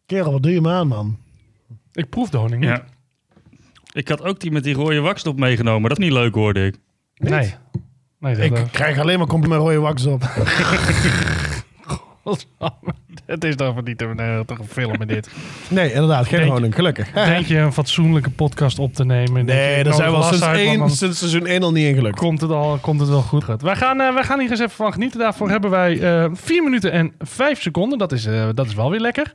Kerel, 0.07 0.33
wat 0.33 0.43
doe 0.43 0.53
je 0.53 0.61
me 0.61 0.71
aan, 0.71 0.89
man? 0.89 1.19
Ik 1.93 2.09
proef 2.09 2.31
de 2.31 2.37
honing 2.37 2.61
niet. 2.61 2.71
Ja. 2.71 2.85
Ik 3.93 4.09
had 4.09 4.23
ook 4.23 4.41
die 4.41 4.51
met 4.51 4.65
die 4.65 4.75
rode 4.75 5.01
wakstop 5.01 5.39
meegenomen. 5.39 5.89
Dat 5.89 5.99
is 5.99 6.05
niet 6.05 6.15
leuk, 6.15 6.35
hoorde 6.35 6.67
ik. 6.67 6.79
Nee. 7.15 7.55
Nee, 8.19 8.51
dat, 8.51 8.59
Ik 8.59 8.73
krijg 8.73 8.99
alleen 8.99 9.19
maar 9.19 9.27
compliment 9.27 9.63
rode 9.63 9.79
wax 9.79 10.07
op. 10.07 10.23
het 13.33 13.45
is 13.45 13.57
toch 13.57 13.85
niet 13.85 14.03
een, 14.03 14.19
eh, 14.19 14.41
toch 14.41 14.59
een 14.59 14.69
film 14.69 15.01
in 15.01 15.07
dit. 15.07 15.29
Nee, 15.69 15.93
inderdaad, 15.93 16.27
geen 16.27 16.49
honing, 16.49 16.75
gelukkig. 16.75 17.11
Denk 17.13 17.47
je 17.47 17.59
een 17.59 17.73
fatsoenlijke 17.73 18.31
podcast 18.31 18.79
op 18.79 18.95
te 18.95 19.05
nemen? 19.05 19.45
Nee, 19.45 19.85
daar 19.85 19.95
zijn 19.95 20.11
we 20.11 20.17
al 20.17 20.23
sinds, 20.23 20.43
uit, 20.43 20.59
één, 20.59 20.91
sinds 20.91 21.19
seizoen 21.19 21.47
1 21.47 21.63
al 21.63 21.73
niet 21.73 21.87
in 21.87 21.95
gelukt. 21.95 22.19
Komt 22.19 22.41
het, 22.41 22.51
al, 22.51 22.79
komt 22.81 23.01
het 23.01 23.09
wel 23.09 23.23
goed. 23.23 23.45
Wij 23.63 23.77
gaan, 23.77 24.01
eh, 24.01 24.15
wij 24.15 24.25
gaan 24.25 24.41
hier 24.41 24.51
eens 24.51 24.61
even 24.61 24.71
van 24.71 24.93
genieten. 24.93 25.19
Daarvoor 25.19 25.51
hebben 25.51 25.71
wij 25.71 26.01
eh 26.01 26.31
4 26.33 26.63
minuten 26.63 26.93
en 26.93 27.13
5 27.19 27.63
seconden. 27.63 27.99
Dat 27.99 28.13
is, 28.13 28.29
dat 28.55 28.67
is 28.67 28.75
wel 28.75 28.91
weer 28.91 29.01
lekker. 29.01 29.35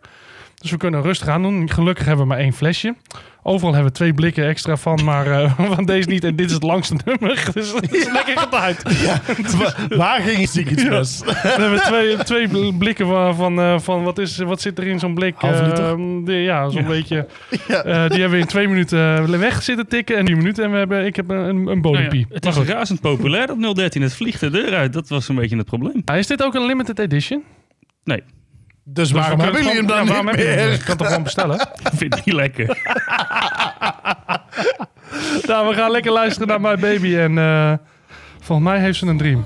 Dus 0.62 0.72
we 0.72 0.78
kunnen 0.78 1.01
rustig 1.01 1.28
aan 1.28 1.41
doen. 1.41 1.70
Gelukkig 1.70 2.05
hebben 2.05 2.24
we 2.26 2.30
maar 2.34 2.39
één 2.41 2.53
flesje. 2.53 2.95
Overal 3.43 3.74
hebben 3.74 3.91
we 3.91 3.97
twee 3.97 4.14
blikken 4.14 4.45
extra 4.47 4.78
van, 4.78 5.03
maar 5.03 5.28
eh, 5.32 5.60
van 5.76 5.86
deze 5.86 6.10
niet. 6.10 6.24
En 6.24 6.36
dit 6.36 6.45
is 6.47 6.53
het 6.53 6.64
langste 6.64 6.95
nummer. 7.05 7.49
Dus 7.53 7.74
het 7.74 7.93
is 7.95 8.12
lekker 8.12 8.38
getimed. 8.38 9.51
Wa- 9.55 9.97
Waar 9.97 10.22
ging 10.22 10.39
je 10.39 10.47
ziek? 10.47 10.70
We 10.70 11.05
hebben 11.41 11.80
twee, 11.82 12.18
twee 12.18 12.47
bl- 12.47 12.78
blikken 12.78 13.08
van, 13.08 13.36
van, 13.36 13.60
eh, 13.60 13.80
van 13.80 14.03
wat, 14.03 14.18
is, 14.18 14.38
wat 14.38 14.62
zit 14.62 14.78
er 14.78 14.88
in 14.88 14.99
zo'n 14.99 15.14
blik? 15.14 15.34
Half 15.38 15.62
liter? 15.62 15.86
Ehm, 15.86 16.24
de- 16.24 16.34
ja, 16.34 16.70
zo'n 16.70 16.86
beetje. 16.88 17.28
Eh, 17.68 17.84
die 17.84 18.20
hebben 18.20 18.30
we 18.30 18.38
in 18.38 18.45
twee 18.45 18.68
minuten 18.68 19.18
eh, 19.18 19.24
weg 19.39 19.64
zitten 19.64 19.88
tikken. 19.88 20.18
En 20.18 20.26
drie 20.26 20.38
minuten. 20.38 20.64
En 20.64 20.72
we 20.72 20.78
hebben, 20.78 21.05
ik 21.05 21.16
heb 21.16 21.30
een, 21.30 21.38
een 21.38 21.64
Nou 21.64 21.76
ja, 21.76 21.80
bodempie. 21.82 22.26
het 22.30 22.43
Maar 22.43 22.53
is 22.53 22.60
goed. 22.60 22.68
razend 22.70 23.01
populair, 23.01 23.47
dat 23.47 23.76
013. 23.76 24.01
Het 24.01 24.14
vliegt 24.14 24.39
de 24.39 24.49
deur 24.49 24.74
uit. 24.76 24.93
Dat 24.93 25.10
was 25.10 25.28
een 25.30 25.36
beetje 25.36 25.58
het 25.58 25.66
probleem. 25.66 26.03
Is 26.16 26.28
dit 26.28 26.43
ook 26.43 26.55
een 26.55 26.66
limited 26.66 26.99
edition? 26.99 27.43
Nee, 28.03 28.24
Dus 28.90 29.12
waarom 29.12 29.38
we 29.38 29.44
hebben 29.44 29.62
jullie 29.64 29.78
hem 29.78 29.88
dan 29.88 30.08
gewoon- 30.08 30.08
niet 30.08 30.16
ja, 30.16 30.24
waarom 30.24 30.28
heb 30.28 30.56
je 30.56 30.62
hem? 30.62 30.70
meer? 30.70 30.80
Ik 30.80 30.86
kan 30.86 30.98
toch 30.98 31.08
gewoon 31.08 31.24
bestellen? 31.24 31.60
ik 31.84 31.90
vind 31.94 32.16
het 32.16 32.26
niet 32.26 32.36
lekker. 32.36 32.66
nou, 35.48 35.68
we 35.68 35.74
gaan 35.76 35.92
lekker 35.92 36.12
luisteren 36.12 36.48
naar 36.48 36.62
My 36.62 36.76
Baby. 36.76 37.16
En 37.16 37.38
eh, 37.38 37.74
volgens 38.40 38.68
mij 38.70 38.80
heeft 38.80 38.98
ze 39.00 39.06
een 39.08 39.18
dream. 39.18 39.46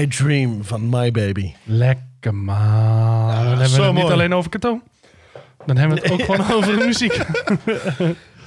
I 0.00 0.06
Dream 0.08 0.64
van 0.64 0.88
My 0.88 1.10
Baby. 1.10 1.52
Lekker 1.64 2.34
man. 2.34 2.56
dan 3.28 3.36
hebben 3.36 3.56
we 3.56 3.62
het 3.82 3.92
niet 3.92 3.92
mooi. 4.02 4.12
alleen 4.12 4.34
over 4.34 4.50
Kato. 4.50 4.80
Dan 5.66 5.76
hebben 5.76 5.96
we 5.96 6.02
het 6.02 6.12
ook 6.12 6.22
gewoon 6.22 6.52
over 6.52 6.78
de 6.78 6.84
muziek. 6.84 7.12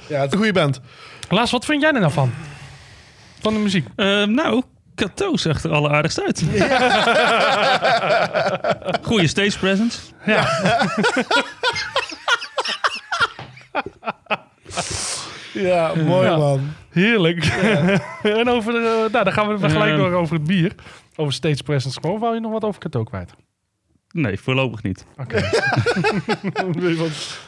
Ja, 0.08 0.16
het 0.20 0.26
is 0.26 0.32
een 0.32 0.38
goede 0.38 0.52
band. 0.60 0.80
Laas, 1.28 1.50
wat 1.50 1.64
vind 1.64 1.82
jij 1.82 1.92
er 1.92 2.00
nou 2.00 2.12
van? 2.12 2.32
Van 3.40 3.52
de 3.54 3.58
muziek? 3.60 3.86
Eh, 3.96 4.24
nou, 4.24 4.62
Kato 4.94 5.36
zag 5.36 5.62
er 5.64 5.70
alleraardigst 5.72 6.20
uit. 6.22 6.44
Goeie 9.06 9.26
stage 9.28 9.58
presence. 9.58 9.98
Ja, 15.52 15.92
mooi 16.06 16.28
Ja. 16.28 16.36
man. 16.36 16.72
Heerlijk. 16.90 17.44
en 18.22 18.48
over 18.48 18.72
de, 18.72 19.08
nou, 19.12 19.24
dan 19.24 19.32
gaan 19.32 19.48
we 19.58 19.68
gelijk 19.68 19.90
Ehm. 19.90 19.98
door 20.00 20.12
over 20.12 20.34
het 20.34 20.44
bier. 20.44 20.74
Over 21.20 21.32
Stage 21.32 21.62
Presence 21.62 21.98
Score. 22.00 22.18
Wou 22.18 22.34
je 22.34 22.40
nog 22.40 22.52
wat 22.52 22.64
over 22.64 22.80
Cato 22.80 23.04
kwijt? 23.04 23.34
Nee, 24.12 24.38
voorlopig 24.40 24.82
niet. 24.82 25.04
Oké. 25.16 25.40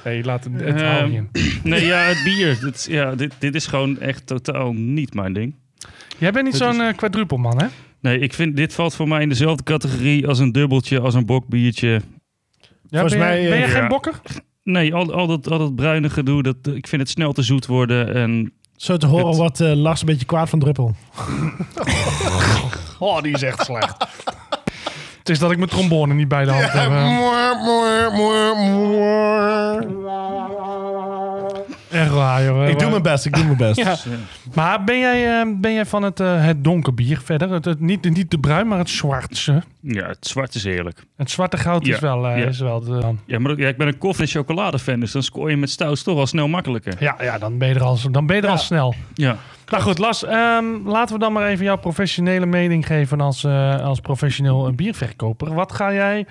nee, 0.05 0.25
laat 0.25 0.45
het, 0.45 0.61
het 0.61 0.81
Ehm. 0.81 1.23
Nee, 1.63 1.87
ja, 1.87 1.99
het 1.99 2.21
bier. 2.25 2.59
Dit, 2.61 2.87
ja, 2.91 3.15
dit, 3.15 3.33
dit 3.39 3.55
is 3.55 3.67
gewoon 3.67 4.01
echt 4.01 4.27
totaal 4.27 4.73
niet 4.73 5.15
mijn 5.15 5.33
ding. 5.33 5.55
Jij 6.19 6.33
bent 6.33 6.45
niet 6.47 6.57
zo'n 6.57 6.81
eh 6.81 6.97
quadrupelman, 6.97 7.59
hè? 7.63 7.67
Nee, 8.01 8.19
ik 8.19 8.33
vind 8.33 8.57
dit 8.57 8.75
valt 8.75 8.95
voor 8.95 9.09
mij 9.09 9.23
in 9.23 9.29
dezelfde 9.29 9.63
categorie 9.63 10.29
als 10.29 10.39
een 10.39 10.53
dubbeltje, 10.53 11.01
als 11.01 11.15
een 11.15 11.27
bokbiertje. 11.27 11.89
Ja, 11.89 12.01
Volgens 12.91 13.13
ben, 13.13 13.21
jij- 13.23 13.41
mij, 13.41 13.49
ben 13.49 13.59
je 13.59 13.65
eh, 13.65 13.71
geen 13.71 13.83
ja. 13.83 13.87
bokker? 13.89 14.21
Nee, 14.63 14.95
al, 14.95 15.13
al, 15.13 15.27
dat, 15.27 15.51
al 15.51 15.59
dat 15.59 15.75
bruine 15.75 16.11
gedoe, 16.11 16.43
dat, 16.43 16.57
ik 16.75 16.87
vind 16.87 17.03
het 17.03 17.11
snel 17.11 17.33
te 17.33 17.43
zoet 17.43 17.67
worden. 17.67 18.15
En 18.15 18.53
Zo 18.77 18.97
te 18.97 19.07
horen 19.07 19.27
Het- 19.27 19.37
wat 19.37 19.61
eh, 19.61 19.73
Lars 19.75 20.01
een 20.01 20.07
beetje 20.07 20.27
kwaad 20.27 20.49
van 20.49 20.59
druppel. 20.59 20.95
Oh, 23.03 23.21
die 23.23 23.35
is 23.35 23.43
echt 23.43 23.65
slecht. 23.65 24.07
het 25.19 25.29
is 25.29 25.39
dat 25.39 25.51
ik 25.51 25.57
mijn 25.57 25.71
trombone 25.71 26.15
niet 26.15 26.29
bij 26.29 26.45
de 26.45 26.51
hand 26.51 26.73
heb. 26.73 26.91
Echt 32.03 32.11
waar, 32.15 32.45
joh. 32.45 32.69
Ik 32.69 32.79
doe 32.79 32.91
mijn 32.91 33.03
best, 33.03 33.25
ik 33.27 33.35
doe 33.35 33.45
mijn 33.45 33.57
best. 33.57 33.77
Ja. 33.83 33.97
Maar 34.55 34.85
ben 34.85 34.99
jij, 34.99 35.41
eh, 35.41 35.47
ben 35.57 35.73
jij 35.73 35.87
van 35.87 36.03
het, 36.03 36.21
eh, 36.21 36.45
het 36.45 36.65
donker 36.65 36.95
bier 36.95 37.21
verder? 37.25 37.51
Het, 37.51 37.65
het- 37.65 37.81
niet, 37.81 38.11
niet 38.11 38.31
de 38.31 38.39
bruin, 38.39 38.69
maar 38.69 38.79
het 38.79 38.91
zwarte. 38.91 39.63
ja, 39.81 40.07
het 40.07 40.27
zwart 40.27 40.55
is 40.55 40.65
heerlijk. 40.65 41.05
Het 41.17 41.31
zwarte 41.31 41.57
goud 41.57 41.87
Ja, 41.87 41.95
is 41.95 42.01
wel, 42.01 42.27
eh, 42.29 42.39
ja. 42.39 42.47
is 42.47 42.59
wel 42.61 42.81
de, 42.81 43.15
Ja, 43.27 43.39
maar 43.39 43.53
ook- 43.53 43.59
ja, 43.59 43.69
ik 43.69 43.77
ben 43.77 43.87
een 43.87 43.99
koffie- 43.99 44.25
en 44.25 44.31
chocolade-fan, 44.31 45.01
dus 45.01 45.13
dan 45.13 45.23
scoor 45.23 45.51
je 45.51 45.57
met 45.57 45.71
stouts 45.71 46.03
toch 46.03 46.19
al 46.19 46.27
snel 46.27 46.49
makkelijker. 46.49 46.95
ja, 46.99 47.17
ja, 47.21 47.39
dan 47.39 47.59
ben 47.59 47.69
je 47.69 47.75
er 47.75 47.83
al, 47.83 47.99
dan 48.11 48.27
ben 48.27 48.37
je 48.37 48.43
er 48.43 48.49
al 48.49 48.59
snel. 48.59 48.95
Ja. 49.15 49.37
Nou 49.71 49.83
goed, 49.85 49.99
Las, 49.99 50.25
ehm, 50.25 50.65
laten 50.85 51.15
we 51.15 51.21
dan 51.21 51.33
maar 51.33 51.47
even 51.49 51.65
jouw 51.65 51.77
professionele 51.79 52.47
mening 52.47 52.87
geven 52.87 53.21
als, 53.21 53.45
eh, 53.45 53.81
als 53.81 54.01
professioneel 54.01 54.73
bierverkoper. 54.75 55.55
Wat 55.55 55.73
ga 55.73 55.93
jij 55.93 56.27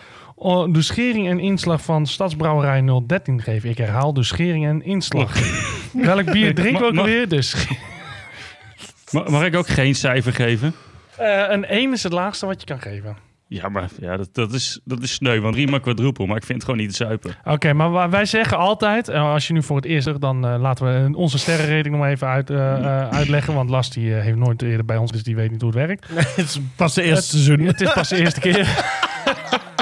de 0.72 0.82
schering 0.82 1.28
en 1.30 1.40
inslag 1.40 1.82
van 1.82 2.06
Stadsbrouwerij 2.06 2.84
013 3.08 3.42
geven? 3.42 3.70
Ik 3.70 3.78
herhaal 3.78 4.14
de 4.14 4.24
schering 4.24 4.66
en 4.66 4.84
inslag. 4.84 5.34
Welk 5.94 6.32
bier 6.32 6.56
drinken 6.56 6.82
we 6.82 6.88
ook 6.88 6.98
alweer? 6.98 7.28
Dus 7.28 7.56
Ma- 9.12 9.30
Mag 9.30 9.46
ik 9.46 9.56
ook 9.56 9.68
geen 9.68 9.96
cijfer 9.96 10.34
geven? 10.34 10.74
eh, 11.18 11.44
een 11.50 11.66
1 11.66 11.92
is 11.94 12.04
het 12.04 12.14
laagste 12.14 12.46
wat 12.46 12.60
je 12.60 12.66
kan 12.66 12.82
geven. 12.82 13.18
Ja, 13.48 13.70
maar 13.70 13.90
ja, 14.00 14.18
dat, 14.18 14.30
dat, 14.34 14.54
is, 14.54 14.80
dat 14.84 15.02
is 15.02 15.14
sneu, 15.14 15.40
want 15.40 15.56
prima 15.56 15.80
quadruple, 15.80 16.26
maar 16.28 16.38
ik 16.38 16.44
vind 16.46 16.58
het 16.62 16.70
gewoon 16.70 16.86
niet 16.86 16.96
zuipen. 16.96 17.36
Oké, 17.44 17.74
maar 17.74 18.10
wij 18.10 18.26
zeggen 18.26 18.58
altijd, 18.58 19.08
eh, 19.10 19.32
als 19.32 19.48
je 19.48 19.54
nu 19.54 19.64
voor 19.64 19.76
het 19.76 19.86
eerst 19.86 20.04
zegt, 20.08 20.22
dan 20.22 20.46
eh, 20.48 20.60
laten 20.60 20.86
we 21.10 21.18
onze 21.18 21.38
sterrenrating 21.38 21.90
nog 21.90 22.00
maar 22.00 22.10
even 22.12 22.28
uit, 22.28 22.52
uitleggen. 23.20 23.54
Want 23.54 23.70
Las 23.70 23.90
die, 23.90 24.12
heeft 24.14 24.38
nooit 24.38 24.62
eerder 24.62 24.86
bij 24.86 24.98
ons, 24.98 25.12
dus 25.12 25.24
die 25.24 25.36
weet 25.36 25.52
niet 25.52 25.62
hoe 25.62 25.70
het 25.70 25.80
werkt. 25.88 26.08
Het 26.14 26.38
is 26.46 26.60
pas 26.76 26.94
de 26.94 27.02
eerste 27.04 27.30
seizoen. 27.38 27.60
Het 27.60 27.82
is 27.82 27.94
pas 27.94 28.10
de 28.10 28.18
eerste 28.20 28.40
keer. 28.40 28.68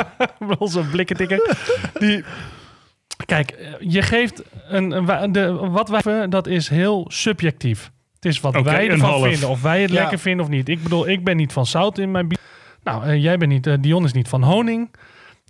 Onze 0.60 0.82
blikken 0.82 1.16
tikken. 1.16 1.42
Die... 2.00 2.24
Kijk, 3.26 3.76
je 3.80 4.02
geeft 4.02 4.44
een, 4.68 4.90
de, 5.32 5.54
wat 5.54 5.90
wij 5.90 6.28
dat 6.28 6.48
is 6.48 6.70
heel 6.70 7.06
subjectief. 7.08 7.92
Het 8.16 8.26
is 8.26 8.40
wat 8.40 8.62
wij 8.62 8.90
ervan 8.90 9.10
half. 9.10 9.24
vinden. 9.28 9.50
Of 9.50 9.62
wij 9.62 9.82
het 9.82 9.92
Ja. 9.92 10.00
lekker 10.02 10.20
vinden 10.20 10.46
of 10.46 10.52
niet. 10.52 10.70
Ik 10.70 10.84
bedoel, 10.84 11.08
ik 11.08 11.24
ben 11.24 11.38
niet 11.38 11.54
van 11.54 11.66
zout 11.66 11.98
in 11.98 12.12
mijn 12.12 12.28
bier. 12.28 12.38
Nou, 12.84 13.04
eh, 13.06 13.22
jij 13.24 13.38
bent 13.38 13.52
niet, 13.52 13.68
eh, 13.68 13.74
Dion 13.80 14.04
is 14.04 14.14
niet 14.14 14.28
van 14.28 14.44
honing. 14.44 14.90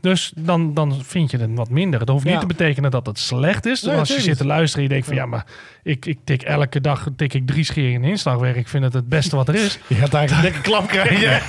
Dus 0.01 0.31
dan, 0.35 0.73
dan 0.73 0.99
vind 1.03 1.31
je 1.31 1.37
het 1.37 1.49
wat 1.53 1.69
minder. 1.69 1.99
Dat 1.99 2.09
hoeft 2.09 2.23
niet 2.23 2.33
Ja. 2.33 2.39
te 2.39 2.45
betekenen 2.45 2.91
dat 2.91 3.05
het 3.05 3.19
slecht 3.19 3.65
is. 3.65 3.81
Nee, 3.81 3.97
als 3.97 4.07
je 4.09 4.21
zit 4.21 4.37
te 4.37 4.45
luisteren 4.45 4.77
en 4.77 4.83
je 4.83 4.89
denkt 4.89 5.05
van 5.07 5.15
ja, 5.15 5.25
maar 5.25 5.45
ik, 5.83 6.05
ik 6.05 6.17
tik 6.23 6.41
elke 6.41 6.81
dag 6.81 7.07
tik 7.15 7.33
ik 7.33 7.47
drie 7.47 7.63
scheringen 7.63 8.03
in 8.03 8.09
inslag 8.09 8.37
weg. 8.37 8.55
Ik 8.55 8.67
vind 8.67 8.83
het 8.83 8.93
het 8.93 9.09
beste 9.09 9.35
wat 9.35 9.47
er 9.47 9.55
is. 9.55 9.79
Je 9.87 9.95
gaat 9.95 10.13
eigenlijk 10.13 10.47
een 10.47 10.51
dikke 10.53 10.69
klap 10.69 10.87
krijgen. 10.87 11.41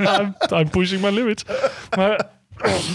I'm, 0.20 0.34
I'm 0.58 0.70
pushing 0.70 1.02
my 1.02 1.10
limits. 1.10 1.44
Maar 1.96 2.26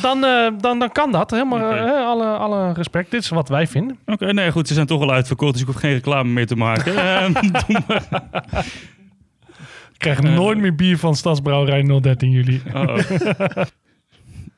dan, 0.01 0.23
eh, 0.25 0.47
dan, 0.59 0.79
dan 0.79 0.91
kan 0.91 1.11
dat. 1.11 1.31
Helemaal, 1.31 1.71
eh, 1.75 2.05
alle, 2.07 2.25
alle 2.25 2.73
respect. 2.73 3.11
Dit 3.11 3.21
is 3.23 3.29
wat 3.29 3.49
wij 3.49 3.67
vinden. 3.67 3.97
Oké, 4.05 4.33
nee 4.33 4.51
goed, 4.51 4.67
ze 4.67 4.73
zijn 4.73 4.85
toch 4.87 5.01
al 5.01 5.11
uitverkocht, 5.11 5.51
dus 5.53 5.61
ik 5.61 5.67
hoef 5.67 5.75
geen 5.75 5.93
reclame 5.93 6.29
meer 6.29 6.47
te 6.47 6.55
maken. 6.55 6.95
Ehm, 7.05 7.31
Ik 9.93 10.01
krijg 10.01 10.21
nooit 10.21 10.57
meer 10.57 10.75
bier 10.75 10.97
van 10.97 11.15
Stadsbrouwerij 11.15 11.83
013 12.01 12.31
juli. 12.31 12.61
oh. 12.73 12.97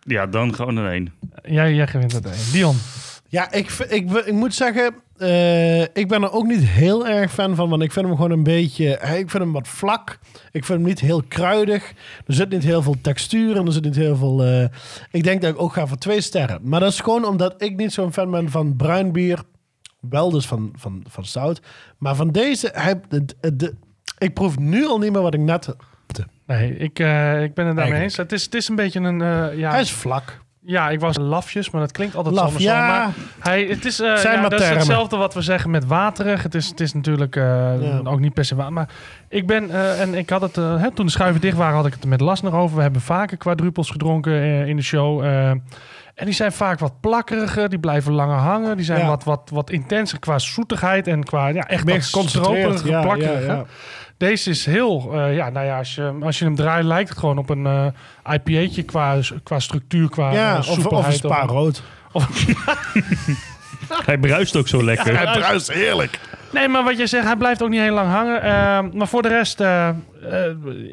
Ja, 0.08 0.26
dan 0.28 0.56
gewoon 0.56 0.76
een 0.78 0.92
1. 0.92 1.14
Jij, 1.54 1.74
jij 1.74 1.88
gewint 1.88 2.12
het 2.12 2.26
een. 2.26 2.32
Dion. 2.52 2.76
Ja, 3.30 3.52
ik, 3.52 3.70
ik, 3.72 4.12
ik 4.12 4.32
moet 4.34 4.54
zeggen, 4.54 4.96
eh, 5.18 5.82
ik 5.82 6.08
ben 6.08 6.24
er 6.24 6.32
ook 6.32 6.46
niet 6.46 6.64
heel 6.64 7.08
erg 7.08 7.34
fan 7.34 7.56
van, 7.56 7.70
want 7.70 7.82
ik 7.82 7.92
vind 7.92 8.06
hem 8.06 8.16
gewoon 8.16 8.32
een 8.32 8.44
beetje, 8.44 8.90
ik 8.92 9.30
vind 9.30 9.44
hem 9.44 9.52
wat 9.52 9.68
vlak. 9.68 10.20
Ik 10.52 10.66
vind 10.66 10.80
hem 10.80 10.88
niet 10.88 11.00
heel 11.00 11.24
kruidig. 11.28 11.94
Er 12.26 12.34
zit 12.34 12.50
niet 12.50 12.64
heel 12.64 12.82
veel 12.82 12.96
textuur 13.02 13.58
en 13.58 13.66
er 13.66 13.72
zit 13.72 13.84
niet 13.84 13.96
heel 13.96 14.16
veel. 14.16 14.44
eh, 14.44 14.66
ik 15.12 15.24
denk 15.24 15.42
dat 15.42 15.54
ik 15.54 15.62
ook 15.62 15.74
ga 15.74 15.88
voor 15.88 15.98
twee 15.98 16.22
sterren. 16.22 16.60
Maar 16.64 16.80
dat 16.80 16.92
is 16.92 17.00
gewoon 17.00 17.26
omdat 17.26 17.62
ik 17.62 17.76
niet 17.78 17.94
zo'n 17.94 18.14
fan 18.14 18.32
ben 18.32 18.50
van 18.52 18.76
bruin 18.76 19.12
bier. 19.12 19.42
Wel 20.00 20.30
dus 20.32 20.46
van, 20.48 20.74
van, 20.76 21.04
van 21.10 21.26
zout. 21.26 21.62
Maar 21.98 22.16
van 22.16 22.32
deze, 22.32 22.70
hij, 22.74 23.00
de, 23.10 23.26
de- 23.56 23.76
ik 24.18 24.34
proef 24.34 24.58
nu 24.60 24.86
al 24.88 24.98
niet 25.00 25.12
meer 25.12 25.22
wat 25.22 25.34
ik 25.34 25.40
net. 25.40 25.76
Nee, 26.48 26.78
ik, 26.78 27.00
eh, 27.00 27.44
ik 27.44 27.54
ben 27.54 27.66
het 27.68 27.76
daarmee 27.76 28.02
eens. 28.02 28.18
Het 28.18 28.32
is, 28.32 28.44
het 28.44 28.54
is 28.56 28.68
een 28.68 28.76
beetje 28.76 29.00
een... 29.00 29.22
eh, 29.22 29.58
ja, 29.58 29.72
Hij 29.72 29.82
is 29.82 29.92
vlak. 29.92 30.40
ja, 30.62 30.90
ik 30.90 31.00
was 31.00 31.18
lafjes, 31.18 31.70
maar 31.70 31.82
dat 31.82 31.92
klinkt 31.92 32.16
altijd 32.16 32.36
Laf, 32.36 32.60
ja. 32.60 32.88
Maar 32.88 33.10
hij, 33.40 33.64
het 33.66 33.86
is, 33.86 34.00
eh, 34.02 34.16
Zijn 34.16 34.42
ja, 34.42 34.50
dat 34.50 34.60
is 34.62 34.70
hetzelfde 34.70 35.18
wat 35.18 35.34
we 35.34 35.42
zeggen 35.42 35.70
met 35.70 35.86
waterig. 35.86 36.44
Het 36.44 36.56
is, 36.56 36.68
het 36.68 36.80
is 36.80 36.94
natuurlijk 36.94 37.36
Ja. 37.36 38.00
ook 38.04 38.20
niet 38.20 38.34
per 38.34 38.46
se 38.46 38.56
waar. 38.56 38.74
Maar 38.74 38.90
ik 39.30 39.48
ben, 39.48 39.70
en 40.00 40.14
ik 40.14 40.30
had 40.30 40.42
het, 40.42 40.56
hè, 40.56 40.92
toen 40.92 41.06
de 41.06 41.12
schuiven 41.12 41.42
dicht 41.42 41.58
waren, 41.58 41.76
had 41.76 41.86
ik 41.86 41.94
het 41.94 42.04
er 42.04 42.10
met 42.10 42.22
Las 42.22 42.42
nog 42.42 42.54
over. 42.54 42.76
We 42.76 42.82
hebben 42.82 43.02
vaker 43.02 43.38
quadrupels 43.38 43.90
gedronken 43.90 44.68
in 44.68 44.76
de 44.76 44.84
show. 44.84 45.24
en 45.24 46.26
die 46.26 46.34
zijn 46.34 46.52
vaak 46.52 46.80
wat 46.80 47.00
plakkeriger, 47.02 47.70
die 47.70 47.80
blijven 47.80 48.14
langer 48.14 48.38
hangen. 48.38 48.76
Die 48.78 48.86
zijn 48.86 49.00
Ja. 49.00 49.08
wat, 49.08 49.24
wat, 49.24 49.50
wat 49.54 49.70
intenser 49.70 50.20
qua 50.20 50.40
zoetigheid 50.40 51.08
en 51.08 51.24
qua 51.24 51.48
ja, 51.48 51.62
echt 51.68 51.86
Meer 51.86 51.94
dat 51.96 52.04
geconcentreerd. 52.04 52.58
stroperige, 52.78 52.88
Ja, 52.90 52.98
ja, 52.98 53.02
plakkerige. 53.04 53.46
ja. 53.52 53.66
Deze 54.18 54.50
is 54.50 54.66
heel, 54.66 55.10
eh, 55.14 55.36
ja, 55.36 55.50
nou 55.50 55.66
ja, 55.66 55.78
als 55.78 55.96
je, 55.96 56.14
als 56.22 56.40
je 56.40 56.46
hem 56.46 56.56
draait, 56.56 56.86
lijkt 56.86 57.10
het 57.10 57.18
gewoon 57.18 57.38
op 57.38 57.50
een 57.50 57.66
eh 57.66 58.34
IPA'tje 58.34 58.84
qua, 58.84 59.20
qua 59.44 59.60
structuur, 59.60 60.10
qua 60.10 60.32
Ja, 60.32 60.58
eh, 60.58 60.70
of, 60.70 60.86
of 60.86 61.08
een 61.08 61.14
spa 61.14 61.46
rood. 61.46 61.84
Hij 64.06 64.18
bruist 64.18 64.56
ook 64.56 64.68
zo 64.68 64.84
lekker. 64.84 65.18
Hij 65.18 65.40
bruist 65.40 65.72
heerlijk. 65.72 66.20
Nee, 66.58 66.68
maar 66.68 66.84
wat 66.84 66.98
je 66.98 67.08
zegt, 67.08 67.26
hij 67.26 67.36
blijft 67.36 67.64
ook 67.64 67.70
niet 67.70 67.80
heel 67.80 67.94
lang 67.94 68.10
hangen. 68.10 68.42
Eh, 68.42 68.80
maar 68.94 69.08
voor 69.08 69.22
de 69.22 69.28
rest, 69.28 69.60
eh, 69.60 69.88
eh, 69.88 69.94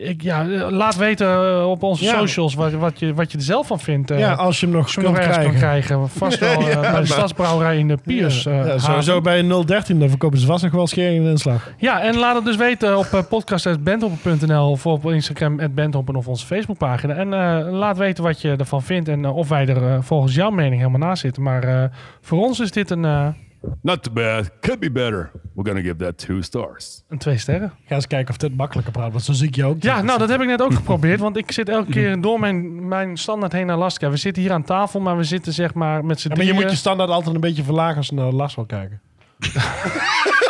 ik, 0.08 0.22
ja, 0.22 0.44
laat 0.70 0.96
weten 0.96 1.66
op 1.66 1.82
onze 1.82 2.04
Ja. 2.04 2.18
socials 2.18 2.54
wat, 2.54 2.72
wat, 2.72 2.98
je, 2.98 3.14
wat 3.14 3.32
je 3.32 3.38
er 3.38 3.44
zelf 3.44 3.66
van 3.66 3.80
vindt. 3.80 4.08
ja, 4.08 4.32
als 4.32 4.60
je 4.60 4.66
hem 4.66 4.74
nog 4.74 4.96
nog 4.96 5.04
kunt 5.04 5.18
krijgen. 5.18 5.42
kan 5.42 5.54
krijgen. 5.54 6.08
Vast 6.08 6.38
wel 6.44 6.68
Ja, 6.68 6.80
bij 6.80 7.00
de 7.00 7.06
Stadsbrouwerij 7.06 7.78
in 7.78 7.88
de 7.88 7.98
Piers. 8.04 8.42
ja, 8.42 8.78
sowieso 8.78 9.20
bij 9.20 9.42
013, 9.64 9.98
dan 9.98 10.08
verkopen 10.08 10.38
ze 10.38 10.46
vast 10.46 10.62
nog 10.62 10.72
wel 10.72 10.86
schering 10.86 11.24
en 11.24 11.30
inslag. 11.30 11.70
Ja, 11.78 12.00
en 12.02 12.16
laat 12.16 12.34
het 12.34 12.44
dus 12.44 12.56
weten 12.56 12.98
op 12.98 13.24
podcast.bandhoppen.nl 13.28 14.70
of 14.70 14.86
op 14.86 15.10
Instagram 15.10 15.60
@bandhoppen 15.74 16.16
of 16.16 16.28
onze 16.28 16.46
Facebookpagina. 16.46 17.14
En 17.14 17.28
laat 17.70 17.96
weten 17.98 18.24
wat 18.24 18.40
je 18.40 18.54
ervan 18.56 18.82
vindt 18.82 19.08
en 19.08 19.26
of 19.26 19.48
wij 19.48 19.66
er 19.66 20.02
volgens 20.04 20.34
jouw 20.34 20.50
mening 20.50 20.76
helemaal 20.76 21.08
naast 21.08 21.20
zitten. 21.22 21.42
Maar 21.42 21.90
voor 22.20 22.38
ons 22.38 22.60
is 22.60 22.70
dit 22.70 22.90
een, 22.90 23.34
Not 23.82 24.02
too 24.02 24.12
bad. 24.12 24.50
Could 24.60 24.80
be 24.80 24.90
better. 24.90 25.30
We're 25.54 25.70
gonna 25.70 25.80
give 25.80 25.96
that 25.96 26.18
two 26.18 26.42
stars. 26.42 27.02
een 27.08 27.18
twee 27.18 27.38
sterren. 27.38 27.72
Ga 27.86 27.94
eens 27.94 28.06
kijken 28.06 28.30
of 28.30 28.36
dit 28.36 28.56
makkelijker 28.56 28.92
praat, 28.92 29.10
want 29.12 29.24
zo 29.24 29.32
zie 29.32 29.48
ik 29.48 29.54
je 29.54 29.64
ook. 29.64 29.82
Ja, 29.82 30.02
nou 30.02 30.18
dat 30.18 30.28
heb 30.28 30.40
ik 30.40 30.46
net 30.46 30.62
ook 30.62 30.74
geprobeerd. 30.74 31.20
Want 31.20 31.36
ik 31.36 31.52
zit 31.52 31.68
elke 31.68 31.90
keer 31.90 32.20
door 32.20 32.40
mijn, 32.40 32.88
mijn 32.88 33.16
standaard 33.16 33.52
heen 33.52 33.66
naar 33.66 33.76
Lastka. 33.76 34.10
We 34.10 34.16
zitten 34.16 34.42
hier 34.42 34.52
aan 34.52 34.64
tafel, 34.64 35.00
maar 35.00 35.16
we 35.16 35.24
zitten 35.24 35.52
zeg 35.52 35.74
maar 35.74 36.04
met 36.04 36.20
z'n 36.20 36.28
Ja, 36.28 36.34
maar 36.34 36.44
je 36.44 36.50
drieën. 36.50 36.66
moet 36.66 36.74
je 36.76 36.80
standaard 36.80 37.10
altijd 37.10 37.34
een 37.34 37.40
beetje 37.40 37.64
verlagen 37.64 37.96
als 37.96 38.06
je 38.06 38.14
naar 38.14 38.32
Lars 38.32 38.54
wil 38.54 38.66
kijken. 38.66 39.00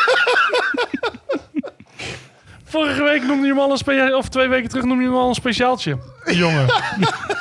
Vorige 2.74 3.02
week 3.02 3.22
noemde 3.22 3.46
je 3.46 3.52
hem 3.52 3.58
al 3.58 3.70
een 3.70 3.76
speciaal, 3.76 4.16
of 4.18 4.28
twee 4.28 4.48
weken 4.48 4.68
terug 4.68 4.84
noemde 4.84 5.02
je 5.02 5.08
hem 5.08 5.18
al 5.18 5.28
een 5.28 5.34
speciaaltje. 5.34 5.98
Jongen, 6.42 6.66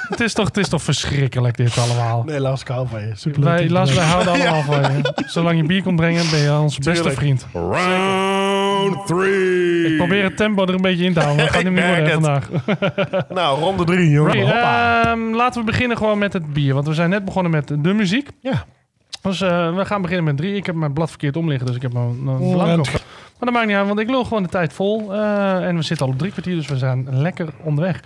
het, 0.09 0.19
is 0.19 0.33
toch, 0.33 0.45
het 0.45 0.57
is 0.57 0.69
toch 0.69 0.81
verschrikkelijk 0.81 1.57
dit 1.57 1.77
allemaal. 1.77 2.23
Nee, 2.23 2.39
Lars, 2.39 2.61
ik 2.61 2.67
hou 2.67 2.87
van 2.87 3.01
je. 3.01 3.11
Super 3.15 3.43
Wij, 3.43 3.69
Lars, 3.69 3.93
wij 3.93 4.05
houden 4.05 4.33
allemaal 4.33 4.61
van 4.61 4.81
je. 4.81 5.13
Zolang 5.25 5.57
je 5.57 5.63
bier 5.63 5.83
komt 5.83 5.95
brengen, 5.95 6.29
ben 6.29 6.39
je 6.39 6.53
onze 6.57 6.79
beste 6.81 7.11
vriend. 7.11 7.45
Round 7.53 9.07
three. 9.07 9.85
Ik 9.91 9.97
probeer 9.97 10.23
het 10.23 10.37
tempo 10.37 10.63
er 10.65 10.73
een 10.73 10.81
beetje 10.81 11.05
in 11.05 11.13
te 11.13 11.19
houden. 11.19 11.43
maar 11.43 11.53
Dat 11.53 11.55
gaat 11.55 11.63
hem 11.63 11.73
niet 11.79 11.85
worden 11.85 12.05
hè, 12.05 12.11
vandaag. 12.11 12.49
Nou, 13.29 13.59
ronde 13.59 13.83
drie, 13.83 14.09
jongen. 14.09 14.31
Right, 14.31 14.51
Hoppa. 14.51 15.03
ehm, 15.05 15.33
laten 15.35 15.59
we 15.59 15.65
beginnen 15.65 15.97
gewoon 15.97 16.17
met 16.17 16.33
het 16.33 16.53
bier. 16.53 16.73
Want 16.73 16.87
we 16.87 16.93
zijn 16.93 17.09
net 17.09 17.25
begonnen 17.25 17.51
met 17.51 17.67
de 17.67 17.93
muziek. 17.93 18.29
Ja. 18.39 18.65
Dus 19.21 19.41
eh, 19.41 19.75
we 19.75 19.85
gaan 19.85 20.01
beginnen 20.01 20.25
met 20.25 20.37
drie. 20.37 20.55
Ik 20.55 20.65
heb 20.65 20.75
mijn 20.75 20.93
blad 20.93 21.09
verkeerd 21.09 21.35
om 21.37 21.47
liggen, 21.49 21.67
dus 21.67 21.75
ik 21.75 21.81
heb 21.81 21.93
mijn 21.93 22.05
een 22.07 22.27
Oh, 22.39 22.53
blanco. 22.53 22.83
Maar 23.43 23.51
dat 23.51 23.61
maakt 23.61 23.71
niet 23.73 23.77
uit, 23.81 23.87
want 23.95 23.99
ik 23.99 24.09
lul 24.15 24.23
gewoon 24.23 24.43
de 24.43 24.49
tijd 24.49 24.73
vol. 24.73 25.13
Eh, 25.13 25.67
en 25.67 25.75
we 25.75 25.81
zitten 25.81 26.05
al 26.05 26.11
op 26.11 26.17
drie 26.19 26.31
kwartier, 26.31 26.55
dus 26.55 26.67
we 26.67 26.77
zijn 26.77 27.19
lekker 27.21 27.47
onderweg. 27.63 27.99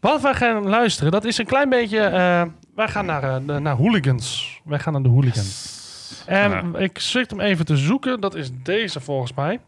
Wat 0.00 0.20
wij 0.20 0.34
gaan 0.34 0.68
luisteren, 0.68 1.12
dat 1.12 1.24
is 1.24 1.38
een 1.38 1.46
klein 1.46 1.68
beetje... 1.68 1.98
eh, 1.98 2.42
wij 2.74 2.88
gaan 2.88 3.06
naar, 3.06 3.44
de, 3.46 3.58
naar 3.58 3.76
Hooligans. 3.76 4.60
Wij 4.64 4.78
gaan 4.78 4.92
naar 4.92 5.02
de 5.02 5.08
Hooligans. 5.08 6.22
En 6.26 6.50
Ja. 6.50 6.78
ik 6.78 6.98
zit 6.98 7.30
hem 7.30 7.40
even 7.40 7.64
te 7.64 7.76
zoeken. 7.76 8.20
Dat 8.20 8.34
is 8.34 8.50
deze 8.62 9.00
volgens 9.00 9.32
mij. 9.34 9.60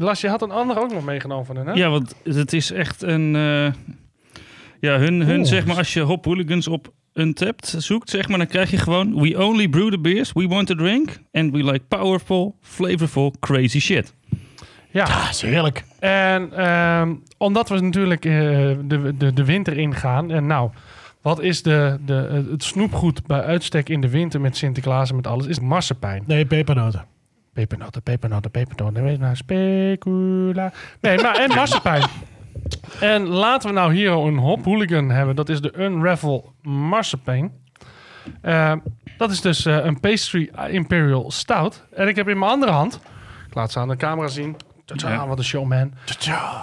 Las, 0.00 0.20
je 0.20 0.28
had 0.28 0.42
een 0.42 0.50
andere 0.50 0.80
ook 0.80 0.92
nog 0.92 1.04
meegenomen 1.04 1.46
van 1.46 1.56
hè? 1.56 1.72
Ja, 1.72 1.88
want 1.88 2.14
het 2.24 2.52
is 2.52 2.70
echt 2.72 3.02
een... 3.02 3.32
ja, 4.80 4.98
hun, 4.98 5.20
hun 5.20 5.38
Oeh. 5.38 5.48
zeg 5.48 5.66
maar, 5.66 5.76
als 5.76 5.92
je 5.92 6.00
Hop 6.00 6.24
Hooligans 6.24 6.68
op 6.68 6.92
Untapped 7.20 7.74
zoekt, 7.78 8.10
zeg 8.10 8.28
maar, 8.28 8.38
dan 8.38 8.46
krijg 8.46 8.70
je 8.70 8.76
gewoon... 8.76 9.20
We 9.20 9.44
only 9.44 9.68
brew 9.68 9.90
the 9.90 9.98
beers 9.98 10.32
we 10.32 10.48
want 10.48 10.66
to 10.66 10.74
drink. 10.74 11.18
And 11.32 11.52
we 11.52 11.64
like 11.64 11.80
powerful, 11.88 12.56
flavorful, 12.60 13.34
crazy 13.40 13.80
shit. 13.80 14.14
Ja. 14.90 15.04
Ah, 15.04 15.26
is 15.30 15.42
heerlijk. 15.42 15.84
En 15.98 16.52
ehm, 16.56 17.14
omdat 17.38 17.68
we 17.68 17.80
natuurlijk 17.80 18.24
eh, 18.24 18.32
de, 18.84 19.14
de, 19.18 19.32
de 19.32 19.44
winter 19.44 19.78
ingaan. 19.78 20.30
En 20.30 20.46
nou, 20.46 20.70
wat 21.22 21.40
is 21.40 21.62
de, 21.62 21.98
de, 22.06 22.46
het 22.50 22.64
snoepgoed 22.64 23.26
bij 23.26 23.42
uitstek 23.42 23.88
in 23.88 24.00
de 24.00 24.08
winter 24.08 24.40
met 24.40 24.56
Sinterklaas 24.56 25.10
en 25.10 25.16
met 25.16 25.26
alles? 25.26 25.46
Is 25.46 25.60
marsepein. 25.60 26.22
Nee, 26.26 26.46
pepernoten. 26.46 27.04
Pepernoten, 27.52 28.02
pepernoten, 28.02 28.50
pepernoten. 28.50 29.02
Wees 29.02 29.18
nou 29.18 29.36
specula. 29.36 30.72
Nee, 31.00 31.18
maar 31.18 31.36
en 31.36 31.54
marsepein. 31.54 32.02
En 33.00 33.26
laten 33.26 33.68
we 33.68 33.74
nou 33.74 33.94
hier 33.94 34.10
een 34.10 34.38
hop 34.38 34.64
hooligan 34.64 35.10
hebben. 35.10 35.36
Dat 35.36 35.48
is 35.48 35.60
de 35.60 35.72
Unravel 35.78 36.52
Marsepein. 36.62 37.52
Eh, 38.42 38.72
dat 39.16 39.30
is 39.30 39.40
dus 39.40 39.66
eh, 39.66 39.84
een 39.84 40.00
pastry 40.00 40.50
imperial 40.70 41.30
stout. 41.30 41.84
En 41.94 42.08
ik 42.08 42.16
heb 42.16 42.28
in 42.28 42.38
mijn 42.38 42.50
andere 42.50 42.72
hand, 42.72 43.00
ik 43.48 43.54
laat 43.54 43.72
ze 43.72 43.78
aan 43.78 43.88
de 43.88 43.96
camera 43.96 44.28
zien. 44.28 44.56
Ja. 44.96 45.26
Wat 45.26 45.38
een 45.38 45.44
showman. 45.44 45.92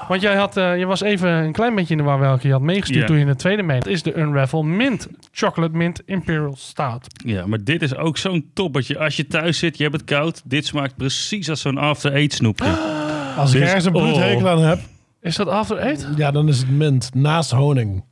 Want 0.07 0.21
jij 0.21 0.35
had, 0.35 0.57
eh, 0.57 0.77
je 0.77 0.85
was 0.85 1.01
even 1.01 1.29
een 1.29 1.51
klein 1.51 1.75
beetje 1.75 1.91
in 1.91 1.97
de 1.97 2.03
war 2.03 2.19
welke 2.19 2.47
je 2.47 2.53
had 2.53 2.61
meegestuurd 2.61 3.01
Ja. 3.01 3.05
toen 3.05 3.17
je 3.17 3.25
de 3.25 3.35
tweede 3.35 3.63
mee. 3.63 3.79
Dat 3.79 3.87
is 3.87 4.03
de 4.03 4.13
Unravel 4.13 4.63
Mint 4.63 5.07
Chocolate 5.31 5.77
Mint 5.77 6.01
Imperial 6.05 6.55
Stout. 6.57 7.07
Ja, 7.25 7.45
maar 7.47 7.63
dit 7.63 7.81
is 7.81 7.95
ook 7.95 8.17
zo'n 8.17 8.49
toppertje. 8.53 8.99
Als 8.99 9.15
je 9.15 9.27
thuis 9.27 9.59
zit, 9.59 9.77
je 9.77 9.83
hebt 9.83 9.95
het 9.95 10.05
koud. 10.05 10.41
Dit 10.45 10.65
smaakt 10.65 10.95
precies 10.95 11.49
als 11.49 11.61
zo'n 11.61 11.77
after-eat 11.77 12.33
snoepje. 12.33 12.77
Als 13.37 13.53
ik 13.53 13.61
ergens 13.61 13.85
een 13.85 13.95
oh. 13.95 14.01
bloedhekel 14.01 14.49
aan 14.49 14.59
heb, 14.63 14.79
Is 15.21 15.35
dat 15.35 15.47
after 15.47 15.77
eight? 15.77 16.07
ja, 16.15 16.31
dan 16.31 16.47
is 16.47 16.57
het 16.57 16.69
mint 16.69 17.09
naast 17.13 17.51
honing. 17.51 18.03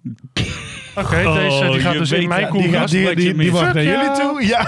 Oké, 0.95 1.24
deze 1.34 1.70
die 1.72 1.80
gaat 1.80 1.93
dus 1.93 2.12
in 2.12 2.28
mijn 2.28 2.41
ja, 2.41 2.51
Die, 2.51 2.62
gaat, 2.62 2.72
koelkast. 2.72 2.93
die, 2.93 3.16
die, 3.16 3.51
naar 3.51 3.66
Fuck 3.66 3.74
jullie 3.74 4.12
toe. 4.12 4.45
Ja. 4.45 4.68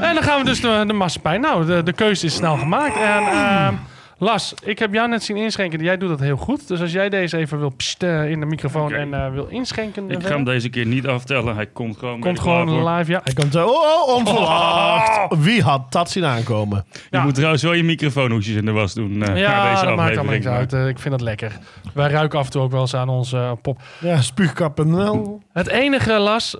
En 0.00 0.14
dan 0.14 0.22
gaan 0.22 0.38
we 0.38 0.44
dus 0.44 0.60
de, 0.60 0.84
de 0.86 0.92
marsepein. 0.92 1.40
Nou, 1.40 1.66
de, 1.66 1.82
de 1.82 1.92
keuze 1.92 2.26
is 2.26 2.34
snel 2.34 2.56
gemaakt. 2.56 2.96
En 2.96 3.22
ehm, 3.26 3.74
Las, 4.22 4.54
ik 4.64 4.78
heb 4.78 4.92
jou 4.94 5.08
net 5.08 5.22
zien 5.22 5.36
inschenken. 5.36 5.82
Jij 5.82 5.96
doet 5.96 6.08
dat 6.08 6.20
heel 6.20 6.36
goed. 6.36 6.68
Dus 6.68 6.80
als 6.80 6.92
jij 6.92 7.08
deze 7.08 7.36
even 7.36 7.58
wil 7.58 7.72
pst, 7.76 8.02
eh, 8.02 8.30
in 8.30 8.40
de 8.40 8.46
microfoon 8.46 8.92
en 8.94 9.14
eh, 9.14 9.32
wil 9.32 9.46
inschenken. 9.46 10.10
Ik 10.10 10.18
eh, 10.22 10.26
ga 10.28 10.34
hem 10.34 10.44
deze 10.44 10.68
keer 10.68 10.86
niet 10.86 11.06
aftellen. 11.06 11.54
Hij 11.54 11.66
komt 11.66 11.96
gewoon 11.96 12.20
Komt 12.20 12.40
gewoon 12.40 12.88
live, 12.88 13.10
ja. 13.10 13.20
Hij 13.24 13.32
komt 13.34 13.52
zo, 13.52 13.66
oh, 13.66 14.08
oh, 14.08 14.14
onverwacht. 14.16 15.36
Wie 15.38 15.62
had 15.62 15.92
dat 15.92 16.10
zien 16.10 16.24
aankomen? 16.24 16.84
Je 17.10 17.18
moet 17.18 17.34
trouwens 17.34 17.62
wel 17.62 17.72
je 17.72 17.82
microfoonhoesjes 17.84 18.56
in 18.56 18.64
de 18.64 18.70
was 18.72 18.94
doen. 18.94 19.10
eh, 19.22 19.28
na 19.28 19.34
Ja, 19.34 19.70
deze 19.70 19.84
dat 19.84 19.96
maakt 19.96 20.16
allemaal 20.16 20.34
niks 20.34 20.46
uit. 20.46 20.72
Ik 20.72 20.98
vind 20.98 21.10
dat 21.10 21.20
lekker. 21.20 21.58
Wij 21.94 22.08
ruiken 22.10 22.38
af 22.38 22.44
en 22.44 22.50
toe 22.50 22.62
ook 22.62 22.70
wel 22.70 22.80
eens 22.80 22.94
aan 22.94 23.08
onze 23.08 23.56
pop. 23.62 23.80
Ja, 24.00 24.20
spuugkap.nl. 24.22 25.40
Het 25.52 25.66
enige, 25.68 26.12
Las, 26.18 26.56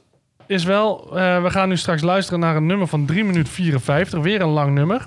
is 0.46 0.64
wel... 0.64 1.16
eh, 1.18 1.42
we 1.42 1.50
gaan 1.50 1.68
nu 1.68 1.76
straks 1.76 2.02
luisteren 2.02 2.40
naar 2.40 2.56
een 2.56 2.66
nummer 2.66 2.86
van 2.86 3.06
3 3.06 3.24
minuten 3.24 3.52
54. 3.52 4.20
Weer 4.20 4.40
een 4.40 4.48
lang 4.48 4.74
nummer. 4.74 5.06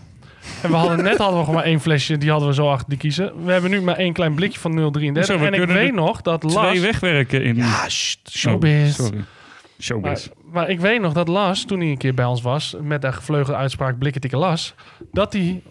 En 0.62 0.70
we 0.70 0.76
hadden 0.76 1.04
net 1.04 1.18
hadden 1.18 1.38
we 1.38 1.46
gewoon 1.46 1.60
maar 1.60 1.70
één 1.70 1.80
flesje. 1.80 2.18
Die 2.18 2.30
hadden 2.30 2.48
we 2.48 2.54
zo 2.54 2.70
achter 2.70 2.90
die 2.90 2.98
kiezen. 2.98 3.46
We 3.46 3.52
hebben 3.52 3.70
nu 3.72 3.82
maar 3.82 3.96
één 3.96 4.14
klein 4.14 4.34
blikje 4.34 4.60
van 4.60 4.92
033. 4.92 5.26
Zo, 5.26 5.40
we 5.40 5.46
en 5.46 5.54
ik 5.54 5.68
weet 5.68 5.94
nog 5.94 6.22
dat 6.22 6.44
Las... 6.44 6.68
Twee 6.68 6.82
wegwerken 6.82 7.44
in... 7.44 7.64
Sst, 7.88 8.30
showbiz. 8.32 9.00
Oh, 9.00 9.06
sorry. 9.06 9.24
Showbiz. 9.80 10.28
Maar, 10.28 10.54
maar 10.54 10.70
ik 10.70 10.80
weet 10.80 11.02
nog 11.02 11.14
dat 11.14 11.28
Las, 11.28 11.66
toen 11.66 11.80
hij 11.80 11.90
een 11.90 11.98
keer 11.98 12.14
bij 12.14 12.26
ons 12.26 12.42
was, 12.42 12.76
met 12.82 13.02
de 13.02 13.12
gevleugelde 13.12 13.60
uitspraak 13.60 13.98
blikken 13.98 14.22
tikken 14.22 14.40
Las, 14.40 14.74
dat 15.12 15.34
hij 15.34 15.62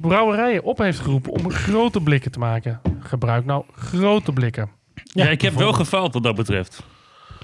brouwerijen 0.00 0.62
op 0.62 0.78
heeft 0.78 1.00
geroepen 1.00 1.32
om 1.32 1.50
grote 1.50 2.00
blikken 2.00 2.30
te 2.30 2.38
maken. 2.38 2.80
Gebruik 3.00 3.44
nou 3.44 3.64
grote 3.74 4.32
blikken. 4.32 4.70
ja, 5.04 5.28
ik 5.28 5.42
heb 5.42 5.54
wel 5.54 5.72
gefaald 5.72 6.14
wat 6.14 6.22
dat 6.22 6.34
betreft. 6.34 6.82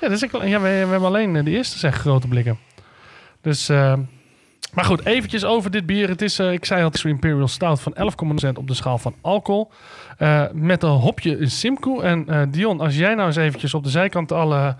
Ja, 0.00 0.08
dus 0.08 0.22
ik, 0.22 0.32
ja 0.32 0.60
we, 0.60 0.68
we 0.68 0.90
hebben 0.90 1.04
alleen 1.04 1.36
eh, 1.36 1.44
de 1.44 1.50
eerste 1.50 1.78
zeg 1.78 1.96
grote 1.96 2.28
blikken. 2.28 2.58
Dus, 3.40 3.68
eh, 3.68 3.92
maar 4.74 4.84
goed, 4.84 5.04
eventjes 5.04 5.44
over 5.44 5.70
dit 5.70 5.86
bier. 5.86 6.08
Het 6.08 6.22
is, 6.22 6.38
eh, 6.38 6.52
ik 6.52 6.64
zei 6.64 6.82
al, 6.82 6.90
het 6.90 7.04
Imperial 7.04 7.48
Stout 7.48 7.80
van 7.80 7.94
11,0% 7.94 8.58
op 8.58 8.66
de 8.66 8.74
schaal 8.74 8.98
van 8.98 9.14
alcohol. 9.20 9.70
Eh, 10.18 10.44
met 10.52 10.82
een 10.82 10.90
hopje 10.90 11.48
Simcoe. 11.48 12.02
En 12.02 12.28
eh, 12.28 12.42
Dion, 12.48 12.80
als 12.80 12.96
jij 12.96 13.14
nou 13.14 13.26
eens 13.26 13.36
eventjes 13.36 13.74
op 13.74 13.84
de 13.84 13.90
zijkant 13.90 14.32
alle 14.32 14.76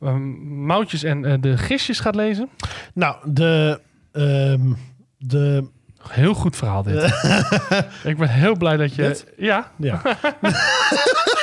eh, 0.00 0.14
moutjes 0.44 1.02
en 1.02 1.40
de 1.40 1.58
gistjes 1.58 2.00
gaat 2.00 2.14
lezen. 2.14 2.48
Nou, 2.94 3.16
de... 3.32 3.80
ehm, 4.12 4.72
de 5.18 5.72
Heel 6.08 6.34
goed 6.34 6.56
verhaal 6.56 6.82
dit. 6.82 7.02
ik 8.10 8.16
ben 8.16 8.28
heel 8.28 8.56
blij 8.56 8.76
dat 8.76 8.94
je... 8.94 9.02
Dit? 9.02 9.26
Ja. 9.36 9.70
ja. 9.76 10.00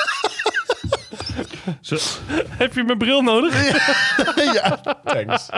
Zo, 1.82 1.98
Heb 2.50 2.74
je 2.74 2.84
mijn 2.84 2.98
bril 2.98 3.22
nodig? 3.22 3.74
ja, 4.54 4.80
thanks. 5.06 5.50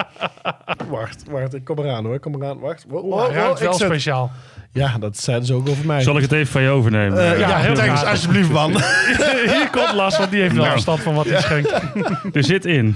Wacht, 0.89 1.23
wacht, 1.29 1.53
ik 1.53 1.63
kom 1.63 1.79
eraan 1.79 2.05
hoor. 2.05 2.13
Ik 2.13 2.21
kom 2.21 2.35
eraan, 2.35 2.59
wacht. 2.59 2.85
Wow, 2.87 3.01
wow, 3.09 3.19
Hij 3.19 3.27
wow, 3.27 3.35
ruikt 3.37 3.59
ik 3.59 3.65
wel 3.65 3.73
zet- 3.73 3.87
speciaal. 3.87 4.31
Ja, 4.71 4.97
dat 4.97 5.17
zeiden 5.17 5.47
ze 5.47 5.53
ook 5.53 5.69
over 5.69 5.85
mij. 5.85 6.01
zal 6.01 6.15
ik 6.15 6.21
het 6.21 6.31
even 6.31 6.51
van 6.51 6.61
je 6.61 6.69
overnemen? 6.69 7.19
Eh, 7.31 7.39
Ja, 7.39 7.47
ja, 7.47 7.57
heel 7.57 7.73
thanks, 7.75 7.99
graag. 7.99 8.11
alsjeblieft 8.11 8.49
man. 8.51 8.71
Hier 9.51 9.69
komt 9.71 9.93
Las, 9.93 10.17
want 10.17 10.31
die 10.31 10.41
heeft 10.41 10.53
wel 10.53 10.61
Nou. 10.61 10.71
verstand 10.73 10.99
van 11.01 11.13
wat 11.13 11.25
hij 11.29 11.41
schenkt. 11.41 11.71
Er 12.37 12.43
zit 12.43 12.65
in 12.65 12.95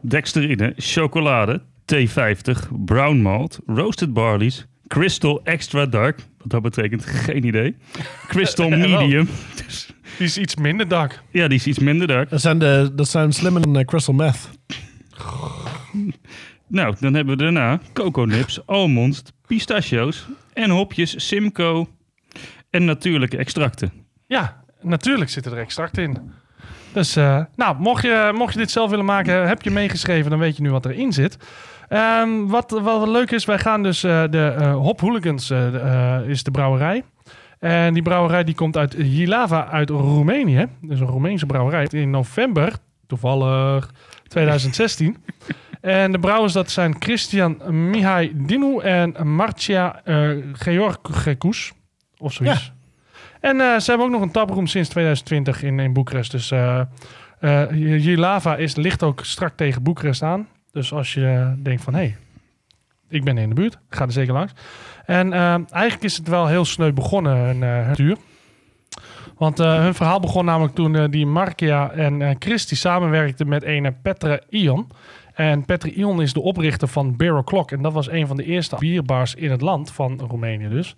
dextrine, 0.00 0.72
chocolade, 0.76 1.62
T50, 1.94 2.68
brown 2.84 3.16
malt, 3.16 3.58
roasted 3.66 4.12
barleys, 4.12 4.66
crystal 4.86 5.40
extra 5.44 5.86
dark, 5.86 6.18
wat 6.38 6.50
dat 6.50 6.62
betekent, 6.62 7.04
geen 7.06 7.46
idee. 7.46 7.76
Crystal 8.28 8.68
medium, 8.68 9.28
Die 10.20 10.28
is 10.28 10.38
iets 10.38 10.56
minder 10.56 10.88
dak. 10.88 11.22
ja, 11.30 11.48
die 11.48 11.58
is 11.58 11.66
iets 11.66 11.78
minder 11.78 12.06
dark. 12.06 12.30
Dat 12.30 12.40
zijn, 12.40 12.58
de, 12.58 12.90
dat 12.94 13.08
zijn 13.08 13.32
slimmer 13.32 13.62
dan 13.62 13.76
eh, 13.76 13.84
crystal 13.84 14.14
meth. 14.14 14.48
Nou, 16.66 16.94
dan 17.00 17.14
hebben 17.14 17.36
we 17.36 17.42
daarna 17.42 17.80
coconips, 17.92 18.66
almonds, 18.66 19.22
pistachio's 19.46 20.26
en 20.52 20.70
hopjes, 20.70 21.28
Simcoe 21.28 21.86
en 22.70 22.84
natuurlijke 22.84 23.36
extracten. 23.36 23.92
Ja, 24.26 24.62
natuurlijk 24.80 25.30
zitten 25.30 25.52
er 25.52 25.58
extract 25.58 25.98
in. 25.98 26.32
Dus, 26.92 27.16
eh, 27.16 27.44
nou, 27.56 27.76
mocht 27.78 28.02
je, 28.02 28.32
mocht 28.34 28.52
je 28.52 28.58
dit 28.58 28.70
zelf 28.70 28.90
willen 28.90 29.04
maken, 29.04 29.48
heb 29.48 29.62
je 29.62 29.70
meegeschreven, 29.70 30.30
dan 30.30 30.38
weet 30.38 30.56
je 30.56 30.62
nu 30.62 30.70
wat 30.70 30.86
erin 30.86 31.12
zit. 31.12 31.36
Ehm, 31.88 32.46
wat, 32.46 32.70
wat 32.70 32.82
wel 32.82 33.10
leuk 33.10 33.30
is, 33.30 33.44
wij 33.44 33.58
gaan 33.58 33.82
dus 33.82 34.02
eh, 34.02 34.24
de 34.30 34.54
eh, 34.58 34.74
Hop 34.74 35.00
Hooligans 35.00 35.50
eh, 35.50 36.18
eh, 36.18 36.28
is 36.28 36.42
de 36.42 36.50
brouwerij. 36.50 37.04
En 37.60 37.94
die 37.94 38.02
brouwerij 38.02 38.44
die 38.44 38.54
komt 38.54 38.76
uit 38.76 38.94
Jilava 38.98 39.68
uit 39.68 39.90
Roemenië. 39.90 40.66
Dus 40.80 41.00
een 41.00 41.06
Roemeense 41.06 41.46
brouwerij. 41.46 41.86
In 41.90 42.10
november, 42.10 42.72
toevallig 43.06 43.90
2016. 44.28 45.16
en 45.80 46.12
de 46.12 46.18
brouwers 46.18 46.52
dat 46.52 46.70
zijn 46.70 46.96
Christian 46.98 47.60
Mihai 47.90 48.32
Dinu 48.34 48.78
en 48.78 49.34
Marcia 49.34 50.00
eh 50.04 50.30
Georgekous. 50.52 51.72
Of 52.18 52.32
zoiets. 52.32 52.72
En 53.40 53.60
eh, 53.60 53.78
ze 53.78 53.90
hebben 53.90 54.06
ook 54.06 54.12
nog 54.12 54.22
een 54.22 54.30
taproom 54.30 54.66
sinds 54.66 54.88
2020 54.88 55.62
in, 55.62 55.80
in 55.80 55.92
Boekarest. 55.92 56.30
Dus 56.30 56.52
Jilava 58.02 58.56
is, 58.56 58.76
ligt 58.76 59.02
ook 59.02 59.24
strak 59.24 59.56
tegen 59.56 59.82
Boekarest 59.82 60.22
aan. 60.22 60.48
Dus 60.72 60.92
als 60.92 61.14
je 61.14 61.54
denkt 61.62 61.82
van, 61.82 61.94
hé, 61.94 62.00
hey, 62.00 62.16
ik 63.08 63.24
ben 63.24 63.38
in 63.38 63.48
de 63.48 63.54
buurt, 63.54 63.78
ga 63.88 64.04
er 64.04 64.12
zeker 64.12 64.32
langs. 64.32 64.52
En 65.10 65.32
eh, 65.32 65.54
eigenlijk 65.70 66.02
is 66.02 66.16
het 66.16 66.28
wel 66.28 66.46
heel 66.46 66.64
sneu 66.64 66.92
begonnen, 66.92 67.36
hun, 67.36 67.62
eh, 67.62 67.94
duur. 67.94 68.16
Want 69.36 69.60
eh, 69.60 69.74
hun 69.82 69.94
verhaal 69.94 70.20
begon 70.20 70.44
namelijk 70.44 70.74
toen 70.74 70.96
eh, 70.96 71.04
die 71.10 71.26
Markia 71.26 71.90
en 71.90 72.22
eh 72.22 72.34
Christy 72.38 72.74
samenwerkten 72.74 73.48
met 73.48 73.64
een 73.64 73.96
Petra 74.02 74.40
Ion. 74.48 74.90
En 75.34 75.64
Petra 75.64 75.90
Ion 75.90 76.22
is 76.22 76.32
de 76.32 76.40
oprichter 76.40 76.88
van 76.88 77.16
Barrel 77.16 77.44
Clock. 77.44 77.70
En 77.70 77.82
dat 77.82 77.92
was 77.92 78.10
een 78.10 78.26
van 78.26 78.36
de 78.36 78.44
eerste 78.44 78.76
bierbars 78.78 79.34
in 79.34 79.50
het 79.50 79.60
land, 79.60 79.92
van 79.92 80.20
Roemenië 80.28 80.68
dus. 80.68 80.96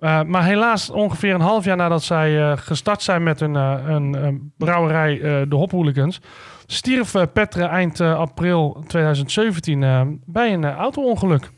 Uh, 0.00 0.22
maar 0.22 0.44
helaas, 0.44 0.90
ongeveer 0.90 1.34
een 1.34 1.40
half 1.40 1.64
jaar 1.64 1.76
nadat 1.76 2.02
zij 2.02 2.32
uh, 2.32 2.52
gestart 2.56 3.02
zijn 3.02 3.22
met 3.22 3.40
hun, 3.40 4.14
uh, 4.14 4.28
brouwerij, 4.56 5.14
uh, 5.14 5.22
de 5.48 5.56
Hop 5.56 5.70
Hooligans, 5.70 6.20
stierf 6.66 7.14
Petra 7.32 7.68
eind 7.68 8.00
april 8.00 8.84
2017 8.86 10.20
bij 10.26 10.52
een 10.52 10.64
auto-ongeluk. 10.64 11.50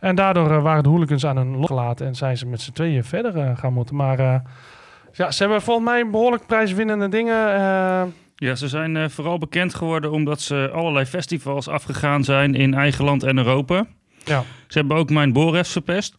En 0.00 0.14
daardoor 0.14 0.62
waren 0.62 0.82
de 0.82 0.88
hooligans 0.88 1.26
aan 1.26 1.36
hun 1.36 1.56
lot 1.56 1.66
gelaten 1.66 2.06
en 2.06 2.14
zijn 2.14 2.36
ze 2.36 2.46
met 2.46 2.60
z'n 2.60 2.72
tweeën 2.72 3.04
verder 3.04 3.56
gaan 3.56 3.72
moeten. 3.72 3.96
Maar 3.96 4.42
ja, 5.12 5.30
ze 5.30 5.42
hebben 5.42 5.62
volgens 5.62 5.86
mij 5.86 6.10
behoorlijk 6.10 6.46
prijswinnende 6.46 7.08
dingen. 7.08 7.54
eh. 7.54 8.02
Ja, 8.34 8.54
ze 8.54 8.68
zijn 8.68 9.10
vooral 9.10 9.38
bekend 9.38 9.74
geworden 9.74 10.10
omdat 10.10 10.40
ze 10.40 10.70
allerlei 10.74 11.06
festivals 11.06 11.68
afgegaan 11.68 12.24
zijn 12.24 12.54
in 12.54 12.74
eigen 12.74 13.04
land 13.04 13.22
en 13.22 13.38
Europa. 13.38 13.86
Ja. 14.24 14.42
Ze 14.68 14.78
hebben 14.78 14.96
ook 14.96 15.10
mijn 15.10 15.32
Borefs 15.32 15.72
verpest. 15.72 16.18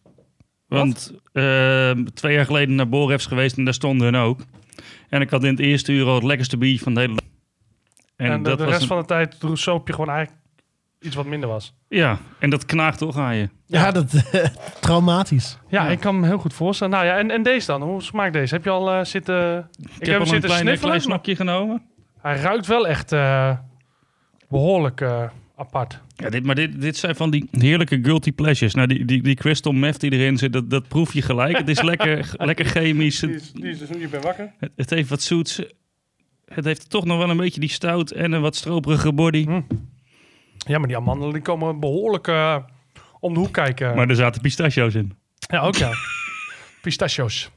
Want 0.66 1.12
uh, 1.32 1.90
twee 1.90 2.34
jaar 2.34 2.44
geleden 2.44 2.74
naar 2.74 2.88
Borefs 2.88 3.26
geweest 3.26 3.56
en 3.56 3.64
daar 3.64 3.74
stonden 3.74 4.12
hun 4.12 4.22
ook. 4.22 4.40
En 5.08 5.20
ik 5.20 5.30
had 5.30 5.44
in 5.44 5.50
het 5.50 5.60
eerste 5.60 5.92
uur 5.92 6.06
al 6.06 6.14
het 6.14 6.22
lekkerste 6.22 6.56
biertje 6.56 6.84
van 6.84 6.94
de 6.94 7.00
hele 7.00 7.16
En, 8.16 8.30
en 8.30 8.42
de, 8.42 8.48
dat 8.48 8.58
de 8.58 8.64
was 8.64 8.72
rest 8.72 8.82
een... 8.82 8.88
van 8.88 8.98
de 8.98 9.04
tijd 9.04 9.36
soop 9.52 9.86
je 9.86 9.92
gewoon 9.92 10.10
eigenlijk 10.10 10.41
iets 11.02 11.14
wat 11.14 11.26
minder 11.26 11.48
was. 11.48 11.74
Ja, 11.88 12.18
en 12.38 12.50
dat 12.50 12.64
knaagt 12.64 12.98
toch 12.98 13.16
aan 13.16 13.36
je. 13.36 13.48
Ja, 13.66 13.90
dat 13.90 14.12
traumatisch. 14.80 15.58
Ja, 15.68 15.88
ik 15.88 16.00
kan 16.00 16.20
me 16.20 16.26
heel 16.26 16.38
goed 16.38 16.54
voorstellen. 16.54 16.92
Nou 16.92 17.06
ja, 17.06 17.18
en, 17.18 17.30
en 17.30 17.42
deze 17.42 17.66
dan? 17.66 17.82
Hoe 17.82 18.02
smaakt 18.02 18.32
deze? 18.32 18.54
Heb 18.54 18.64
je 18.64 18.70
al 18.70 18.90
eh, 18.90 19.04
zitten... 19.04 19.58
Ik, 19.58 19.84
Ik, 19.84 19.90
heb 19.90 19.98
heb 19.98 20.06
hem 20.06 20.14
al 20.14 20.20
een 20.20 20.26
zitten 20.26 20.48
klein, 20.48 20.60
sniffelen. 20.62 20.88
klein 20.90 21.00
snapje 21.00 21.36
genomen. 21.36 21.82
Hij 22.20 22.36
ruikt 22.36 22.66
wel 22.66 22.86
echt 22.86 23.12
eh, 23.12 23.56
behoorlijk 24.48 25.00
eh, 25.00 25.22
apart. 25.56 26.00
Ja, 26.16 26.30
dit, 26.30 26.44
maar 26.44 26.54
dit, 26.54 26.80
dit 26.80 26.96
zijn 26.96 27.16
van 27.16 27.30
die 27.30 27.48
heerlijke 27.50 27.98
guilty 28.02 28.32
pleasures. 28.32 28.74
Nou, 28.74 28.86
die, 28.88 29.04
die, 29.04 29.22
die 29.22 29.34
crystal 29.34 29.72
meth 29.72 30.00
die 30.00 30.12
erin 30.12 30.38
zit, 30.38 30.52
dat, 30.52 30.70
dat 30.70 30.88
proef 30.88 31.12
je 31.12 31.22
gelijk. 31.22 31.58
Het 31.58 31.68
is 31.68 31.82
lekker, 31.92 32.30
lekker 32.36 32.64
chemisch. 32.64 33.20
Die 33.20 33.30
Het, 33.30 33.42
is, 33.42 33.52
die 33.52 33.70
is 33.70 33.78
dus 33.78 33.88
nu, 33.88 34.00
je 34.00 34.08
bent 34.08 34.24
wakker. 34.24 34.52
het, 34.58 34.72
het 34.76 34.90
heeft 34.90 35.08
wat 35.08 35.22
zoets. 35.22 35.62
Het 36.44 36.64
heeft 36.64 36.90
toch 36.90 37.04
nog 37.04 37.18
wel 37.18 37.30
een 37.30 37.36
beetje 37.36 37.60
die 37.60 37.70
stout 37.70 38.10
en 38.10 38.32
een 38.32 38.40
wat 38.40 38.56
stroperige 38.56 39.12
body. 39.12 39.44
Hm. 39.44 39.60
Ja, 40.66 40.78
maar 40.78 40.88
die 40.88 40.96
amandelen 40.96 41.32
die 41.32 41.42
komen 41.42 41.80
behoorlijk 41.80 42.28
eh, 42.28 42.56
om 43.20 43.32
de 43.34 43.38
hoek 43.40 43.52
kijken. 43.52 43.96
Maar 43.96 44.08
er 44.08 44.14
zaten 44.16 44.40
pistachio's 44.40 44.94
in. 44.94 45.16
Ja, 45.38 45.60
ook 45.60 45.74
ja. 45.74 45.90
Pistachios. 46.82 47.50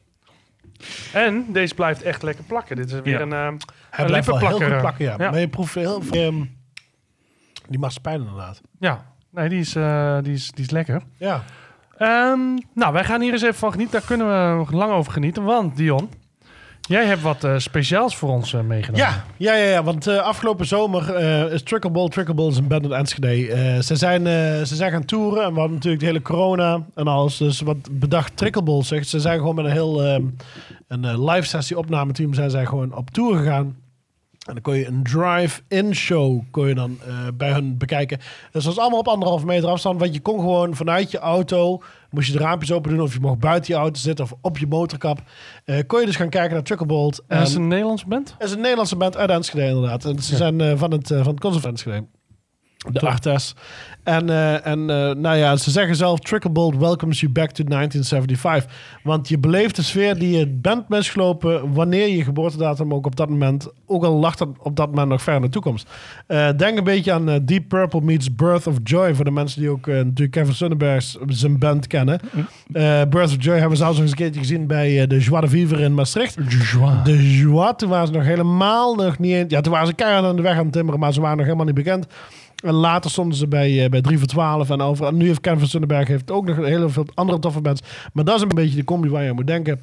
En 1.14 1.46
deze 1.52 1.76
blijft 1.76 2.02
echt 2.02 2.24
lekker 2.24 2.44
plakken. 2.44 2.76
Dit 2.76 2.92
is 2.92 3.00
weer 3.02 3.14
Ja. 3.14 3.20
een, 3.20 3.34
eh, 3.34 3.38
Hij 3.90 4.00
een 4.00 4.06
blijft 4.06 4.28
wel 4.28 4.38
heel 4.38 4.48
lippenplakker. 4.48 4.70
goed 4.72 4.80
plakken, 4.82 5.06
ja. 5.06 5.16
Ja. 5.18 5.32
Maar 5.32 5.40
je 5.40 5.48
proeft 5.48 5.76
heel 5.76 6.02
veel... 6.02 6.28
ehm, 6.28 6.44
die 7.70 7.80
marsepein 7.80 8.20
inderdaad. 8.20 8.62
Ja, 8.80 9.06
nee, 9.32 9.50
die 9.50 9.60
is, 9.60 9.76
eh, 9.76 10.18
die 10.22 10.34
is, 10.34 10.52
die 10.52 10.64
is 10.64 10.70
lekker. 10.72 11.02
Ja. 11.18 11.44
Ehm, 11.98 12.40
nou, 12.74 12.94
wij 12.94 13.04
gaan 13.04 13.22
hier 13.22 13.32
eens 13.32 13.42
even 13.42 13.56
van 13.56 13.72
genieten. 13.72 14.00
Daar 14.00 14.08
kunnen 14.08 14.28
we 14.28 14.56
nog 14.58 14.72
lang 14.72 14.92
over 14.92 15.12
genieten. 15.12 15.44
Want, 15.44 15.76
Dion, 15.76 16.10
jij 16.88 17.06
hebt 17.06 17.22
wat 17.22 17.44
eh, 17.44 17.58
speciaals 17.58 18.16
voor 18.16 18.30
ons 18.30 18.54
eh, 18.54 18.62
meegenomen. 18.62 19.08
Ja, 19.08 19.26
ja, 19.38 19.56
ja, 19.56 19.70
ja 19.70 19.84
want 19.84 20.08
eh, 20.08 20.18
afgelopen 20.18 20.66
zomer 20.66 21.20
is 21.52 21.64
Trickleball. 21.64 22.08
Trickleball 22.08 22.48
is 22.48 22.58
een 22.58 22.68
band 22.68 22.84
uit 22.84 22.94
Enschede. 22.94 23.84
Ze, 23.84 23.96
zijn, 23.96 24.26
ze 24.68 24.76
zijn 24.76 24.92
gaan 24.92 25.06
toeren 25.06 25.44
en 25.44 25.54
we 25.54 25.60
hadden 25.60 25.76
natuurlijk 25.76 26.02
de 26.02 26.08
hele 26.08 26.22
corona 26.22 26.86
en 26.96 27.08
alles. 27.08 27.38
Dus 27.38 27.62
wat 27.62 27.78
bedacht 27.92 28.38
Trickleball 28.38 28.84
zegt. 28.84 29.08
Ze 29.08 29.20
zijn 29.20 29.38
gewoon 29.38 29.56
met 29.56 29.66
een 29.66 29.72
heel 29.72 30.04
ehm, 30.04 30.24
een 30.88 31.30
live 31.30 31.48
sessie 31.48 31.78
opnameteam 31.78 32.34
zijn 32.34 32.50
zij 32.50 32.66
gewoon 32.66 32.96
op 32.96 33.10
tour 33.10 33.38
gegaan. 33.38 33.76
En 34.46 34.54
dan 34.54 34.62
kon 34.62 34.76
je 34.76 34.88
een 34.88 35.04
drive-in 35.04 35.96
show 35.96 36.42
kon 36.52 36.68
je 36.68 36.76
dan 36.76 36.98
eh, 37.08 37.28
bij 37.34 37.52
hun 37.52 37.78
bekijken. 37.78 38.18
Dus 38.18 38.28
dat 38.52 38.64
was 38.64 38.78
allemaal 38.78 39.00
op 39.00 39.08
anderhalve 39.08 39.46
meter 39.46 39.70
afstand. 39.70 40.00
Want 40.00 40.14
je 40.14 40.20
kon 40.20 40.40
gewoon 40.40 40.76
vanuit 40.76 41.12
je 41.12 41.20
auto, 41.20 41.82
moest 42.10 42.28
je 42.28 42.38
de 42.38 42.44
raampjes 42.44 42.72
open 42.72 42.92
doen... 42.92 43.02
of 43.02 43.14
je 43.14 43.20
mocht 43.20 43.40
buiten 43.40 43.74
je 43.74 43.80
auto 43.80 44.00
zitten 44.00 44.26
of 44.26 44.34
op 44.42 44.58
je 44.58 44.68
motorkap. 44.68 45.22
eh, 45.66 45.80
kon 45.88 46.00
je 46.00 46.06
dus 46.06 46.16
gaan 46.16 46.30
kijken 46.30 46.54
naar 46.54 46.64
Trickleball. 46.64 47.12
En 47.28 47.38
dat 47.38 47.48
is 47.48 47.56
een 47.56 47.68
Nederlands 47.68 48.06
band? 48.06 48.36
Het 48.38 48.48
is 48.48 48.54
een 48.54 48.62
Nederlandse 48.62 48.96
band 48.96 49.18
uit 49.18 49.30
Enschede 49.30 49.66
inderdaad. 49.66 50.06
En 50.06 50.20
ze 50.20 50.36
zijn 50.36 50.62
eh, 50.62 50.78
van 50.78 50.92
het, 50.92 51.08
van 51.08 51.18
het 51.18 51.40
Conservatorium 51.40 51.72
Enschede. 51.72 52.15
De. 52.92 53.00
Artes. 53.00 53.56
En, 54.06 54.30
eh, 54.30 54.68
en 54.68 54.90
eh, 54.90 55.16
nou 55.16 55.38
ja, 55.38 55.56
ze 55.56 55.72
zeggen 55.72 55.96
zelf... 55.96 56.20
Tricklebolt 56.20 56.78
welcomes 56.78 57.20
you 57.20 57.32
back 57.32 57.52
to 57.52 57.64
1975. 57.64 59.00
Want 59.04 59.28
je 59.28 59.38
beleeft 59.38 59.76
de 59.76 59.82
sfeer 59.82 60.20
die 60.20 60.38
je 60.38 60.48
bent 60.48 60.90
misgelopen... 60.90 61.74
wanneer 61.74 62.08
je 62.08 62.24
geboortedatum 62.24 62.94
ook 62.94 63.06
op 63.06 63.16
dat 63.16 63.30
moment... 63.30 63.68
ook 63.86 64.04
al 64.04 64.20
lag 64.20 64.36
dat 64.36 64.50
op 64.60 64.76
dat 64.76 64.90
moment 64.90 65.08
nog 65.08 65.22
ver 65.22 65.36
in 65.36 65.42
de 65.42 65.50
toekomst. 65.50 65.90
Eh, 66.28 66.50
denk 66.58 66.78
een 66.78 66.84
beetje 66.84 67.14
aan 67.14 67.46
Deep 67.46 67.68
Purple 67.68 68.02
meets 68.02 68.36
Birth 68.36 68.68
of 68.68 68.76
Joy... 68.84 69.16
voor 69.16 69.26
de 69.26 69.32
mensen 69.32 69.62
die 69.62 69.70
ook 69.70 69.88
natuurlijk 69.88 70.32
Kevin 70.32 70.54
Sonnenbergs 70.54 71.18
zijn 71.28 71.60
band 71.60 71.88
kennen. 71.88 72.20
Eh, 72.72 73.02
Birth 73.10 73.30
of 73.30 73.44
Joy 73.44 73.54
hebben 73.54 73.72
we 73.72 73.76
zelfs 73.76 73.94
nog 73.94 74.02
eens 74.02 74.12
een 74.12 74.18
keertje 74.18 74.40
gezien... 74.40 74.68
bij 74.68 75.08
de 75.08 75.20
Joie 75.20 75.42
de 75.42 75.48
Vivre 75.48 75.84
in 75.84 75.94
Maastricht. 75.94 76.36
De 77.04 77.38
Joie, 77.38 77.76
toen 77.76 77.90
waren 77.90 78.08
ze 78.08 78.14
nog 78.14 78.24
helemaal 78.24 78.96
nog 78.96 79.20
niet... 79.20 79.52
Ja, 79.52 79.62
toen 79.62 79.72
waren 79.72 79.88
ze 79.88 79.94
keihard 79.94 80.26
aan 80.26 80.36
de 80.36 80.42
weg 80.42 80.58
aan 80.58 80.64
het 80.64 80.74
timmeren, 80.74 81.00
maar 81.00 81.14
ze 81.14 81.22
waren 81.22 81.38
nog 81.38 81.46
helemaal 81.46 81.66
niet 81.66 81.76
bekend. 81.76 82.08
En 82.66 82.74
later 82.74 83.12
stonden 83.12 83.38
ze 83.38 83.48
bij, 83.48 83.84
eh, 83.84 83.90
bij 83.90 84.02
3 84.02 84.18
voor 84.18 84.28
12 84.28 84.70
en 84.70 84.82
over. 84.82 85.06
En 85.06 85.18
nu 85.18 85.26
heeft 85.26 85.42
Kevin 85.42 85.68
van 85.68 86.06
heeft 86.06 86.32
ook 86.32 86.46
nog 86.46 86.56
heel 86.56 86.90
veel 86.90 87.06
andere 87.14 87.40
toffe 87.40 87.62
bands. 87.62 87.82
Maar 88.14 88.24
dat 88.24 88.36
is 88.36 88.42
een 88.42 88.48
beetje 88.48 88.76
de 88.76 88.84
combi 88.84 89.10
waar 89.10 89.24
je 89.24 89.30
aan 89.30 89.36
moet 89.36 89.48
denken. 89.48 89.80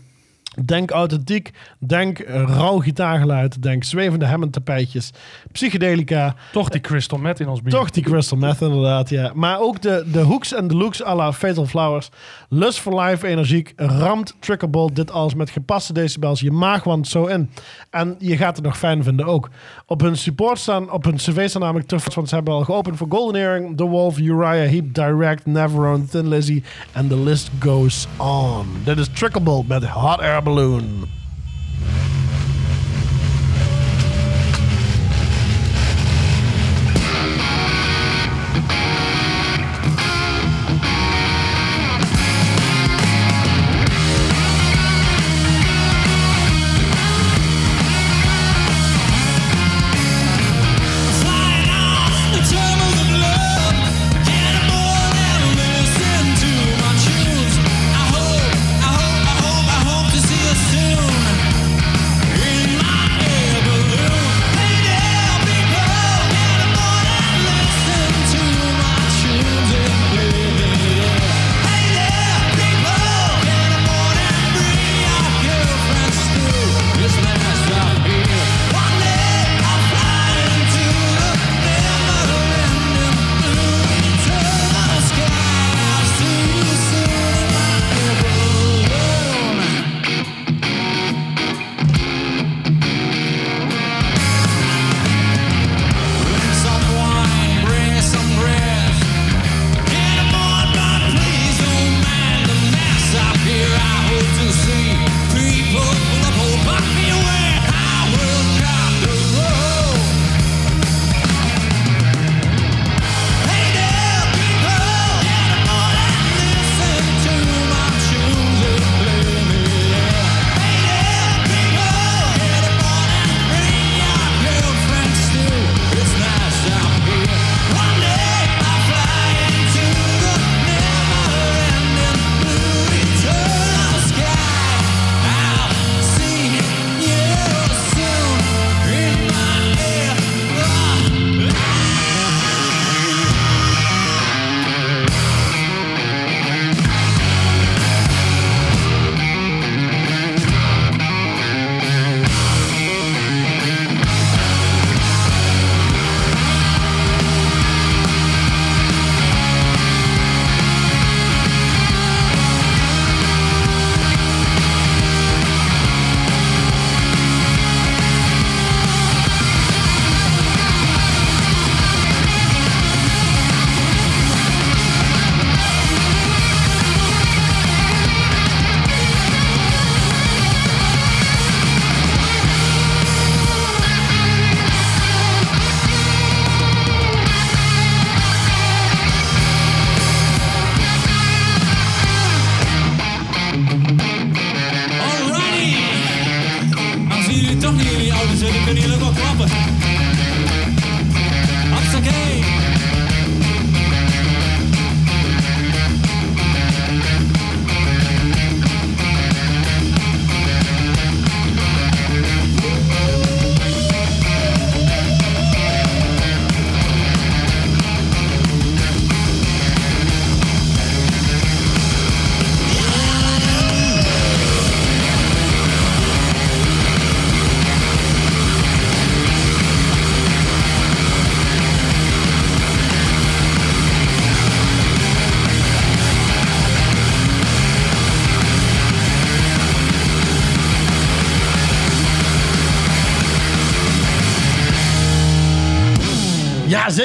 Denk 0.65 0.91
authentiek, 0.91 1.51
denk 1.79 2.19
rauw 2.29 2.79
gitaargeluid, 2.79 3.63
denk 3.63 3.85
zwevende 3.85 4.27
Hammond-tapijtjes, 4.27 5.11
psychedelica. 5.53 6.35
Toch 6.53 6.69
die 6.69 6.81
crystal 6.81 7.19
meth 7.19 7.41
in 7.41 7.49
ons 7.49 7.63
bier. 7.63 7.73
Toch 7.73 7.91
die 7.91 8.03
crystal 8.03 8.39
meth 8.39 8.61
inderdaad, 8.61 9.09
ja. 9.09 9.31
Maar 9.35 9.61
ook 9.61 9.83
de, 9.83 10.05
de 10.13 10.19
hooks 10.19 10.55
en 10.55 10.69
de 10.69 10.77
looks 10.77 11.05
à 11.05 11.15
la 11.15 11.33
Fatal 11.33 11.67
Flowers. 11.67 12.09
Lust 12.49 12.81
for 12.81 13.01
life, 13.01 13.27
energiek, 13.27 13.73
ramt 13.77 14.35
Trickerbolt 14.39 14.97
dit 14.97 15.11
alles 15.11 15.35
met 15.35 15.51
gepaste 15.51 15.93
decibels. 15.93 16.41
Je 16.41 16.51
maag 16.51 16.85
want 16.85 17.09
zo 17.09 17.27
in. 17.27 17.51
En 17.91 18.15
je 18.19 18.37
gaat 18.37 18.57
het 18.57 18.65
nog 18.65 18.79
fijn 18.79 19.03
vinden 19.03 19.27
ook. 19.27 19.51
Op 19.87 20.01
hun 20.01 20.17
support 20.17 20.59
staan, 20.59 20.91
op 20.91 21.05
hun 21.05 21.17
cv 21.17 21.49
staan 21.49 21.63
namelijk 21.63 21.89
terug, 21.89 22.15
want 22.15 22.29
ze 22.29 22.35
hebben 22.35 22.55
al 22.55 22.65
geopend 22.65 22.97
voor 22.97 23.07
Golden 23.11 23.41
Earring, 23.41 23.77
The 23.77 23.85
Wolf, 23.85 24.19
Uriah 24.19 24.69
Heep, 24.69 24.95
Direct, 24.95 25.47
Neverone, 25.47 26.05
Thin 26.05 26.29
Lizzy 26.29 26.63
en 26.93 27.09
the 27.09 27.19
list 27.19 27.51
goes 27.59 28.07
on. 28.17 28.67
Dit 28.85 28.99
is 28.99 29.09
Trickerbolt 29.09 29.69
met 29.69 29.85
Hot 29.85 30.21
Air 30.21 30.42
Balloon. 30.43 31.09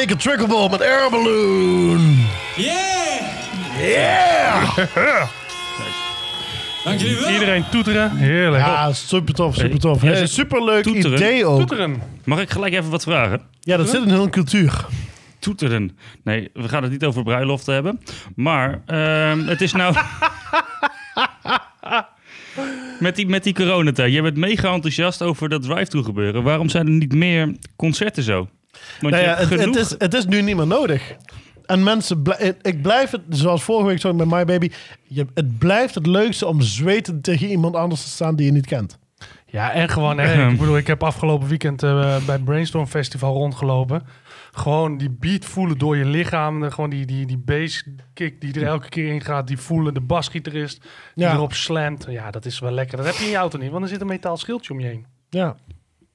Zeker. 0.08 0.22
Trickleball 0.24 0.70
met 0.70 0.82
Air 0.82 1.10
Balloon. 1.10 2.18
Yeah! 2.56 3.22
Yeah! 3.80 4.78
Dank 6.84 7.00
jullie 7.00 7.20
wel. 7.20 7.30
Iedereen 7.32 7.64
toeteren. 7.72 8.18
Heerlijk. 8.18 8.66
Ja, 8.66 8.94
super 8.94 9.34
tof, 9.34 9.56
super 9.56 9.80
tof. 9.80 10.02
Ja, 10.02 10.16
ze- 10.16 10.28
super 10.28 10.64
leuk 10.64 10.84
toeteren. 10.84 11.18
idee 11.18 11.46
ook. 11.46 11.58
Toeteren. 11.60 12.02
Mag 12.24 12.40
ik 12.40 12.50
gelijk 12.50 12.74
even 12.74 12.90
wat 12.90 13.04
vragen? 13.04 13.42
Ja, 13.60 13.78
dat 13.78 13.90
zit 13.90 14.02
in 14.04 14.10
hun 14.10 14.30
cultuur. 14.30 14.86
Toeteren. 15.40 15.98
Nee, 16.24 16.50
we 16.54 16.70
gaan 16.70 16.84
het 16.84 16.92
niet 16.92 17.06
over 17.06 17.24
bruiloften 17.24 17.74
hebben. 17.74 18.00
Maar 18.36 18.82
ehm, 18.86 19.48
het 19.48 19.62
is 19.62 19.72
nou... 19.74 19.96
met, 23.00 23.16
die, 23.16 23.28
met 23.28 23.44
die 23.44 23.54
coronatijd. 23.54 24.14
Je 24.14 24.22
bent 24.22 24.38
mega 24.38 24.74
enthousiast 24.74 25.22
over 25.22 25.50
dat 25.50 25.62
drive-thru 25.64 26.04
gebeuren. 26.04 26.44
Waarom 26.44 26.70
zijn 26.70 26.86
er 26.86 26.92
niet 26.94 27.14
meer 27.14 27.56
concerten 27.76 28.24
zo? 28.24 28.50
Want 29.02 29.14
Nou 29.14 29.24
je 29.26 29.30
ja, 29.30 29.36
hebt 29.38 29.50
het, 29.50 29.60
genoeg... 29.60 29.76
het, 29.76 29.86
is, 29.86 29.96
het 29.98 30.14
is 30.14 30.26
nu 30.26 30.42
niet 30.42 30.56
meer 30.56 30.68
nodig. 30.68 31.16
En 31.66 31.84
mensen, 31.84 32.22
bl- 32.22 32.44
ik 32.62 32.82
blijf 32.82 33.12
het, 33.12 33.22
zoals 33.30 33.64
vorige 33.64 33.88
week 33.88 34.00
zo 34.00 34.14
met 34.14 34.28
My 34.30 34.46
Baby, 34.46 34.72
je, 35.04 35.26
het 35.34 35.58
blijft 35.58 35.96
het 35.96 36.06
leukste 36.06 36.46
om 36.46 36.62
zweten 36.62 37.22
tegen 37.22 37.48
iemand 37.48 37.76
anders 37.76 38.02
te 38.02 38.10
staan 38.10 38.36
die 38.36 38.46
je 38.46 38.52
niet 38.52 38.66
kent. 38.66 38.98
Ja, 39.50 39.72
en 39.72 39.90
gewoon, 39.90 40.18
hè, 40.18 40.50
ik 40.50 40.58
bedoel, 40.58 40.78
ik 40.78 40.88
heb 40.88 41.04
afgelopen 41.04 41.48
weekend 41.48 41.84
eh, 41.84 42.26
bij 42.26 42.40
Brainstorm 42.40 42.88
Festival 42.88 43.34
rondgelopen. 43.34 44.04
Gewoon 44.52 44.98
die 44.98 45.10
beat 45.20 45.46
voelen 45.46 45.78
door 45.78 45.98
je 45.98 46.06
lichaam. 46.06 46.60
de- 46.62 46.72
Gewoon 46.72 46.90
die, 46.90 47.06
die, 47.06 47.26
die 47.26 47.38
bass 47.38 47.84
kick 48.14 48.42
die 48.42 48.54
er 48.54 48.64
elke 48.68 48.90
keer 48.90 49.14
in 49.14 49.22
gaat. 49.22 49.48
Die 49.48 49.58
voelen 49.58 49.94
de 49.94 50.02
basgitarist 50.02 50.82
die 51.16 51.26
Ja. 51.26 51.34
erop 51.34 51.54
slamt. 51.54 52.06
Ja, 52.10 52.32
dat 52.32 52.46
is 52.46 52.60
wel 52.60 52.72
lekker. 52.72 52.98
Dat 52.98 53.06
heb 53.06 53.16
je 53.16 53.24
in 53.24 53.30
je 53.32 53.36
auto 53.38 53.58
niet, 53.58 53.72
want 53.72 53.84
er 53.84 53.90
zit 53.90 54.02
een 54.02 54.08
metaal 54.08 54.38
schildje 54.38 54.74
om 54.74 54.80
je 54.80 54.86
heen. 54.88 55.06
Ja. 55.30 55.56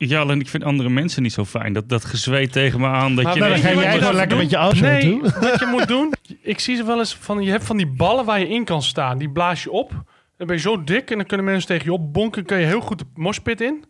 Ja, 0.09 0.20
alleen 0.20 0.40
ik 0.40 0.48
vind 0.48 0.64
andere 0.64 0.88
mensen 0.88 1.22
niet 1.22 1.32
zo 1.32 1.44
fijn. 1.44 1.72
Dat, 1.72 1.88
dat 1.88 2.05
gezweet 2.05 2.53
tegen 2.53 2.80
me 2.80 2.86
aan. 2.86 3.14
Dat 3.14 3.24
Maar 3.24 3.34
je 3.34 3.40
dan 3.40 3.48
ga 3.48 3.55
wat 3.55 3.62
jij 3.62 3.72
je 3.72 3.80
gewoon 3.80 4.00
dan 4.00 4.14
lekker 4.14 4.36
met 4.36 4.50
je 4.50 4.57
auto 4.57 4.80
Nee, 4.80 5.20
wat 5.20 5.59
je 5.59 5.66
moet 5.70 5.88
doen. 5.88 6.12
Ik 6.40 6.59
zie 6.59 6.76
ze 6.76 6.84
wel 6.84 6.98
eens 6.98 7.14
van, 7.14 7.42
je 7.42 7.50
hebt 7.50 7.64
van 7.64 7.76
die 7.76 7.86
ballen 7.86 8.24
waar 8.24 8.40
je 8.40 8.48
in 8.48 8.64
kan 8.64 8.82
staan. 8.82 9.18
Die 9.18 9.30
blaas 9.30 9.62
je 9.62 9.70
op. 9.70 9.90
Dan 10.36 10.46
ben 10.46 10.57
je 10.57 10.62
zo 10.62 10.84
dik 10.84 11.11
en 11.11 11.16
dan 11.16 11.26
kunnen 11.26 11.46
mensen 11.46 11.66
tegen 11.66 11.84
je 11.84 11.92
opbonken. 11.92 12.44
Kun 12.44 12.59
je 12.59 12.66
heel 12.66 12.80
goed 12.80 12.98
de 12.98 13.05
moshpit 13.14 13.61
in. 13.61 13.84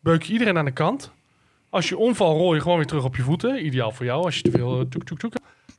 Beuk 0.00 0.22
je 0.22 0.32
iedereen 0.32 0.58
aan 0.58 0.64
de 0.64 0.70
kant. 0.70 1.12
Als 1.70 1.88
je 1.88 1.98
omval, 1.98 2.36
rol 2.36 2.54
je 2.54 2.60
gewoon 2.60 2.76
weer 2.76 2.86
terug 2.86 3.04
op 3.04 3.16
je 3.16 3.22
voeten. 3.22 3.66
Ideaal 3.66 3.92
voor 3.92 4.06
jou 4.06 4.24
als 4.24 4.36
je 4.36 4.42
te 4.42 4.50
veel 4.50 4.80
uh, 4.80 4.86
toek 4.90 5.04
toek 5.04 5.18
toek. 5.18 5.32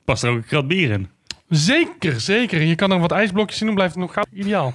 Past 0.05 0.23
er 0.23 0.29
ook 0.29 0.35
een 0.35 0.45
krat 0.45 0.67
bier 0.67 0.91
in. 0.91 1.09
Zeker, 1.49 2.19
zeker. 2.19 2.59
En 2.59 2.67
je 2.67 2.75
kan 2.75 2.91
er 2.91 2.99
wat 2.99 3.11
ijsblokjes 3.11 3.59
in 3.59 3.65
doen, 3.65 3.75
blijft 3.75 3.93
het 3.93 4.03
nog 4.03 4.13
gauw. 4.13 4.23
Ideaal. 4.33 4.73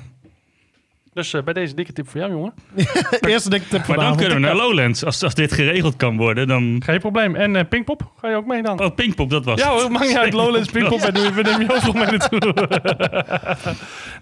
Dus 1.15 1.33
eh, 1.33 1.43
bij 1.43 1.53
deze 1.53 1.75
dikke 1.75 1.93
tip 1.93 2.09
voor 2.09 2.21
jou, 2.21 2.33
jongen. 2.33 2.55
Eerste 3.21 3.51
dikke 3.51 3.69
tip 3.69 3.79
Maar 3.79 3.87
van 3.87 3.97
de 3.97 4.03
dan 4.05 4.17
kunnen 4.17 4.35
we 4.35 4.43
naar 4.43 4.55
Lowlands. 4.55 5.05
Als, 5.05 5.23
als 5.23 5.35
dit 5.35 5.53
geregeld 5.53 5.97
kan 5.97 6.17
worden, 6.17 6.49
dan... 6.49 6.83
Geen 6.85 7.01
probleem. 7.01 7.35
En 7.35 7.57
eh 7.57 7.65
Pinkpop, 7.69 8.13
ga 8.21 8.29
je 8.29 8.37
ook 8.37 8.47
mee 8.47 8.63
dan? 8.63 8.81
Oh, 8.81 8.95
Pinkpop, 8.95 9.31
dat 9.31 9.45
was 9.45 9.61
Ja 9.61 9.73
het. 9.73 9.81
hoor, 9.81 9.91
maakt 9.91 10.07
niet 10.07 10.17
uit. 10.17 10.33
Lowlands, 10.33 10.71
Pinkpop, 10.71 11.01
en 11.01 11.35
we 11.35 11.43
nemen 11.43 11.61
je 11.61 11.73
overal 11.75 11.93
mee 11.93 12.07
naartoe. 12.07 12.53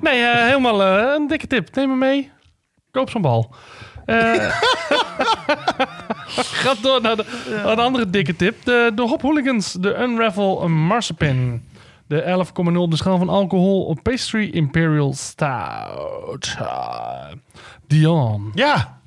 nee, 0.00 0.22
eh, 0.22 0.46
helemaal 0.46 0.82
een 1.14 1.26
dikke 1.26 1.46
tip. 1.46 1.74
Neem 1.74 1.88
hem 1.88 1.98
mee. 1.98 2.30
Koop 2.90 3.10
zo'n 3.10 3.22
bal. 3.22 3.54
Eh 4.04 4.34
Ga 6.62 6.74
door 6.82 7.00
naar 7.00 7.16
de, 7.16 7.24
naar 7.64 7.76
de 7.76 7.82
andere 7.82 8.10
dikke 8.10 8.36
tip. 8.36 8.64
De, 8.64 8.92
de 8.94 9.02
Hop 9.02 9.22
Hooligans, 9.22 9.72
de 9.72 9.96
Unravel 10.00 10.68
Marzipan. 10.68 11.62
De 12.12 12.22
11,0 12.84 12.88
de 12.90 12.96
schaal 12.96 13.18
van 13.18 13.28
alcohol 13.28 13.84
op 13.84 13.98
Pastry 14.02 14.48
Imperial 14.50 15.14
Stout. 15.14 16.56
Dion, 17.86 18.50
Ja, 18.54 18.98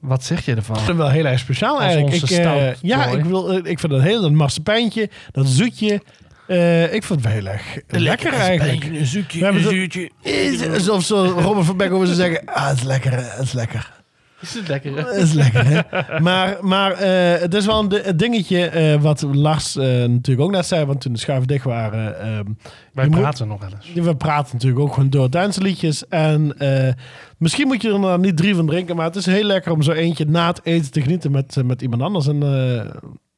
wat 0.00 0.24
zeg 0.24 0.44
je 0.44 0.54
ervan? 0.54 0.74
dat 0.76 0.88
is 0.88 0.94
wel 0.94 1.08
heel 1.10 1.24
erg 1.24 1.38
speciaal 1.38 1.80
eigenlijk. 1.80 2.14
Ik, 2.14 2.22
eh, 2.22 2.28
stout 2.40 2.78
ja, 2.82 3.04
ik, 3.06 3.24
wil, 3.24 3.50
eh, 3.52 3.70
ik 3.70 3.78
vind 3.78 3.92
dat 3.92 4.02
heel 4.02 4.20
dat 4.22 4.30
marsepijntje, 4.32 5.10
dat 5.32 5.46
zoetje. 5.46 6.02
eh, 6.46 6.82
ik 6.84 7.02
vind 7.04 7.08
het 7.08 7.22
wel 7.22 7.32
heel 7.32 7.46
erg 7.46 7.76
lekker 7.88 8.32
eigenlijk. 8.32 8.84
Een 8.84 9.06
zoekje, 9.06 9.38
We 9.38 9.44
hebben 9.44 9.62
zo- 9.62 10.28
Is- 10.30 10.68
Alsof 10.68 11.02
zo 11.04 11.24
Robert 11.38 11.66
van 11.66 11.76
Beck 11.76 11.92
over 11.92 12.06
ze 12.06 12.14
zeggen, 12.14 12.44
ah, 12.46 12.68
het 12.68 12.76
is 12.76 12.82
lekker, 12.82 13.12
het 13.12 13.42
is 13.42 13.52
lekker. 13.52 13.96
Is 14.40 14.54
het 14.54 14.68
lekker, 14.68 14.96
hè? 14.96 15.16
Is 15.16 15.32
lekker, 15.32 15.64
hè? 15.66 15.80
Maar, 16.20 16.56
maar 16.60 16.92
eh, 16.92 17.40
het 17.40 17.54
is 17.54 17.66
wel 17.66 17.78
een, 17.80 17.88
di- 17.88 18.00
een 18.02 18.16
dingetje 18.16 18.66
eh, 18.66 19.00
wat 19.00 19.22
Lars 19.22 19.76
eh, 19.76 19.84
natuurlijk 19.86 20.40
ook 20.40 20.50
net 20.50 20.66
zei, 20.66 20.84
want 20.84 21.00
toen 21.00 21.12
de 21.12 21.18
schuiven 21.18 21.46
dicht 21.48 21.64
waren... 21.64 22.20
ehm, 22.20 22.44
Wij 22.92 23.04
je 23.04 23.10
moet- 23.10 23.20
praten 23.20 23.48
nog 23.48 23.60
wel 23.60 23.70
eens. 23.94 24.06
we 24.06 24.16
praten 24.16 24.52
natuurlijk 24.52 24.80
ook 24.82 24.94
gewoon 24.94 25.10
door 25.10 25.28
liedjes. 25.58 26.08
En 26.08 26.58
eh, 26.58 26.92
misschien 27.38 27.66
moet 27.66 27.82
je 27.82 27.92
er 27.92 28.00
dan 28.00 28.20
niet 28.20 28.36
drie 28.36 28.54
van 28.54 28.66
drinken, 28.66 28.96
maar 28.96 29.04
het 29.04 29.16
is 29.16 29.26
heel 29.26 29.44
lekker 29.44 29.72
om 29.72 29.82
zo 29.82 29.92
eentje 29.92 30.24
na 30.24 30.46
het 30.46 30.60
eten 30.64 30.90
te 30.90 31.00
genieten 31.02 31.30
met, 31.30 31.56
eh, 31.56 31.64
met 31.64 31.82
iemand 31.82 32.02
anders. 32.02 32.26
En 32.26 32.42
eh, 32.42 32.84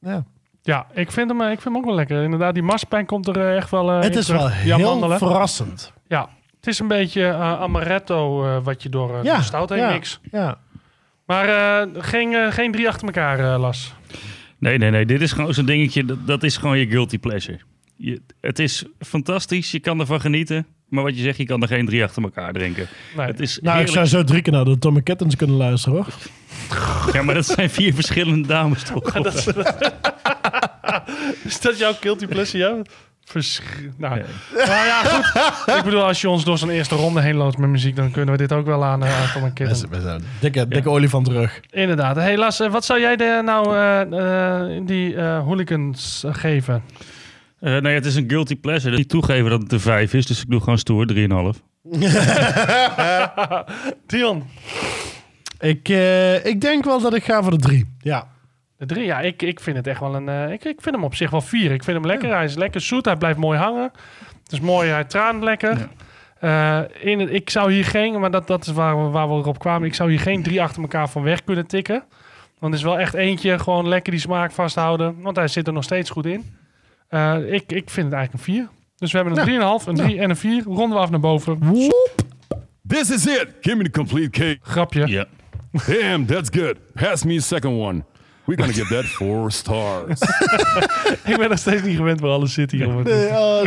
ja, 0.00 0.24
Ja, 0.62 0.86
ik 0.94 1.12
vind, 1.12 1.30
hem, 1.30 1.40
eh, 1.40 1.50
ik 1.50 1.60
vind 1.60 1.64
hem 1.74 1.76
ook 1.76 1.84
wel 1.84 1.94
lekker. 1.94 2.22
Inderdaad, 2.22 2.54
die 2.54 2.62
marspijn 2.62 3.06
komt 3.06 3.28
er 3.28 3.36
eh, 3.40 3.56
echt 3.56 3.70
wel 3.70 3.90
eh, 3.90 3.96
het 4.02 4.12
in 4.12 4.18
is 4.18 4.24
terug. 4.26 4.40
wel 4.40 4.48
Die 4.50 4.74
heel 4.74 4.86
amandelen. 4.86 5.18
verrassend. 5.18 5.92
Ja, 6.08 6.28
het 6.56 6.66
is 6.66 6.78
een 6.78 6.88
beetje 6.88 7.24
eh, 7.26 7.60
amaretto 7.60 8.44
eh, 8.46 8.56
wat 8.62 8.82
je 8.82 8.88
door 8.88 9.16
eh, 9.18 9.24
Ja, 9.24 9.36
de 9.36 9.42
stout 9.42 9.68
heen 9.68 9.78
ja. 9.78 9.98
Ja. 10.30 10.58
Maar 11.30 11.48
eh, 11.48 12.02
geen, 12.02 12.34
eh, 12.34 12.52
geen 12.52 12.72
drie 12.72 12.88
achter 12.88 13.06
elkaar, 13.06 13.38
eh, 13.38 13.60
Las. 13.60 13.94
Nee, 14.58 14.78
nee, 14.78 14.90
nee. 14.90 15.06
Dit 15.06 15.20
is 15.20 15.32
gewoon 15.32 15.54
zo'n 15.54 15.64
dingetje. 15.64 16.04
Dat, 16.04 16.26
dat 16.26 16.42
is 16.42 16.56
gewoon 16.56 16.78
je 16.78 16.86
guilty 16.86 17.18
pleasure. 17.18 17.58
Je, 17.96 18.20
het 18.40 18.58
is 18.58 18.84
fantastisch. 18.98 19.70
Je 19.70 19.80
kan 19.80 20.00
ervan 20.00 20.20
genieten. 20.20 20.66
Maar 20.88 21.04
wat 21.04 21.16
je 21.16 21.22
zegt, 21.22 21.38
je 21.38 21.44
kan 21.44 21.62
er 21.62 21.68
geen 21.68 21.86
drie 21.86 22.04
achter 22.04 22.22
elkaar 22.22 22.52
drinken. 22.52 22.88
Nee. 23.16 23.26
Het 23.26 23.40
is 23.40 23.58
Nou, 23.62 23.80
ik 23.80 23.88
zou 23.88 24.06
zo 24.06 24.24
drie 24.24 24.42
keer 24.42 24.52
naar 24.52 24.64
de 24.64 24.78
Tommy 24.78 25.02
Kittens 25.02 25.36
kunnen 25.36 25.56
luisteren, 25.56 25.98
hoor. 25.98 26.06
Ja, 27.12 27.22
maar 27.22 27.34
dat 27.34 27.46
zijn 27.46 27.70
vier 27.70 27.94
verschillende 27.94 28.48
dames 28.48 28.82
toch? 28.82 29.14
Is 31.44 31.60
dat 31.60 31.78
jouw 31.78 31.92
guilty 32.00 32.26
pleasure? 32.26 32.76
Ja? 32.76 32.82
Versch... 33.30 33.60
Nou, 33.96 34.14
Nee. 34.14 34.24
nou 34.66 34.86
ja, 34.86 35.02
goed. 35.04 35.76
ik 35.76 35.82
bedoel, 35.84 36.04
als 36.04 36.20
je 36.20 36.28
ons 36.30 36.44
door 36.44 36.58
zo'n 36.58 36.70
eerste 36.70 36.94
ronde 36.94 37.20
heen 37.20 37.34
loopt 37.36 37.58
met 37.58 37.70
muziek, 37.70 37.96
dan 37.96 38.10
kunnen 38.10 38.32
we 38.32 38.38
dit 38.40 38.52
ook 38.52 38.66
wel 38.66 38.84
aan 38.84 39.04
uh, 39.04 39.32
Tom 39.32 39.42
en 39.42 39.48
We 39.48 39.52
Kitten. 39.54 39.76
zijn- 39.76 39.90
we 39.90 40.00
zijn 40.00 40.22
dikke, 40.40 40.68
dikke 40.68 40.90
olifant 40.90 41.24
terug. 41.24 41.60
Inderdaad. 41.70 42.16
Hey 42.16 42.36
Las, 42.36 42.58
wat 42.58 42.84
zou 42.84 43.00
jij 43.00 43.16
de, 43.16 43.40
nou 43.44 43.76
eh, 43.76 44.00
eh, 44.70 44.86
die 44.86 45.14
eh, 45.16 45.42
hooligans 45.42 46.24
geven? 46.28 46.82
Eh, 47.60 47.76
nee, 47.78 47.94
het 47.94 48.06
is 48.06 48.14
een 48.16 48.28
guilty 48.30 48.56
pleasure. 48.56 48.96
Niet 48.96 49.08
toegeven 49.08 49.50
dat 49.50 49.62
het 49.62 49.72
een 49.72 49.80
vijf 49.80 50.14
is. 50.14 50.26
Dus 50.26 50.40
ik 50.42 50.50
doe 50.50 50.60
gewoon 50.60 50.78
stoer, 50.78 51.06
3,5. 51.52 51.60
Dion. 54.06 54.44
Ik, 55.60 55.88
eh, 55.88 56.44
ik 56.44 56.60
denk 56.60 56.84
wel 56.84 57.00
dat 57.00 57.14
ik 57.14 57.24
ga 57.24 57.42
voor 57.42 57.50
de 57.50 57.56
drie. 57.58 57.86
Ja. 57.98 58.26
De 58.80 58.86
drie, 58.86 59.04
ja, 59.04 59.20
ik, 59.20 59.42
ik 59.42 59.60
vind 59.60 59.76
het 59.76 59.86
echt 59.86 60.00
wel 60.00 60.14
een. 60.14 60.28
eh, 60.28 60.52
ik, 60.52 60.64
ik 60.64 60.80
vind 60.80 60.94
hem 60.94 61.04
op 61.04 61.14
zich 61.14 61.30
wel 61.30 61.40
vier. 61.40 61.70
Ik 61.72 61.84
vind 61.84 61.96
hem 61.96 62.06
lekker. 62.06 62.34
Hij 62.34 62.44
is 62.44 62.54
lekker 62.54 62.80
zoet. 62.80 63.04
Hij 63.04 63.16
blijft 63.16 63.38
mooi 63.38 63.58
hangen. 63.58 63.90
Het 64.42 64.52
is 64.52 64.60
mooi. 64.60 64.88
Hij 64.88 65.04
traant 65.04 65.42
lekker. 65.42 65.88
Eh, 66.40 66.80
in 67.00 67.20
het, 67.20 67.30
ik 67.32 67.50
zou 67.50 67.72
hier 67.72 67.84
geen, 67.84 68.20
maar 68.20 68.30
dat, 68.30 68.46
dat 68.46 68.66
is 68.66 68.72
waar 68.72 69.04
we, 69.04 69.10
waar 69.10 69.28
we 69.28 69.34
erop 69.34 69.58
kwamen. 69.58 69.88
Ik 69.88 69.94
zou 69.94 70.10
hier 70.10 70.20
geen 70.20 70.42
drie 70.42 70.62
achter 70.62 70.82
elkaar 70.82 71.08
van 71.08 71.22
weg 71.22 71.44
kunnen 71.44 71.66
tikken. 71.66 72.04
Want 72.58 72.72
er 72.72 72.78
is 72.78 72.84
wel 72.84 72.98
echt 72.98 73.14
eentje 73.14 73.58
gewoon 73.58 73.88
lekker 73.88 74.12
die 74.12 74.20
smaak 74.20 74.52
vasthouden. 74.52 75.20
Want 75.20 75.36
hij 75.36 75.48
zit 75.48 75.66
er 75.66 75.72
nog 75.72 75.84
steeds 75.84 76.10
goed 76.10 76.26
in. 76.26 76.44
Eh, 77.08 77.36
ik, 77.52 77.72
ik 77.72 77.90
vind 77.90 78.06
het 78.06 78.14
eigenlijk 78.14 78.32
een 78.32 78.54
vier. 78.54 78.68
Dus 78.96 79.12
we 79.12 79.18
hebben 79.18 79.38
een 79.38 79.80
3,5, 79.80 79.86
een 79.86 79.94
3 79.94 80.18
en 80.18 80.30
een 80.30 80.36
4. 80.36 80.62
Ronden 80.64 80.90
we 80.90 81.02
af 81.02 81.10
naar 81.10 81.20
boven. 81.20 81.58
This 82.86 83.10
is 83.10 83.26
it. 83.26 83.46
Give 83.60 83.76
me 83.76 83.82
the 83.84 83.90
complete 83.90 84.30
cake. 84.30 84.58
Grapje. 84.62 85.06
Ja. 85.06 85.24
Damn, 85.86 86.26
that's 86.26 86.48
good. 86.52 86.74
Pass 86.94 87.24
me 87.24 87.36
a 87.36 87.40
second 87.40 87.78
one. 87.78 88.04
We're 88.50 88.62
gonna 88.62 88.72
give 88.84 88.94
that 88.94 89.04
four 89.04 89.50
stars. 89.52 90.20
Ik 91.30 91.36
ben 91.38 91.48
nog 91.48 91.58
steeds 91.58 91.82
niet 91.82 91.96
gewend 91.96 92.20
waar 92.20 92.30
alles 92.30 92.52
zit 92.52 92.70
hier. 92.70 92.86
oh, 92.88 93.04
Hey, 93.04 93.12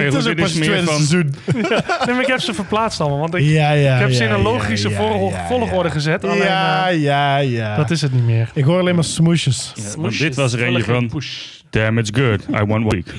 het 0.05 0.13
goed, 0.13 0.25
is 0.25 0.27
ook 0.29 0.35
dit 0.37 0.45
is 0.45 0.57
pas 0.59 0.67
meer 0.67 0.83
van-. 0.83 1.05
Nee, 2.05 2.13
maar 2.15 2.21
ik 2.21 2.27
heb 2.27 2.39
ze 2.39 2.53
verplaatst 2.53 2.99
allemaal. 3.01 3.19
Want 3.19 3.35
ik, 3.35 3.41
Ja, 3.41 3.71
ja, 3.71 3.93
ik 3.95 3.99
heb 4.01 4.11
ze 4.11 4.23
ja, 4.23 4.29
in 4.29 4.31
een 4.35 4.37
ja, 4.37 4.43
logische 4.43 4.89
ja, 4.89 4.95
volg- 4.95 5.31
ja, 5.31 5.37
ja. 5.37 5.47
volgorde 5.47 5.89
gezet. 5.89 6.23
Alleen, 6.23 6.37
Ja, 6.37 6.89
eh, 6.89 7.01
ja, 7.01 7.37
ja. 7.37 7.75
dat 7.75 7.91
is 7.91 8.01
het 8.01 8.13
niet 8.13 8.25
meer. 8.25 8.49
Ik 8.53 8.63
hoor 8.63 8.79
alleen 8.79 8.95
maar 8.95 9.03
smoesjes. 9.03 9.71
Ja, 9.75 10.01
want 10.01 10.17
dit 10.19 10.35
was 10.35 10.53
er 10.53 10.63
eentje 10.63 10.83
van. 10.83 11.07
Push. 11.09 11.45
Damn, 11.69 11.97
it's 11.97 12.09
good. 12.13 12.41
I 12.61 12.63
won 12.65 12.89
week. 12.89 13.13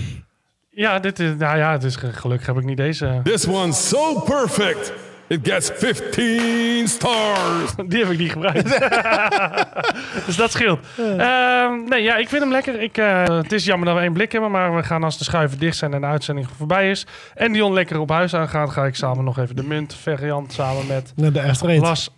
Ja, 0.70 0.98
dit 0.98 1.18
is, 1.18 1.30
nou 1.38 1.58
ja, 1.58 1.72
het 1.72 1.82
is 1.84 1.96
ge- 1.96 2.12
gelukkig 2.12 2.46
heb 2.46 2.56
ik 2.56 2.64
niet 2.64 2.76
deze. 2.76 3.20
this 3.24 3.46
one's 3.46 3.88
so 3.88 4.20
perfect. 4.20 4.92
It 5.26 5.40
gets 5.42 5.70
15 5.74 6.88
stars. 6.88 7.74
Die 7.88 8.02
heb 8.02 8.12
ik 8.12 8.18
niet 8.18 8.32
gebruikt. 8.32 8.64
dus 10.26 10.36
dat 10.36 10.50
scheelt. 10.52 10.78
Ehm, 11.18 11.84
nee, 11.88 12.02
ja, 12.02 12.16
ik 12.16 12.28
vind 12.28 12.42
hem 12.42 12.50
lekker. 12.50 12.80
Ik, 12.80 12.96
eh, 12.98 13.24
het 13.36 13.52
is 13.52 13.64
jammer 13.64 13.86
dat 13.86 13.96
we 13.96 14.02
één 14.02 14.12
blik 14.12 14.32
hebben, 14.32 14.50
maar 14.50 14.76
we 14.76 14.82
gaan 14.82 15.04
als 15.04 15.18
de 15.18 15.24
schuiven 15.24 15.58
dicht 15.58 15.76
zijn 15.76 15.94
en 15.94 16.00
de 16.00 16.06
uitzending 16.06 16.46
voorbij 16.56 16.90
is. 16.90 17.06
En 17.34 17.52
Dion 17.52 17.72
lekker 17.72 17.98
op 17.98 18.08
huis 18.08 18.34
aangaat, 18.34 18.70
ga 18.70 18.84
ik 18.84 18.94
samen 18.94 19.24
nog 19.24 19.38
even 19.38 19.56
de 19.56 19.64
munt 19.64 19.94
variant 19.94 20.52
samen 20.52 20.86
met 20.86 21.12
Naar 21.16 21.32
de 21.32 21.42
after. 21.42 21.80
Las. 21.80 22.10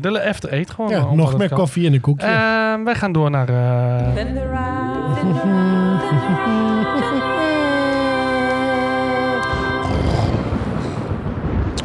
De 0.00 0.22
after 0.28 0.50
eat 0.52 0.70
gewoon. 0.70 0.90
Ja, 0.90 1.14
nog 1.14 1.36
meer 1.38 1.48
koffie 1.52 1.84
in 1.84 1.94
een 1.94 2.00
koekje. 2.00 2.26
Ehm, 2.26 2.84
wij 2.84 2.94
gaan 2.94 3.12
door 3.12 3.30
naar. 3.30 3.48
eh, 3.48 4.14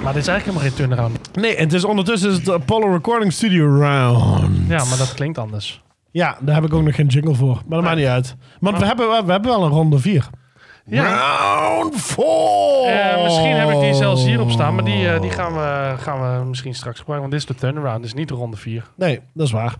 maar 0.08 0.16
dit 0.16 0.26
is 0.26 0.32
eigenlijk 0.32 0.60
helemaal 0.60 0.78
geen 0.78 0.88
turnaround. 0.88 1.36
nee, 1.36 1.58
het 1.58 1.74
is 1.74 1.84
ondertussen 1.84 2.30
is 2.30 2.38
het 2.38 2.50
Apollo 2.50 2.92
Recording 2.92 3.34
Studio 3.34 3.78
Round. 3.80 4.68
Ja, 4.68 4.86
maar 4.86 4.98
dat 4.98 5.14
klinkt 5.14 5.38
anders. 5.38 5.82
Ja, 6.12 6.38
daar 6.42 6.56
heb 6.56 6.64
ik 6.64 6.74
ook 6.74 6.84
nog 6.84 6.96
geen 6.96 7.08
jingle 7.08 7.36
voor. 7.36 7.56
Maar 7.56 7.78
dat 7.78 7.82
maakt 7.82 7.98
niet 7.98 8.06
uit. 8.06 8.36
Want 8.60 8.78
we 8.78 8.86
hebben, 8.86 9.26
we 9.26 9.32
hebben 9.32 9.52
wel 9.52 9.64
een 9.64 9.72
ronde 9.72 10.00
4. 10.00 10.30
Round 10.90 12.02
4! 12.02 12.26
Eh, 12.86 13.24
misschien 13.24 13.56
heb 13.56 13.70
ik 13.70 13.80
die 13.80 13.94
zelfs 13.94 14.26
hierop 14.26 14.52
staan, 14.52 14.76
maar 14.76 14.84
die, 14.84 15.10
eh, 15.10 15.22
die 15.22 15.30
gaan, 15.30 15.54
we, 15.54 15.94
gaan 15.98 16.40
we 16.40 16.46
misschien 16.46 16.76
straks 16.76 17.00
gebruiken. 17.00 17.30
Want 17.30 17.42
dit 17.42 17.50
is 17.50 17.56
de 17.58 17.66
turnaround, 17.68 18.02
dus 18.02 18.14
niet 18.14 18.28
de 18.28 18.34
ronde 18.34 18.58
4. 18.58 18.84
Nee, 18.96 19.20
dat 19.34 19.46
is 19.46 19.52
waar. 19.52 19.76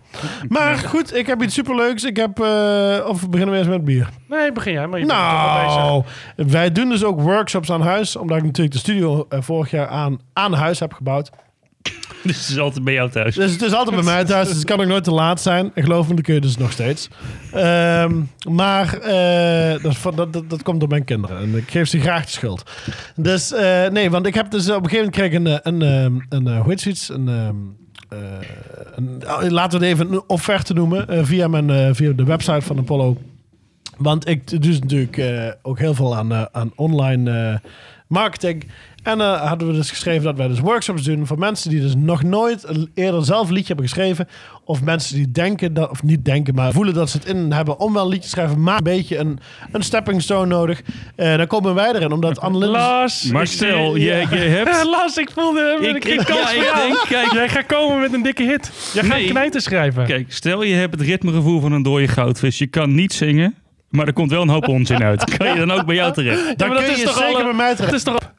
Maar 0.48 0.76
goed, 0.76 1.14
ik 1.16 1.26
heb 1.26 1.42
iets 1.42 1.54
superleuks. 1.54 2.04
Ik 2.04 2.16
heb... 2.16 2.40
eh, 2.40 3.06
of 3.06 3.28
beginnen 3.28 3.54
we 3.54 3.60
eens 3.60 3.68
met 3.68 3.84
bier? 3.84 4.08
Nee, 4.28 4.52
begin 4.52 4.72
jij, 4.72 4.86
maar 4.86 4.98
je 4.98 5.06
bent 5.06 5.18
toch 5.18 5.42
wel 5.42 5.64
bezig. 5.64 5.76
Nou, 5.76 6.04
wij 6.50 6.72
doen 6.72 6.88
dus 6.88 7.04
ook 7.04 7.20
workshops 7.20 7.70
aan 7.72 7.82
huis. 7.82 8.16
Omdat 8.16 8.36
ik 8.36 8.42
natuurlijk 8.44 8.72
de 8.74 8.78
studio 8.80 9.26
eh, 9.28 9.38
vorig 9.40 9.70
jaar 9.70 9.88
aan, 9.88 10.20
aan 10.32 10.52
huis 10.52 10.80
heb 10.80 10.92
gebouwd. 10.92 11.30
Dus 12.28 12.40
het 12.40 12.48
is 12.48 12.58
altijd 12.58 12.84
bij 12.84 12.94
jou 12.94 13.10
thuis. 13.10 13.34
Dus 13.34 13.52
het 13.52 13.62
is 13.62 13.72
altijd 13.72 13.96
bij 13.96 14.04
mij 14.04 14.24
thuis. 14.24 14.48
Dus 14.48 14.56
het 14.56 14.66
kan 14.66 14.80
ook 14.80 14.86
nooit 14.86 15.04
te 15.04 15.10
laat 15.10 15.40
zijn. 15.40 15.70
En 15.74 15.82
geloof 15.82 16.08
me, 16.08 16.14
dat 16.14 16.24
kun 16.24 16.34
je 16.34 16.40
dus 16.40 16.56
nog 16.56 16.72
steeds. 16.72 17.08
Ehm, 17.52 18.14
maar 18.50 18.98
eh, 18.98 19.82
dat, 19.82 20.32
dat, 20.32 20.50
dat, 20.50 20.62
komt 20.62 20.80
door 20.80 20.88
mijn 20.88 21.04
kinderen. 21.04 21.38
En 21.38 21.56
ik 21.56 21.70
geef 21.70 21.88
ze 21.88 22.00
graag 22.00 22.24
de 22.24 22.30
schuld. 22.30 22.70
Dus 23.16 23.52
eh, 23.52 23.88
nee, 23.88 24.10
want 24.10 24.26
ik 24.26 24.34
heb 24.34 24.50
dus 24.50 24.70
op 24.70 24.84
een 24.84 24.90
gegeven 24.90 25.12
moment 25.12 25.16
kreeg 25.16 25.32
een, 25.32 25.46
eh, 25.46 25.58
een, 25.62 25.80
een, 25.80 26.24
een, 26.28 26.46
eh, 26.46 26.60
hoe? 26.60 26.76
Een, 27.08 27.28
ehm, 27.28 27.54
eh, 28.08 28.18
een, 28.94 29.22
oh, 29.26 29.50
laten 29.50 29.80
we 29.80 29.86
het 29.86 29.94
even 29.94 30.12
een 30.12 30.22
offerte 30.26 30.74
noemen. 30.74 31.26
via, 31.26 31.48
mijn, 31.48 31.94
via 31.94 32.12
de 32.12 32.24
website 32.24 32.60
van 32.60 32.78
Apollo. 32.78 33.16
Want 33.96 34.28
ik 34.28 34.50
doe 34.50 34.58
dus 34.58 34.80
natuurlijk 34.80 35.22
ook 35.62 35.78
heel 35.78 35.94
veel 35.94 36.16
aan, 36.16 36.54
aan 36.54 36.72
online 36.74 37.60
marketing. 38.08 38.64
En 39.02 39.20
eh, 39.20 39.46
hadden 39.48 39.68
we 39.68 39.74
dus 39.74 39.88
geschreven 39.90 40.22
dat 40.24 40.36
wij 40.36 40.48
dus 40.48 40.60
workshops 40.60 41.02
doen 41.02 41.26
voor 41.26 41.38
mensen 41.38 41.70
die 41.70 41.80
dus 41.80 41.94
nog 41.96 42.22
nooit 42.22 42.66
eerder 42.94 43.24
zelf 43.24 43.46
een 43.48 43.52
liedje 43.54 43.66
hebben 43.74 43.88
geschreven. 43.88 44.28
Of 44.64 44.82
mensen 44.82 45.16
die 45.16 45.30
denken, 45.30 45.74
dat, 45.74 45.90
of 45.90 46.02
niet 46.02 46.24
denken, 46.24 46.54
maar 46.54 46.72
voelen 46.72 46.94
dat 46.94 47.10
ze 47.10 47.16
het 47.16 47.26
in 47.26 47.52
hebben 47.52 47.78
om 47.80 47.92
wel 47.92 48.02
een 48.02 48.08
liedje 48.08 48.22
te 48.22 48.28
schrijven. 48.28 48.62
Maar 48.62 48.76
een 48.76 48.82
beetje 48.84 49.18
een, 49.18 49.38
een 49.72 49.82
stepping 49.82 50.22
stone 50.22 50.46
nodig. 50.46 50.82
Eh 51.16 51.36
dan 51.36 51.46
komen 51.46 51.74
wij 51.74 51.92
erin, 51.94 52.12
omdat 52.12 52.40
Annelien... 52.40 52.68
Lars, 52.70 53.22
Maar 53.24 53.42
ik 53.42 53.48
stel, 53.48 53.92
zie- 53.92 54.00
je, 54.04 54.26
je 54.30 54.36
hebt... 54.36 54.84
Lars, 54.96 55.16
ik 55.16 55.30
voelde 55.30 55.78
Ik, 55.80 56.04
ik, 56.04 56.28
ja, 56.28 56.50
ik 56.50 56.72
denk, 56.76 57.04
kijk, 57.08 57.32
Jij 57.32 57.48
gaat 57.48 57.66
komen 57.66 58.00
met 58.00 58.12
een 58.12 58.22
dikke 58.22 58.42
hit. 58.42 58.90
Jij 58.94 59.02
gaat 59.02 59.12
Nee. 59.18 59.28
knijten 59.28 59.60
schrijven. 59.60 60.06
kijk, 60.06 60.32
stel 60.32 60.62
je 60.62 60.74
hebt 60.74 60.94
het 60.98 61.02
ritmegevoel 61.08 61.60
van 61.60 61.72
een 61.72 61.82
dode 61.82 62.08
goudvis. 62.08 62.58
Je 62.58 62.66
kan 62.66 62.94
niet 62.94 63.12
zingen, 63.12 63.54
maar 63.88 64.06
er 64.06 64.12
komt 64.12 64.30
wel 64.30 64.42
een 64.42 64.48
hoop 64.48 64.68
onzin 64.68 65.02
uit. 65.04 65.24
Kan 65.36 65.48
je 65.48 65.54
dan 65.66 65.70
ook 65.70 65.86
bij 65.86 65.94
jou 65.94 66.12
terecht? 66.12 66.38
Ja, 66.38 66.46
maar 66.46 66.66
kun 66.68 66.76
dat 66.86 66.88
is 66.88 66.98
je 67.00 67.04
toch 67.04 67.16
zeker 67.16 67.44
bij 67.44 67.52
mij 67.52 67.68
Het 67.68 67.76
terecht. 67.76 67.94
is 67.94 68.02
toch... 68.02 68.32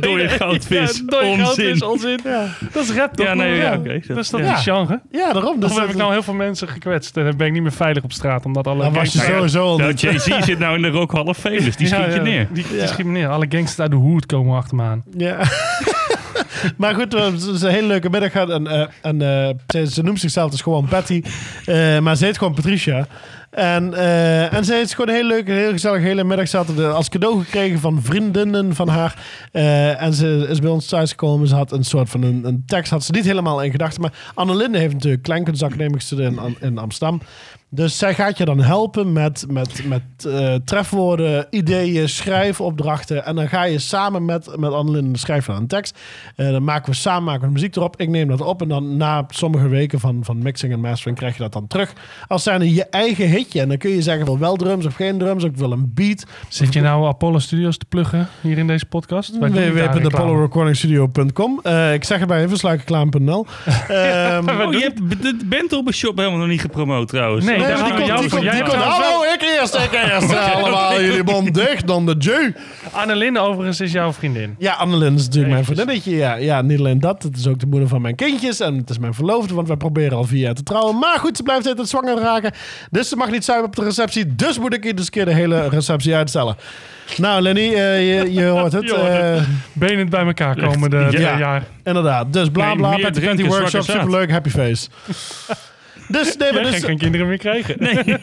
Dode 0.00 0.28
goudvis. 0.28 0.96
Ja, 0.98 1.02
dode 1.06 1.26
Onzin. 1.26 1.44
goudvis, 1.44 1.82
onzin. 1.82 2.20
Dat 2.72 2.82
is 2.84 2.92
rap 2.92 3.14
toch? 3.16 3.26
Ja, 3.26 3.34
nee, 3.34 3.54
ja, 3.54 3.74
oké. 3.76 4.00
Dat 4.06 4.16
is 4.16 4.28
toch 4.28 4.40
Ja. 4.40 4.46
niet 4.50 4.58
genre? 4.62 5.00
Ja, 5.10 5.32
daarom. 5.32 5.60
Dus 5.60 5.70
Of 5.70 5.76
heb 5.76 5.84
dat- 5.84 5.94
ik 5.94 6.00
nou 6.00 6.12
heel 6.12 6.22
veel 6.22 6.34
mensen 6.34 6.68
gekwetst 6.68 7.16
en 7.16 7.24
dan 7.24 7.36
ben 7.36 7.46
ik 7.46 7.52
niet 7.52 7.62
meer 7.62 7.72
veilig 7.72 8.02
op 8.04 8.12
straat 8.12 8.44
omdat 8.44 8.66
alle 8.66 8.82
Dan 8.82 8.92
was 8.92 9.12
je 9.12 9.18
sowieso 9.18 9.62
al 9.64 9.78
Nou. 9.78 9.92
Jay-Z 9.92 10.38
zit 10.44 10.58
nou 10.58 10.76
in 10.76 10.82
de 10.82 10.88
Rock 10.88 11.12
Hall 11.12 11.24
of 11.24 11.38
Fame, 11.38 11.60
dus 11.60 11.76
die 11.76 11.86
schiet 11.86 12.12
je 12.14 12.20
neer. 12.20 12.48
Die, 12.52 12.64
die 12.68 12.78
discrimineren. 12.78 13.30
Alle 13.30 13.46
gangsters 13.48 13.80
uit 13.80 13.90
de 13.90 13.96
hoed 13.96 14.26
komen 14.26 14.56
achter 14.56 14.76
me 14.76 14.82
aan. 14.82 15.02
Ja. 15.16 15.38
maar 16.76 16.94
goed, 16.94 17.12
we 17.12 17.20
hebben 17.20 17.40
dus 17.40 17.62
een 17.62 17.70
hele 17.70 17.86
leuke 17.86 18.10
middag. 18.10 18.32
En, 18.32 18.66
eh, 18.66 19.48
eh, 19.48 19.86
ze, 19.86 20.02
noemt 20.02 20.20
zichzelf 20.20 20.50
dus 20.50 20.60
gewoon 20.60 20.88
Patty. 20.88 21.22
Eh, 21.64 21.98
maar 21.98 22.16
ze 22.16 22.24
heet 22.24 22.38
gewoon 22.38 22.54
Patricia. 22.54 23.06
En, 23.56 23.94
eh, 23.94 24.52
en 24.52 24.64
ze 24.64 24.74
heeft 24.74 24.94
gewoon 24.94 25.08
een 25.08 25.14
hele 25.14 25.28
leuke, 25.28 25.52
heel 25.52 25.70
gezellig 25.70 26.02
hele 26.02 26.24
middag. 26.24 26.52
Eh, 26.52 26.94
als 26.94 27.08
cadeau 27.08 27.44
gekregen 27.44 27.80
van 27.80 28.02
vriendinnen 28.02 28.74
van 28.74 28.88
haar. 28.88 29.22
Eh, 29.52 30.02
en 30.02 30.14
ze 30.14 30.46
is 30.48 30.58
bij 30.58 30.70
ons 30.70 30.86
thuisgekomen. 30.86 31.48
Ze 31.48 31.54
had 31.54 31.72
een 31.72 31.84
soort 31.84 32.08
van 32.08 32.22
een, 32.22 32.44
een 32.44 32.62
tekst, 32.66 32.90
had 32.90 33.04
ze 33.04 33.12
niet 33.12 33.24
helemaal 33.24 33.62
in 33.62 33.70
gedachten. 33.70 34.00
Maar 34.00 34.12
Annelinde 34.34 34.78
heeft 34.78 34.92
natuurlijk 34.92 35.22
kleinkunstacademie 35.22 35.94
gestudeerd 35.94 36.32
in, 36.32 36.56
in 36.60 36.78
Amsterdam. 36.78 37.20
Dus 37.68 37.98
zij 37.98 38.14
gaat 38.14 38.38
je 38.38 38.44
dan 38.44 38.60
helpen 38.60 39.12
met, 39.12 39.44
met, 39.48 39.86
met 39.86 40.02
eh, 40.24 40.54
trefwoorden, 40.64 41.46
ideeën, 41.50 42.08
schrijfopdrachten. 42.08 43.24
En 43.24 43.34
dan 43.34 43.48
ga 43.48 43.62
je 43.62 43.78
samen 43.78 44.24
met, 44.24 44.56
met 44.56 44.72
Annelinde 44.72 45.18
schrijven 45.18 45.54
aan 45.54 45.60
een 45.60 45.66
tekst. 45.66 45.98
Dan 46.36 46.64
maken 46.64 46.90
we 46.90 46.96
samen 46.96 47.24
maken 47.24 47.46
we 47.46 47.52
muziek 47.52 47.76
erop. 47.76 48.00
Ik 48.00 48.08
neem 48.08 48.28
dat 48.28 48.40
op. 48.40 48.62
En 48.62 48.68
dan 48.68 48.96
na 48.96 49.24
sommige 49.28 49.68
weken 49.68 50.00
van, 50.00 50.24
van 50.24 50.42
mixing 50.42 50.72
en 50.72 50.80
mastering 50.80 51.18
krijg 51.18 51.36
je 51.36 51.42
dat 51.42 51.52
dan 51.52 51.66
terug. 51.66 51.92
Als 52.28 52.42
zijn 52.42 52.74
je 52.74 52.84
eigen 52.84 53.28
hitje. 53.46 53.60
En 53.60 53.68
dan 53.68 53.76
kun 53.78 53.90
je 53.90 54.02
zeggen, 54.02 54.24
wil 54.24 54.38
wel 54.38 54.56
drums 54.56 54.86
of 54.86 54.94
geen 54.94 55.18
drums. 55.18 55.44
Of 55.44 55.50
ik 55.50 55.56
wil 55.56 55.72
een 55.72 55.90
beat. 55.94 56.24
Zit 56.48 56.72
je 56.72 56.80
nou 56.80 57.06
Apollo 57.06 57.38
Studios 57.38 57.76
te 57.78 57.84
pluggen 57.88 58.28
hier 58.40 58.58
in 58.58 58.66
deze 58.66 58.86
podcast? 58.86 59.38
Www.apollorecordingstudio.com 59.38 61.60
uh, 61.62 61.92
Ik 61.92 62.04
zeg 62.04 62.18
het 62.18 62.28
bij 62.28 62.42
even, 62.44 62.56
sluikreclame.nl. 62.58 63.46
Ehm 63.88 64.44
Oh, 64.66 64.72
je 64.72 64.78
hebt 64.80 65.22
de 65.22 65.36
Bentop 65.46 65.92
Shop 65.92 66.16
helemaal 66.16 66.38
nog 66.38 66.48
niet 66.48 66.60
gepromoot 66.60 67.08
trouwens. 67.08 67.44
Nee, 67.44 67.58
Nee, 67.58 67.66
daar 67.66 67.84
die 67.84 67.92
komt, 67.94 68.06
jou 68.06 68.20
die 68.20 68.28
voor. 68.28 68.38
komt, 68.38 68.50
Jij 68.50 68.52
die 68.52 68.62
hebt 68.62 68.74
komt. 68.74 68.82
trouwens 68.82 69.08
Hallo, 69.08 69.22
ik 69.34 69.42
eerst, 69.60 69.74
ik 69.74 69.92
eerst. 69.92 70.34
Allemaal 70.56 71.02
jullie 71.02 71.24
mond 71.24 71.54
dicht, 71.54 71.86
dan 71.86 72.06
de 72.06 72.14
Jew. 72.18 72.50
Annelinde 72.92 73.38
overigens 73.40 73.80
is 73.80 73.92
jouw 73.92 74.12
vriendin. 74.12 74.54
Ja, 74.58 74.72
Annelien 74.72 75.14
is 75.14 75.24
natuurlijk 75.24 75.52
mijn 75.52 75.64
vriendinnetje. 75.64 76.16
Ja, 76.16 76.34
ja, 76.34 76.62
niet 76.62 76.78
alleen 76.78 77.00
dat. 77.00 77.22
Het 77.22 77.36
is 77.36 77.46
ook 77.46 77.58
de 77.58 77.66
moeder 77.66 77.88
van 77.88 78.02
mijn 78.02 78.14
kindjes. 78.14 78.60
En 78.60 78.76
het 78.76 78.90
is 78.90 78.98
mijn 78.98 79.14
verloofde, 79.14 79.54
want 79.54 79.68
wij 79.68 79.76
proberen 79.76 80.16
al 80.16 80.24
vier 80.24 80.40
jaar 80.40 80.54
te 80.54 80.62
trouwen. 80.62 80.98
Maar 80.98 81.18
goed, 81.18 81.36
ze 81.36 81.42
blijft 81.42 81.66
altijd 81.66 81.88
zwanger 81.88 82.18
raken. 82.18 82.52
Dus 82.90 83.08
ze 83.08 83.16
mag 83.16 83.30
niet 83.30 83.35
zuipen 83.44 83.66
op 83.68 83.76
de 83.76 83.84
receptie. 83.84 84.34
Dus 84.36 84.58
moet 84.58 84.74
ik 84.74 84.82
hier 84.82 84.94
dus 84.94 85.04
een 85.04 85.10
keer 85.10 85.24
de 85.24 85.34
hele 85.34 85.68
receptie 85.68 86.14
uitstellen. 86.14 86.56
Nou, 87.16 87.40
Lenny, 87.42 87.74
eh, 87.74 88.18
je, 88.22 88.32
je 88.32 88.44
hoort 88.56 88.72
het. 88.72 88.82
Je 88.84 88.94
hoort 88.94 89.12
het. 89.12 89.38
Eh, 89.38 89.42
Benend 89.72 90.10
bij 90.10 90.24
elkaar 90.26 90.56
komen 90.56 90.90
de 90.90 90.96
Ja. 90.96 91.08
twee 91.08 91.20
jaar. 91.38 91.62
inderdaad. 91.84 92.32
Dus 92.32 92.48
bla 92.50 92.66
Nee, 92.66 92.76
bla. 92.76 92.96
Petty 92.96 93.20
drinken, 93.20 93.46
Workshop, 93.46 93.82
zaad. 93.84 93.96
superleuk, 93.96 94.30
happy 94.30 94.48
face. 94.50 94.88
dus, 96.08 96.36
nee, 96.36 96.52
maar 96.52 96.62
Jij 96.62 96.70
dus, 96.70 96.84
geen 96.84 96.98
kinderen 96.98 97.28
meer 97.28 97.38
krijgen. 97.38 97.74
Nee. 97.78 97.94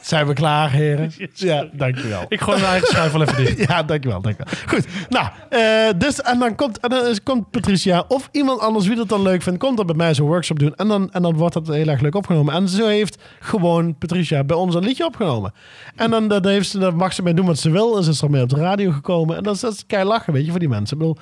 zijn 0.00 0.26
we 0.26 0.32
klaar, 0.32 0.70
heren? 0.70 1.12
Ja, 1.34 1.68
dankjewel. 1.72 2.24
Ik 2.28 2.40
gooi 2.40 2.58
mijn 2.58 2.70
eigen 2.70 2.88
schuif 2.88 3.12
wel 3.12 3.22
even 3.22 3.36
dicht. 3.36 3.58
Ja, 3.68 3.82
dankjewel, 3.82 4.20
dankjewel. 4.20 4.52
Goed, 4.66 4.86
nou, 5.08 5.28
eh, 5.48 5.98
dus 5.98 6.20
en 6.20 6.38
dan 6.38 6.54
komt, 6.54 6.80
en 6.80 6.90
dan 6.90 7.06
is, 7.06 7.22
komt 7.22 7.50
Patricia 7.50 8.04
of 8.08 8.28
iemand 8.32 8.60
anders 8.60 8.86
wie 8.86 8.96
dat 8.96 9.08
dan 9.08 9.22
leuk 9.22 9.42
vindt, 9.42 9.58
komt 9.58 9.76
dan 9.76 9.86
bij 9.86 9.94
mij 9.94 10.14
zo'n 10.14 10.26
workshop 10.26 10.58
doen 10.58 10.74
en 10.74 10.88
dan, 10.88 11.12
en 11.12 11.22
dan 11.22 11.36
wordt 11.36 11.54
dat 11.54 11.66
heel 11.66 11.88
erg 11.88 12.00
leuk 12.00 12.14
opgenomen. 12.14 12.54
En 12.54 12.68
zo 12.68 12.86
heeft 12.86 13.22
gewoon 13.40 13.98
Patricia 13.98 14.44
bij 14.44 14.56
ons 14.56 14.74
een 14.74 14.84
liedje 14.84 15.06
opgenomen. 15.06 15.52
En 15.96 16.10
dan, 16.10 16.28
dan, 16.28 16.46
heeft 16.46 16.68
ze, 16.68 16.78
dan 16.78 16.96
mag 16.96 17.12
ze 17.12 17.22
mee 17.22 17.34
doen 17.34 17.46
wat 17.46 17.58
ze 17.58 17.70
wil 17.70 17.96
en 17.96 18.02
ze 18.02 18.10
is 18.10 18.22
er 18.22 18.30
mee 18.30 18.42
op 18.42 18.48
de 18.48 18.56
radio 18.56 18.90
gekomen. 18.90 19.36
En 19.36 19.42
dat 19.42 19.54
is, 19.54 19.60
dat 19.60 19.72
is 19.72 19.86
kei 19.86 20.04
lachen, 20.04 20.32
weet 20.32 20.44
je, 20.44 20.50
voor 20.50 20.60
die 20.60 20.68
mensen. 20.68 20.96
Ik 20.96 21.02
bedoel, 21.02 21.18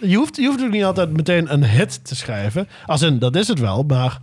je 0.00 0.16
hoeft, 0.16 0.36
je 0.36 0.46
hoeft 0.46 0.62
ook 0.62 0.70
niet 0.70 0.84
altijd 0.84 1.12
meteen 1.12 1.52
een 1.52 1.64
hit 1.64 2.04
te 2.04 2.14
schrijven. 2.16 2.68
Als 2.86 3.02
in, 3.02 3.18
dat 3.18 3.36
is 3.36 3.48
het 3.48 3.58
wel, 3.58 3.82
maar 3.82 4.20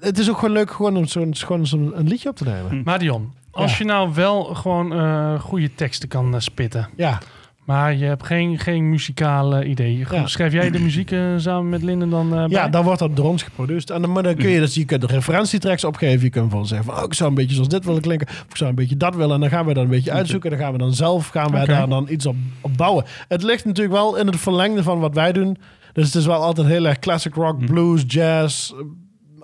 het 0.00 0.18
is 0.18 0.30
ook 0.30 0.38
gewoon 0.38 0.54
leuk 0.54 0.70
gewoon 0.70 0.96
om 0.96 1.06
zo'n 1.06 1.34
gewoon 1.36 1.66
zo'n 1.66 1.92
een 1.94 2.08
liedje 2.08 2.28
op 2.28 2.36
te 2.36 2.44
nemen. 2.44 2.80
Maar 2.84 2.98
Dion, 2.98 3.32
als 3.50 3.70
Ja. 3.70 3.76
je 3.78 3.84
nou 3.84 4.10
wel 4.14 4.44
gewoon 4.44 4.92
eh, 4.92 5.40
goede 5.40 5.74
teksten 5.74 6.08
kan 6.08 6.34
eh, 6.34 6.40
spitten, 6.40 6.88
Ja, 6.96 7.18
maar 7.64 7.94
je 7.94 8.04
hebt 8.04 8.26
geen, 8.26 8.58
geen 8.58 8.88
muzikale 8.90 9.64
idee. 9.64 10.06
Ja. 10.10 10.26
Schrijf 10.26 10.52
jij 10.52 10.70
de 10.70 10.78
muziek 10.78 11.10
eh, 11.10 11.20
samen 11.36 11.68
met 11.68 11.82
Linden 11.82 12.10
dan 12.10 12.32
eh, 12.34 12.44
Ja, 12.48 12.60
bij? 12.62 12.70
dan 12.70 12.84
wordt 12.84 12.98
dat 12.98 13.16
door 13.16 13.28
ons 13.28 13.42
geproduceerd. 13.42 13.90
En 13.90 14.02
dan, 14.02 14.12
maar 14.12 14.22
dan 14.22 14.34
kun 14.34 14.48
je, 14.50 14.60
dus, 14.60 14.74
je 14.74 14.84
kunt 14.84 15.00
de 15.00 15.06
referentietracks 15.06 15.84
opgeven. 15.84 16.24
Je 16.24 16.30
kunt 16.30 16.50
van 16.50 16.66
zeggen 16.66 16.86
van, 16.86 16.96
oh, 16.96 17.02
ik 17.04 17.14
zou 17.14 17.28
een 17.28 17.34
beetje 17.34 17.54
zoals 17.54 17.68
dit 17.68 17.84
willen 17.84 18.00
klinken. 18.02 18.26
Of 18.28 18.44
ik 18.48 18.56
zou 18.56 18.70
een 18.70 18.76
beetje 18.76 18.96
dat 18.96 19.14
willen. 19.14 19.34
En 19.34 19.40
dan 19.40 19.50
gaan 19.50 19.66
we 19.66 19.74
dat 19.74 19.84
een 19.84 19.90
beetje 19.90 20.12
uitzoeken. 20.12 20.50
Dan 20.50 20.58
gaan 20.58 20.72
we 20.72 20.78
dan 20.78 20.92
zelf 20.94 21.28
gaan 21.28 21.50
wij 21.50 21.62
Oké. 21.62 21.70
daar 21.72 21.88
dan 21.88 22.06
iets 22.10 22.26
op, 22.26 22.36
op 22.60 22.76
bouwen. 22.76 23.04
Het 23.28 23.42
ligt 23.42 23.64
natuurlijk 23.64 23.96
wel 23.96 24.16
in 24.16 24.26
het 24.26 24.36
verlengde 24.36 24.82
van 24.82 24.98
wat 24.98 25.14
wij 25.14 25.32
doen. 25.32 25.56
Dus 25.92 26.06
het 26.06 26.14
is 26.14 26.26
wel 26.26 26.42
altijd 26.42 26.66
heel 26.66 26.86
erg 26.86 26.98
classic 26.98 27.34
rock, 27.34 27.66
blues, 27.66 28.04
jazz, 28.06 28.70
eh, 28.72 28.78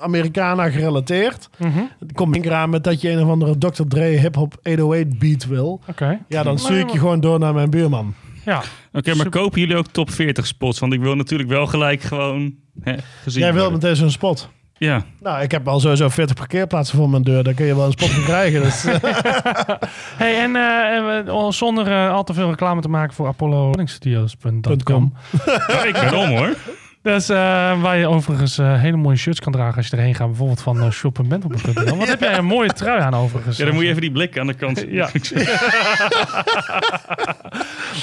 Americana 0.03 0.70
gerelateerd. 0.70 1.48
Mhm. 1.59 1.78
Het 1.98 2.12
komt 2.12 2.34
één 2.34 2.42
keer 2.42 2.53
aan 2.53 2.70
met 2.70 2.84
dat 2.84 3.00
je 3.00 3.11
een 3.11 3.22
of 3.22 3.28
andere 3.30 3.59
Dr. 3.59 3.82
Dre 3.88 4.05
hip-hop 4.05 4.55
808 4.62 5.18
beat 5.18 5.46
wil. 5.46 5.80
Oké. 5.88 6.18
Ja, 6.28 6.42
dan 6.42 6.59
stuur 6.59 6.78
ik 6.78 6.90
je 6.90 6.98
gewoon 6.98 7.20
door 7.20 7.38
naar 7.38 7.55
mijn 7.55 7.70
buurman. 7.70 8.14
Ja, 8.44 8.62
Oké, 8.92 9.14
maar 9.14 9.28
kopen 9.28 9.61
jullie 9.61 9.76
ook 9.76 9.86
top 9.86 10.11
40 10.11 10.46
spots? 10.46 10.78
Want 10.78 10.92
ik 10.92 11.00
wil 11.00 11.14
natuurlijk 11.14 11.48
wel 11.48 11.66
gelijk 11.66 12.03
gewoon 12.03 12.55
hè, 12.80 12.94
gezien 13.22 13.42
Jij 13.42 13.53
wilt 13.53 13.64
worden. 13.70 13.82
meteen 13.82 13.96
zo'n 13.96 14.11
spot. 14.11 14.48
Ja, 14.78 15.05
Nou, 15.20 15.42
ik 15.42 15.50
heb 15.50 15.68
al 15.68 15.80
sowieso 15.80 16.09
40 16.09 16.36
parkeerplaatsen 16.36 16.98
voor 16.98 17.11
mijn 17.11 17.22
deur. 17.22 17.44
Daar 17.44 17.55
kun 17.55 17.66
je 17.66 17.76
wel 17.76 17.86
een 17.86 17.92
spot 17.92 18.09
van 18.09 18.22
krijgen. 18.24 18.62
Dus, 18.62 18.84
eh, 18.86 18.94
Hey, 20.16 20.40
en 20.42 20.57
eh, 20.57 21.18
eh, 21.28 21.50
zonder 21.50 22.09
al 22.11 22.24
te 22.24 22.34
veel 22.34 22.48
reclame 22.48 22.80
te 22.80 22.88
maken 22.88 23.14
voor 23.14 23.26
apollo.studios.com. 23.26 25.12
Ik 25.86 25.92
ben 25.92 26.14
om 26.18 26.28
hoor. 26.28 26.57
Dus 27.03 27.28
eh, 27.28 27.36
waar 27.80 27.98
je 27.98 28.07
overigens 28.09 28.59
eh, 28.59 28.80
hele 28.80 28.96
mooie 28.96 29.16
shirts 29.16 29.40
kan 29.40 29.53
dragen 29.53 29.76
als 29.76 29.86
je 29.86 29.96
erheen 29.96 30.14
gaat. 30.14 30.26
Bijvoorbeeld 30.26 30.62
van 30.62 30.84
uh, 30.84 30.90
shop.bentel.nl. 30.90 31.96
Wat 31.98 32.09
heb 32.09 32.20
jij 32.20 32.38
een 32.38 32.44
mooie 32.44 32.72
trui 32.72 33.00
aan 33.00 33.14
overigens. 33.14 33.57
Ja, 33.57 33.64
dan 33.64 33.74
moet 33.74 33.82
je 33.82 33.88
even 33.88 34.00
die 34.00 34.12
blik 34.12 34.38
aan 34.38 34.46
de 34.46 34.55
kant. 34.55 34.84
Ja. 34.90 35.11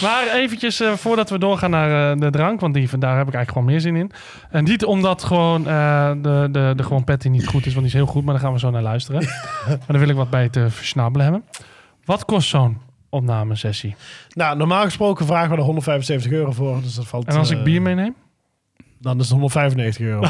Maar 0.01 0.27
eventjes 0.33 0.79
eh, 0.79 0.93
voordat 0.93 1.29
we 1.29 1.39
doorgaan 1.39 1.69
naar 1.69 2.11
eh, 2.11 2.19
de 2.19 2.29
drank, 2.29 2.59
want 2.59 2.73
die, 2.73 2.97
daar 2.97 3.17
heb 3.17 3.27
ik 3.27 3.33
eigenlijk 3.33 3.51
gewoon 3.51 3.65
meer 3.65 3.79
zin 3.79 3.95
in. 3.95 4.11
En 4.49 4.63
niet 4.63 4.85
omdat 4.85 5.23
gewoon 5.23 5.67
eh, 5.67 6.11
de, 6.21 6.47
de, 6.51 6.73
de 6.75 6.83
gewoon 6.83 7.03
patty 7.03 7.27
niet 7.27 7.47
goed 7.47 7.65
is, 7.65 7.73
want 7.73 7.85
die 7.85 7.95
is 7.95 8.01
heel 8.01 8.11
goed, 8.11 8.23
maar 8.23 8.33
daar 8.33 8.43
gaan 8.43 8.53
we 8.53 8.59
zo 8.59 8.69
naar 8.69 8.81
luisteren. 8.81 9.21
maar 9.67 9.77
dan 9.87 9.99
wil 9.99 10.09
ik 10.09 10.15
wat 10.15 10.29
bij 10.29 10.49
te 10.49 10.69
versnabbelen 10.69 11.25
hebben. 11.25 11.43
Wat 12.05 12.25
kost 12.25 12.49
zo'n 12.49 12.77
opnamesessie? 13.09 13.95
nou, 14.33 14.57
normaal 14.57 14.83
gesproken 14.83 15.25
vragen 15.25 15.49
we 15.49 15.57
er 15.57 15.63
175 15.63 16.31
euro 16.31 16.51
voor. 16.51 16.81
Dus 16.81 16.95
dat 16.95 17.07
valt, 17.07 17.27
En 17.27 17.37
als 17.37 17.49
ik 17.49 17.57
eh, 17.57 17.63
bier 17.63 17.81
meeneem? 17.81 18.15
Dan 18.99 19.19
is 19.19 19.29
het 19.29 19.31
195 19.31 20.05
euro. 20.05 20.21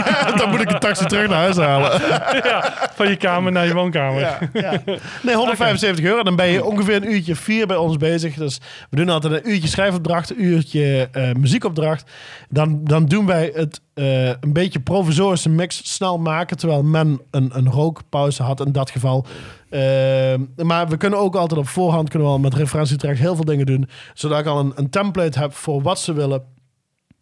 dan 0.40 0.50
moet 0.50 0.60
ik 0.60 0.70
een 0.70 0.78
taxi 0.78 1.04
terug 1.04 1.28
naar 1.28 1.38
huis 1.38 1.56
halen. 1.56 2.00
Van 2.96 3.08
je 3.08 3.16
kamer 3.16 3.52
naar 3.52 3.66
je 3.66 3.74
woonkamer. 3.74 4.20
Ja, 4.20 4.38
ja. 4.52 4.82
Nee, 5.22 5.34
175 5.34 6.04
euro. 6.04 6.22
Dan 6.22 6.36
ben 6.36 6.46
je 6.46 6.64
ongeveer 6.64 6.96
een 6.96 7.12
uurtje 7.12 7.34
vier 7.36 7.66
bij 7.66 7.76
ons 7.76 7.96
bezig. 7.96 8.34
Dus 8.34 8.60
we 8.90 8.96
doen 8.96 9.08
altijd 9.08 9.32
een 9.32 9.50
uurtje 9.50 9.68
schrijfopdracht, 9.68 10.30
een 10.30 10.44
uurtje 10.44 11.08
eh, 11.12 11.32
muziekopdracht. 11.32 12.10
Dan, 12.48 12.84
dan 12.84 13.06
doen 13.06 13.26
wij 13.26 13.52
het 13.54 13.80
eh, 13.94 14.26
een 14.26 14.52
beetje 14.52 14.80
provisorische 14.80 15.48
mix 15.48 15.94
snel 15.94 16.18
maken. 16.18 16.56
Terwijl 16.56 16.82
men 16.82 17.20
een, 17.30 17.50
een 17.52 17.70
rookpauze 17.70 18.42
had 18.42 18.66
in 18.66 18.72
dat 18.72 18.90
geval. 18.90 19.26
Eh, 19.68 20.34
maar 20.56 20.88
we 20.88 20.96
kunnen 20.96 21.18
ook 21.18 21.36
altijd 21.36 21.60
op 21.60 21.68
voorhand 21.68 22.08
kunnen 22.08 22.28
we 22.28 22.34
al 22.34 22.40
met 22.40 22.54
referentietrack 22.54 23.16
heel 23.16 23.34
veel 23.34 23.44
dingen 23.44 23.66
doen. 23.66 23.88
Zodat 24.14 24.38
ik 24.38 24.46
al 24.46 24.58
een, 24.58 24.72
een 24.74 24.90
template 24.90 25.38
heb 25.38 25.54
voor 25.54 25.82
wat 25.82 26.00
ze 26.00 26.12
willen. 26.12 26.42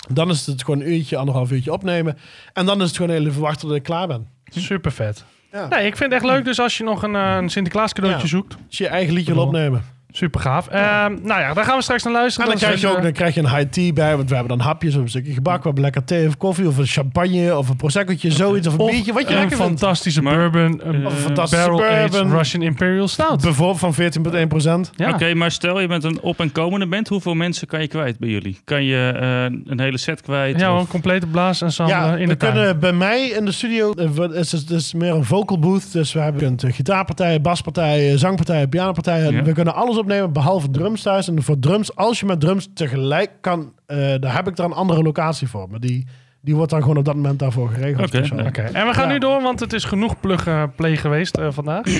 Dan 0.09 0.30
is 0.30 0.46
het 0.46 0.64
gewoon 0.64 0.80
een 0.80 0.92
uurtje, 0.92 1.16
anderhalf 1.16 1.50
uurtje 1.50 1.72
opnemen. 1.72 2.18
En 2.52 2.66
dan 2.66 2.80
is 2.80 2.86
het 2.88 2.96
gewoon 2.96 3.11
heel 3.16 3.26
even 3.26 3.40
wachten 3.40 3.68
tot 3.68 3.76
ik 3.76 3.82
klaar 3.82 4.06
ben. 4.06 4.28
Super 4.44 4.92
vet. 4.92 5.24
Ja. 5.52 5.68
Nee, 5.68 5.86
ik 5.86 5.96
vind 5.96 6.12
het 6.12 6.22
echt 6.22 6.32
leuk. 6.32 6.44
Dus 6.44 6.61
als 6.61 6.78
je 6.78 6.84
nog 6.84 7.02
een, 7.02 7.14
eh, 7.16 7.36
een 7.40 7.48
Sinterklaas 7.48 7.92
cadeautje 7.92 8.22
Ja. 8.22 8.28
zoekt. 8.28 8.56
Als 8.68 8.78
je 8.78 8.84
je 8.84 8.90
eigen 8.90 9.14
liedje 9.14 9.34
wil 9.34 9.42
opnemen. 9.42 9.82
Super 10.11 10.40
gaaf. 10.40 10.68
Ehm, 10.68 11.16
nou 11.22 11.40
ja, 11.40 11.54
daar 11.54 11.64
gaan 11.64 11.76
we 11.76 11.82
straks 11.82 12.02
naar 12.02 12.12
En 12.12 12.18
luisteren. 12.18 12.48
dan 12.48 12.59
krijg 12.59 12.80
je 12.80 12.88
ook 12.88 13.02
dan 13.02 13.12
krijg 13.12 13.34
je 13.34 13.40
een 13.40 13.48
high 13.56 13.68
tea 13.70 13.92
bij, 13.92 14.16
want 14.16 14.28
we 14.28 14.34
hebben 14.36 14.56
dan 14.56 14.66
hapjes 14.66 14.94
of 14.96 15.02
een 15.02 15.09
stukje 15.09 15.32
gebak. 15.32 15.56
We 15.59 15.62
hebben 15.64 15.82
lekker 15.82 16.04
thee 16.04 16.26
of 16.26 16.36
koffie 16.36 16.66
of 16.68 16.76
een 16.78 16.86
champagne 16.86 17.56
of 17.59 17.68
een 17.68 17.76
proseccootje, 17.76 18.30
zoiets 18.32 18.66
of 18.66 18.72
een 18.74 18.80
Of 18.80 18.90
biertje, 18.90 19.12
wat 19.12 19.22
je 19.22 19.28
een 19.34 19.40
lekker 19.40 19.56
vindt. 19.56 19.80
fantastische 19.80 20.22
bourbon. 20.22 20.80
Een 20.84 21.06
Of 21.06 21.12
een 21.12 21.18
fantastische 21.18 21.64
barrel 21.70 21.84
aged 21.84 22.11
bourbon. 22.11 22.36
Russian 22.36 22.62
Imperial 22.62 23.09
Stout. 23.09 23.42
Bijvoorbeeld 23.42 23.78
van 23.78 23.94
14,1 23.94 24.48
procent. 24.48 24.90
Ja. 24.96 25.11
Oké, 25.11 25.34
maar 25.34 25.50
stel 25.50 25.80
je 25.80 25.86
bent 25.86 26.04
een 26.04 26.20
op- 26.20 26.40
en 26.40 26.52
komende 26.52 26.86
band. 26.86 27.09
Hoeveel 27.09 27.34
mensen 27.34 27.66
kan 27.66 27.80
je 27.80 27.88
kwijt 27.88 28.18
bij 28.18 28.28
jullie? 28.28 28.59
Kan 28.64 28.84
je 28.84 29.12
eh, 29.20 29.42
een 29.72 29.80
hele 29.80 29.98
set 29.98 30.22
kwijt? 30.22 30.61
Ja, 30.61 30.74
of- 30.74 30.80
een 30.80 30.86
complete 30.88 31.26
blaasensemble 31.26 31.94
Ja, 31.94 32.12
in 32.16 32.18
we 32.18 32.26
de 32.26 32.36
tuin. 32.36 32.52
kunnen 32.52 32.80
bij 32.80 32.92
mij 32.92 33.26
in 33.28 33.44
de 33.44 33.52
studio, 33.52 33.92
eh, 33.92 34.38
is, 34.38 34.52
het 34.52 34.70
is 34.70 34.94
meer 34.94 35.14
een 35.14 35.24
vocal 35.24 35.59
booth, 35.59 35.92
dus 35.92 36.12
we 36.12 36.20
hebben 36.20 36.40
kunt, 36.42 36.62
eh, 36.62 36.72
gitaarpartijen, 36.72 37.42
baspartijen, 37.42 38.18
zangpartijen, 38.18 38.68
pianopartijen. 38.68 39.32
Ja. 39.32 39.42
We 39.42 39.52
kunnen 39.52 39.74
alles 39.74 39.96
opnemen 40.09 40.32
behalve 40.32 40.70
drums 40.70 41.02
thuis. 41.02 41.28
En 41.28 41.42
voor 41.42 41.59
drums, 41.59 41.96
als 41.96 42.20
je 42.20 42.26
met 42.26 42.40
drums 42.40 42.68
tegelijk 42.74 43.30
kan, 43.40 43.72
eh, 43.86 43.96
daar 44.20 44.34
heb 44.34 44.48
ik 44.48 44.59
er 44.59 44.64
een 44.64 44.72
andere 44.72 45.02
locatie 45.02 45.48
voor. 45.48 45.66
Maar 45.70 45.80
die, 45.80 46.06
die 46.40 46.54
wordt 46.56 46.70
dan 46.70 46.80
gewoon 46.80 46.96
op 46.96 47.04
dat 47.04 47.14
moment 47.14 47.38
daarvoor 47.38 47.68
geregeld. 47.68 48.14
Oké, 48.46 48.61
en 48.61 48.86
we 48.86 48.94
gaan 48.94 49.06
Ja. 49.06 49.12
nu 49.12 49.18
door, 49.18 49.42
want 49.42 49.61
het 49.61 49.72
is 49.72 49.84
genoeg 49.84 50.20
plug 50.20 50.46
eh, 50.46 50.62
play 50.76 50.96
geweest 50.96 51.36
eh, 51.36 51.46
vandaag. 51.50 51.82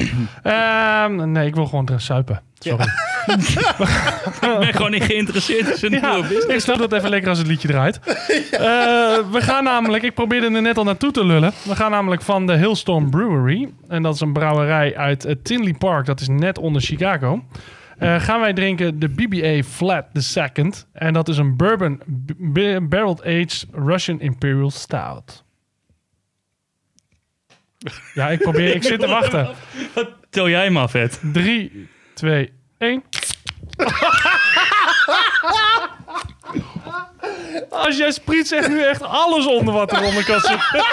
Ehm, 0.43 1.33
nee, 1.33 1.47
ik 1.47 1.55
wil 1.55 1.67
gewoon 1.67 1.89
suipen. 1.97 2.43
Sorry. 2.59 2.85
Ik 4.41 4.59
ben 4.59 4.75
gewoon 4.75 4.91
niet 4.91 5.03
geïnteresseerd 5.03 5.69
in 5.71 5.77
zijn 5.77 5.93
Ja, 5.93 6.13
nieuwe 6.13 6.29
business. 6.29 6.55
ik 6.55 6.61
snap 6.61 6.79
dat 6.79 6.93
even 6.93 7.11
lekker 7.11 7.29
als 7.29 7.39
het 7.39 7.47
liedje 7.47 7.69
draait. 7.69 7.99
Eh, 8.51 8.61
we 9.33 9.41
gaan 9.41 9.65
namelijk, 9.65 10.03
ik 10.03 10.15
probeerde 10.15 10.47
er 10.55 10.63
net 10.63 10.79
al 10.79 10.85
naartoe 10.85 11.11
te 11.11 11.25
lullen. 11.25 11.53
We 11.63 11.77
gaan 11.77 11.91
namelijk 11.91 12.23
van 12.23 12.47
de 12.47 12.57
Hillstorm 12.57 13.11
Brewery. 13.11 13.69
En 13.89 14.03
dat 14.03 14.15
is 14.15 14.21
een 14.21 14.33
brouwerij 14.33 14.97
uit 14.97 15.37
Tinley 15.43 15.73
Park. 15.75 16.07
Dat 16.07 16.21
is 16.21 16.29
net 16.29 16.59
onder 16.59 16.83
Chicago. 16.83 17.43
Eh, 17.99 18.21
gaan 18.21 18.41
wij 18.41 18.53
drinken 18.53 18.99
de 18.99 19.09
BBA 19.09 19.63
Flat 19.69 20.05
the 20.13 20.21
Second. 20.23 20.87
En 20.93 21.13
dat 21.13 21.29
is 21.29 21.39
een 21.39 21.57
bourbon 21.57 21.97
b- 22.27 22.33
b- 22.53 22.89
barrel 22.89 23.19
aged 23.25 23.67
Russian 23.73 24.21
Imperial 24.21 24.71
Stout. 24.71 25.45
Ja, 28.15 28.29
ik 28.29 28.39
probeer, 28.39 28.75
ik 28.75 28.83
zit 28.83 29.01
te 29.01 29.07
wachten. 29.07 29.49
Tel 30.31 30.49
jij 30.49 30.71
maar, 30.71 30.91
vet. 30.91 31.21
3, 31.33 31.89
2, 32.15 32.53
1. 32.79 33.03
Als 37.71 37.97
jij 37.97 38.11
spriet 38.11 38.49
zegt 38.49 38.69
nu 38.69 38.83
echt 38.83 39.03
alles 39.03 39.47
onder 39.47 39.75
wat 39.75 39.93
eronder 39.93 40.25
kan 40.25 40.41
zitten. 40.41 40.85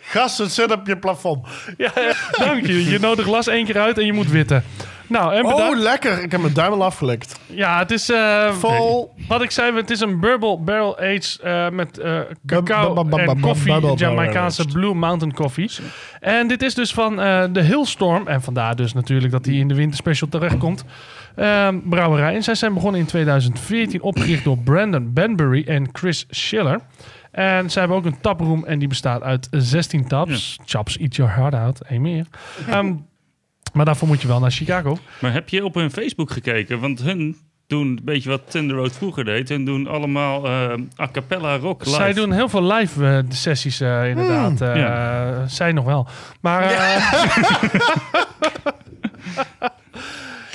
Gast, 0.00 0.38
het 0.38 0.52
zit 0.52 0.70
op 0.72 0.86
je 0.86 0.96
plafond. 0.98 1.46
Ja, 1.76 1.92
ja, 1.94 2.14
dank 2.44 2.66
je. 2.66 2.84
Je 2.90 2.98
nodigt 2.98 3.28
glas 3.28 3.46
één 3.46 3.64
keer 3.64 3.78
uit 3.78 3.98
en 3.98 4.06
je 4.06 4.12
moet 4.12 4.30
witten. 4.30 4.64
Nou, 5.08 5.34
en 5.34 5.44
Oh, 5.44 5.50
bedankt. 5.54 5.78
lekker. 5.78 6.22
Ik 6.22 6.30
heb 6.32 6.40
mijn 6.40 6.52
duim 6.54 6.72
al 6.72 6.84
afgelikt. 6.84 7.40
Ja, 7.46 7.78
het 7.78 7.90
is... 7.90 8.10
eh, 8.10 8.52
Vol. 8.52 9.14
Wat 9.28 9.42
ik 9.42 9.50
zei, 9.50 9.76
het 9.76 9.90
is 9.90 10.00
een 10.00 10.20
bourbon 10.20 10.64
barrel 10.64 10.98
aged 10.98 11.38
eh, 11.42 11.68
met 11.68 11.98
eh, 11.98 12.20
cacao 12.46 12.94
bu- 12.94 13.02
bu- 13.02 13.08
bu- 13.08 13.16
en 13.22 13.34
bu- 13.34 13.40
koffie, 13.40 13.94
Jamaicaanse 13.96 14.64
Blue 14.66 14.94
Mountain 14.94 15.34
Coffee. 15.34 15.70
En 16.20 16.48
dit 16.48 16.62
is 16.62 16.74
dus 16.74 16.92
van 16.92 17.20
eh, 17.20 17.44
de 17.52 17.62
Hillstorm. 17.62 18.26
En 18.28 18.42
vandaar 18.42 18.76
dus 18.76 18.92
natuurlijk 18.92 19.32
dat 19.32 19.44
hij 19.44 19.54
in 19.54 19.68
de 19.68 19.74
winterspecial 19.74 20.28
terechtkomt. 20.28 20.84
Ehm 21.36 21.78
brouwerij. 21.84 22.34
En 22.34 22.42
zij 22.42 22.54
zijn 22.54 22.74
begonnen 22.74 23.00
in 23.00 23.06
2014, 23.06 24.02
opgericht 24.02 24.44
door 24.44 24.58
Brandon 24.58 25.12
Banbury 25.12 25.64
en 25.66 25.88
Chris 25.92 26.26
Schiller. 26.30 26.80
En 27.30 27.70
zij 27.70 27.80
hebben 27.82 27.98
ook 27.98 28.04
een 28.06 28.20
taproom 28.20 28.64
en 28.64 28.78
die 28.78 28.88
bestaat 28.88 29.22
uit 29.22 29.48
16 29.50 30.08
taps. 30.08 30.58
Chaps, 30.64 30.96
eat 30.98 31.16
your 31.16 31.34
heart 31.34 31.54
out. 31.54 31.80
Één 31.80 32.00
meer. 32.02 32.26
Ehm, 32.68 32.92
maar 33.78 33.86
daarvoor 33.86 34.08
moet 34.08 34.22
je 34.22 34.28
wel 34.28 34.40
naar 34.40 34.50
Chicago. 34.50 34.98
Maar 35.20 35.32
heb 35.32 35.48
je 35.48 35.64
op 35.64 35.74
hun 35.74 35.90
Facebook 35.90 36.30
gekeken? 36.30 36.80
Want 36.80 37.02
hun 37.02 37.36
doen 37.66 37.86
een 37.86 38.00
beetje 38.02 38.28
wat 38.28 38.50
Thunder 38.50 38.76
Road 38.76 38.92
vroeger 38.92 39.24
deed. 39.24 39.48
Hun 39.48 39.64
doen 39.64 39.86
allemaal 39.86 40.44
eh, 40.44 40.72
a 41.00 41.08
cappella 41.12 41.56
rock 41.56 41.84
live. 41.84 41.96
Zij 41.96 42.12
doen 42.12 42.32
heel 42.32 42.48
veel 42.48 42.62
live 42.72 43.06
eh, 43.06 43.18
sessies 43.28 43.80
eh, 43.80 44.08
inderdaad. 44.08 44.60
Eh, 44.60 44.76
ja. 44.76 45.46
Zij 45.46 45.72
nog 45.72 45.84
wel. 45.84 46.06
Maar 46.40 46.62
eh, 46.62 47.14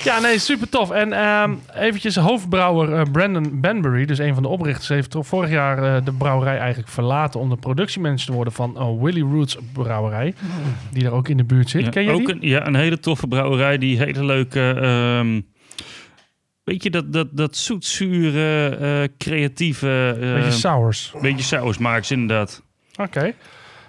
ja, 0.04 0.20
nee, 0.20 0.38
super 0.38 0.68
tof. 0.68 0.90
En 0.90 1.12
ehm, 1.12 1.54
eventjes 1.74 2.16
hoofdbrouwer 2.16 2.92
eh, 2.92 3.02
Brandon 3.12 3.60
Banbury, 3.60 4.04
dus 4.04 4.18
een 4.18 4.34
van 4.34 4.42
de 4.42 4.48
oprichters, 4.48 4.88
heeft 4.88 5.16
vorig 5.18 5.50
jaar 5.50 5.96
eh, 5.96 6.04
de 6.04 6.12
brouwerij 6.12 6.58
eigenlijk 6.58 6.88
verlaten 6.88 7.40
om 7.40 7.48
de 7.48 7.56
productiemanager 7.56 8.26
te 8.26 8.32
worden 8.32 8.52
van 8.52 8.76
eh, 8.76 9.02
Willy 9.02 9.20
Roots 9.20 9.58
Brouwerij, 9.72 10.34
die 10.90 11.02
daar 11.02 11.12
ook 11.12 11.28
in 11.28 11.36
de 11.36 11.44
buurt 11.44 11.70
zit. 11.70 11.84
Ja, 11.84 11.90
Ken 11.90 12.02
je 12.02 12.10
ook 12.10 12.26
die? 12.26 12.32
een, 12.32 12.38
ja, 12.40 12.66
een 12.66 12.74
hele 12.74 12.98
toffe 12.98 13.26
brouwerij 13.26 13.78
die 13.78 13.98
hele 13.98 14.24
leuke... 14.24 14.70
ehm, 14.80 15.40
weet 16.64 16.82
je, 16.82 16.90
dat, 16.90 17.12
dat, 17.12 17.28
dat 17.32 17.56
zoetzure, 17.56 19.10
creatieve... 19.18 20.16
Beetje 20.20 20.50
sours. 20.50 21.12
beetje 21.20 21.72
maken 21.78 22.04
ze 22.04 22.14
inderdaad. 22.14 22.62
Oké. 22.96 23.32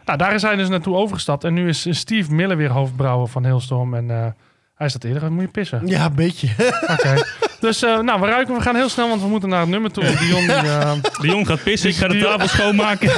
Nou, 0.06 0.18
daar 0.18 0.34
is 0.34 0.42
hij 0.42 0.56
dus 0.56 0.70
naartoe 0.70 0.96
overgestapt. 0.96 1.44
En 1.44 1.54
nu 1.54 1.68
is 1.68 1.88
Steve 1.90 2.34
Miller 2.34 2.58
weer 2.58 2.72
hoofdbrouwer 2.72 3.28
van 3.28 3.44
Hailstorm. 3.44 3.94
En 3.94 4.36
hij 4.76 4.90
staat 4.90 5.04
eerder. 5.04 5.32
Moet 5.32 5.42
je 5.42 5.48
pissen? 5.48 5.88
Ja, 5.88 6.06
een 6.06 6.16
beetje. 6.16 6.48
Oké. 6.94 7.24
Dus 7.60 7.84
eh, 7.84 8.00
nou, 8.00 8.22
we 8.22 8.28
ruiken. 8.28 8.56
We 8.56 8.62
gaan 8.62 8.76
heel 8.76 8.90
snel, 8.90 9.08
want 9.08 9.22
we 9.22 9.28
moeten 9.28 9.50
naar 9.50 9.60
het 9.60 9.70
nummer 9.70 9.92
toe. 9.92 10.04
Dion, 10.04 10.40
die, 10.40 10.52
eh, 10.56 10.92
De 11.22 11.28
jong 11.28 11.48
gaat 11.48 11.64
pissen, 11.64 11.90
ik 11.90 11.96
ga 11.96 12.08
de 12.08 12.20
tafel 12.20 12.48
schoonmaken. 12.48 13.10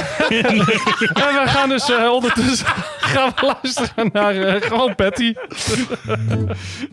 en 0.48 0.58
we 0.58 1.42
gaan 1.46 1.68
dus 1.68 1.90
eh, 1.90 2.10
ondertussen 2.12 2.66
gaan 2.98 3.32
we 3.34 3.56
luisteren 3.62 4.10
naar 4.12 4.36
eh, 4.36 4.62
gewoon 4.62 4.94
Patty. 4.94 5.34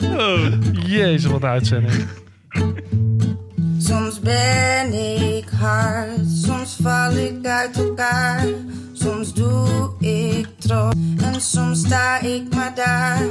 oh, 0.03 0.37
jezus, 0.87 1.31
wat 1.31 1.43
een 1.43 1.49
uitzending. 1.49 2.07
Soms 3.79 4.19
ben 4.19 4.93
ik 5.37 5.45
hard, 5.59 6.19
soms 6.43 6.77
val 6.81 7.11
ik 7.11 7.45
uit 7.45 7.77
elkaar. 7.77 8.45
Soms 8.93 9.33
doe 9.33 9.93
ik 9.99 10.47
trots 10.59 10.95
en 11.23 11.41
soms 11.41 11.79
sta 11.79 12.21
ik 12.21 12.55
maar 12.55 12.71
daar. 12.75 13.25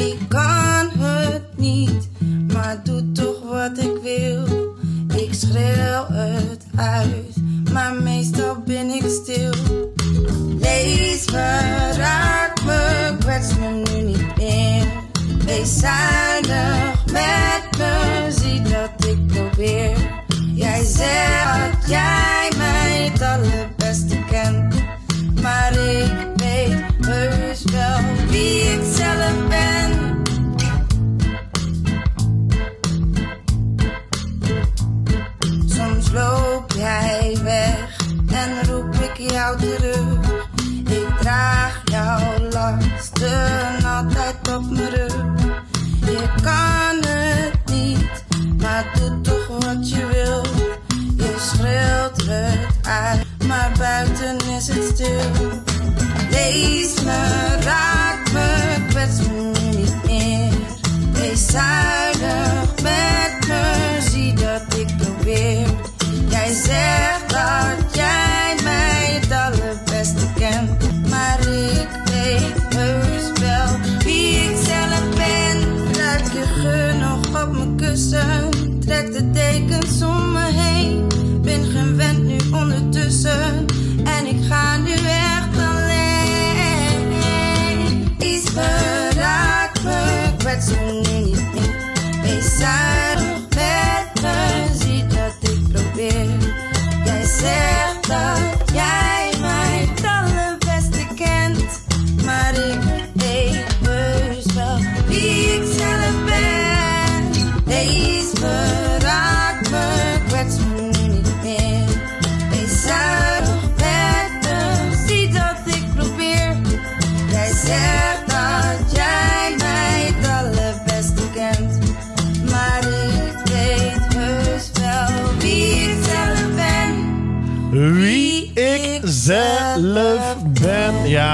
Ik 0.00 0.18
kan 0.28 0.90
het 0.98 1.42
niet, 1.56 2.08
maar 2.52 2.80
doe 2.84 3.12
toch 3.12 3.42
wat 3.42 3.78
ik 3.78 4.02
wil. 4.02 4.74
Ik 5.16 5.34
schreeuw 5.34 6.06
het 6.08 6.64
uit, 6.76 7.36
maar 7.72 7.94
meestal 7.94 8.56
ben 8.66 8.88
ik 8.88 9.04
stil. 9.08 9.52
Lees 10.60 11.30
me, 11.30 11.58
me, 12.64 13.16
kwets 13.18 13.56
me 13.58 13.68
nu 13.68 14.02
niet 14.02 14.36
meer. 14.36 14.86
Wees 15.44 15.78
zuinig 15.78 17.04
met 17.12 17.78
me, 17.78 18.26
zie 18.40 18.62
dat 18.62 19.06
ik 19.06 19.26
probeer. 19.26 19.96
Jij 20.54 20.84
zegt 20.84 21.80
dat 21.80 21.88
jij 21.88 22.52
mij 22.56 23.10
het 23.12 23.22
allerbeste 23.22 24.18
kent. 24.30 24.74
Maar 25.42 25.72
ik 25.72 26.12
weet 26.36 26.84
heus 27.06 27.64
wel 27.64 27.98
wie 28.28 28.60
ik 28.60 28.80
ben. 28.96 28.99
Loop 36.12 36.72
jij 36.72 37.36
weg 37.42 37.96
en 38.32 38.68
roep 38.68 38.94
ik 38.94 39.30
jou 39.30 39.58
terug. 39.58 40.18
Ik 40.88 41.16
draag 41.20 41.82
jouw 41.84 42.38
lasten 42.50 43.84
altijd 43.84 44.54
op 44.54 44.70
mijn 44.70 44.90
rug. 44.90 45.14
Je 46.04 46.28
kan 46.42 47.10
het 47.10 47.70
niet, 47.72 48.24
maar 48.60 48.84
doe 48.94 49.20
toch 49.20 49.46
wat 49.46 49.90
je 49.90 50.06
wilt. 50.06 50.78
Je 51.16 51.34
schreeuwt 51.38 52.22
het 52.26 52.86
uit, 52.86 53.26
maar 53.46 53.70
buiten 53.78 54.36
is 54.56 54.68
het 54.68 54.84
stil. 54.84 55.62
Lees 56.30 57.02
me, 57.02 57.56
raak 57.60 58.32
me, 58.32 58.76
kwets 58.88 59.18
me 59.18 59.52
niet 59.76 60.04
meer. 60.04 60.52
Wees 61.12 61.46
zuinig 61.46 62.82
met 62.82 63.48
me, 63.48 63.98
zie 64.10 64.34
dat 64.34 64.74
ik 64.76 64.96
probeer 64.96 65.59
zeg 66.70 67.26
dat 67.26 67.94
jij 67.94 68.56
mij 68.62 69.18
het 69.20 69.32
allerbeste 69.32 70.26
kent. 70.34 71.08
Maar 71.08 71.40
ik 71.40 71.88
weet 72.04 72.74
heus 72.74 73.40
wel 73.40 73.78
wie 74.04 74.34
ik 74.34 74.56
zelf 74.66 75.08
ben. 75.14 75.58
Laat 75.96 76.32
je 76.32 76.44
geur 76.60 76.94
nog 76.94 77.42
op 77.42 77.52
mijn 77.52 77.76
kussen. 77.76 78.48
Trek 78.80 79.12
de 79.12 79.30
dekens 79.30 80.02
om 80.02 80.32
me 80.32 80.50
heen. 80.52 81.06
Ben 81.42 81.64
gewend 81.64 82.22
nu 82.22 82.36
ondertussen. 82.52 83.66
En 84.04 84.26
ik 84.26 84.44
ga 84.48 84.76
nu 84.76 84.92
echt 84.92 85.58
alleen. 85.70 87.08
Iets 88.18 88.50
verraakt 88.50 89.82
me, 89.82 90.30
kwetsen 90.38 90.74
ze 90.74 91.10
niet 91.12 91.34
ding. 91.52 91.80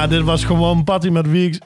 Dit 0.07 0.23
was 0.23 0.45
gewoon 0.45 0.85
Patty 0.85 1.09
met 1.09 1.31
wie 1.31 1.49
ik... 1.49 1.59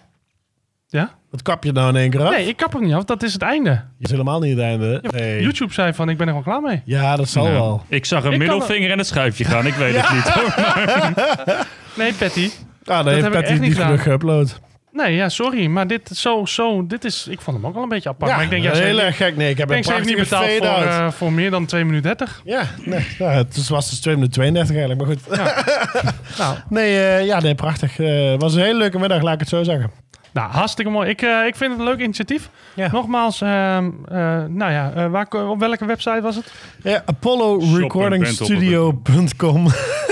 Ja? 0.89 1.11
Wat 1.31 1.43
kap 1.43 1.65
je 1.65 1.73
nou 1.73 1.89
in 1.89 1.97
één 1.97 2.11
keer 2.11 2.23
af? 2.25 2.31
Nee, 2.31 2.47
ik 2.49 2.57
kap 2.57 2.73
hem 2.73 2.83
niet 2.83 2.95
af. 2.95 3.05
Dat 3.05 3.23
is 3.23 3.33
het 3.33 3.43
einde. 3.43 3.85
is 3.99 4.11
helemaal 4.11 4.41
niet 4.41 4.51
het 4.57 4.61
einde. 4.65 5.03
Nee. 5.11 5.43
YouTube 5.43 5.73
zei 5.73 5.93
van, 5.95 6.09
ik 6.09 6.17
ben 6.17 6.27
er 6.29 6.33
wel 6.33 6.43
klaar 6.43 6.61
mee. 6.61 6.83
Ja, 6.85 7.17
dat 7.17 7.29
zal 7.29 7.43
Nou, 7.45 7.55
wel. 7.55 7.85
Ik 7.89 8.05
zag 8.05 8.25
een 8.25 8.33
Ik 8.33 8.39
kan- 8.39 8.49
middelvinger 8.49 8.91
en 8.91 8.99
het 8.99 9.07
schuifje 9.07 9.45
gaan. 9.45 9.67
Ik 9.67 9.75
weet 9.75 9.97
het 10.01 10.12
niet 10.15 10.29
hoor. 10.29 11.67
Nee, 11.97 12.12
Patty. 12.15 12.51
Ah, 12.85 13.05
nee, 13.05 13.15
heb 13.15 13.25
ik 13.27 13.33
Patty 13.33 13.53
echt 13.53 13.61
niet 13.61 13.77
geüpload. 14.01 14.69
Nee, 14.93 15.15
ja, 15.15 15.29
sorry. 15.29 15.67
Maar 15.67 15.87
dit, 15.87 16.09
zo, 16.15 16.47
zo, 16.47 16.87
dit 16.87 17.05
is... 17.05 17.27
Ik 17.31 17.41
vond 17.41 17.57
hem 17.57 17.67
ook 17.67 17.75
wel 17.75 17.83
een 17.83 17.89
beetje 17.89 18.09
apart. 18.09 18.31
Ja, 18.31 18.37
maar 18.37 18.45
ik 18.45 18.51
denk, 18.51 18.62
ja, 18.62 18.73
heel 18.73 19.01
erg 19.01 19.17
gek. 19.17 19.37
Nee, 19.37 19.51
ik 19.51 19.59
heb 19.59 19.71
een 19.71 19.77
niet 20.05 20.17
betaald 20.17 20.51
voor, 20.51 20.67
eh, 20.67 21.11
voor 21.11 21.33
meer 21.33 21.51
dan 21.51 21.67
2 21.67 21.85
minuten 21.85 22.17
30. 22.17 22.41
Ja, 22.45 22.62
nee, 22.85 23.07
ja, 23.19 23.31
het 23.31 23.69
was 23.69 23.91
dus 23.91 24.01
2 24.01 24.15
minuten 24.15 24.35
32 24.35 24.77
eigenlijk, 24.77 25.07
maar 25.07 25.17
goed. 25.17 25.39
Nou, 26.39 26.57
Nee, 26.69 27.03
eh, 27.05 27.27
ja, 27.27 27.41
nee, 27.41 27.55
prachtig. 27.55 27.99
Eh, 27.99 28.31
Het 28.31 28.41
was 28.43 28.55
een 28.55 28.62
hele 28.62 28.79
leuke 28.79 28.99
middag, 28.99 29.23
laat 29.23 29.35
ik 29.35 29.41
het 29.41 29.49
zo 29.49 29.62
zeggen. 29.62 29.91
Nou, 30.32 30.51
hartstikke 30.51 30.90
mooi. 30.90 31.09
Ik, 31.09 31.23
eh, 31.23 31.47
ik 31.47 31.57
vind 31.57 31.70
het 31.70 31.81
een 31.81 31.86
leuk 31.86 32.01
initiatief. 32.01 32.51
Ja. 32.74 32.89
Nogmaals, 32.93 33.40
ehm, 33.40 33.90
eh, 34.09 34.16
nou 34.48 34.73
ja, 34.73 34.93
eh, 34.93 35.11
waar, 35.11 35.27
op 35.48 35.59
welke 35.59 35.86
website 35.86 36.20
was 36.23 36.36
het? 36.36 36.52
Ja, 36.82 37.02
ApolloRecordingstudio.com. 37.07 39.66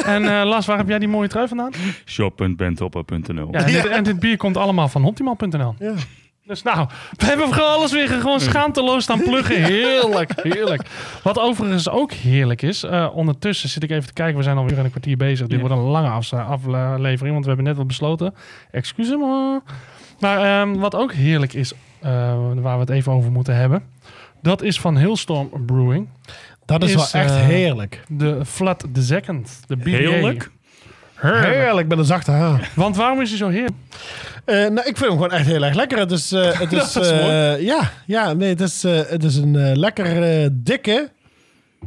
En 0.05 0.39
eh 0.39 0.45
Las, 0.45 0.67
waar 0.67 0.77
heb 0.77 0.89
jij 0.89 0.99
die 0.99 1.09
mooie 1.09 1.29
trui 1.29 1.49
vandaan? 1.49 1.71
Shop.bentopper.nl 2.05 3.49
Ja, 3.51 3.59
en, 3.59 3.67
dit, 3.73 3.87
en 3.87 4.05
dit 4.05 4.21
bier 4.21 4.37
komt 4.37 4.57
allemaal 4.57 4.89
van 4.89 5.05
Optimal.nl. 5.05 5.75
Ja. 5.79 5.93
Dus 6.49 6.63
nou, 6.63 6.89
we 7.17 7.27
hebben 7.27 7.53
gewoon 7.53 7.71
alles 7.71 7.93
weer 7.93 8.09
gewoon 8.09 8.41
schaamteloos 8.41 9.03
staan 9.03 9.23
pluggen. 9.23 9.65
Heerlijk, 9.65 10.33
heerlijk. 10.43 10.83
Wat 11.23 11.39
overigens 11.39 11.89
ook 11.89 12.13
heerlijk 12.13 12.63
is, 12.63 12.83
eh, 12.83 13.09
ondertussen 13.15 13.69
zit 13.69 13.83
ik 13.83 13.91
even 13.91 14.07
te 14.07 14.13
kijken, 14.13 14.37
we 14.37 14.43
zijn 14.43 14.57
alweer 14.57 14.79
een 14.79 14.91
kwartier 14.91 15.17
bezig. 15.17 15.47
Dit 15.47 15.61
Ja. 15.61 15.67
wordt 15.67 15.83
een 15.83 15.89
lange 15.91 16.09
aflevering, 16.33 17.33
want 17.33 17.43
we 17.43 17.47
hebben 17.47 17.65
net 17.65 17.77
wat 17.77 17.87
besloten. 17.87 18.35
Excuus 18.71 19.09
me. 19.09 19.61
Maar 20.21 20.61
ehm, 20.61 20.79
wat 20.79 20.95
ook 20.95 21.13
heerlijk 21.13 21.53
is, 21.53 21.73
eh, 22.01 22.11
waar 22.55 22.75
we 22.75 22.81
het 22.81 22.91
even 22.91 23.13
over 23.13 23.31
moeten 23.33 23.57
hebben, 23.57 23.83
dat 24.43 24.63
is 24.63 24.81
van 24.81 24.97
Hailstorm 24.97 25.51
Brewing. 25.67 26.09
Dat 26.65 26.83
is, 26.83 26.89
Is, 26.95 26.97
wel 27.13 27.23
echt 27.23 27.31
eh, 27.31 27.37
heerlijk. 27.41 28.03
De 28.09 28.45
Flat 28.45 28.85
the 28.93 29.03
Second. 29.03 29.61
De 29.67 29.77
BBA. 29.77 29.91
Heerlijk. 29.91 30.51
Heerlijk. 31.15 31.55
Heerlijk 31.55 31.89
met 31.89 31.99
een 31.99 32.05
zachte 32.05 32.31
H. 32.31 32.59
Want 32.75 32.97
waarom 32.97 33.21
is 33.21 33.29
hij 33.29 33.39
zo 33.39 33.49
heerlijk? 33.49 33.75
Eh, 34.45 34.55
nou, 34.57 34.79
ik 34.79 34.85
vind 34.97 34.99
hem 34.99 35.11
gewoon 35.11 35.31
echt 35.31 35.47
heel 35.47 35.63
erg 35.65 35.75
lekker. 35.75 35.99
Het 35.99 36.11
is, 36.11 36.33
eh, 36.33 36.59
het 36.61 36.73
is, 36.73 36.97
eh, 36.97 37.61
ja, 37.61 37.91
ja, 38.07 38.33
nee, 38.33 38.49
het 38.49 38.61
is, 38.61 38.85
eh, 38.85 39.01
het 39.07 39.25
is 39.25 39.37
een 39.37 39.79
lekker 39.79 40.23
eh, 40.23 40.49
dikke, 40.53 41.11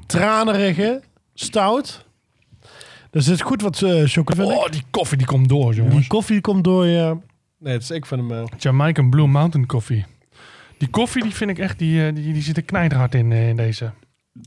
tranerige, 0.06 1.02
stout. 1.34 2.06
Er 3.12 3.22
zit 3.22 3.42
goed 3.42 3.62
wat 3.62 3.82
eh 3.82 4.02
chocolade 4.06 4.52
in. 4.54 4.58
Oh, 4.60 4.70
die 4.70 4.84
koffie 4.92 5.18
die 5.18 5.28
komt 5.28 5.50
door, 5.50 5.74
jongens. 5.74 5.96
Die 5.96 6.08
koffie 6.08 6.42
komt 6.42 6.64
door 6.64 6.86
je. 6.86 7.18
Nee, 7.62 7.74
het 7.74 7.82
is, 7.82 7.92
ik 7.92 8.06
vind 8.06 8.22
hem... 8.22 8.32
eh, 8.32 8.44
Jamaican 8.58 9.10
Blue 9.10 9.28
Mountain 9.28 9.68
Coffee. 9.68 10.06
Die 10.78 10.90
koffie 10.90 11.24
die 11.24 11.34
vind 11.36 11.50
ik 11.50 11.60
echt, 11.60 11.80
die, 11.80 12.06
eh, 12.08 12.16
die, 12.16 12.34
die 12.34 12.42
zit 12.42 12.58
er 12.58 12.64
knijterhard 12.64 13.16
in, 13.16 13.32
eh, 13.32 13.50
in 13.50 13.56
deze. 13.56 13.92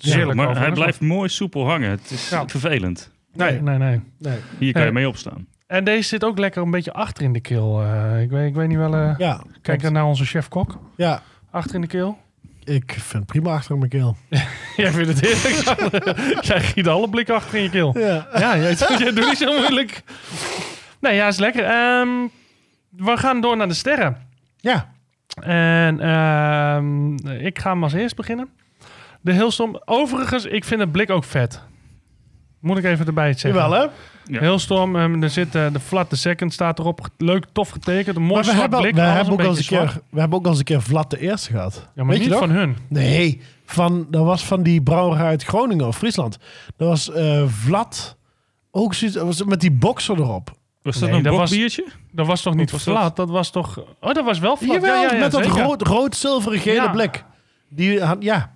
Heerlijk 0.00 0.34
maar 0.36 0.58
hij 0.58 0.72
blijft 0.72 1.00
mooi 1.00 1.28
soepel 1.28 1.66
hangen. 1.68 1.90
Het 1.90 2.10
is 2.10 2.28
Ja. 2.28 2.48
vervelend. 2.48 3.10
Nee, 3.32 3.60
nee, 3.60 3.78
nee. 3.78 4.00
nee. 4.18 4.38
Hier 4.58 4.72
kan 4.72 4.84
je 4.84 4.90
mee 4.92 5.08
opstaan. 5.08 5.46
En 5.66 5.84
deze 5.84 6.08
zit 6.08 6.24
ook 6.24 6.38
lekker 6.38 6.62
een 6.62 6.70
beetje 6.70 6.92
achter 6.92 7.24
in 7.24 7.32
de 7.32 7.40
keel. 7.40 7.82
eh, 7.82 8.22
ik, 8.22 8.30
weet, 8.30 8.48
ik 8.48 8.54
weet 8.54 8.68
niet 8.68 8.76
wel. 8.76 8.94
eh, 8.94 9.14
Ja, 9.18 9.42
kijk 9.62 9.78
klopt. 9.78 9.94
naar 9.94 10.04
onze 10.04 10.24
chef-kok. 10.24 10.78
Ja, 10.96 11.22
Achter 11.50 11.74
in 11.74 11.80
de 11.80 11.86
keel. 11.86 12.18
ik 12.64 12.92
vind 12.92 13.12
het 13.12 13.26
prima 13.26 13.52
achter 13.54 13.76
mijn 13.78 13.90
keel. 13.90 14.16
Jij 14.76 14.90
vindt 14.92 15.08
het 15.08 15.20
heerlijk. 15.20 16.44
Jij 16.46 16.60
giet 16.60 16.88
alle 16.88 17.08
blikken 17.08 17.34
achter 17.34 17.56
in 17.56 17.62
je 17.62 17.70
keel. 17.70 17.98
Ja. 17.98 18.28
Ja, 18.38 18.56
jij, 18.58 18.74
jij 18.98 19.12
doet 19.12 19.26
niet 19.26 19.38
zo 19.38 19.58
moeilijk. 19.58 20.02
Nee, 21.00 21.14
ja, 21.14 21.26
is 21.26 21.38
lekker. 21.38 21.64
Ehm, 21.64 22.08
we 22.96 23.16
gaan 23.16 23.40
door 23.40 23.56
naar 23.56 23.68
de 23.68 23.74
sterren. 23.74 24.16
Ja. 24.56 24.92
En 25.40 26.00
ehm, 26.00 27.14
ik 27.28 27.58
ga 27.58 27.70
hem 27.70 27.82
als 27.82 27.92
eerst 27.92 28.16
beginnen. 28.16 28.48
De 29.20 29.34
Hailstorm. 29.34 29.82
Overigens, 29.84 30.44
ik 30.44 30.64
vind 30.64 30.80
het 30.80 30.92
blik 30.92 31.10
ook 31.10 31.24
vet. 31.24 31.62
Moet 32.60 32.78
ik 32.78 32.84
even 32.84 33.06
erbij 33.06 33.32
zeggen. 33.32 33.60
Jawel, 33.60 33.80
hè? 33.80 33.86
Ja. 34.24 34.40
Hailstorm, 34.40 34.96
ehm, 34.96 35.22
er 35.22 35.30
zit 35.30 35.54
eh, 35.54 35.72
de 35.72 35.80
Flat 35.80 36.08
the 36.08 36.16
Second 36.16 36.52
staat 36.52 36.78
erop. 36.78 37.08
Leuk, 37.18 37.44
tof 37.52 37.68
getekend. 37.68 38.16
Een 38.16 38.22
mooi 38.22 38.44
Maar 38.44 38.54
we 38.54 38.60
hebben, 38.60 38.80
blik. 38.80 38.94
we, 38.94 39.00
hebben 39.00 39.32
ook 39.32 39.40
al 39.40 39.46
eens 39.46 39.58
een 39.58 39.64
keer, 39.78 40.00
we 40.10 40.20
hebben 40.20 40.38
ook 40.38 40.44
al 40.44 40.50
eens 40.50 40.58
een 40.58 40.64
keer 40.64 40.82
Vlad 40.82 41.10
de 41.10 41.18
Eerste 41.18 41.50
gehad. 41.50 41.88
Ja, 41.94 42.04
maar 42.04 42.14
Weet 42.14 42.28
niet 42.28 42.38
van 42.38 42.50
hun. 42.50 42.76
Nee, 42.88 43.40
van, 43.64 44.06
dat 44.10 44.24
was 44.24 44.44
van 44.44 44.62
die 44.62 44.82
brouwerij 44.82 45.26
uit 45.26 45.44
Groningen 45.44 45.86
of 45.86 45.96
Friesland. 45.96 46.38
Dat 46.76 46.88
was 46.88 47.12
eh 47.12 47.44
Vlad, 47.46 48.16
ook 48.70 48.94
zoiets, 48.94 49.16
dat 49.16 49.26
was 49.26 49.44
met 49.44 49.60
die 49.60 49.72
boxer 49.72 50.18
erop. 50.18 50.50
Was 50.84 50.98
dat 50.98 51.08
Nee, 51.08 51.18
een 51.18 51.24
dat 51.24 51.36
bokbiertje? 51.36 51.84
Dat 52.12 52.26
was 52.26 52.42
toch 52.42 52.54
niet 52.54 52.70
dat? 52.70 52.82
Flat? 52.82 53.16
Dat 53.16 53.28
was 53.30 53.50
toch... 53.50 53.78
Oh, 54.00 54.12
dat 54.14 54.24
was 54.24 54.38
wel 54.38 54.56
Flat. 54.56 54.74
Jawel, 54.74 54.94
ja, 54.94 55.02
ja, 55.02 55.12
ja, 55.14 55.20
met 55.20 55.32
dat 55.32 55.46
rood, 55.46 55.82
rood 55.82 56.16
zilveren 56.16 56.58
gele 56.58 56.90
blik. 56.90 57.24
Die 57.68 58.00
had, 58.02 58.16
ja, 58.22 58.52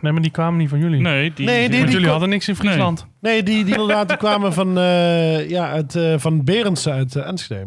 Nee, 0.00 0.12
maar 0.12 0.22
die 0.22 0.30
kwamen 0.30 0.58
niet 0.58 0.68
van 0.68 0.78
jullie. 0.78 1.00
Nee, 1.00 1.32
die, 1.32 1.46
Nee, 1.46 1.68
die- 1.68 1.78
Want 1.78 1.90
jullie 1.90 2.04
ko- 2.06 2.10
hadden 2.12 2.28
niks 2.28 2.48
in 2.48 2.56
Friesland. 2.56 3.06
nee, 3.20 3.42
die, 3.42 3.64
die 3.64 3.72
inderdaad 3.78 4.08
die 4.08 4.16
kwamen 4.16 4.52
van, 4.52 4.78
eh 4.78 5.48
ja, 5.50 5.70
uit, 5.70 5.94
eh, 5.94 6.14
van 6.18 6.44
Berends 6.44 6.88
uit 6.88 7.14
uh, 7.14 7.26
Enschede. 7.26 7.66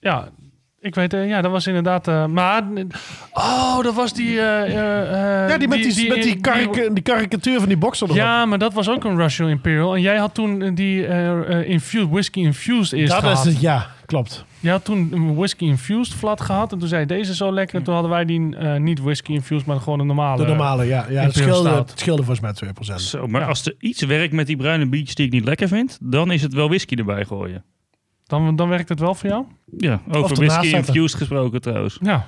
Ja, 0.00 0.28
ik 0.80 0.94
weet... 0.94 1.12
eh, 1.14 1.28
ja, 1.28 1.40
dat 1.42 1.50
was 1.50 1.66
inderdaad... 1.66 2.08
eh, 2.08 2.26
maar... 2.26 2.62
Oh, 3.32 3.82
dat 3.82 3.94
was 3.94 4.12
die... 4.12 4.40
eh, 4.40 4.72
Ja, 5.48 5.58
die 5.58 5.68
met 5.68 5.82
die, 5.82 6.08
met 6.08 6.22
die, 6.22 6.40
karik- 6.40 6.90
die 6.94 7.02
karikatuur 7.02 7.58
van 7.58 7.68
die 7.68 7.76
boxer 7.76 8.06
erop. 8.06 8.18
Ja, 8.18 8.44
maar 8.46 8.58
dat 8.58 8.72
was 8.72 8.88
ook 8.88 9.04
een 9.04 9.16
Russian 9.16 9.48
Imperial. 9.48 9.94
En 9.94 10.00
jij 10.00 10.16
had 10.16 10.34
toen 10.34 10.74
die 10.74 11.06
eh, 11.06 11.58
eh, 11.60 11.68
infused, 11.68 12.08
whisky 12.10 12.40
infused 12.40 12.92
eerst 12.98 13.12
dat 13.12 13.20
gehad. 13.20 13.46
is 13.46 13.52
het, 13.52 13.60
ja, 13.60 13.86
klopt. 14.06 14.44
Je 14.60 14.70
had 14.70 14.84
toen 14.84 15.08
een 15.12 15.34
whisky 15.34 15.64
infused 15.64 16.14
flat 16.14 16.40
gehad. 16.40 16.72
En 16.72 16.78
toen 16.78 16.88
zei 16.88 17.00
je, 17.00 17.06
deze 17.06 17.34
zo 17.34 17.52
lekker. 17.52 17.76
En 17.78 17.82
toen 17.84 17.92
hadden 17.94 18.10
wij 18.12 18.24
die 18.24 18.56
eh, 18.56 18.76
niet 18.80 19.00
whisky 19.00 19.32
infused, 19.32 19.66
maar 19.66 19.80
gewoon 19.80 20.00
een 20.00 20.06
normale. 20.06 20.42
De 20.42 20.48
normale, 20.48 20.84
ja. 20.84 21.06
ja 21.08 21.22
het, 21.22 21.34
scheelde, 21.36 21.70
het 21.70 21.92
scheelde 21.94 22.22
volgens 22.22 22.60
mij 22.60 22.72
2%. 22.94 22.94
Zo, 22.94 23.26
maar 23.26 23.40
Ja. 23.40 23.46
als 23.46 23.66
er 23.66 23.74
iets 23.78 24.02
werkt 24.02 24.32
met 24.32 24.46
die 24.46 24.56
bruine 24.56 24.88
biertjes 24.88 25.14
die 25.14 25.26
ik 25.26 25.32
niet 25.32 25.44
lekker 25.44 25.68
vind, 25.68 25.98
dan 26.02 26.30
is 26.30 26.42
het 26.42 26.52
wel 26.54 26.68
whisky 26.68 26.94
erbij 26.94 27.24
gooien. 27.24 27.64
Dan, 28.30 28.56
dan 28.56 28.68
werkt 28.68 28.88
het 28.88 29.00
wel 29.00 29.14
voor 29.14 29.28
jou? 29.28 29.44
Ja, 29.78 30.00
over 30.10 30.36
whisky 30.36 30.66
infused 30.66 31.18
gesproken 31.18 31.60
trouwens. 31.60 31.98
Ja. 32.02 32.26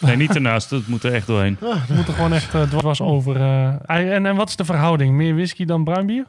Nee, 0.00 0.16
niet 0.16 0.34
ernaast, 0.34 0.70
dat 0.70 0.86
moet 0.86 1.02
er 1.02 1.12
echt 1.12 1.26
doorheen. 1.26 1.56
We 1.60 1.94
moeten 1.94 2.14
gewoon 2.14 2.32
echt 2.32 2.54
uh, 2.54 2.62
dwars 2.62 3.00
over. 3.00 3.36
eh, 3.36 4.14
en, 4.14 4.26
en 4.26 4.36
wat 4.36 4.48
is 4.48 4.56
de 4.56 4.64
verhouding? 4.64 5.14
Meer 5.14 5.34
whisky 5.34 5.64
dan 5.64 5.84
bruin 5.84 6.06
bier? 6.06 6.26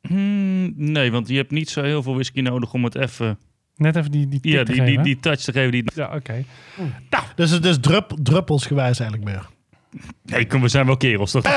Hmm, 0.00 0.72
nee, 0.76 1.12
want 1.12 1.28
je 1.28 1.36
hebt 1.36 1.50
niet 1.50 1.70
zo 1.70 1.82
heel 1.82 2.02
veel 2.02 2.14
whisky 2.14 2.40
nodig 2.40 2.72
om 2.72 2.84
het 2.84 2.94
even... 2.94 3.38
Net 3.76 3.96
even 3.96 4.10
die, 4.10 4.28
die 4.28 4.40
Ja, 4.42 4.64
die, 4.64 4.74
geven, 4.74 5.02
die, 5.02 5.20
touch 5.20 5.40
te 5.40 5.52
geven. 5.52 5.70
Die... 5.70 5.84
Ja, 5.94 6.14
oké. 6.14 6.44
Dus 7.34 7.50
het 7.50 7.64
is 7.64 7.78
drup, 7.80 8.12
druppelsgewijs 8.22 9.00
eigenlijk 9.00 9.30
meer. 9.30 9.46
Nee, 10.22 10.46
we 10.48 10.68
zijn 10.68 10.86
wel 10.86 10.96
kerels, 10.96 11.30
toch? 11.30 11.42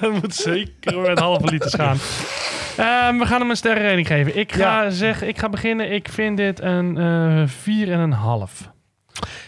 Dat 0.00 0.12
moet 0.20 0.34
zeker 0.34 0.98
met 1.00 1.18
halve 1.18 1.46
liters 1.46 1.74
gaan. 1.74 1.96
Ehm, 2.76 3.18
we 3.18 3.26
gaan 3.26 3.40
hem 3.40 3.50
een 3.50 3.56
sterrenrating 3.56 4.06
geven. 4.06 4.38
Ik 4.38 4.52
ga, 4.52 4.82
Ja. 4.82 4.90
zeggen, 4.90 5.28
ik 5.28 5.38
ga 5.38 5.48
beginnen. 5.48 5.92
Ik 5.92 6.08
vind 6.08 6.36
dit 6.36 6.60
een 6.60 6.98
eh 6.98 7.42
vier 7.46 7.92
en 7.92 7.98
een 7.98 8.12
half. 8.12 8.70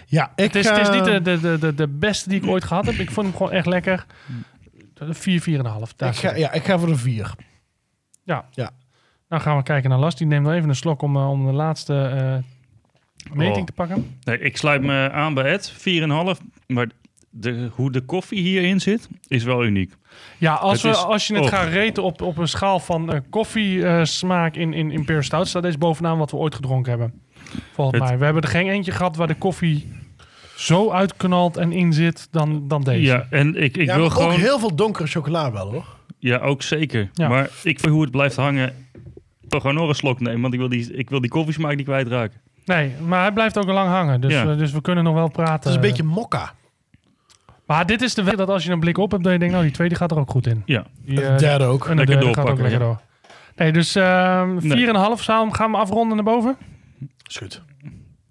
Ja, 0.07 0.33
ik, 0.35 0.45
Het 0.45 0.55
is, 0.55 0.69
het 0.69 0.79
is 0.79 0.89
eh, 0.89 0.95
niet 0.95 1.05
de, 1.05 1.23
de, 1.23 1.41
de, 1.41 1.59
de, 1.59 1.75
de 1.75 1.89
beste 1.89 2.29
die 2.29 2.43
ik 2.43 2.49
ooit 2.49 2.65
gehad 2.65 2.87
heb. 2.87 2.95
Ik 2.95 3.11
vond 3.11 3.27
hem 3.27 3.37
gewoon 3.37 3.53
echt 3.53 3.67
lekker. 3.67 4.07
Vier, 4.95 5.41
vier 5.41 5.59
en 5.59 5.65
een 5.65 5.71
half. 5.71 5.93
Daar 5.95 6.09
ik 6.09 6.15
ga, 6.17 6.29
zit 6.29 6.39
ja, 6.39 6.53
ik 6.53 6.65
ga 6.65 6.79
voor 6.79 6.89
de 6.89 6.97
4. 6.97 7.33
Ja. 8.25 8.45
Ja. 8.51 8.71
Nou 9.29 9.43
gaan 9.43 9.57
we 9.57 9.63
kijken 9.63 9.91
naar 9.91 9.99
Lars. 9.99 10.15
Die 10.15 10.27
neemt 10.27 10.47
wel 10.47 10.55
even 10.55 10.69
een 10.69 10.75
slok 10.77 11.03
om, 11.03 11.17
eh, 11.17 11.31
om 11.31 11.47
de 11.47 11.53
laatste 11.53 11.95
eh, 11.95 12.35
meting 13.33 13.57
Oh. 13.57 13.65
te 13.65 13.73
pakken. 13.73 14.17
Nee, 14.25 14.39
ik 14.39 14.57
sluit 14.57 14.83
me 14.83 15.11
aan 15.11 15.35
bij 15.35 15.45
Ed, 15.45 15.73
4,5. 15.73 16.41
Maar 16.67 16.87
de, 17.31 17.69
hoe 17.75 17.93
de 17.93 18.01
koffie 18.01 18.41
hierin 18.43 18.81
zit, 18.81 19.09
is 19.29 19.45
wel 19.45 19.65
uniek. 19.65 19.93
Ja, 20.39 20.55
als, 20.55 20.73
Het 20.73 20.83
we, 20.83 20.89
is- 20.99 21.05
als 21.05 21.27
je 21.27 21.35
het 21.35 21.43
oh. 21.43 21.49
gaat 21.49 21.69
reten 21.69 22.03
op, 22.03 22.23
op 22.23 22.37
een 22.37 22.49
schaal 22.49 22.79
van 22.81 23.13
eh 23.13 23.21
koffiesmaak 23.31 24.57
in, 24.57 24.73
in 24.73 24.91
Imperial 24.91 25.23
Stout... 25.23 25.49
staat 25.49 25.63
deze 25.63 25.79
bovenaan 25.79 26.19
wat 26.19 26.31
we 26.31 26.37
ooit 26.37 26.55
gedronken 26.55 26.91
hebben. 26.91 27.23
Volgens 27.73 27.99
Het- 27.99 28.09
mij. 28.09 28.19
We 28.19 28.25
hebben 28.25 28.43
er 28.43 28.49
geen 28.49 28.69
eentje 28.69 28.93
gehad 28.93 29.17
waar 29.17 29.27
de 29.27 29.35
koffie 29.35 29.89
zo 30.57 30.91
uitknalt 30.91 31.57
en 31.57 31.73
in 31.73 31.93
zit 31.93 32.29
dan, 32.31 32.69
dan 32.69 32.83
deze. 32.83 33.01
Ja, 33.01 33.27
en 33.31 33.55
ik, 33.63 33.77
ik 33.77 33.87
Ja, 33.87 33.97
wil 33.97 34.11
gewoon... 34.11 34.33
ook 34.33 34.39
heel 34.39 34.59
veel 34.59 34.75
donkere 34.75 35.07
chocola 35.07 35.53
wel 35.53 35.71
hoor. 35.73 35.87
Ja, 36.19 36.39
ook 36.39 36.63
zeker. 36.63 37.11
Ja. 37.13 37.29
Maar 37.29 37.45
ik 37.63 37.81
vind 37.81 37.93
hoe 37.93 38.03
het 38.03 38.11
blijft 38.11 38.37
hangen... 38.37 38.69
Ik 39.41 39.51
wil 39.51 39.61
gewoon 39.61 39.75
nog 39.77 39.89
een 39.89 39.95
slok 39.95 40.21
nemen, 40.21 40.41
want 40.41 40.53
ik 40.55 40.59
wil 40.61 40.69
die, 40.69 40.93
ik 40.97 41.11
wil 41.11 41.21
die 41.21 41.31
koffiesmaak 41.31 41.77
niet 41.77 41.85
kwijtraken. 41.87 42.41
Nee, 42.65 42.93
maar 43.07 43.21
hij 43.21 43.33
blijft 43.33 43.59
ook 43.59 43.65
lang 43.67 43.89
hangen. 43.89 44.21
Dus, 44.21 44.33
Ja. 44.33 44.51
eh, 44.51 44.59
dus 44.59 44.73
we 44.73 44.81
kunnen 44.81 45.05
nog 45.05 45.15
wel 45.15 45.31
praten. 45.31 45.55
Het 45.55 45.65
is 45.69 45.75
een 45.75 45.81
beetje 45.81 46.03
mokka. 46.03 46.53
Maar 47.67 47.87
dit 47.87 48.03
is 48.03 48.15
de 48.15 48.23
weg 48.23 48.35
dat 48.35 48.49
als 48.49 48.65
je 48.65 48.73
een 48.73 48.81
blik 48.81 48.99
op 48.99 49.11
hebt... 49.11 49.23
dat 49.25 49.33
je 49.33 49.39
denkt, 49.39 49.55
nou 49.55 49.67
die 49.67 49.75
tweede 49.75 49.95
gaat 49.95 50.11
er 50.11 50.19
ook 50.19 50.31
goed 50.31 50.47
in. 50.47 50.63
Ja, 50.65 50.85
Die, 51.05 51.15
De 51.17 51.23
eh, 51.27 51.39
derde 51.39 51.65
ook. 51.65 51.87
En 51.89 51.97
de 51.97 52.05
derde 52.07 52.13
gaat 52.13 52.29
ook 52.29 52.35
doorpakken, 52.35 52.63
lekker 52.63 52.81
door. 52.81 53.01
Nee, 53.57 53.73
dus 53.73 53.95
ehm 53.95 54.59
4,5 54.61 54.69
Nee. 54.69 55.17
zou 55.17 55.53
gaan 55.55 55.71
we 55.71 55.77
afronden 55.77 56.17
naar 56.17 56.25
boven. 56.25 56.57
Is 57.29 57.37
goed. 57.37 57.63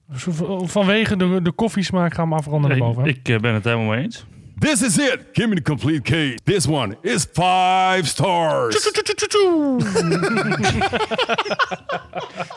Dus 0.07 0.25
Vanwege 0.71 1.15
de, 1.17 1.39
de 1.41 1.51
koffiesmaak 1.51 2.13
gaan 2.13 2.29
we 2.29 2.35
afronden 2.35 2.69
Nee, 2.69 2.79
naar 2.79 2.87
boven. 2.87 3.05
ik 3.05 3.29
eh, 3.29 3.39
ben 3.39 3.53
het 3.53 3.63
helemaal 3.63 3.85
mee 3.87 4.03
eens. 4.03 4.25
This 4.63 4.81
is 4.81 4.97
it. 4.97 5.19
Give 5.33 5.49
me 5.49 5.55
the 5.55 5.61
complete 5.61 6.03
case. 6.03 6.37
This 6.45 6.65
one 6.67 6.95
is 7.01 7.27
five 7.33 8.07
stars. 8.07 8.75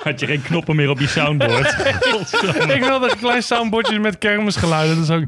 Had 0.05 0.21
je 0.21 0.27
geen 0.27 0.43
knoppen 0.43 0.77
meer 0.77 0.91
op 0.91 1.01
je 1.01 1.07
soundboard? 1.07 1.67
ik 2.77 2.85
wilde 2.85 3.11
een 3.11 3.19
klein 3.19 3.43
soundboardje 3.43 3.99
met 3.99 4.19
kermisgeluiden. 4.19 4.97
Dus 4.97 5.11
ook... 5.11 5.25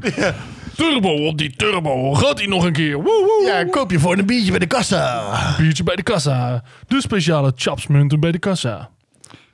Turbo 0.75 1.27
op 1.27 1.37
die 1.37 1.55
turbo. 1.55 2.13
Gaat 2.13 2.37
hij 2.37 2.47
nog 2.47 2.63
een 2.63 2.73
keer? 2.73 2.95
Woe, 2.95 3.03
woe. 3.03 3.43
Ja, 3.45 3.65
koop 3.65 3.91
je 3.91 3.99
voor 3.99 4.17
een 4.17 4.25
biertje 4.25 4.49
bij 4.49 4.59
de 4.59 4.67
kassa. 4.67 5.55
Biertje 5.57 5.83
bij 5.83 5.95
de 5.95 6.03
kassa. 6.03 6.63
De 6.87 7.01
speciale 7.01 7.51
chapsmunten 7.55 8.19
bij 8.19 8.31
de 8.31 8.39
kassa. 8.39 8.89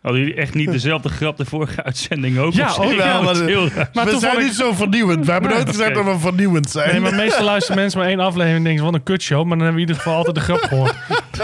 Hadden 0.05 0.23
jullie 0.23 0.37
echt 0.39 0.53
niet 0.53 0.71
dezelfde 0.71 1.09
grap 1.09 1.37
de 1.37 1.45
vorige 1.45 1.83
uitzending 1.83 2.37
ook? 2.37 2.53
Ja, 2.53 2.69
ook 2.79 2.95
wel, 2.95 3.23
maar- 3.23 3.35
heel 3.35 3.67
raar. 3.69 3.89
Maar 3.93 4.05
we 4.05 4.19
zijn 4.19 4.37
niet 4.39 4.53
zo 4.53 4.73
vernieuwend. 4.73 5.25
We 5.25 5.31
hebben 5.31 5.49
nooit 5.51 5.69
gezegd 5.69 5.93
dat 5.95 6.05
we 6.05 6.19
vernieuwend 6.19 6.69
zijn. 6.71 6.89
Nee, 6.91 6.99
maar 6.99 7.15
meestal 7.15 7.43
luisteren 7.45 7.81
mensen 7.81 7.99
maar 7.99 8.07
één 8.07 8.19
aflevering 8.19 8.57
en 8.57 8.63
denken 8.63 8.79
ze, 8.79 8.91
wat 8.91 8.99
een 8.99 9.03
kutshow. 9.03 9.45
Maar 9.45 9.57
dan 9.57 9.65
hebben 9.65 9.75
we 9.75 9.81
in 9.81 9.87
ieder 9.87 9.95
geval 9.95 10.15
altijd 10.17 10.35
de 10.35 10.41
grap 10.41 10.61
gehoord. 10.61 10.93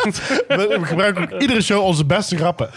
we, 0.47 0.77
we 0.79 0.85
gebruiken 0.85 1.23
ook 1.33 1.41
iedere 1.41 1.61
show 1.61 1.83
onze 1.83 2.05
beste 2.05 2.37
grappen. 2.37 2.69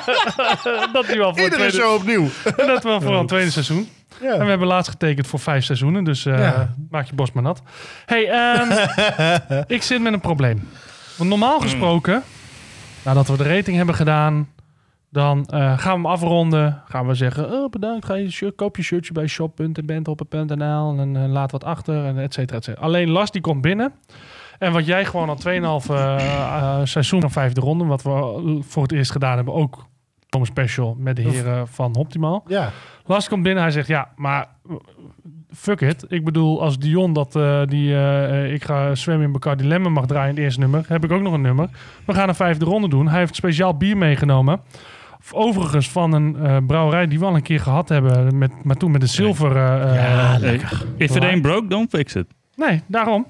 dat 0.92 1.08
nu 1.08 1.20
al 1.20 1.34
voor 1.34 1.42
Iedere 1.42 1.56
tweede, 1.56 1.72
show 1.76 1.94
opnieuw. 1.94 2.28
dat 2.56 2.82
wel 2.82 3.00
voor 3.00 3.18
het 3.18 3.28
tweede 3.28 3.50
seizoen. 3.50 3.88
Ja. 4.22 4.32
En 4.32 4.38
we 4.44 4.48
hebben 4.48 4.66
laatst 4.68 4.90
getekend 4.90 5.26
voor 5.26 5.38
vijf 5.38 5.64
seizoenen. 5.64 6.04
Dus 6.04 6.26
eh, 6.26 6.38
Ja. 6.38 6.74
maak 6.90 7.06
je 7.06 7.14
borst 7.14 7.32
maar 7.32 7.42
nat. 7.42 7.62
hey, 8.06 8.28
ehm, 8.30 8.86
ik 9.76 9.82
zit 9.82 10.00
met 10.02 10.12
een 10.12 10.20
probleem. 10.20 10.68
Want 11.16 11.30
normaal 11.30 11.60
gesproken, 11.60 12.22
nadat 13.02 13.28
we 13.28 13.36
de 13.36 13.54
rating 13.54 13.76
hebben 13.76 13.94
gedaan... 13.94 14.48
dan 15.12 15.44
eh, 15.46 15.78
gaan 15.78 16.00
we 16.02 16.02
hem 16.02 16.06
afronden. 16.06 16.82
Gaan 16.84 17.06
we 17.06 17.14
zeggen, 17.14 17.52
oh, 17.52 17.70
bedankt, 17.70 18.04
ga 18.04 18.14
je 18.14 18.30
shirt, 18.30 18.54
koop 18.54 18.76
je 18.76 18.82
shirtje 18.82 19.12
bij 19.12 19.26
shop.bandhoppen.nl... 19.26 20.98
en 20.98 21.16
eh, 21.16 21.30
laat 21.30 21.52
wat 21.52 21.64
achter, 21.64 22.04
en 22.04 22.18
et 22.18 22.34
cetera, 22.34 22.58
et 22.58 22.64
cetera. 22.64 22.86
Alleen 22.86 23.10
Lars, 23.10 23.30
die 23.30 23.40
komt 23.40 23.60
binnen... 23.60 23.92
En 24.58 24.72
wat 24.72 24.86
jij 24.86 25.04
gewoon 25.04 25.28
al 25.28 25.38
2,5 25.82 25.90
eh 25.90 26.80
seizoen 26.84 27.24
of 27.24 27.32
vijfde 27.32 27.60
ronde, 27.60 27.84
wat 27.84 28.02
we 28.02 28.58
voor 28.60 28.82
het 28.82 28.92
eerst 28.92 29.10
gedaan 29.10 29.36
hebben, 29.36 29.54
ook 29.54 29.86
een 30.28 30.46
special 30.46 30.96
met 30.98 31.16
de 31.16 31.22
heren 31.22 31.68
van 31.68 31.94
Optimal. 31.94 32.44
Ja. 32.46 32.70
Lars 33.06 33.28
komt 33.28 33.42
binnen, 33.42 33.62
hij 33.62 33.72
zegt 33.72 33.86
ja, 33.86 34.08
maar 34.16 34.48
fuck 35.50 35.80
it. 35.80 36.04
Ik 36.08 36.24
bedoel, 36.24 36.62
als 36.62 36.78
Dion 36.78 37.12
dat 37.12 37.32
die 37.68 37.88
ik 38.52 38.64
ga 38.64 38.94
zwemmen 38.94 39.26
in 39.26 39.32
Bacardi 39.32 39.66
Lemon 39.66 39.92
mag 39.92 40.06
draaien 40.06 40.28
in 40.28 40.34
het 40.34 40.44
eerste 40.44 40.60
nummer, 40.60 40.84
heb 40.88 41.04
ik 41.04 41.12
ook 41.12 41.22
nog 41.22 41.32
een 41.32 41.40
nummer. 41.40 41.68
We 42.04 42.14
gaan 42.14 42.28
een 42.28 42.34
vijfde 42.34 42.64
ronde 42.64 42.88
doen. 42.88 43.08
Hij 43.08 43.18
heeft 43.18 43.34
speciaal 43.34 43.76
bier 43.76 43.96
meegenomen. 43.96 44.60
Overigens 45.30 45.90
van 45.90 46.12
een 46.12 46.36
eh, 46.36 46.56
brouwerij 46.66 47.06
die 47.06 47.18
we 47.18 47.24
al 47.24 47.34
een 47.34 47.42
keer 47.42 47.60
gehad 47.60 47.88
hebben, 47.88 48.38
met, 48.38 48.50
maar 48.64 48.76
toen 48.76 48.90
met 48.90 49.00
de 49.00 49.06
zilver. 49.06 49.50
eh, 49.56 49.94
Ja, 49.94 50.34
eh, 50.34 50.40
lekker. 50.40 50.84
If 50.96 51.16
it 51.16 51.22
ain't 51.22 51.42
broke, 51.42 51.66
don't 51.68 51.90
fix 51.90 52.14
it. 52.14 52.26
Nee, 52.56 52.80
daarom. 52.86 53.26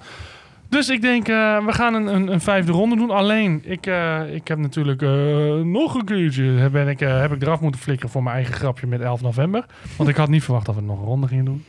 Dus 0.68 0.88
ik 0.88 1.02
denk, 1.02 1.26
we 1.26 1.64
gaan 1.68 1.94
een, 1.94 2.06
een, 2.14 2.32
een 2.32 2.40
vijfde 2.40 2.72
ronde 2.72 2.96
doen. 2.96 3.10
Alleen, 3.10 3.62
ik, 3.64 3.86
ik 4.32 4.48
heb 4.48 4.58
natuurlijk 4.58 5.00
nog 5.64 5.94
een 5.94 6.04
keertje... 6.04 6.68
Ben 6.70 6.88
ik, 6.88 7.00
heb 7.00 7.32
ik 7.32 7.42
eraf 7.42 7.60
moeten 7.60 7.80
flikkeren 7.80 8.10
voor 8.10 8.22
mijn 8.22 8.34
eigen 8.36 8.54
grapje 8.54 8.86
met 8.86 9.00
11 9.00 9.22
november. 9.22 9.66
Want 9.96 10.08
ik 10.08 10.16
had 10.16 10.28
niet 10.28 10.42
verwacht 10.44 10.66
dat 10.66 10.74
we 10.74 10.80
nog 10.80 10.98
een 10.98 11.04
ronde 11.04 11.26
gingen 11.26 11.44
doen. 11.44 11.64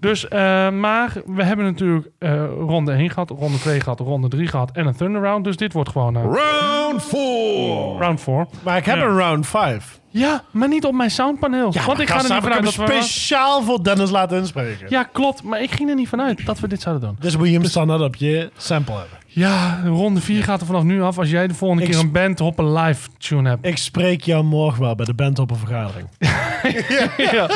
Dus, 0.00 0.28
eh, 0.28 0.70
maar 0.70 1.12
we 1.26 1.42
hebben 1.42 1.64
natuurlijk 1.64 2.08
eh, 2.18 2.44
ronde 2.58 2.92
1 2.92 3.10
gehad, 3.10 3.30
ronde 3.30 3.58
2 3.58 3.80
gehad, 3.80 4.00
ronde 4.00 4.28
3 4.28 4.46
gehad 4.46 4.70
en 4.72 4.86
een 4.86 4.96
turnaround. 4.96 5.44
Dus 5.44 5.56
dit 5.56 5.72
wordt 5.72 5.90
gewoon 5.90 6.16
eh, 6.16 6.22
Round 6.22 7.02
four. 7.02 7.98
round 8.00 8.20
4. 8.20 8.46
Maar 8.62 8.76
ik 8.76 8.84
heb 8.84 8.96
Ja. 8.96 9.02
een 9.02 9.16
round 9.16 9.46
5. 9.46 10.00
Ja, 10.10 10.42
maar 10.50 10.68
niet 10.68 10.84
op 10.84 10.94
mijn 10.94 11.10
soundpaneel. 11.10 11.72
want 11.86 12.00
ik 12.00 12.08
ga 12.10 12.16
er 12.16 12.22
niet 12.22 12.42
vanuit 12.42 12.64
dat 12.64 12.74
we... 12.76 12.84
speciaal 12.84 13.62
voor 13.62 13.82
Dennis 13.82 14.10
laten 14.10 14.38
inspreken. 14.38 14.86
Ja, 14.88 15.02
klopt. 15.02 15.42
Maar 15.42 15.62
ik 15.62 15.70
ging 15.70 15.88
er 15.88 15.94
niet 15.94 16.08
vanuit 16.08 16.46
dat 16.46 16.60
we 16.60 16.68
dit 16.68 16.80
zouden 16.80 17.08
doen. 17.08 17.16
Dus 17.20 17.36
moet 17.36 17.46
je 17.48 17.52
hem 17.52 17.64
standaard 17.64 18.00
op 18.00 18.14
je 18.16 18.50
sample 18.56 18.94
hebben. 18.94 19.18
Ja, 19.38 19.80
ronde 19.84 20.20
4 20.20 20.42
gaat 20.44 20.60
er 20.60 20.66
vanaf 20.66 20.82
nu 20.82 21.02
af. 21.02 21.18
Als 21.18 21.30
jij 21.30 21.46
de 21.46 21.54
volgende 21.54 21.82
Ik 21.84 21.90
keer 21.90 21.98
een 22.00 22.12
band 22.12 22.38
hoppen 22.38 22.72
live 22.72 23.08
tune 23.18 23.48
hebt. 23.48 23.66
Ik 23.66 23.76
spreek 23.78 24.22
jou 24.22 24.44
morgen 24.44 24.82
wel 24.82 24.94
bij 24.94 25.06
de 25.06 25.14
band 25.14 25.38
op 25.38 25.50
een 25.50 25.56
vergadering. 25.56 26.08
ja. 27.32 27.48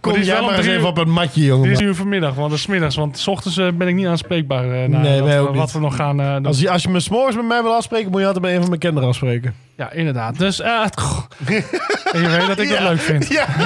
Kom 0.00 0.20
jij 0.20 0.40
maar 0.40 0.54
eens 0.58 0.66
even 0.66 0.88
op 0.88 0.98
een 0.98 1.10
matje, 1.10 1.40
Dit 1.40 1.48
jongen. 1.48 1.70
is 1.70 1.78
nu 1.78 1.94
vanmiddag, 1.94 2.34
want 2.34 2.50
dat 2.50 2.58
is 2.58 2.66
middags. 2.66 2.96
Want 2.96 3.18
s 3.18 3.26
ochtends 3.26 3.56
eh, 3.56 3.68
ben 3.74 3.88
ik 3.88 3.94
niet 3.94 4.06
aanspreekbaar 4.06 4.64
naar 4.66 5.00
Nee, 5.00 5.22
wij 5.22 5.42
we- 5.42 5.52
wat 5.52 5.72
we 5.72 5.78
nog 5.78 5.96
gaan 5.96 6.20
eh, 6.20 6.34
doen. 6.34 6.46
Als 6.46 6.60
je, 6.60 6.70
als 6.70 6.82
je 6.82 6.88
me 6.88 7.00
s'morgens 7.00 7.36
met 7.36 7.46
mij 7.46 7.62
wil 7.62 7.74
afspreken, 7.74 8.10
moet 8.10 8.20
je 8.20 8.26
altijd 8.26 8.44
bij 8.44 8.52
een 8.54 8.60
van 8.60 8.68
mijn 8.68 8.80
kinderen 8.80 9.08
afspreken. 9.08 9.54
Ja, 9.76 9.92
inderdaad. 9.92 10.38
Dus 10.38 10.60
eh, 10.60 10.82
het- 10.84 11.02
je 12.12 12.28
weet 12.28 12.46
dat 12.46 12.58
ik 12.58 12.68
dat 12.68 12.78
Ja. 12.78 12.88
leuk 12.88 13.00
vind. 13.00 13.28
Ja. 13.28 13.46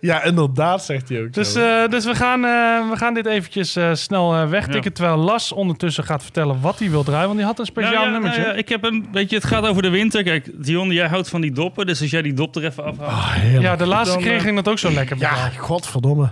ja, 0.00 0.22
inderdaad, 0.24 0.84
zegt 0.84 1.08
hij 1.08 1.22
ook. 1.22 1.32
Dus, 1.32 1.54
eh, 1.54 1.86
dus 1.88 2.04
we, 2.04 2.14
gaan, 2.14 2.44
eh, 2.44 2.90
we 2.90 2.96
gaan 2.96 3.14
dit 3.14 3.26
eventjes 3.26 3.76
eh, 3.76 3.94
snel 3.94 4.34
eh, 4.34 4.48
wegtikken. 4.48 4.92
Terwijl 4.92 5.16
Las 5.16 5.52
ondertussen 5.52 6.04
gaat 6.04 6.22
vertellen 6.22 6.60
wat 6.60 6.78
hij 6.78 6.90
wil 6.90 7.02
draaien. 7.02 7.26
Want 7.26 7.36
die 7.38 7.46
had 7.46 7.58
een 7.58 7.66
speciaal 7.66 7.92
Nou 7.92 8.04
ja, 8.06 8.10
nummertje. 8.12 8.40
nou 8.40 8.52
ja, 8.52 8.58
ik 8.58 8.68
heb 8.68 8.84
een, 8.84 9.08
weet 9.12 9.30
je, 9.30 9.36
het 9.36 9.44
gaat 9.44 9.66
over 9.66 9.82
de 9.82 9.88
winter. 9.90 10.22
Kijk, 10.22 10.64
Dion, 10.64 10.90
jij 10.90 11.08
houdt 11.08 11.28
van 11.28 11.40
die 11.40 11.52
doppen. 11.52 11.86
Dus 11.86 12.00
als 12.00 12.10
jij 12.10 12.22
die 12.22 12.32
dop 12.34 12.56
er 12.56 12.64
even 12.64 12.84
afhaalt. 12.84 13.10
Ah, 13.10 13.60
ja, 13.60 13.76
de 13.76 13.86
laatste 13.86 14.14
Dan, 14.14 14.24
keer 14.24 14.34
eh, 14.36 14.40
ging 14.42 14.56
dat 14.56 14.68
ook 14.68 14.78
zo 14.78 14.90
lekker. 14.92 15.16
ja, 15.18 15.34
Ja. 15.36 15.48
godverdomme. 15.58 16.30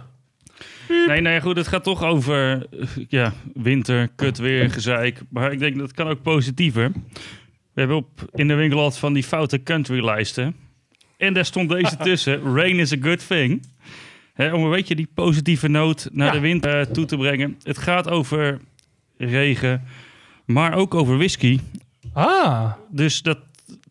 Nee, 1.07 1.21
nee, 1.21 1.41
goed. 1.41 1.57
Het 1.57 1.69
gaat 1.69 1.85
toch 1.85 2.03
over 2.03 2.67
ja, 3.09 3.33
winter, 3.55 4.09
kut 4.17 4.39
weer, 4.39 4.71
gezeik. 4.71 5.21
Maar 5.31 5.53
ik 5.53 5.59
denk 5.59 5.79
dat 5.79 5.93
kan 5.93 6.09
ook 6.09 6.23
positiever. 6.23 6.93
We 7.73 7.81
hebben 7.81 7.97
op, 7.97 8.09
in 8.35 8.49
de 8.49 8.55
winkel 8.55 8.79
altijd 8.81 8.99
van 9.01 9.13
die 9.13 9.23
foute 9.25 9.63
country-lijsten. 9.63 10.57
En 11.17 11.35
daar 11.35 11.45
stond 11.45 11.69
deze 11.69 11.97
tussen. 12.09 12.55
Rain 12.55 12.79
is 12.79 12.93
a 12.93 12.97
good 13.01 13.27
thing. 13.27 13.67
Hè, 14.35 14.53
om 14.55 14.65
een 14.65 14.71
beetje 14.71 14.95
die 14.95 15.09
positieve 15.15 15.69
noot 15.69 16.09
naar 16.13 16.27
Ja. 16.27 16.33
de 16.33 16.41
winter 16.41 16.81
eh, 16.81 16.87
toe 16.87 17.05
te 17.05 17.17
brengen. 17.17 17.57
Het 17.63 17.79
gaat 17.79 18.09
over 18.11 18.61
regen, 19.17 19.83
maar 20.45 20.75
ook 20.75 20.95
over 20.95 21.17
whisky. 21.17 21.59
Ah, 22.13 22.73
Dus 22.91 23.23
dat 23.23 23.39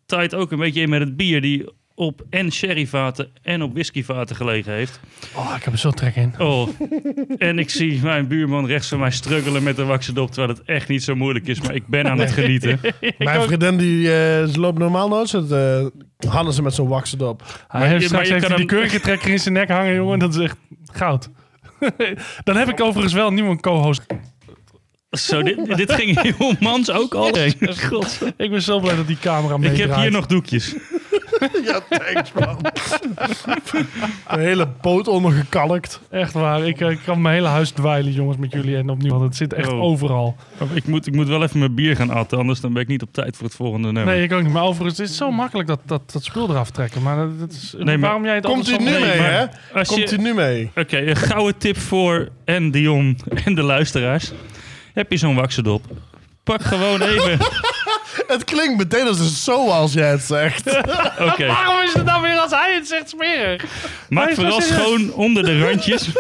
taait 0.06 0.36
ook 0.36 0.52
een 0.52 0.60
beetje 0.60 0.82
in 0.82 0.90
met 0.90 1.00
het 1.00 1.18
bier 1.18 1.42
die 1.42 1.66
op 1.96 2.22
en 2.30 2.52
sherryvaten 2.52 3.32
en 3.42 3.62
op 3.62 3.74
whiskyvaten 3.74 4.36
gelegen 4.36 4.74
heeft. 4.74 5.00
oh, 5.36 5.54
ik 5.58 5.64
heb 5.64 5.74
er 5.74 5.80
zo 5.80 5.92
trek 5.92 6.16
in. 6.16 6.34
Oh, 6.38 6.68
en 7.38 7.60
ik 7.60 7.70
zie 7.70 8.00
mijn 8.04 8.28
buurman 8.28 8.66
rechts 8.66 8.88
van 8.88 9.00
mij 9.00 9.12
struggelen 9.12 9.64
met 9.64 9.76
de 9.76 9.84
waxendop, 9.86 10.32
terwijl 10.32 10.54
het 10.58 10.62
echt 10.66 10.88
niet 10.88 11.04
zo 11.04 11.16
moeilijk 11.16 11.48
is, 11.48 11.62
maar 11.62 11.76
ik 11.76 11.88
ben 11.88 12.10
aan 12.10 12.20
het 12.20 12.32
genieten. 12.32 12.80
Mijn 13.18 13.42
vriendin 13.42 13.78
die, 13.78 14.08
eh, 14.08 14.14
ze 14.48 14.60
loopt 14.60 14.78
normaal 14.78 15.08
nooit 15.10 15.30
zo 15.30 15.46
te 15.48 15.92
handen 16.28 16.54
ze 16.54 16.62
met 16.62 16.74
zo'n 16.74 16.88
waxen 16.88 17.22
op. 17.28 17.42
Hij 17.68 17.80
Maar 17.80 17.90
heeft 17.90 18.02
je- 18.02 18.08
straks 18.08 18.12
maar 18.12 18.22
je 18.28 18.34
heeft 18.34 18.48
hij 18.48 18.66
kan 18.66 18.78
die 18.80 19.12
hem- 19.22 19.32
in 19.32 19.40
zijn 19.40 19.54
nek 19.54 19.70
hangen, 19.70 19.96
jongen. 19.96 20.20
Dat 20.20 20.34
is 20.36 20.40
echt 20.42 20.58
goud. 20.92 21.30
Dan 22.44 22.56
heb 22.56 22.70
ik 22.70 22.82
overigens 22.82 23.14
wel 23.14 23.28
een 23.28 23.34
nieuwe 23.34 23.60
co-host. 23.60 24.02
Zo, 25.10 25.42
dit, 25.44 25.76
dit 25.78 25.92
ging 25.94 26.22
heel 26.22 26.54
mans 26.60 26.92
ook 26.92 27.14
al. 27.14 27.32
God. 27.90 28.20
Ik 28.38 28.50
ben 28.52 28.62
zo 28.62 28.80
blij 28.80 28.96
dat 28.96 29.08
die 29.08 29.18
camera 29.22 29.58
meedraait. 29.58 29.80
Ik 29.84 29.88
heb 29.90 29.96
hier 30.02 30.12
nog 30.12 30.26
doekjes. 30.26 30.76
Ja, 31.66 31.80
thanks 31.90 32.32
man. 32.32 32.58
Een 34.28 34.40
hele 34.40 34.68
poot 34.68 35.08
ondergekalkt. 35.08 36.02
Echt 36.10 36.34
waar. 36.34 36.68
Ik, 36.68 36.82
eh, 36.82 36.90
ik 36.90 37.00
kan 37.06 37.22
mijn 37.22 37.36
hele 37.36 37.48
huis 37.48 37.70
dweilen, 37.72 38.12
jongens, 38.12 38.38
met 38.38 38.52
jullie 38.52 38.78
en 38.78 38.90
opnieuw. 38.90 39.12
Want 39.12 39.24
het 39.24 39.36
zit 39.36 39.54
echt 39.54 39.72
Oh. 39.72 39.82
overal. 39.82 40.36
Ik 40.74 40.86
moet, 40.88 41.08
ik 41.08 41.14
moet 41.16 41.28
wel 41.28 41.44
even 41.44 41.60
mijn 41.60 41.76
bier 41.76 41.96
gaan 41.96 42.10
atten, 42.10 42.38
anders 42.38 42.60
dan 42.62 42.74
ben 42.74 42.82
ik 42.82 42.88
niet 42.88 43.02
op 43.02 43.14
tijd 43.14 43.36
voor 43.38 43.46
het 43.46 43.56
volgende 43.56 43.92
nummer. 43.92 44.14
Nee, 44.14 44.24
ik 44.24 44.34
ook 44.34 44.44
niet. 44.44 44.52
Maar 44.54 44.64
overigens 44.64 45.00
is 45.00 45.08
het 45.08 45.18
zo 45.18 45.32
makkelijk 45.32 45.68
dat, 45.68 45.80
dat, 45.86 46.12
dat 46.12 46.24
spul 46.24 46.50
eraf 46.50 46.70
trekken. 46.70 47.02
Maar 47.02 47.16
dat, 47.16 47.40
dat 47.40 47.52
is, 47.52 47.76
maar 47.84 48.00
waarom 48.00 48.24
jij 48.26 48.36
het 48.36 48.46
Komt 48.46 48.58
altijd 48.58 48.82
u 48.82 48.84
zo 48.86 48.92
nu 48.92 49.00
mee, 49.00 49.12
hè? 49.20 49.46
Komt 49.84 50.10
je- 50.10 50.18
u 50.18 50.22
nu 50.22 50.34
mee? 50.34 50.72
Oké, 50.76 50.98
een 51.00 51.16
gouden 51.16 51.58
tip 51.58 51.78
voor 51.78 52.30
en 52.46 52.72
Dion 52.72 53.18
en 53.46 53.56
de 53.56 53.64
luisteraars. 53.64 54.32
Heb 54.94 55.12
je 55.12 55.18
zo'n 55.18 55.36
waxendop? 55.36 55.86
Pak 56.44 56.62
gewoon 56.62 57.02
even... 57.02 57.38
Het 58.28 58.44
klinkt 58.44 58.78
meteen 58.78 59.08
als 59.08 59.20
een 59.20 59.26
zoals 59.26 59.94
jij 59.94 60.10
het 60.10 60.24
zegt. 60.24 60.68
Oké, 61.30 61.46
Waarom 61.48 61.84
is 61.84 61.94
het 61.94 62.06
dan 62.06 62.22
weer 62.22 62.38
als 62.38 62.52
hij 62.52 62.74
het 62.74 62.88
zegt 62.88 63.10
smerig? 63.10 63.64
maak 64.10 64.26
Nee, 64.26 64.36
vooral 64.36 64.62
serieus. 64.62 64.80
schoon 64.84 65.14
onder 65.14 65.44
de 65.44 65.60
randjes. 65.66 66.10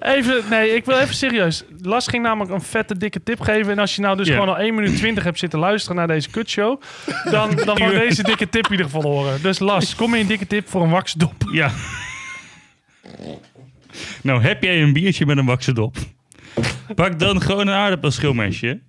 Even, 0.00 0.42
nee, 0.50 0.74
ik 0.74 0.84
wil 0.84 0.98
even 0.98 1.14
serieus. 1.14 1.62
Las 1.82 2.06
ging 2.06 2.22
namelijk 2.22 2.52
een 2.52 2.62
vette 2.62 2.96
dikke 2.96 3.22
tip 3.22 3.40
geven. 3.40 3.72
En 3.72 3.78
als 3.78 3.94
je 3.96 4.00
nou 4.02 4.16
dus 4.16 4.26
Ja. 4.26 4.32
gewoon 4.34 4.48
al 4.48 4.58
1 4.58 4.74
minuut 4.74 4.96
20 4.96 5.24
hebt 5.24 5.38
zitten 5.38 5.58
luisteren 5.58 5.96
naar 5.96 6.06
deze 6.06 6.30
kutshow, 6.30 6.80
dan, 7.30 7.56
dan 7.64 7.78
moet 7.82 7.92
deze 8.08 8.22
dikke 8.22 8.48
tip 8.48 8.64
in 8.64 8.70
ieder 8.70 8.86
geval 8.86 9.02
horen. 9.02 9.42
Dus 9.42 9.58
Las, 9.58 9.94
kom 9.94 10.14
in 10.14 10.20
een 10.20 10.26
dikke 10.26 10.46
tip 10.46 10.68
voor 10.68 10.82
een 10.82 10.90
waxdop. 10.90 11.34
Ja. 11.52 11.70
Nou, 14.22 14.42
heb 14.42 14.62
jij 14.62 14.82
een 14.82 14.92
biertje 14.92 15.26
met 15.26 15.36
een 15.36 15.46
waxendop? 15.46 15.96
Pak 16.94 17.18
dan 17.18 17.42
gewoon 17.42 17.66
een 17.66 17.74
aardappelschilmesje. 17.74 18.80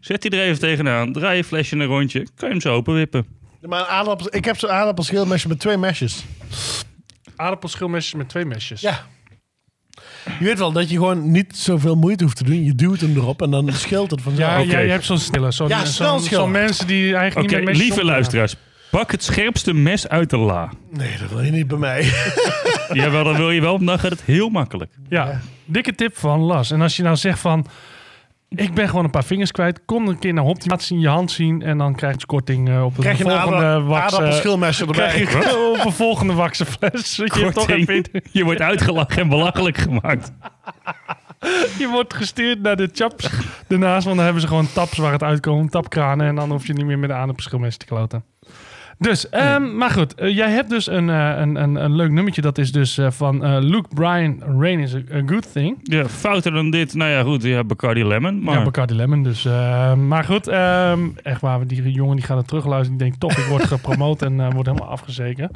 Zet 0.00 0.22
die 0.22 0.30
er 0.30 0.40
even 0.46 0.58
tegenaan. 0.58 1.12
Draai 1.12 1.36
je 1.36 1.44
flesje 1.44 1.76
een 1.76 1.84
rondje. 1.84 2.18
Kan 2.34 2.48
je 2.48 2.54
hem 2.54 2.60
zo 2.60 2.74
openwippen. 2.74 3.26
Maar 3.60 3.80
een 3.80 3.86
aardappels, 3.86 4.28
ik 4.28 4.44
heb 4.44 4.58
zo'n 4.58 4.70
aardappelschilmesje 4.70 5.48
met 5.48 5.58
twee 5.60 5.76
mesjes. 5.76 6.24
Aardappelschilmesjes 7.36 8.14
met 8.14 8.28
twee 8.28 8.44
mesjes. 8.44 8.80
Ja. 8.80 9.06
Je 10.38 10.44
weet 10.44 10.58
wel 10.58 10.72
dat 10.72 10.88
je 10.90 10.96
gewoon 10.96 11.30
niet 11.30 11.56
zoveel 11.56 11.94
moeite 11.96 12.24
hoeft 12.24 12.36
te 12.36 12.44
doen. 12.44 12.64
Je 12.64 12.74
duwt 12.74 13.00
hem 13.00 13.16
erop 13.16 13.42
en 13.42 13.50
dan 13.50 13.72
scheelt 13.72 14.10
het 14.10 14.22
vanzelf. 14.22 14.50
Ja, 14.50 14.60
Oké. 14.60 14.70
jij 14.70 14.88
hebt 14.88 15.04
zo'n 15.04 15.18
stille. 15.18 15.50
Zo'n 15.52 15.68
Ja, 15.68 15.84
zo'n- 15.84 16.20
zo'n 16.20 16.50
mensen 16.50 16.86
die 16.86 17.14
eigenlijk 17.16 17.48
Oké, 17.52 17.56
niet 17.56 17.64
meer 17.68 17.74
lieve 17.76 17.92
omgaan. 17.92 18.06
luisteraars. 18.06 18.56
Pak 18.90 19.10
het 19.10 19.22
scherpste 19.24 19.72
mes 19.72 20.08
uit 20.08 20.30
de 20.30 20.36
la. 20.38 20.70
Nee, 20.90 21.18
dat 21.18 21.28
wil 21.30 21.40
je 21.42 21.50
niet 21.50 21.66
bij 21.68 21.78
mij. 21.78 22.02
Jawel, 22.92 23.24
dan 23.24 23.36
wil 23.36 23.50
je 23.50 23.60
wel. 23.60 23.84
Dan 23.84 23.98
gaat 23.98 24.10
het 24.10 24.22
heel 24.22 24.48
makkelijk. 24.48 24.92
Ja. 25.08 25.40
Dikke 25.64 25.94
tip 25.94 26.16
van 26.18 26.40
Las. 26.40 26.70
En 26.70 26.80
als 26.80 26.96
je 26.96 27.02
nou 27.02 27.16
zegt 27.16 27.38
van... 27.38 27.66
Ik 28.56 28.74
ben 28.74 28.88
gewoon 28.88 29.04
een 29.04 29.10
paar 29.10 29.24
vingers 29.24 29.50
kwijt. 29.50 29.84
Kom 29.84 30.08
een 30.08 30.18
keer 30.18 30.32
naar 30.32 30.44
Hopti, 30.44 30.68
laat 30.68 30.82
zien, 30.82 31.00
je 31.00 31.08
hand 31.08 31.30
zien. 31.30 31.62
En 31.62 31.78
dan 31.78 31.94
krijg 31.94 32.20
je 32.20 32.26
korting 32.26 32.68
eh, 32.68 32.84
op 32.84 32.96
de 32.96 33.08
een 33.08 33.16
volgende 33.16 33.64
eh, 33.64 33.92
aardappelschilmesje 33.92 34.86
erbij. 34.86 35.24
krijg 35.24 35.50
je 35.50 35.76
op 35.78 35.84
een 35.84 35.92
volgende 35.92 36.32
waksenfles. 36.32 37.16
Je, 37.16 38.22
Je 38.32 38.44
wordt 38.44 38.60
uitgelachen 38.60 39.22
en 39.22 39.28
belachelijk 39.28 39.76
gemaakt. 39.76 40.32
je 41.78 41.88
wordt 41.90 42.14
gestuurd 42.14 42.62
naar 42.62 42.76
de 42.76 42.88
chaps 42.92 43.30
daarnaast. 43.68 44.04
Want 44.04 44.16
dan 44.16 44.24
hebben 44.24 44.42
ze 44.42 44.48
gewoon 44.48 44.72
taps 44.72 44.96
waar 44.96 45.12
het 45.12 45.22
uitkomt. 45.22 45.70
Tapkranen. 45.70 46.26
En 46.26 46.34
dan 46.34 46.50
hoef 46.50 46.66
je 46.66 46.72
niet 46.72 46.86
meer 46.86 46.98
met 46.98 47.08
de 47.08 47.14
aardappelschilmes 47.14 47.76
te 47.76 47.86
kloten. 47.86 48.24
Dus, 48.98 49.28
ehm, 49.28 49.76
maar 49.76 49.90
goed. 49.90 50.14
eh, 50.14 50.36
jij 50.36 50.50
hebt 50.50 50.70
dus 50.70 50.86
een, 50.86 51.10
eh, 51.10 51.32
een, 51.36 51.56
een, 51.56 51.74
een 51.74 51.96
leuk 51.96 52.10
nummertje. 52.10 52.42
Dat 52.42 52.58
is 52.58 52.72
dus 52.72 52.98
eh, 52.98 53.10
van 53.10 53.44
eh, 53.44 53.56
Luke 53.60 53.88
Bryan. 53.94 54.42
Rain 54.58 54.78
is 54.78 54.94
a, 54.94 54.98
a 55.14 55.22
good 55.26 55.52
thing. 55.52 55.76
Ja, 55.82 56.08
fouter 56.08 56.52
dan 56.52 56.70
dit. 56.70 56.94
Nou 56.94 57.10
ja, 57.10 57.22
goed, 57.22 57.42
ja, 57.42 57.64
Bacardi 57.64 58.04
Lemon. 58.04 58.42
Maar 58.42 58.58
Ja, 58.58 58.64
Bacardi 58.64 58.94
Lemon. 58.94 59.22
Dus, 59.22 59.44
eh, 59.44 59.94
maar 59.94 60.24
goed, 60.24 60.48
ehm, 60.48 61.00
echt 61.22 61.40
waar. 61.40 61.66
Die 61.66 61.90
jongen 61.92 62.16
die 62.16 62.24
gaat 62.24 62.36
het 62.36 62.46
terugluisteren. 62.46 62.98
Die 62.98 63.06
denkt 63.06 63.20
toch, 63.20 63.32
ik 63.38 63.44
word 63.50 63.64
gepromoot 63.74 64.22
en 64.22 64.40
eh 64.40 64.52
word 64.52 64.66
helemaal 64.66 64.88
afgezeken. 64.88 65.50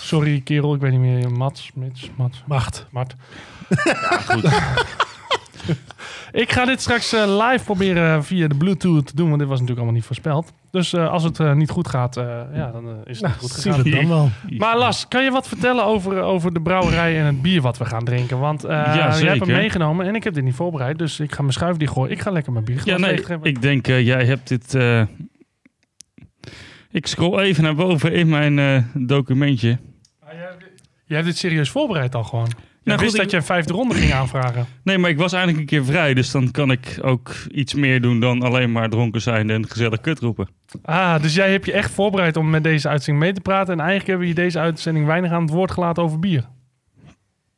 Sorry 0.00 0.40
kerel, 0.40 0.74
ik 0.74 0.80
weet 0.80 0.90
niet 0.90 1.00
meer. 1.00 1.30
Mats, 1.30 1.70
Mits, 1.74 2.10
Mats, 2.16 2.42
Macht. 2.46 2.86
Mart. 2.90 3.14
goed. 4.26 4.42
Ik 6.42 6.52
ga 6.52 6.64
dit 6.64 6.80
straks 6.80 7.12
eh, 7.12 7.48
live 7.50 7.64
proberen 7.64 8.24
via 8.24 8.48
de 8.48 8.54
Bluetooth 8.54 9.06
te 9.06 9.16
doen. 9.16 9.28
Want 9.28 9.38
dit 9.38 9.48
was 9.48 9.60
natuurlijk 9.60 9.86
allemaal 9.86 9.94
niet 9.94 10.04
voorspeld. 10.06 10.52
Dus 10.74 10.92
eh, 10.92 11.10
als 11.10 11.22
het 11.22 11.40
eh, 11.40 11.52
niet 11.52 11.70
goed 11.70 11.88
gaat, 11.88 12.16
eh, 12.16 12.40
ja, 12.54 12.70
dan 12.70 13.02
is 13.04 13.20
het 13.20 13.26
niet 13.26 13.36
goed 13.38 13.50
gegaan. 13.50 13.78
het 13.78 13.92
dan 13.92 14.08
wel. 14.08 14.30
Maar 14.58 14.78
Las, 14.78 15.08
kan 15.08 15.24
je 15.24 15.30
wat 15.30 15.48
vertellen 15.48 15.84
over, 15.84 16.22
over 16.22 16.54
de 16.54 16.60
brouwerij 16.60 17.18
en 17.18 17.24
het 17.24 17.42
bier 17.42 17.60
wat 17.60 17.78
we 17.78 17.84
gaan 17.84 18.04
drinken? 18.04 18.38
Want 18.38 18.64
eh 18.64 18.70
Ja, 18.70 19.16
je 19.16 19.26
hebt 19.26 19.46
hem 19.46 19.56
meegenomen 19.56 20.06
en 20.06 20.14
ik 20.14 20.24
heb 20.24 20.34
dit 20.34 20.44
niet 20.44 20.54
voorbereid. 20.54 20.98
Dus 20.98 21.20
ik 21.20 21.32
ga 21.32 21.40
mijn 21.40 21.52
schuif 21.52 21.76
die 21.76 21.88
gooien. 21.88 22.12
Ik 22.12 22.20
ga 22.20 22.30
lekker 22.30 22.52
mijn 22.52 22.64
bier 22.64 22.80
Ja, 22.84 22.98
nee, 22.98 23.24
ik 23.42 23.62
denk 23.62 23.88
uh, 23.88 24.06
jij 24.06 24.24
hebt 24.24 24.48
dit... 24.48 24.74
Uh, 24.74 25.02
ik 26.90 27.06
scroll 27.06 27.38
even 27.38 27.62
naar 27.62 27.74
boven 27.74 28.12
in 28.12 28.28
mijn 28.28 28.58
uh, 28.58 28.82
documentje. 28.94 29.78
Jij 31.06 31.16
hebt 31.16 31.26
dit 31.26 31.36
serieus 31.36 31.70
voorbereid 31.70 32.14
al 32.14 32.24
gewoon? 32.24 32.50
Nou, 32.84 32.98
wist 32.98 33.10
goed, 33.10 33.16
dat 33.16 33.24
ik- 33.24 33.30
je 33.30 33.36
een 33.36 33.42
vijfde 33.44 33.72
ronde 33.72 33.94
ging 33.94 34.12
aanvragen. 34.12 34.66
Nee, 34.84 34.98
maar 34.98 35.10
ik 35.10 35.18
was 35.18 35.32
eigenlijk 35.32 35.62
een 35.62 35.68
keer 35.78 35.84
vrij, 35.92 36.14
dus 36.14 36.30
dan 36.30 36.50
kan 36.50 36.70
ik 36.70 36.98
ook 37.02 37.30
iets 37.52 37.74
meer 37.74 38.00
doen 38.00 38.20
dan 38.20 38.42
alleen 38.42 38.72
maar 38.72 38.88
dronken 38.88 39.20
zijn 39.20 39.50
en 39.50 39.68
gezellig 39.68 40.00
kut 40.00 40.18
roepen. 40.20 40.48
Ah, 40.82 41.22
dus 41.22 41.34
jij 41.34 41.50
hebt 41.50 41.66
je 41.66 41.72
echt 41.72 41.90
voorbereid 41.90 42.36
om 42.36 42.50
met 42.50 42.62
deze 42.64 42.88
uitzending 42.88 43.24
mee 43.24 43.34
te 43.34 43.40
praten. 43.40 43.72
En 43.72 43.78
eigenlijk 43.80 44.08
hebben 44.08 44.26
we 44.28 44.34
je 44.34 44.40
deze 44.40 44.58
uitzending 44.58 45.06
weinig 45.06 45.30
aan 45.32 45.42
het 45.42 45.50
woord 45.50 45.70
gelaten 45.70 46.02
over 46.02 46.18
bier. 46.18 46.44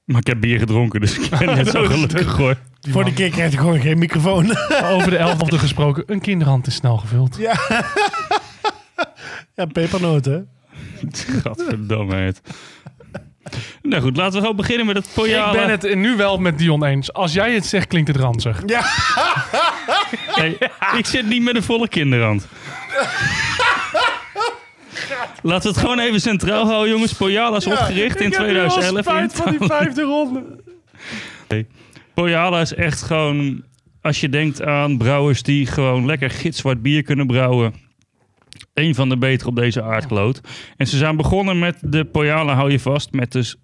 Maar 0.05 0.20
ik 0.20 0.27
heb 0.27 0.40
bier 0.40 0.59
gedronken, 0.59 1.01
dus 1.01 1.19
ik 1.19 1.31
ben 1.39 1.55
net 1.57 1.69
zo 1.69 1.85
gelukkig 1.85 2.36
hoor. 2.36 2.57
Voor 2.89 3.05
de 3.05 3.12
keer 3.12 3.31
krijgt 3.31 3.53
hij 3.55 3.62
gewoon 3.62 3.81
geen 3.81 3.98
microfoon. 3.98 4.57
over 4.82 5.11
de 5.11 5.16
elfde 5.16 5.59
gesproken, 5.59 6.03
een 6.07 6.20
kinderhand 6.20 6.66
is 6.66 6.74
snel 6.74 6.97
gevuld. 6.97 7.36
ja, 9.55 9.65
pepernoten. 9.73 10.48
Gadverdamme 11.43 12.15
het. 12.15 12.40
Nou 13.82 14.02
goed, 14.02 14.16
laten 14.16 14.32
we 14.32 14.40
gewoon 14.40 14.56
beginnen 14.56 14.86
met 14.86 14.97
het. 14.97 15.06
Ik 15.06 15.52
ben 15.52 15.70
het 15.70 15.94
nu 15.94 16.16
wel 16.16 16.39
met 16.39 16.59
Dion 16.59 16.85
eens. 16.85 17.12
Als 17.12 17.32
jij 17.32 17.55
het 17.55 17.66
zegt, 17.66 17.86
klinkt 17.86 18.09
het 18.09 18.16
ranzig. 18.16 18.64
Nee, 20.36 20.59
ik 20.98 21.06
zit 21.06 21.27
niet 21.27 21.43
met 21.43 21.56
een 21.56 21.62
volle 21.62 21.89
kinderhand. 21.89 22.47
Laten 25.43 25.62
we 25.62 25.68
het 25.68 25.78
gewoon 25.78 25.98
even 25.98 26.20
centraal 26.20 26.66
houden, 26.66 26.90
jongens. 26.90 27.12
Pojala 27.12 27.56
is 27.56 27.66
opgericht 27.66 28.20
in 28.20 28.31
2011. 28.31 28.98
spijt 28.98 29.32
van 29.32 29.51
die 29.51 29.68
vijfde 29.68 30.02
ronde. 30.02 30.44
Pojala 32.14 32.60
is 32.60 32.74
echt 32.74 33.02
gewoon... 33.02 33.62
Als 34.02 34.20
je 34.20 34.28
denkt 34.28 34.62
aan 34.62 34.98
brouwers 34.98 35.43
die 35.43 35.66
gewoon 35.66 36.06
lekker 36.06 36.31
gitzwart 36.31 36.82
bier 36.82 37.02
kunnen 37.02 37.27
brouwen... 37.27 37.74
Een 38.77 38.94
van 38.94 39.09
de 39.09 39.16
betere 39.16 39.48
op 39.48 39.57
deze 39.57 39.82
aardkloot. 39.82 40.40
En 40.77 40.86
ze 40.86 40.97
zijn 40.97 41.16
begonnen 41.16 41.59
met 41.59 41.77
de 41.81 42.05
Pojala, 42.05 42.55
hou 42.55 42.70
je 42.70 42.81
vast, 42.81 43.12
met 43.12 43.32
dus 43.32 43.57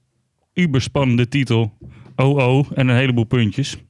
uberspannende 0.54 1.28
titel. 1.28 1.72
OO 2.16 2.64
en 2.74 2.88
een 2.88 2.96
heleboel 2.96 3.24
puntjes. 3.24 3.76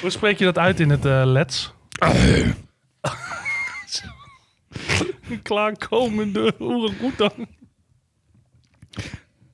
Hoe 0.00 0.10
spreek 0.10 0.38
je 0.38 0.44
dat 0.44 0.58
uit 0.58 0.80
in 0.80 0.90
het 0.90 1.04
eh 1.04 1.22
Let's? 1.24 1.74
Klaarkomende 5.42 6.54
oerengoetang. 6.60 7.48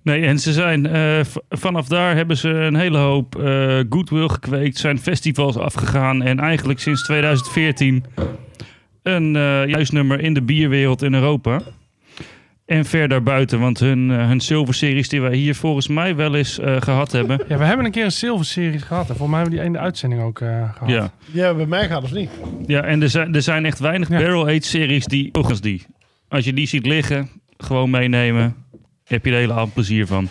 Nee, 0.03 0.27
en 0.27 0.39
ze 0.39 0.53
zijn 0.53 0.87
eh, 0.87 1.21
vanaf 1.49 1.89
daar 1.89 2.17
hebben 2.17 2.37
ze 2.37 2.49
een 2.49 2.75
hele 2.75 2.99
hoop 2.99 3.37
eh, 3.37 3.81
goodwill 3.89 4.29
gekweekt, 4.29 4.79
zijn 4.79 4.99
festivals 4.99 5.57
afgegaan 5.57 6.23
en 6.23 6.41
eigenlijk 6.41 6.81
sinds 6.81 7.03
2014 7.03 8.05
een 9.03 9.37
eh 9.37 9.67
juist 9.67 9.93
nummer 9.93 10.21
in 10.21 10.35
de 10.35 10.43
bierwereld 10.43 11.03
in 11.03 11.15
Europa. 11.15 11.61
En 12.67 12.85
ver 12.85 13.09
daarbuiten, 13.09 13.61
want 13.61 13.79
hun, 13.79 14.11
eh, 14.11 14.27
hun 14.27 14.41
zilverseries 14.41 15.09
die 15.09 15.21
wij 15.21 15.35
hier 15.37 15.55
volgens 15.55 15.89
mij 15.89 16.17
wel 16.17 16.35
eens 16.35 16.59
eh, 16.59 16.81
gehad 16.81 17.13
hebben. 17.13 17.41
Ja, 17.49 17.59
we 17.59 17.65
hebben 17.65 17.87
een 17.87 17.93
keer 17.93 18.05
een 18.05 18.13
Silver 18.13 18.45
Series 18.47 18.83
gehad. 18.83 19.09
En 19.11 19.17
voor 19.17 19.31
mij 19.31 19.39
hebben 19.41 19.57
we 19.59 19.63
die 19.63 19.73
in 19.73 19.79
de 19.79 19.85
uitzending 19.85 20.23
ook 20.23 20.41
eh, 20.41 20.73
gehad. 20.73 20.89
Ja, 20.89 21.11
Ja, 21.33 21.55
bij 21.55 21.67
mij 21.67 21.89
gaat 21.89 22.03
of 22.03 22.13
niet? 22.13 22.31
ja 22.67 22.83
en 22.83 23.03
er 23.03 23.09
zijn, 23.11 23.35
er 23.35 23.43
zijn 23.43 23.65
echt 23.67 23.79
weinig 23.79 24.09
Ja. 24.09 24.17
barrel-aged 24.19 24.65
series 24.65 25.05
die, 25.05 25.29
ook 25.33 25.49
als 25.49 25.61
die. 25.61 25.87
Als 26.29 26.45
je 26.45 26.53
die 26.53 26.67
ziet 26.67 26.87
liggen, 26.87 27.31
gewoon 27.59 27.91
meenemen, 27.91 28.57
heb 29.05 29.25
je 29.25 29.31
er 29.31 29.37
hele 29.37 29.53
avond 29.53 29.75
plezier 29.75 30.07
van. 30.07 30.29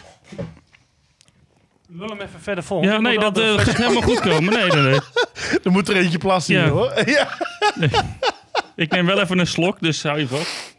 Lul 1.90 2.08
hem 2.10 2.22
even 2.22 2.40
verder 2.42 2.64
vol. 2.64 2.84
Ja, 2.84 3.00
nee, 3.00 3.20
dat 3.20 3.40
gaat 3.40 3.78
helemaal 3.84 4.02
goed 4.02 4.20
komen. 4.20 4.54
Nee, 4.54 4.68
nee, 4.72 4.82
nee. 4.92 5.00
Er 5.64 5.72
moet 5.72 5.90
er 5.90 5.96
eentje 5.96 6.18
plassen 6.18 6.54
Ja. 6.56 6.62
hier, 6.64 6.72
hoor. 6.72 6.94
Ja. 7.10 7.28
Ik 8.76 8.92
neem 8.92 9.06
wel 9.06 9.20
even 9.22 9.40
een 9.40 9.48
slok, 9.48 9.80
dus 9.80 10.04
hou 10.04 10.20
je 10.20 10.28
vast. 10.28 10.76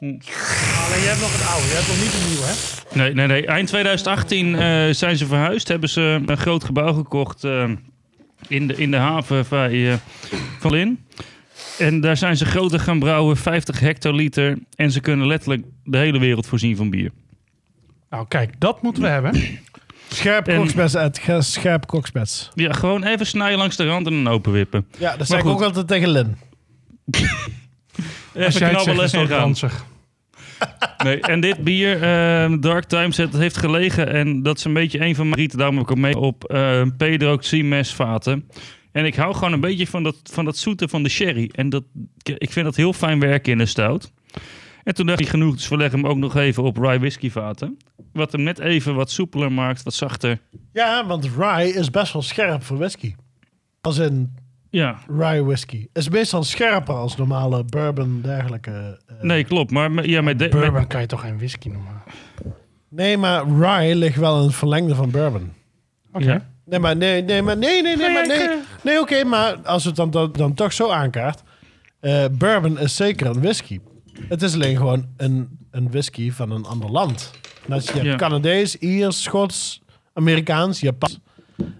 Alleen 0.00 0.20
jij 1.00 1.08
hebt 1.08 1.20
nog 1.20 1.32
het 1.32 1.48
oude, 1.48 1.66
jij 1.66 1.76
hebt 1.76 1.88
nog 1.88 2.00
niet 2.02 2.12
de 2.12 2.26
nieuwe, 2.28 2.44
hè? 2.44 2.54
Nee, 2.98 3.14
nee, 3.14 3.26
nee. 3.26 3.46
Eind 3.46 3.68
2018 3.68 4.54
eh, 4.54 4.94
zijn 4.94 5.16
ze 5.16 5.26
verhuisd. 5.26 5.68
Hebben 5.68 5.88
ze 5.88 6.22
een 6.26 6.36
groot 6.38 6.64
gebouw 6.64 6.92
gekocht 6.92 7.44
eh, 7.44 7.70
in, 8.48 8.66
de, 8.66 8.74
in 8.74 8.90
de 8.90 8.96
haven 8.96 9.44
bij, 9.48 9.90
eh, 9.92 9.96
van 10.58 10.70
Lin. 10.70 11.04
En 11.78 12.00
daar 12.00 12.16
zijn 12.16 12.36
ze 12.36 12.44
groter 12.44 12.80
gaan 12.80 12.98
brouwen, 12.98 13.36
50 13.36 13.80
hectoliter. 13.80 14.58
En 14.74 14.90
ze 14.90 15.00
kunnen 15.00 15.26
letterlijk 15.26 15.62
de 15.84 15.98
hele 15.98 16.18
wereld 16.18 16.46
voorzien 16.46 16.76
van 16.76 16.90
bier. 16.90 17.10
Nou, 18.10 18.26
kijk, 18.28 18.60
dat 18.60 18.82
moeten 18.82 19.02
we 19.02 19.08
hebben. 19.08 19.58
Scherp 20.08 20.48
En- 20.48 20.56
koksbets 20.56 20.96
uit. 20.96 21.18
Ge- 21.18 21.42
Scherp 21.42 21.86
koksbets. 21.86 22.50
Ja, 22.54 22.72
gewoon 22.72 23.04
even 23.04 23.26
snijden 23.26 23.58
langs 23.58 23.76
de 23.76 23.86
rand 23.86 24.06
en 24.06 24.12
dan 24.12 24.28
openwippen. 24.32 24.86
Ja, 24.98 25.16
dat 25.16 25.26
zeg 25.26 25.38
ik 25.38 25.44
goed. 25.44 25.52
ook 25.52 25.62
altijd 25.62 25.88
tegen 25.88 26.08
Lin. 26.08 26.36
Even 28.34 28.68
knabbelen 28.68 29.10
en 29.10 29.28
gaan. 29.28 29.54
Nee, 31.04 31.20
en 31.20 31.40
dit 31.40 31.64
bier, 31.64 32.02
eh, 32.02 32.54
Dark 32.60 32.84
Times, 32.84 33.16
het 33.16 33.32
heeft 33.32 33.56
gelegen. 33.56 34.08
En 34.08 34.42
dat 34.42 34.58
is 34.58 34.64
een 34.64 34.72
beetje 34.72 35.00
een 35.00 35.14
van 35.14 35.28
mijn 35.28 35.40
rieten. 35.40 35.58
Daarom 35.58 35.76
heb 35.76 35.84
ik 35.84 35.90
hem 35.90 36.00
mee 36.00 36.18
op 36.18 36.44
eh 36.44 36.82
Pedro 36.96 37.36
Ximes 37.36 37.94
vaten. 37.94 38.48
En 38.92 39.04
ik 39.04 39.14
hou 39.14 39.34
gewoon 39.34 39.52
een 39.52 39.60
beetje 39.60 39.86
van 39.86 40.02
dat, 40.02 40.16
van 40.22 40.44
dat 40.44 40.56
zoete 40.56 40.88
van 40.88 41.02
de 41.02 41.08
sherry. 41.08 41.50
En 41.52 41.68
dat, 41.68 41.84
ik 42.22 42.52
vind 42.52 42.64
dat 42.64 42.76
heel 42.76 42.92
fijn 42.92 43.20
werken 43.20 43.52
in 43.52 43.58
een 43.58 43.68
stout. 43.68 44.12
En 44.84 44.94
toen 44.94 45.06
dacht 45.06 45.20
ik 45.20 45.28
genoeg, 45.28 45.54
dus 45.54 45.68
we 45.68 45.76
leggen 45.76 46.00
hem 46.00 46.08
ook 46.08 46.16
nog 46.16 46.36
even 46.36 46.62
op 46.62 46.76
rye 46.76 46.98
whisky 46.98 47.30
vaten. 47.30 47.76
Wat 48.12 48.32
hem 48.32 48.42
net 48.42 48.58
even 48.58 48.94
wat 48.94 49.10
soepeler 49.10 49.52
maakt, 49.52 49.82
wat 49.82 49.94
zachter. 49.94 50.40
Ja, 50.72 51.06
want 51.06 51.30
rye 51.36 51.72
is 51.74 51.90
best 51.90 52.12
wel 52.12 52.22
scherp 52.22 52.64
voor 52.64 52.78
whisky. 52.78 53.14
Als 53.80 53.98
in 53.98 54.34
Ja, 54.70 54.98
rye 55.18 55.44
whisky. 55.44 55.86
Is 55.92 56.08
meestal 56.08 56.42
scherper 56.44 56.94
als 56.94 57.16
normale 57.16 57.64
bourbon 57.64 58.20
dergelijke. 58.22 59.00
eh. 59.06 59.14
nee, 59.20 59.44
klopt. 59.44 59.70
Maar 59.70 59.90
met- 59.90 60.04
ja, 60.04 60.20
met, 60.20 60.38
de, 60.38 60.48
Bourbon 60.48 60.72
met- 60.72 60.86
kan 60.86 61.00
je 61.00 61.06
toch 61.06 61.20
geen 61.20 61.36
whisky 61.36 61.68
noemen? 61.68 62.02
Nee, 62.88 63.16
maar 63.16 63.44
rye 63.58 63.94
ligt 63.94 64.16
wel 64.16 64.38
in 64.40 64.46
het 64.46 64.54
verlengde 64.54 64.94
van 64.94 65.10
bourbon. 65.10 65.52
Oké. 66.12 66.24
Ja. 66.24 66.48
Nee, 66.64 66.78
maar 66.78 66.96
nee, 66.96 67.22
nee, 67.22 67.42
maar 67.42 67.56
nee, 67.56 67.82
nee, 67.82 67.96
nee, 67.96 68.06
Nee, 68.06 68.14
maar 68.14 68.26
nee. 68.26 68.48
Nee, 68.84 69.00
oké, 69.00 69.24
maar 69.24 69.56
als 69.56 69.84
het 69.84 69.96
dan, 69.96 70.10
dan, 70.10 70.32
dan 70.32 70.54
toch 70.54 70.72
zo 70.72 70.90
aankaart. 70.90 71.42
eh, 72.00 72.24
bourbon 72.32 72.78
is 72.78 72.96
zeker 72.96 73.26
een 73.26 73.40
whisky. 73.40 73.80
Het 74.28 74.42
is 74.42 74.54
alleen 74.54 74.76
gewoon 74.76 75.06
een, 75.16 75.58
een 75.70 75.90
whisky 75.90 76.30
van 76.32 76.50
een 76.50 76.64
ander 76.64 76.90
land. 76.90 77.30
Je 77.66 77.72
hebt 77.74 78.02
Ja. 78.02 78.16
Canadees, 78.16 78.76
Iers, 78.76 79.22
Schots, 79.22 79.82
Amerikaans, 80.12 80.80
Japans. 80.80 81.18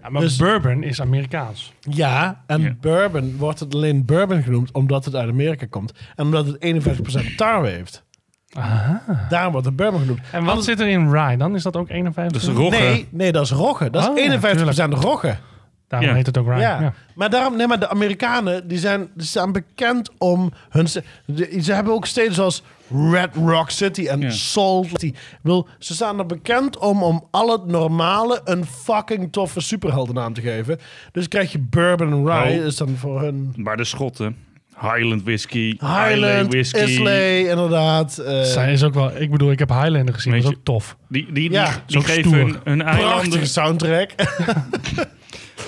Ja, 0.01 0.09
maar 0.09 0.21
Dus- 0.21 0.35
bourbon 0.35 0.83
is 0.83 1.01
Amerikaans. 1.01 1.73
Ja, 1.79 2.43
en 2.47 2.77
bourbon 2.81 3.37
wordt 3.37 3.59
het 3.59 3.75
alleen 3.75 4.05
bourbon 4.05 4.43
genoemd 4.43 4.71
omdat 4.71 5.05
het 5.05 5.15
uit 5.15 5.29
Amerika 5.29 5.65
komt. 5.69 5.93
En 6.15 6.25
omdat 6.25 6.45
het 6.47 6.57
51% 6.59 7.35
tarwe 7.37 7.67
heeft. 7.69 8.03
Daarom 9.29 9.51
wordt 9.51 9.67
het 9.67 9.75
bourbon 9.75 9.99
genoemd. 9.99 10.19
En 10.31 10.43
wat 10.43 10.63
zit 10.63 10.79
er 10.79 10.87
in 10.87 11.11
rye 11.11 11.37
dan? 11.37 11.55
Is 11.55 11.63
dat 11.63 11.75
ook 11.75 11.89
51? 11.89 12.41
dus 12.41 12.55
rogge. 12.55 12.79
Nee, 12.79 13.07
nee, 13.11 13.31
dat 13.31 13.43
is 13.43 13.51
rogge. 13.51 13.89
Dat 13.89 14.01
is 14.03 14.09
Oh, 14.09 14.17
ja, 14.17 14.39
51% 14.89 14.93
rogge. 14.93 15.37
Daarom 15.87 16.13
heet 16.15 16.25
het 16.25 16.37
ook 16.37 16.47
rye. 16.47 16.59
Ja. 16.59 16.81
Ja. 16.81 16.93
maar 17.15 17.29
daarom, 17.29 17.55
nee, 17.55 17.67
maar 17.67 17.79
de 17.79 17.89
Amerikanen 17.89 18.67
die 18.67 18.77
zijn, 18.77 19.09
die 19.15 19.27
staan 19.27 19.51
bekend 19.51 20.09
om 20.17 20.51
hun. 20.69 20.87
Ze, 20.87 21.03
hebben 21.73 21.93
ook 21.93 22.05
steden 22.05 22.33
zoals 22.33 22.63
Red 23.11 23.35
Rock 23.35 23.69
City 23.69 24.07
en 24.07 24.21
Ja. 24.21 24.29
Salt 24.29 24.87
City. 24.87 25.13
Wil, 25.41 25.67
ze 25.79 25.93
staan 25.93 26.19
er 26.19 26.25
bekend 26.25 26.77
om 26.77 27.03
om 27.03 27.27
al 27.31 27.51
het 27.51 27.65
normale 27.65 28.41
een 28.43 28.65
fucking 28.65 29.31
toffe 29.31 29.59
superheldennaam 29.61 30.33
te 30.33 30.41
geven. 30.41 30.77
Dus 31.11 31.27
krijg 31.27 31.51
je 31.51 31.59
Bourbon 31.59 32.11
en 32.11 32.25
Rye, 32.25 32.59
Oh. 32.59 32.65
is 32.65 32.75
dan 32.75 32.95
voor 32.97 33.21
hun 33.21 33.53
Maar 33.55 33.77
de 33.77 33.83
Schotten. 33.83 34.35
Highland 34.79 35.23
whisky. 35.23 35.77
Highland, 35.79 36.47
whisky. 36.47 36.77
Islay, 36.79 37.39
inderdaad. 37.49 38.17
eh, 38.17 38.41
Zij 38.43 38.71
is 38.71 38.83
ook 38.83 38.93
wel... 38.93 39.11
Ik 39.21 39.31
bedoel, 39.31 39.51
ik 39.51 39.59
heb 39.59 39.69
Highlander 39.69 40.13
gezien. 40.13 40.33
Dat 40.33 40.41
is 40.41 40.47
ook 40.47 40.63
tof. 40.63 40.97
Die, 41.09 41.25
die, 41.25 41.33
die, 41.33 41.51
Ja, 41.51 41.83
die 41.85 42.01
geven 42.01 42.31
hun, 42.33 42.55
hun 42.63 42.81
eilanden... 42.81 43.09
prachtige 43.19 43.45
soundtrack. 43.45 44.11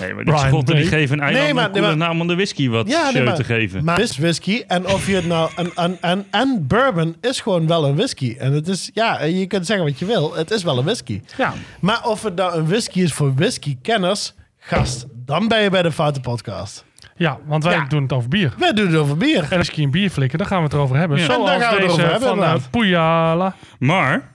Nee, 0.00 0.14
maar 0.14 0.24
die 0.24 0.32
Brian 0.32 0.48
Schotten 0.48 0.76
die 0.76 0.86
geven 0.86 1.18
een 1.18 1.24
eilanden 1.24 1.54
maar- 1.54 1.64
een 1.64 1.72
nee, 1.72 1.80
maar- 1.82 1.96
naam 1.96 2.20
om 2.20 2.26
de 2.26 2.34
whisky 2.34 2.68
wat 2.68 2.88
Ja, 2.88 3.02
nee, 3.02 3.12
show 3.12 3.24
maar- 3.24 3.34
te 3.34 3.44
geven. 3.44 3.84
Maar 3.84 3.98
het 4.00 4.10
is 4.10 4.18
whisky. 4.18 4.62
En 4.68 4.86
of 4.86 5.06
je 5.06 5.14
het 5.14 5.26
nou. 5.26 5.50
En, 5.56 5.70
en, 5.74 5.98
en, 6.00 6.26
en 6.30 6.64
bourbon 6.66 7.16
is 7.20 7.40
gewoon 7.40 7.66
wel 7.66 7.84
een 7.86 7.96
whisky. 7.96 8.36
En 8.38 8.52
het 8.52 8.68
is. 8.68 8.90
Ja, 8.94 9.22
je 9.22 9.46
kunt 9.46 9.66
zeggen 9.66 9.86
wat 9.86 9.98
je 9.98 10.04
wil. 10.04 10.34
Het 10.34 10.50
is 10.50 10.62
wel 10.62 10.78
een 10.78 10.84
whisky. 10.84 11.20
Ja. 11.36 11.52
Maar 11.80 12.04
of 12.06 12.22
het 12.22 12.34
nou 12.34 12.54
een 12.58 12.66
whisky 12.68 13.00
is 13.00 13.12
voor 13.12 13.34
whisky-kenners. 13.34 14.34
Gast, 14.58 15.06
dan 15.26 15.48
ben 15.48 15.62
je 15.62 15.70
bij 15.70 15.82
de 15.82 15.92
Foute 15.92 16.20
Podcast. 16.20 16.84
ja, 17.16 17.38
want 17.46 17.64
wij 17.64 17.74
Ja. 17.74 17.84
doen 17.88 18.02
het 18.02 18.12
over 18.12 18.28
bier. 18.28 18.52
Wij 18.58 18.72
doen 18.72 18.86
het 18.86 18.96
over 18.96 19.16
bier. 19.16 19.46
En 19.50 19.58
als 19.58 19.70
je 19.70 19.82
een 19.82 19.90
bier 19.90 20.10
flikken, 20.10 20.38
dan 20.38 20.46
gaan 20.46 20.58
we 20.58 20.64
het 20.64 20.72
erover 20.72 20.96
hebben. 20.96 21.18
Ja. 21.18 21.24
Zoals 21.24 21.40
En 21.40 21.46
daar 21.46 21.60
gaan 21.68 21.74
we 21.76 21.80
het 21.82 21.90
deze 21.90 21.92
over 22.00 22.10
hebben, 22.10 22.28
van 22.28 22.38
uh, 22.38 22.44
inderdaad. 22.44 22.70
Puyala. 22.70 23.54
Maar, 23.78 24.32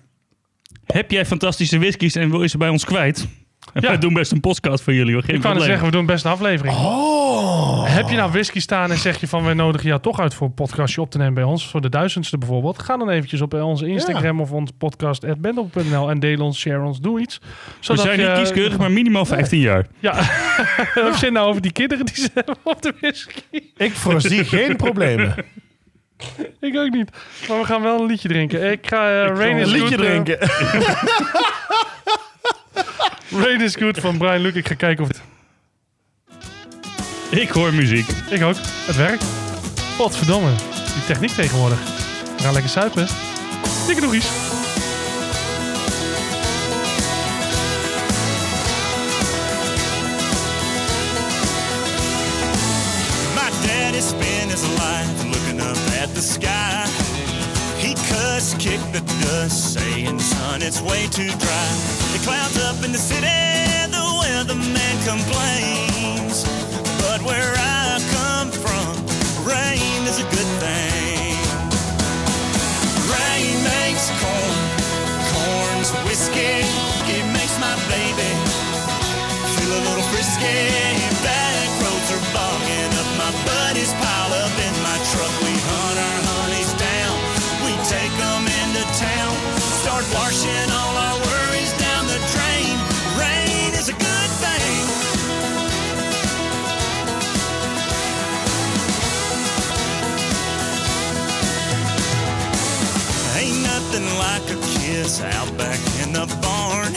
heb 0.85 1.11
jij 1.11 1.25
fantastische 1.25 1.79
whiskies 1.79 2.15
en 2.15 2.29
wil 2.29 2.41
je 2.41 2.47
ze 2.47 2.57
bij 2.57 2.69
ons 2.69 2.85
kwijt? 2.85 3.27
Wij 3.73 3.97
doen 3.97 4.13
best 4.13 4.31
een 4.31 4.39
podcast 4.39 4.83
voor 4.83 4.93
jullie, 4.93 5.13
hoor. 5.13 5.23
Geen 5.23 5.35
Ik 5.35 5.41
kan 5.41 5.61
zeggen, 5.61 5.85
we 5.85 5.91
doen 5.91 6.05
best 6.05 6.25
een 6.25 6.31
aflevering. 6.31 6.75
Oh. 6.75 7.95
Heb 7.95 8.09
je 8.09 8.15
nou 8.15 8.31
whisky 8.31 8.59
staan 8.59 8.91
en 8.91 8.97
zeg 8.97 9.19
je 9.19 9.27
van... 9.27 9.43
wij 9.43 9.53
nodigen 9.53 9.87
jou 9.87 10.01
toch 10.01 10.19
uit 10.19 10.33
voor 10.33 10.47
een 10.47 10.53
podcastje 10.53 11.01
op 11.01 11.11
te 11.11 11.17
nemen 11.17 11.33
bij 11.33 11.43
ons... 11.43 11.67
voor 11.67 11.81
de 11.81 11.89
duizendste 11.89 12.37
bijvoorbeeld... 12.37 12.79
ga 12.79 12.97
dan 12.97 13.09
eventjes 13.09 13.41
op 13.41 13.53
onze 13.53 13.87
Instagram 13.87 14.41
of 14.41 14.51
onze 14.51 14.73
podcast... 14.73 15.23
en 15.23 16.19
deel 16.19 16.39
ons, 16.39 16.59
share 16.59 16.81
ons, 16.81 16.99
doe 16.99 17.19
iets. 17.19 17.39
we 17.81 17.97
zijn 17.97 18.19
niet 18.19 18.33
kieskeurig, 18.33 18.77
maar 18.77 18.91
minimaal 18.91 19.25
15 19.25 19.59
jaar. 19.59 19.87
Ja, 19.99 20.13
wat 21.03 21.15
zit 21.15 21.31
nou 21.31 21.47
over 21.47 21.61
die 21.61 21.71
kinderen 21.71 22.05
die 22.05 22.15
ze 22.15 22.29
hebben 22.33 22.55
op 22.63 22.81
de 22.81 22.93
whisky? 23.01 23.41
Ik 23.77 23.91
voorzie 23.91 24.43
geen 24.43 24.75
problemen. 24.75 25.35
Ik 26.59 26.77
ook 26.77 26.89
niet. 26.89 27.11
Maar 27.47 27.59
we 27.59 27.65
gaan 27.65 27.81
wel 27.81 27.99
een 27.99 28.05
liedje 28.05 28.27
drinken. 28.27 28.71
Ik 28.71 28.87
ga 28.87 29.23
eh, 29.23 29.35
Rain 29.37 29.57
Een 29.57 29.67
liedje 29.67 29.95
eh, 29.95 30.01
drinken. 30.01 30.37
Rain 33.31 33.61
is 33.61 33.75
Good 33.75 33.99
van 33.99 34.17
Brian 34.17 34.41
Luke. 34.41 34.57
Ik 34.57 34.67
ga 34.67 34.73
kijken 34.73 35.03
of 35.03 35.09
het... 35.09 35.21
Ik 37.29 37.49
hoor 37.49 37.73
muziek. 37.73 38.07
Ik 38.29 38.43
ook. 38.43 38.55
Het 38.61 38.95
werkt. 38.95 39.25
Potverdomme. 39.97 40.49
Die 40.93 41.05
techniek 41.05 41.31
tegenwoordig. 41.31 41.79
Gaan 42.37 42.53
lekker 42.53 42.69
suipen. 42.69 43.07
Dikke 43.87 44.07
spent 54.01 54.51
his 54.51 54.67
life 54.77 55.25
looking 55.25 55.59
up 55.59 55.77
at 56.01 56.15
the 56.15 56.21
sky. 56.21 57.08
Cussed, 58.39 58.57
kicked 58.57 58.93
the 58.93 59.01
dust, 59.01 59.73
saying, 59.73 60.17
son, 60.17 60.61
it's 60.61 60.79
way 60.79 61.07
too 61.07 61.27
dry. 61.27 61.69
The 62.13 62.19
clouds 62.23 62.57
up 62.63 62.81
in 62.85 62.93
the 62.93 62.97
city, 62.97 63.27
the 63.91 63.99
weatherman 63.99 64.95
complains. 65.03 66.45
But 67.03 67.21
where 67.21 67.53
I 67.57 67.99
come 68.15 68.49
from, 68.49 68.95
rain 69.43 70.07
is 70.07 70.19
a 70.19 70.27
good 70.31 70.51
thing. 70.63 71.35
Rain 73.11 73.55
makes 73.75 74.07
corn, 74.23 74.55
corn's 75.35 75.91
whiskey. 76.07 76.63
It 77.11 77.25
makes 77.35 77.59
my 77.59 77.75
baby 77.91 78.31
feel 79.51 79.71
a 79.79 79.81
little 79.83 80.07
frisky. 80.15 81.08
Kiss 105.01 105.21
out 105.21 105.49
back 105.57 105.79
in 106.03 106.11
the 106.11 106.25
barn. 106.41 106.91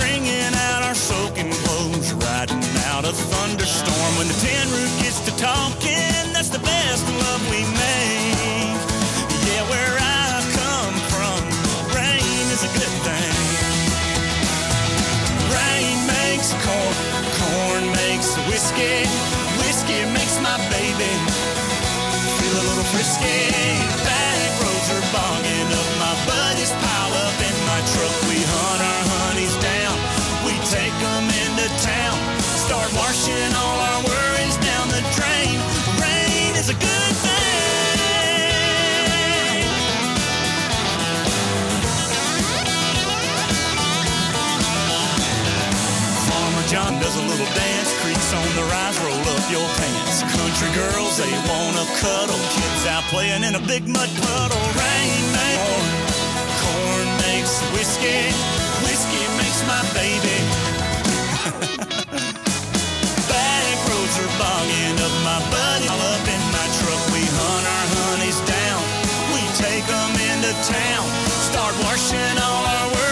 Wringing 0.00 0.54
out 0.68 0.82
our 0.82 0.94
soaking 0.94 1.52
clothes, 1.52 2.12
riding 2.14 2.64
out 2.88 3.04
a 3.04 3.12
thunderstorm. 3.12 4.12
When 4.18 4.28
the 4.28 4.38
tin 4.44 4.66
roof 4.72 4.92
gets 5.02 5.20
to 5.26 5.32
talking, 5.36 5.93
your 49.54 49.70
pants. 49.78 50.26
Country 50.34 50.70
girls, 50.74 51.14
they 51.22 51.30
wanna 51.46 51.86
cuddle. 52.02 52.42
Kids 52.58 52.82
out 52.90 53.04
playing 53.14 53.44
in 53.46 53.54
a 53.54 53.62
big 53.70 53.86
mud 53.86 54.10
puddle. 54.26 54.64
Rain 54.74 55.22
makes 55.38 55.78
corn, 56.58 57.06
makes 57.22 57.54
whiskey, 57.70 58.34
whiskey 58.82 59.24
makes 59.38 59.60
my 59.70 59.82
baby. 59.94 60.38
Back 63.30 63.76
roads 63.86 64.16
are 64.24 64.34
bogging 64.42 64.96
up, 65.06 65.14
my 65.22 65.38
buddy 65.54 65.86
all 65.86 66.02
up 66.14 66.26
in 66.34 66.42
my 66.50 66.66
truck. 66.78 67.02
We 67.14 67.22
hunt 67.38 67.64
our 67.76 67.86
honeys 67.94 68.40
down, 68.58 68.82
we 69.34 69.42
take 69.62 69.86
them 69.86 70.12
into 70.34 70.50
town. 70.66 71.06
Start 71.50 71.74
washing 71.86 72.36
all 72.42 72.62
our 72.74 72.86
worries 72.90 73.03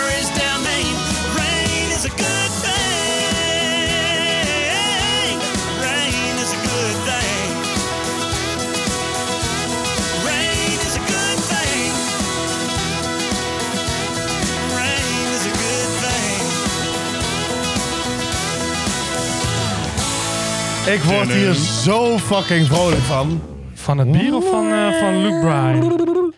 Ik 20.86 21.00
word 21.02 21.32
hier 21.32 21.54
zo 21.54 22.18
fucking 22.18 22.66
vrolijk 22.66 23.00
van. 23.00 23.42
Van 23.74 23.98
het 23.98 24.12
bier 24.12 24.34
of 24.34 24.48
van, 24.50 24.72
eh, 24.72 24.98
van 24.98 25.22
Luke 25.22 25.40
Bryan? 25.40 26.32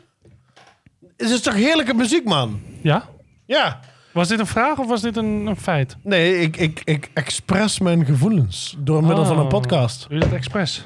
Het 1.16 1.30
is 1.30 1.40
toch 1.40 1.54
heerlijke 1.54 1.94
muziek, 1.94 2.24
man? 2.24 2.60
Ja? 2.82 3.08
Ja. 3.46 3.80
Was 4.12 4.28
dit 4.28 4.38
een 4.38 4.46
vraag 4.46 4.78
of 4.78 4.86
was 4.86 5.00
dit 5.00 5.16
een, 5.16 5.46
een 5.46 5.56
feit? 5.56 5.96
Nee, 6.02 6.40
ik, 6.40 6.56
ik, 6.56 6.80
ik 6.84 7.10
express 7.14 7.78
mijn 7.78 8.04
gevoelens 8.04 8.74
door 8.78 9.04
middel 9.04 9.24
van 9.24 9.36
een 9.38 9.42
Oh. 9.44 9.48
podcast. 9.48 10.06
Doe 10.08 10.18
je 10.18 10.24
dat 10.24 10.32
expres? 10.32 10.84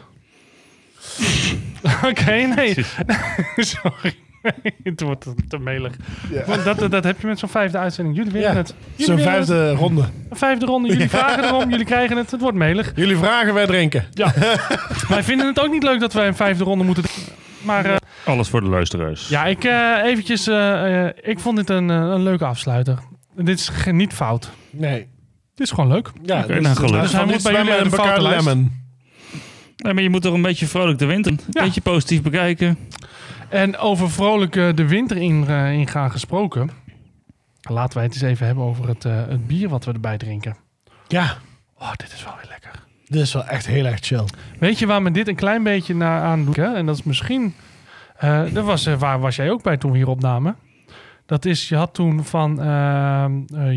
Oké, 2.10 2.32
nee. 2.34 2.74
Sorry. 3.56 4.16
het 4.82 5.00
wordt 5.00 5.26
te, 5.48 5.58
melig. 5.58 5.92
Want 6.46 6.64
dat, 6.64 6.90
dat 6.90 7.04
heb 7.04 7.20
je 7.20 7.26
met 7.26 7.38
zo'n 7.38 7.48
vijfde 7.48 7.78
uitzending. 7.78 8.16
Jullie 8.16 8.32
winnen 8.32 8.50
Ja, 8.50 8.56
het. 8.56 8.74
Zo'n 8.96 9.18
vijfde 9.18 9.72
ronde. 9.72 10.02
Een 10.30 10.36
vijfde 10.36 10.66
ronde. 10.66 10.88
Jullie 10.88 11.08
vragen 11.08 11.44
erom, 11.44 11.70
jullie 11.70 11.84
krijgen 11.84 12.16
het. 12.16 12.30
Het 12.30 12.40
wordt 12.40 12.56
melig. 12.56 12.92
Jullie 12.94 13.16
vragen, 13.16 13.54
wij 13.54 13.66
drinken. 13.66 14.04
Ja. 14.12 14.32
wij 15.08 15.22
vinden 15.22 15.46
het 15.46 15.60
ook 15.60 15.70
niet 15.70 15.82
leuk 15.82 16.00
dat 16.00 16.12
wij 16.12 16.26
een 16.26 16.36
vijfde 16.36 16.64
ronde 16.64 16.84
moeten. 16.84 17.04
Maar 17.62 17.84
eh, 17.84 17.96
Alles 18.24 18.48
voor 18.48 18.60
de 18.60 18.68
luisteraars. 18.68 19.28
ja, 19.28 19.44
ik 19.46 19.64
eh, 19.64 19.94
eventjes... 20.04 20.46
eh, 20.46 21.04
eh, 21.06 21.12
ik 21.22 21.38
vond 21.38 21.56
dit 21.56 21.70
een, 21.70 21.88
een 21.88 22.22
leuke 22.22 22.44
afsluiter. 22.44 22.98
Dit 23.36 23.58
is 23.58 23.70
niet 23.90 24.12
fout. 24.12 24.50
Nee. 24.70 24.98
Het 25.50 25.66
is 25.66 25.70
gewoon 25.70 25.92
leuk. 25.92 26.10
Ja, 26.22 26.42
Oké, 26.42 26.60
nou, 26.60 26.76
gelukkig. 26.76 27.00
Dus 27.02 27.12
hij 27.12 27.24
moet 27.24 27.42
bij 27.42 27.52
jullie 27.52 27.76
een 27.76 27.90
foute. 27.90 28.22
Lemon. 28.22 28.72
Nee, 29.76 29.94
maar 29.94 30.02
je 30.02 30.10
moet 30.10 30.22
toch 30.22 30.34
een 30.34 30.42
beetje 30.42 30.66
vrolijk 30.66 30.98
de 30.98 31.06
winter. 31.06 31.32
Een 31.32 31.38
Ja. 31.50 31.62
beetje 31.62 31.80
positief 31.80 32.22
bekijken. 32.22 32.78
En 33.48 33.76
over 33.76 34.10
vrolijk 34.10 34.52
de 34.52 34.86
winter 34.86 35.16
in, 35.16 35.44
eh, 35.48 35.72
ingaan 35.72 36.10
gesproken. 36.10 36.70
Laten 37.60 37.94
wij 37.94 38.04
het 38.06 38.14
eens 38.14 38.22
even 38.22 38.46
hebben 38.46 38.64
over 38.64 38.88
het, 38.88 39.04
eh, 39.04 39.12
het 39.28 39.46
bier 39.46 39.68
wat 39.68 39.84
we 39.84 39.92
erbij 39.92 40.18
drinken. 40.18 40.56
Ja, 41.08 41.36
Oh, 41.80 41.92
dit 41.96 42.12
is 42.12 42.24
wel 42.24 42.32
weer 42.36 42.48
lekker. 42.48 42.70
dit 43.06 43.20
is 43.22 43.32
wel 43.32 43.44
echt 43.44 43.66
heel 43.66 43.84
erg 43.84 43.98
chill. 44.00 44.24
Weet 44.58 44.78
je 44.78 44.86
waar 44.86 45.02
me 45.02 45.10
dit 45.10 45.28
een 45.28 45.34
klein 45.34 45.62
beetje 45.62 45.94
naar 45.94 46.22
aan 46.22 46.44
doet? 46.44 46.58
En 46.58 46.86
dat 46.86 46.96
is 46.96 47.02
misschien... 47.02 47.54
eh, 48.16 48.42
dat 48.52 48.64
was, 48.64 48.84
waar 48.86 49.20
was 49.20 49.36
jij 49.36 49.50
ook 49.50 49.62
bij 49.62 49.76
toen 49.76 49.90
we 49.90 49.96
hier 49.96 50.08
opnamen? 50.08 50.56
Dat 51.28 51.44
is, 51.44 51.68
je 51.68 51.76
had 51.76 51.94
toen 51.94 52.24
van 52.24 52.60
eh, 52.62 53.24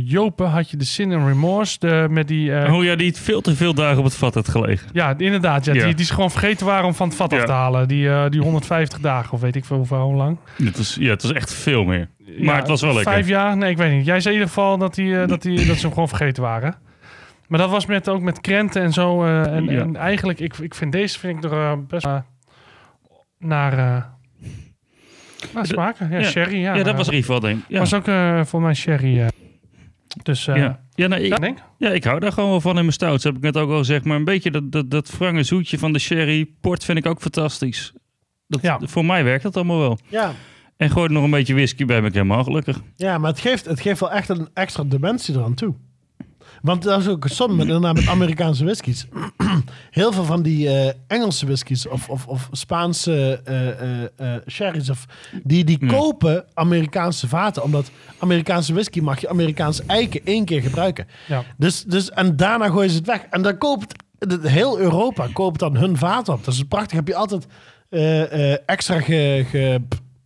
Jopen 0.04 0.50
had 0.50 0.70
je 0.70 0.78
de 0.78 0.86
Sin 0.86 1.14
and 1.14 1.28
Remorse. 1.28 1.80
De, 1.80 2.08
met 2.10 2.28
die, 2.28 2.66
Hoe 2.68 2.84
jij 2.84 2.96
die 2.96 3.14
veel 3.16 3.42
te 3.42 3.56
veel 3.56 3.74
dagen 3.74 3.98
op 3.98 4.04
het 4.04 4.16
vat 4.16 4.34
had 4.34 4.48
gelegen. 4.50 4.90
Ja, 4.94 5.14
inderdaad. 5.18 5.66
Ja, 5.66 5.74
Ja. 5.74 5.84
Die, 5.86 5.94
die 5.94 6.04
is 6.04 6.10
gewoon 6.12 6.32
vergeten 6.32 6.66
waren 6.66 6.86
om 6.86 6.94
van 6.94 7.08
het 7.08 7.18
vat 7.18 7.34
af 7.34 7.40
Ja. 7.40 7.46
te 7.46 7.52
halen. 7.52 7.88
Die, 7.88 8.10
eh, 8.10 8.30
die 8.30 8.42
150 8.42 9.00
dagen, 9.00 9.34
of 9.34 9.42
weet 9.42 9.56
ik 9.56 9.66
veel 9.66 9.86
hoe 9.90 10.14
lang. 10.16 10.38
Het 10.64 10.78
was, 10.78 10.96
ja, 11.00 11.10
het 11.10 11.22
was 11.22 11.34
echt 11.34 11.54
veel 11.54 11.84
meer. 11.84 12.10
Maar 12.20 12.36
Ja, 12.38 12.56
het 12.56 12.68
was 12.68 12.82
wel 12.82 12.94
lekker. 12.94 13.12
Vijf 13.14 13.28
jaar? 13.28 13.58
Nee, 13.58 13.70
ik 13.72 13.78
weet 13.78 13.92
niet. 13.92 14.06
Jij 14.06 14.20
zei 14.20 14.34
in 14.36 14.40
ieder 14.42 14.54
geval 14.56 14.78
dat, 14.78 14.96
die, 14.96 15.26
dat, 15.26 15.42
die, 15.42 15.66
dat 15.66 15.76
ze 15.76 15.82
hem 15.82 15.94
gewoon 15.94 16.08
vergeten 16.10 16.44
waren. 16.44 16.76
Maar 17.48 17.60
dat 17.60 17.70
was 17.70 17.86
met, 17.86 18.10
ook 18.10 18.22
met 18.22 18.42
krenten 18.42 18.82
en 18.82 18.94
zo. 18.94 19.24
en, 19.26 19.66
Ja. 19.66 19.80
en 19.82 19.96
eigenlijk, 19.96 20.40
ik, 20.40 20.58
ik 20.58 20.76
vind 20.76 20.92
deze 20.92 21.20
vind 21.20 21.46
ik 21.46 21.52
er 21.52 21.86
best 21.86 22.08
naar, 23.40 24.10
naar 25.54 25.66
smaken. 25.66 26.10
Ja, 26.12 26.20
ja. 26.20 26.24
sherry. 26.30 26.60
Ja, 26.60 26.76
Ja, 26.76 26.84
dat 26.84 26.96
was 26.96 27.08
ik. 27.10 27.26
Ja. 27.68 27.80
was 27.80 27.94
ook 27.94 28.08
eh 28.08 28.46
voor 28.46 28.62
mij 28.62 28.74
sherry. 28.74 29.20
eh. 29.20 29.28
Dus 30.24 30.48
eh, 30.48 30.56
ja. 30.56 30.80
Ja, 30.94 31.08
nou, 31.08 31.22
ik, 31.22 31.42
denk. 31.42 31.58
ja, 31.78 31.90
ik 31.90 32.04
hou 32.04 32.20
daar 32.20 32.32
gewoon 32.32 32.50
wel 32.50 32.62
van 32.62 32.72
in 32.76 32.82
mijn 32.82 32.92
stouts. 32.94 33.24
Heb 33.24 33.36
ik 33.36 33.42
net 33.42 33.58
ook 33.58 33.70
al 33.70 33.78
gezegd. 33.78 34.06
Maar 34.06 34.18
een 34.18 34.24
beetje 34.24 34.52
dat, 34.52 34.72
dat, 34.72 34.92
dat 34.92 35.18
wrange 35.18 35.44
zoetje 35.44 35.78
van 35.78 35.94
de 35.94 36.00
sherry. 36.00 36.50
Port 36.62 36.84
vind 36.86 36.98
ik 36.98 37.06
ook 37.06 37.22
fantastisch. 37.22 37.94
Dat, 38.48 38.62
Ja. 38.62 38.80
Voor 38.84 39.06
mij 39.06 39.24
werkt 39.24 39.44
dat 39.44 39.56
allemaal 39.56 39.80
wel. 39.80 39.98
Ja, 40.08 40.34
En 40.78 40.90
gooi 40.90 41.06
er 41.08 41.12
nog 41.14 41.24
een 41.24 41.30
beetje 41.30 41.54
whisky 41.54 41.86
bij, 41.86 41.98
ben 42.00 42.08
ik 42.10 42.14
helemaal 42.14 42.44
gelukkig. 42.44 42.82
ja 42.96 43.18
maar 43.18 43.30
het 43.32 43.40
geeft, 43.40 43.66
het 43.66 43.80
geeft 43.82 44.00
wel 44.00 44.12
echt 44.12 44.30
een 44.30 44.50
extra 44.54 44.84
dimensie 44.84 45.36
eraan 45.36 45.54
toe. 45.54 45.76
Want 46.62 46.84
dat 46.84 47.00
is 47.00 47.08
ook 47.08 47.28
soms 47.28 47.66
met, 47.66 47.80
met 47.80 48.08
Amerikaanse 48.08 48.64
whiskies. 48.64 49.06
Heel 49.92 50.12
veel 50.12 50.24
van 50.24 50.42
die 50.42 50.70
eh, 50.70 50.94
Engelse 51.08 51.46
whiskies 51.46 51.88
of, 51.88 52.10
of, 52.10 52.28
of 52.28 52.50
Spaanse 52.52 53.42
eh, 54.16 54.36
sherry's, 54.48 54.90
of, 54.90 55.06
die, 55.44 55.64
die 55.64 55.86
kopen 55.86 56.46
Amerikaanse 56.54 57.28
vaten. 57.28 57.64
Omdat 57.64 57.92
Amerikaanse 58.18 58.74
whisky 58.74 59.00
mag 59.00 59.22
je 59.22 59.30
Amerikaanse 59.30 59.84
eiken 59.88 60.22
één 60.24 60.46
keer 60.46 60.62
gebruiken. 60.62 61.08
Ja. 61.28 61.44
Dus, 61.58 61.84
dus, 61.84 62.10
en 62.10 62.36
daarna 62.36 62.70
gooien 62.70 62.90
ze 62.90 62.98
het 62.98 63.08
weg. 63.08 63.22
En 63.30 63.42
dan 63.42 63.58
koopt 63.58 64.04
heel 64.42 64.80
Europa 64.80 65.28
koopt 65.34 65.60
dan 65.60 65.78
hun 65.78 65.98
vaten 65.98 66.34
op. 66.34 66.44
Dat 66.44 66.54
is 66.54 66.64
prachtig. 66.64 66.92
Heb 66.92 67.08
je 67.08 67.16
altijd 67.16 67.46
extra 68.66 69.02
ge, 69.02 69.46
ge, 69.50 69.82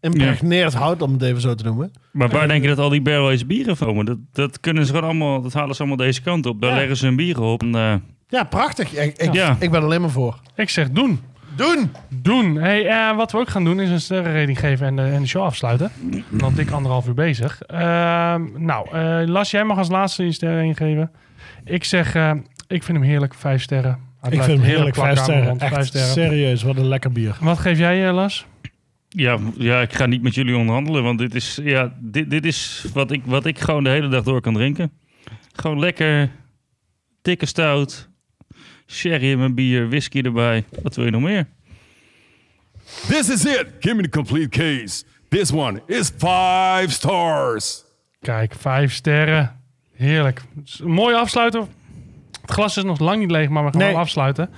impregneerd 0.05 0.73
hout, 0.73 1.01
om 1.01 1.13
het 1.13 1.21
even 1.21 1.41
zo 1.41 1.55
te 1.55 1.63
noemen. 1.63 1.91
Maar 2.11 2.29
waar 2.29 2.47
denk 2.47 2.61
je 2.61 2.67
dat 2.67 2.79
al 2.79 2.89
die 2.89 3.01
barrel-aged 3.01 3.47
bieren 3.47 3.77
komen? 3.77 4.05
Dat, 4.05 4.17
dat 4.31 4.59
kunnen 4.59 4.85
ze 4.85 4.93
gewoon 4.93 5.09
allemaal, 5.09 5.41
dat 5.41 5.53
halen 5.53 5.73
ze 5.75 5.79
allemaal 5.79 5.97
deze 6.05 6.21
kant 6.21 6.45
op. 6.45 6.61
Daar 6.61 6.71
Ja. 6.71 6.77
leggen 6.77 6.97
ze 6.97 7.05
hun 7.05 7.15
bieren 7.15 7.43
op. 7.43 7.61
En, 7.61 7.75
eh, 7.75 7.93
Ja, 8.27 8.43
prachtig. 8.43 8.93
Ik, 8.93 9.17
ik, 9.17 9.33
Ja. 9.33 9.55
ik 9.59 9.71
ben 9.71 9.79
er 9.79 9.85
alleen 9.85 10.01
maar 10.01 10.09
voor. 10.09 10.39
Ik 10.55 10.69
zeg 10.69 10.89
doen. 10.89 11.19
Doen! 11.55 11.91
Doen. 12.09 12.55
Hey, 12.55 12.87
eh, 12.87 13.15
wat 13.15 13.31
we 13.31 13.37
ook 13.37 13.49
gaan 13.49 13.63
doen 13.63 13.79
is 13.79 13.89
een 13.89 14.01
sterrenrating 14.01 14.59
geven 14.59 14.87
en 14.87 14.95
de, 14.95 15.01
en 15.01 15.21
de 15.21 15.27
show 15.27 15.43
afsluiten. 15.43 15.91
Dan 16.29 16.53
dik 16.53 16.71
anderhalf 16.71 17.07
uur 17.07 17.13
bezig. 17.13 17.61
Ehm, 17.61 18.41
nou, 18.57 18.87
eh, 18.91 19.21
Las, 19.27 19.51
jij 19.51 19.63
mag 19.63 19.77
als 19.77 19.89
laatste 19.89 20.23
je 20.25 20.31
sterren 20.31 20.75
geven. 20.75 21.11
Ik 21.65 21.83
zeg, 21.83 22.15
eh, 22.15 22.31
ik 22.67 22.83
vind 22.83 22.97
hem 22.97 23.07
heerlijk, 23.07 23.33
vijf 23.33 23.61
sterren. 23.61 23.97
Hij 24.21 24.31
Ik 24.31 24.41
vind 24.43 24.57
hem 24.59 24.67
heerlijk. 24.69 24.95
Vijf 24.95 25.19
sterren. 25.19 25.59
vijf 25.59 25.85
sterren. 25.85 26.09
serieus. 26.11 26.63
Wat 26.63 26.75
een 26.77 26.87
lekker 26.87 27.11
bier. 27.11 27.37
Wat 27.41 27.57
geef 27.59 27.77
jij, 27.77 28.11
Las? 28.11 28.45
Ja, 29.15 29.39
ja, 29.57 29.81
ik 29.81 29.93
ga 29.93 30.05
niet 30.05 30.21
met 30.21 30.35
jullie 30.35 30.57
onderhandelen. 30.57 31.03
Want 31.03 31.19
dit 31.19 31.35
is, 31.35 31.59
ja, 31.63 31.93
dit, 31.99 32.29
dit 32.29 32.45
is 32.45 32.85
wat, 32.93 33.11
ik, 33.11 33.21
wat 33.25 33.45
ik 33.45 33.59
gewoon 33.59 33.83
de 33.83 33.89
hele 33.89 34.07
dag 34.07 34.23
door 34.23 34.41
kan 34.41 34.53
drinken. 34.53 34.91
Gewoon 35.53 35.79
lekker, 35.79 36.31
dikke 37.21 37.45
stout, 37.45 38.09
sherry 38.87 39.31
in 39.31 39.37
mijn 39.37 39.55
bier, 39.55 39.89
whisky 39.89 40.21
erbij. 40.21 40.63
Wat 40.81 40.95
wil 40.95 41.05
je 41.05 41.11
nog 41.11 41.21
meer? 41.21 41.47
This 43.07 43.29
is 43.29 43.45
it. 43.45 43.65
Give 43.79 43.95
me 43.95 44.01
the 44.01 44.09
complete 44.09 44.49
case. 44.49 45.03
This 45.29 45.51
one 45.51 45.81
is 45.87 46.09
five 46.17 46.85
stars. 46.87 47.83
Kijk, 48.21 48.53
vijf 48.59 48.93
sterren. 48.93 49.59
Heerlijk. 49.95 50.41
Mooie 50.83 51.15
afsluiter. 51.15 51.61
Het 52.41 52.51
glas 52.51 52.77
is 52.77 52.83
nog 52.83 52.99
lang 52.99 53.19
niet 53.19 53.31
leeg, 53.31 53.49
maar 53.49 53.63
we 53.65 53.69
gaan 53.71 53.79
Nee. 53.79 53.89
hem 53.89 53.97
afsluiten. 53.99 54.49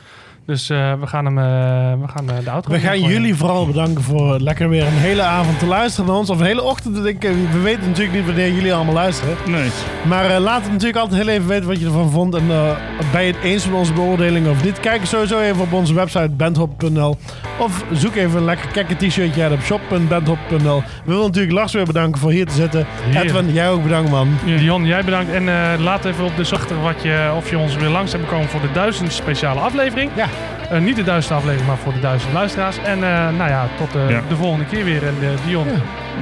Dus 0.48 0.70
eh, 0.70 0.94
we 1.00 1.08
gaan 1.08 1.26
hem, 1.26 1.38
eh, 1.38 2.02
we 2.02 2.08
gaan 2.08 2.30
eh, 2.30 2.44
de 2.44 2.50
auto 2.50 2.72
We 2.72 2.80
gaan 2.80 3.02
jullie 3.02 3.36
vooral 3.36 3.66
bedanken 3.66 4.04
voor 4.04 4.40
lekker 4.40 4.70
weer 4.70 4.86
een 4.86 4.94
hele 4.94 5.22
avond 5.22 5.60
te 5.60 5.66
luisteren 5.66 6.10
naar 6.10 6.20
ons. 6.20 6.30
Of 6.30 6.40
een 6.40 6.46
hele 6.46 6.64
ochtend. 6.64 7.06
Ik, 7.06 7.22
we 7.52 7.60
weten 7.64 7.88
natuurlijk 7.88 8.16
niet 8.16 8.26
wanneer 8.26 8.52
jullie 8.52 8.74
allemaal 8.74 8.94
luisteren. 8.94 9.36
Nee. 9.48 9.70
Maar 10.08 10.30
eh, 10.30 10.40
laat 10.40 10.62
het 10.62 10.72
natuurlijk 10.72 10.98
altijd 10.98 11.22
heel 11.22 11.34
even 11.34 11.48
weten 11.48 11.68
wat 11.68 11.80
je 11.80 11.86
ervan 11.86 12.12
vond. 12.12 12.36
En 12.36 12.52
eh, 12.52 12.76
ben 13.12 13.24
je 13.24 13.34
het 13.34 13.44
eens 13.44 13.66
met 13.66 13.76
onze 13.76 13.94
beoordelingen 13.94 14.52
of 14.52 14.64
niet? 14.64 14.80
Kijk 14.80 15.06
sowieso 15.06 15.40
even 15.40 15.62
op 15.62 15.74
onze 15.74 15.94
website 15.94 16.30
bandhop.nl. 16.30 17.18
Of 17.60 17.84
zoek 17.92 18.16
even 18.16 18.38
een 18.38 18.46
lekker 18.46 18.68
kekke 18.68 18.96
t-shirtje 18.96 19.44
uit 19.44 19.52
op 19.52 19.62
shop.bandhop.nl. 19.62 20.82
We 20.82 21.12
willen 21.12 21.26
natuurlijk 21.26 21.54
Lars 21.54 21.74
weer 21.74 21.86
bedanken 21.86 22.22
voor 22.22 22.32
hier 22.32 22.46
te 22.46 22.54
zitten. 22.54 22.86
Edwin, 23.14 23.54
jij 23.54 23.70
ook 23.70 23.84
bedankt 23.84 24.10
man. 24.10 24.30
Dion, 24.46 24.86
jij 24.86 25.04
bedankt. 25.04 25.32
En 25.32 25.50
eh, 25.50 25.80
laat 25.80 26.06
even 26.06 26.26
op 26.26 26.36
de 26.36 26.44
zachter 26.44 26.82
wat 26.82 27.02
je, 27.02 27.32
of 27.38 27.50
je 27.50 27.58
ons 27.58 27.76
weer 27.76 27.90
langs 27.90 28.12
hebt 28.12 28.28
komen 28.28 28.50
voor 28.50 28.62
de 28.62 28.72
duizend 28.72 29.14
speciale 29.14 29.60
aflevering. 29.60 30.12
Ja. 30.16 30.28
Eh, 30.70 30.80
niet 30.80 30.96
de 30.96 31.04
duizend 31.04 31.34
aflevering, 31.34 31.68
maar 31.68 31.78
voor 31.78 31.94
de 31.94 32.00
duizend 32.00 32.34
luisteraars. 32.34 32.78
En 32.78 33.04
eh, 33.04 33.30
nou 33.38 33.50
ja, 33.50 33.68
tot 33.78 33.96
eh, 33.96 34.10
Ja. 34.10 34.22
de 34.30 34.36
volgende 34.36 34.66
keer 34.66 34.84
weer. 34.84 35.08
En 35.08 35.16
Dion, 35.46 35.68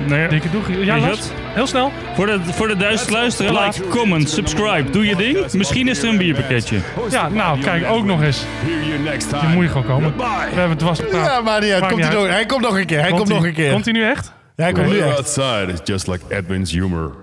nee. 0.07 0.27
dikke 0.27 0.49
doeg. 0.49 0.67
Ja, 0.69 0.97
Lars, 0.97 1.29
heel 1.53 1.67
snel. 1.67 1.91
Voor 2.13 2.25
de, 2.25 2.39
voor 2.43 2.67
de 2.67 2.77
duizend 2.77 3.09
luisteren, 3.09 3.53
like, 3.63 3.81
comment, 3.87 4.29
subscribe. 4.29 4.89
Doe 4.89 5.05
je 5.05 5.15
ding. 5.15 5.53
Misschien 5.53 5.87
is 5.87 6.03
er 6.03 6.09
een 6.09 6.17
bierpakketje. 6.17 6.79
Ja, 7.09 7.29
nou, 7.29 7.61
kijk, 7.61 7.85
ook 7.89 8.05
nog 8.05 8.21
eens. 8.21 8.45
Je 8.65 9.47
moet 9.53 9.63
je 9.63 9.69
gewoon 9.69 9.85
komen. 9.85 10.13
We 10.17 10.23
hebben 10.49 10.69
het 10.69 10.81
was 10.81 10.99
Ja, 11.11 11.41
maar 11.41 11.61
niet 11.61 11.71
uit. 11.71 11.81
Komt 11.81 11.95
niet 11.95 12.05
uit. 12.05 12.13
nog, 12.13 12.27
hij 12.27 12.45
komt 12.45 12.61
nog 12.61 12.77
een 12.77 12.85
keer. 12.85 12.99
Hij 13.01 13.11
komt, 13.11 13.27
nog 13.27 13.43
een 13.45 13.53
keer. 13.53 13.71
Komt 13.71 13.85
hij 13.85 13.93
nu 13.93 14.03
echt? 14.03 14.33
Ja, 14.55 14.63
hij 14.63 14.73
komt 14.73 14.87
nu 14.87 14.99
echt. 14.99 15.15
outside 15.15 15.65
is 15.73 15.79
just 15.83 16.07
like 16.07 16.23
Edwin's 16.27 16.71
humor. 16.71 17.15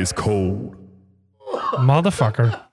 Ice 0.00 0.14
cold. 0.14 0.74
Motherfucker. 1.80 2.67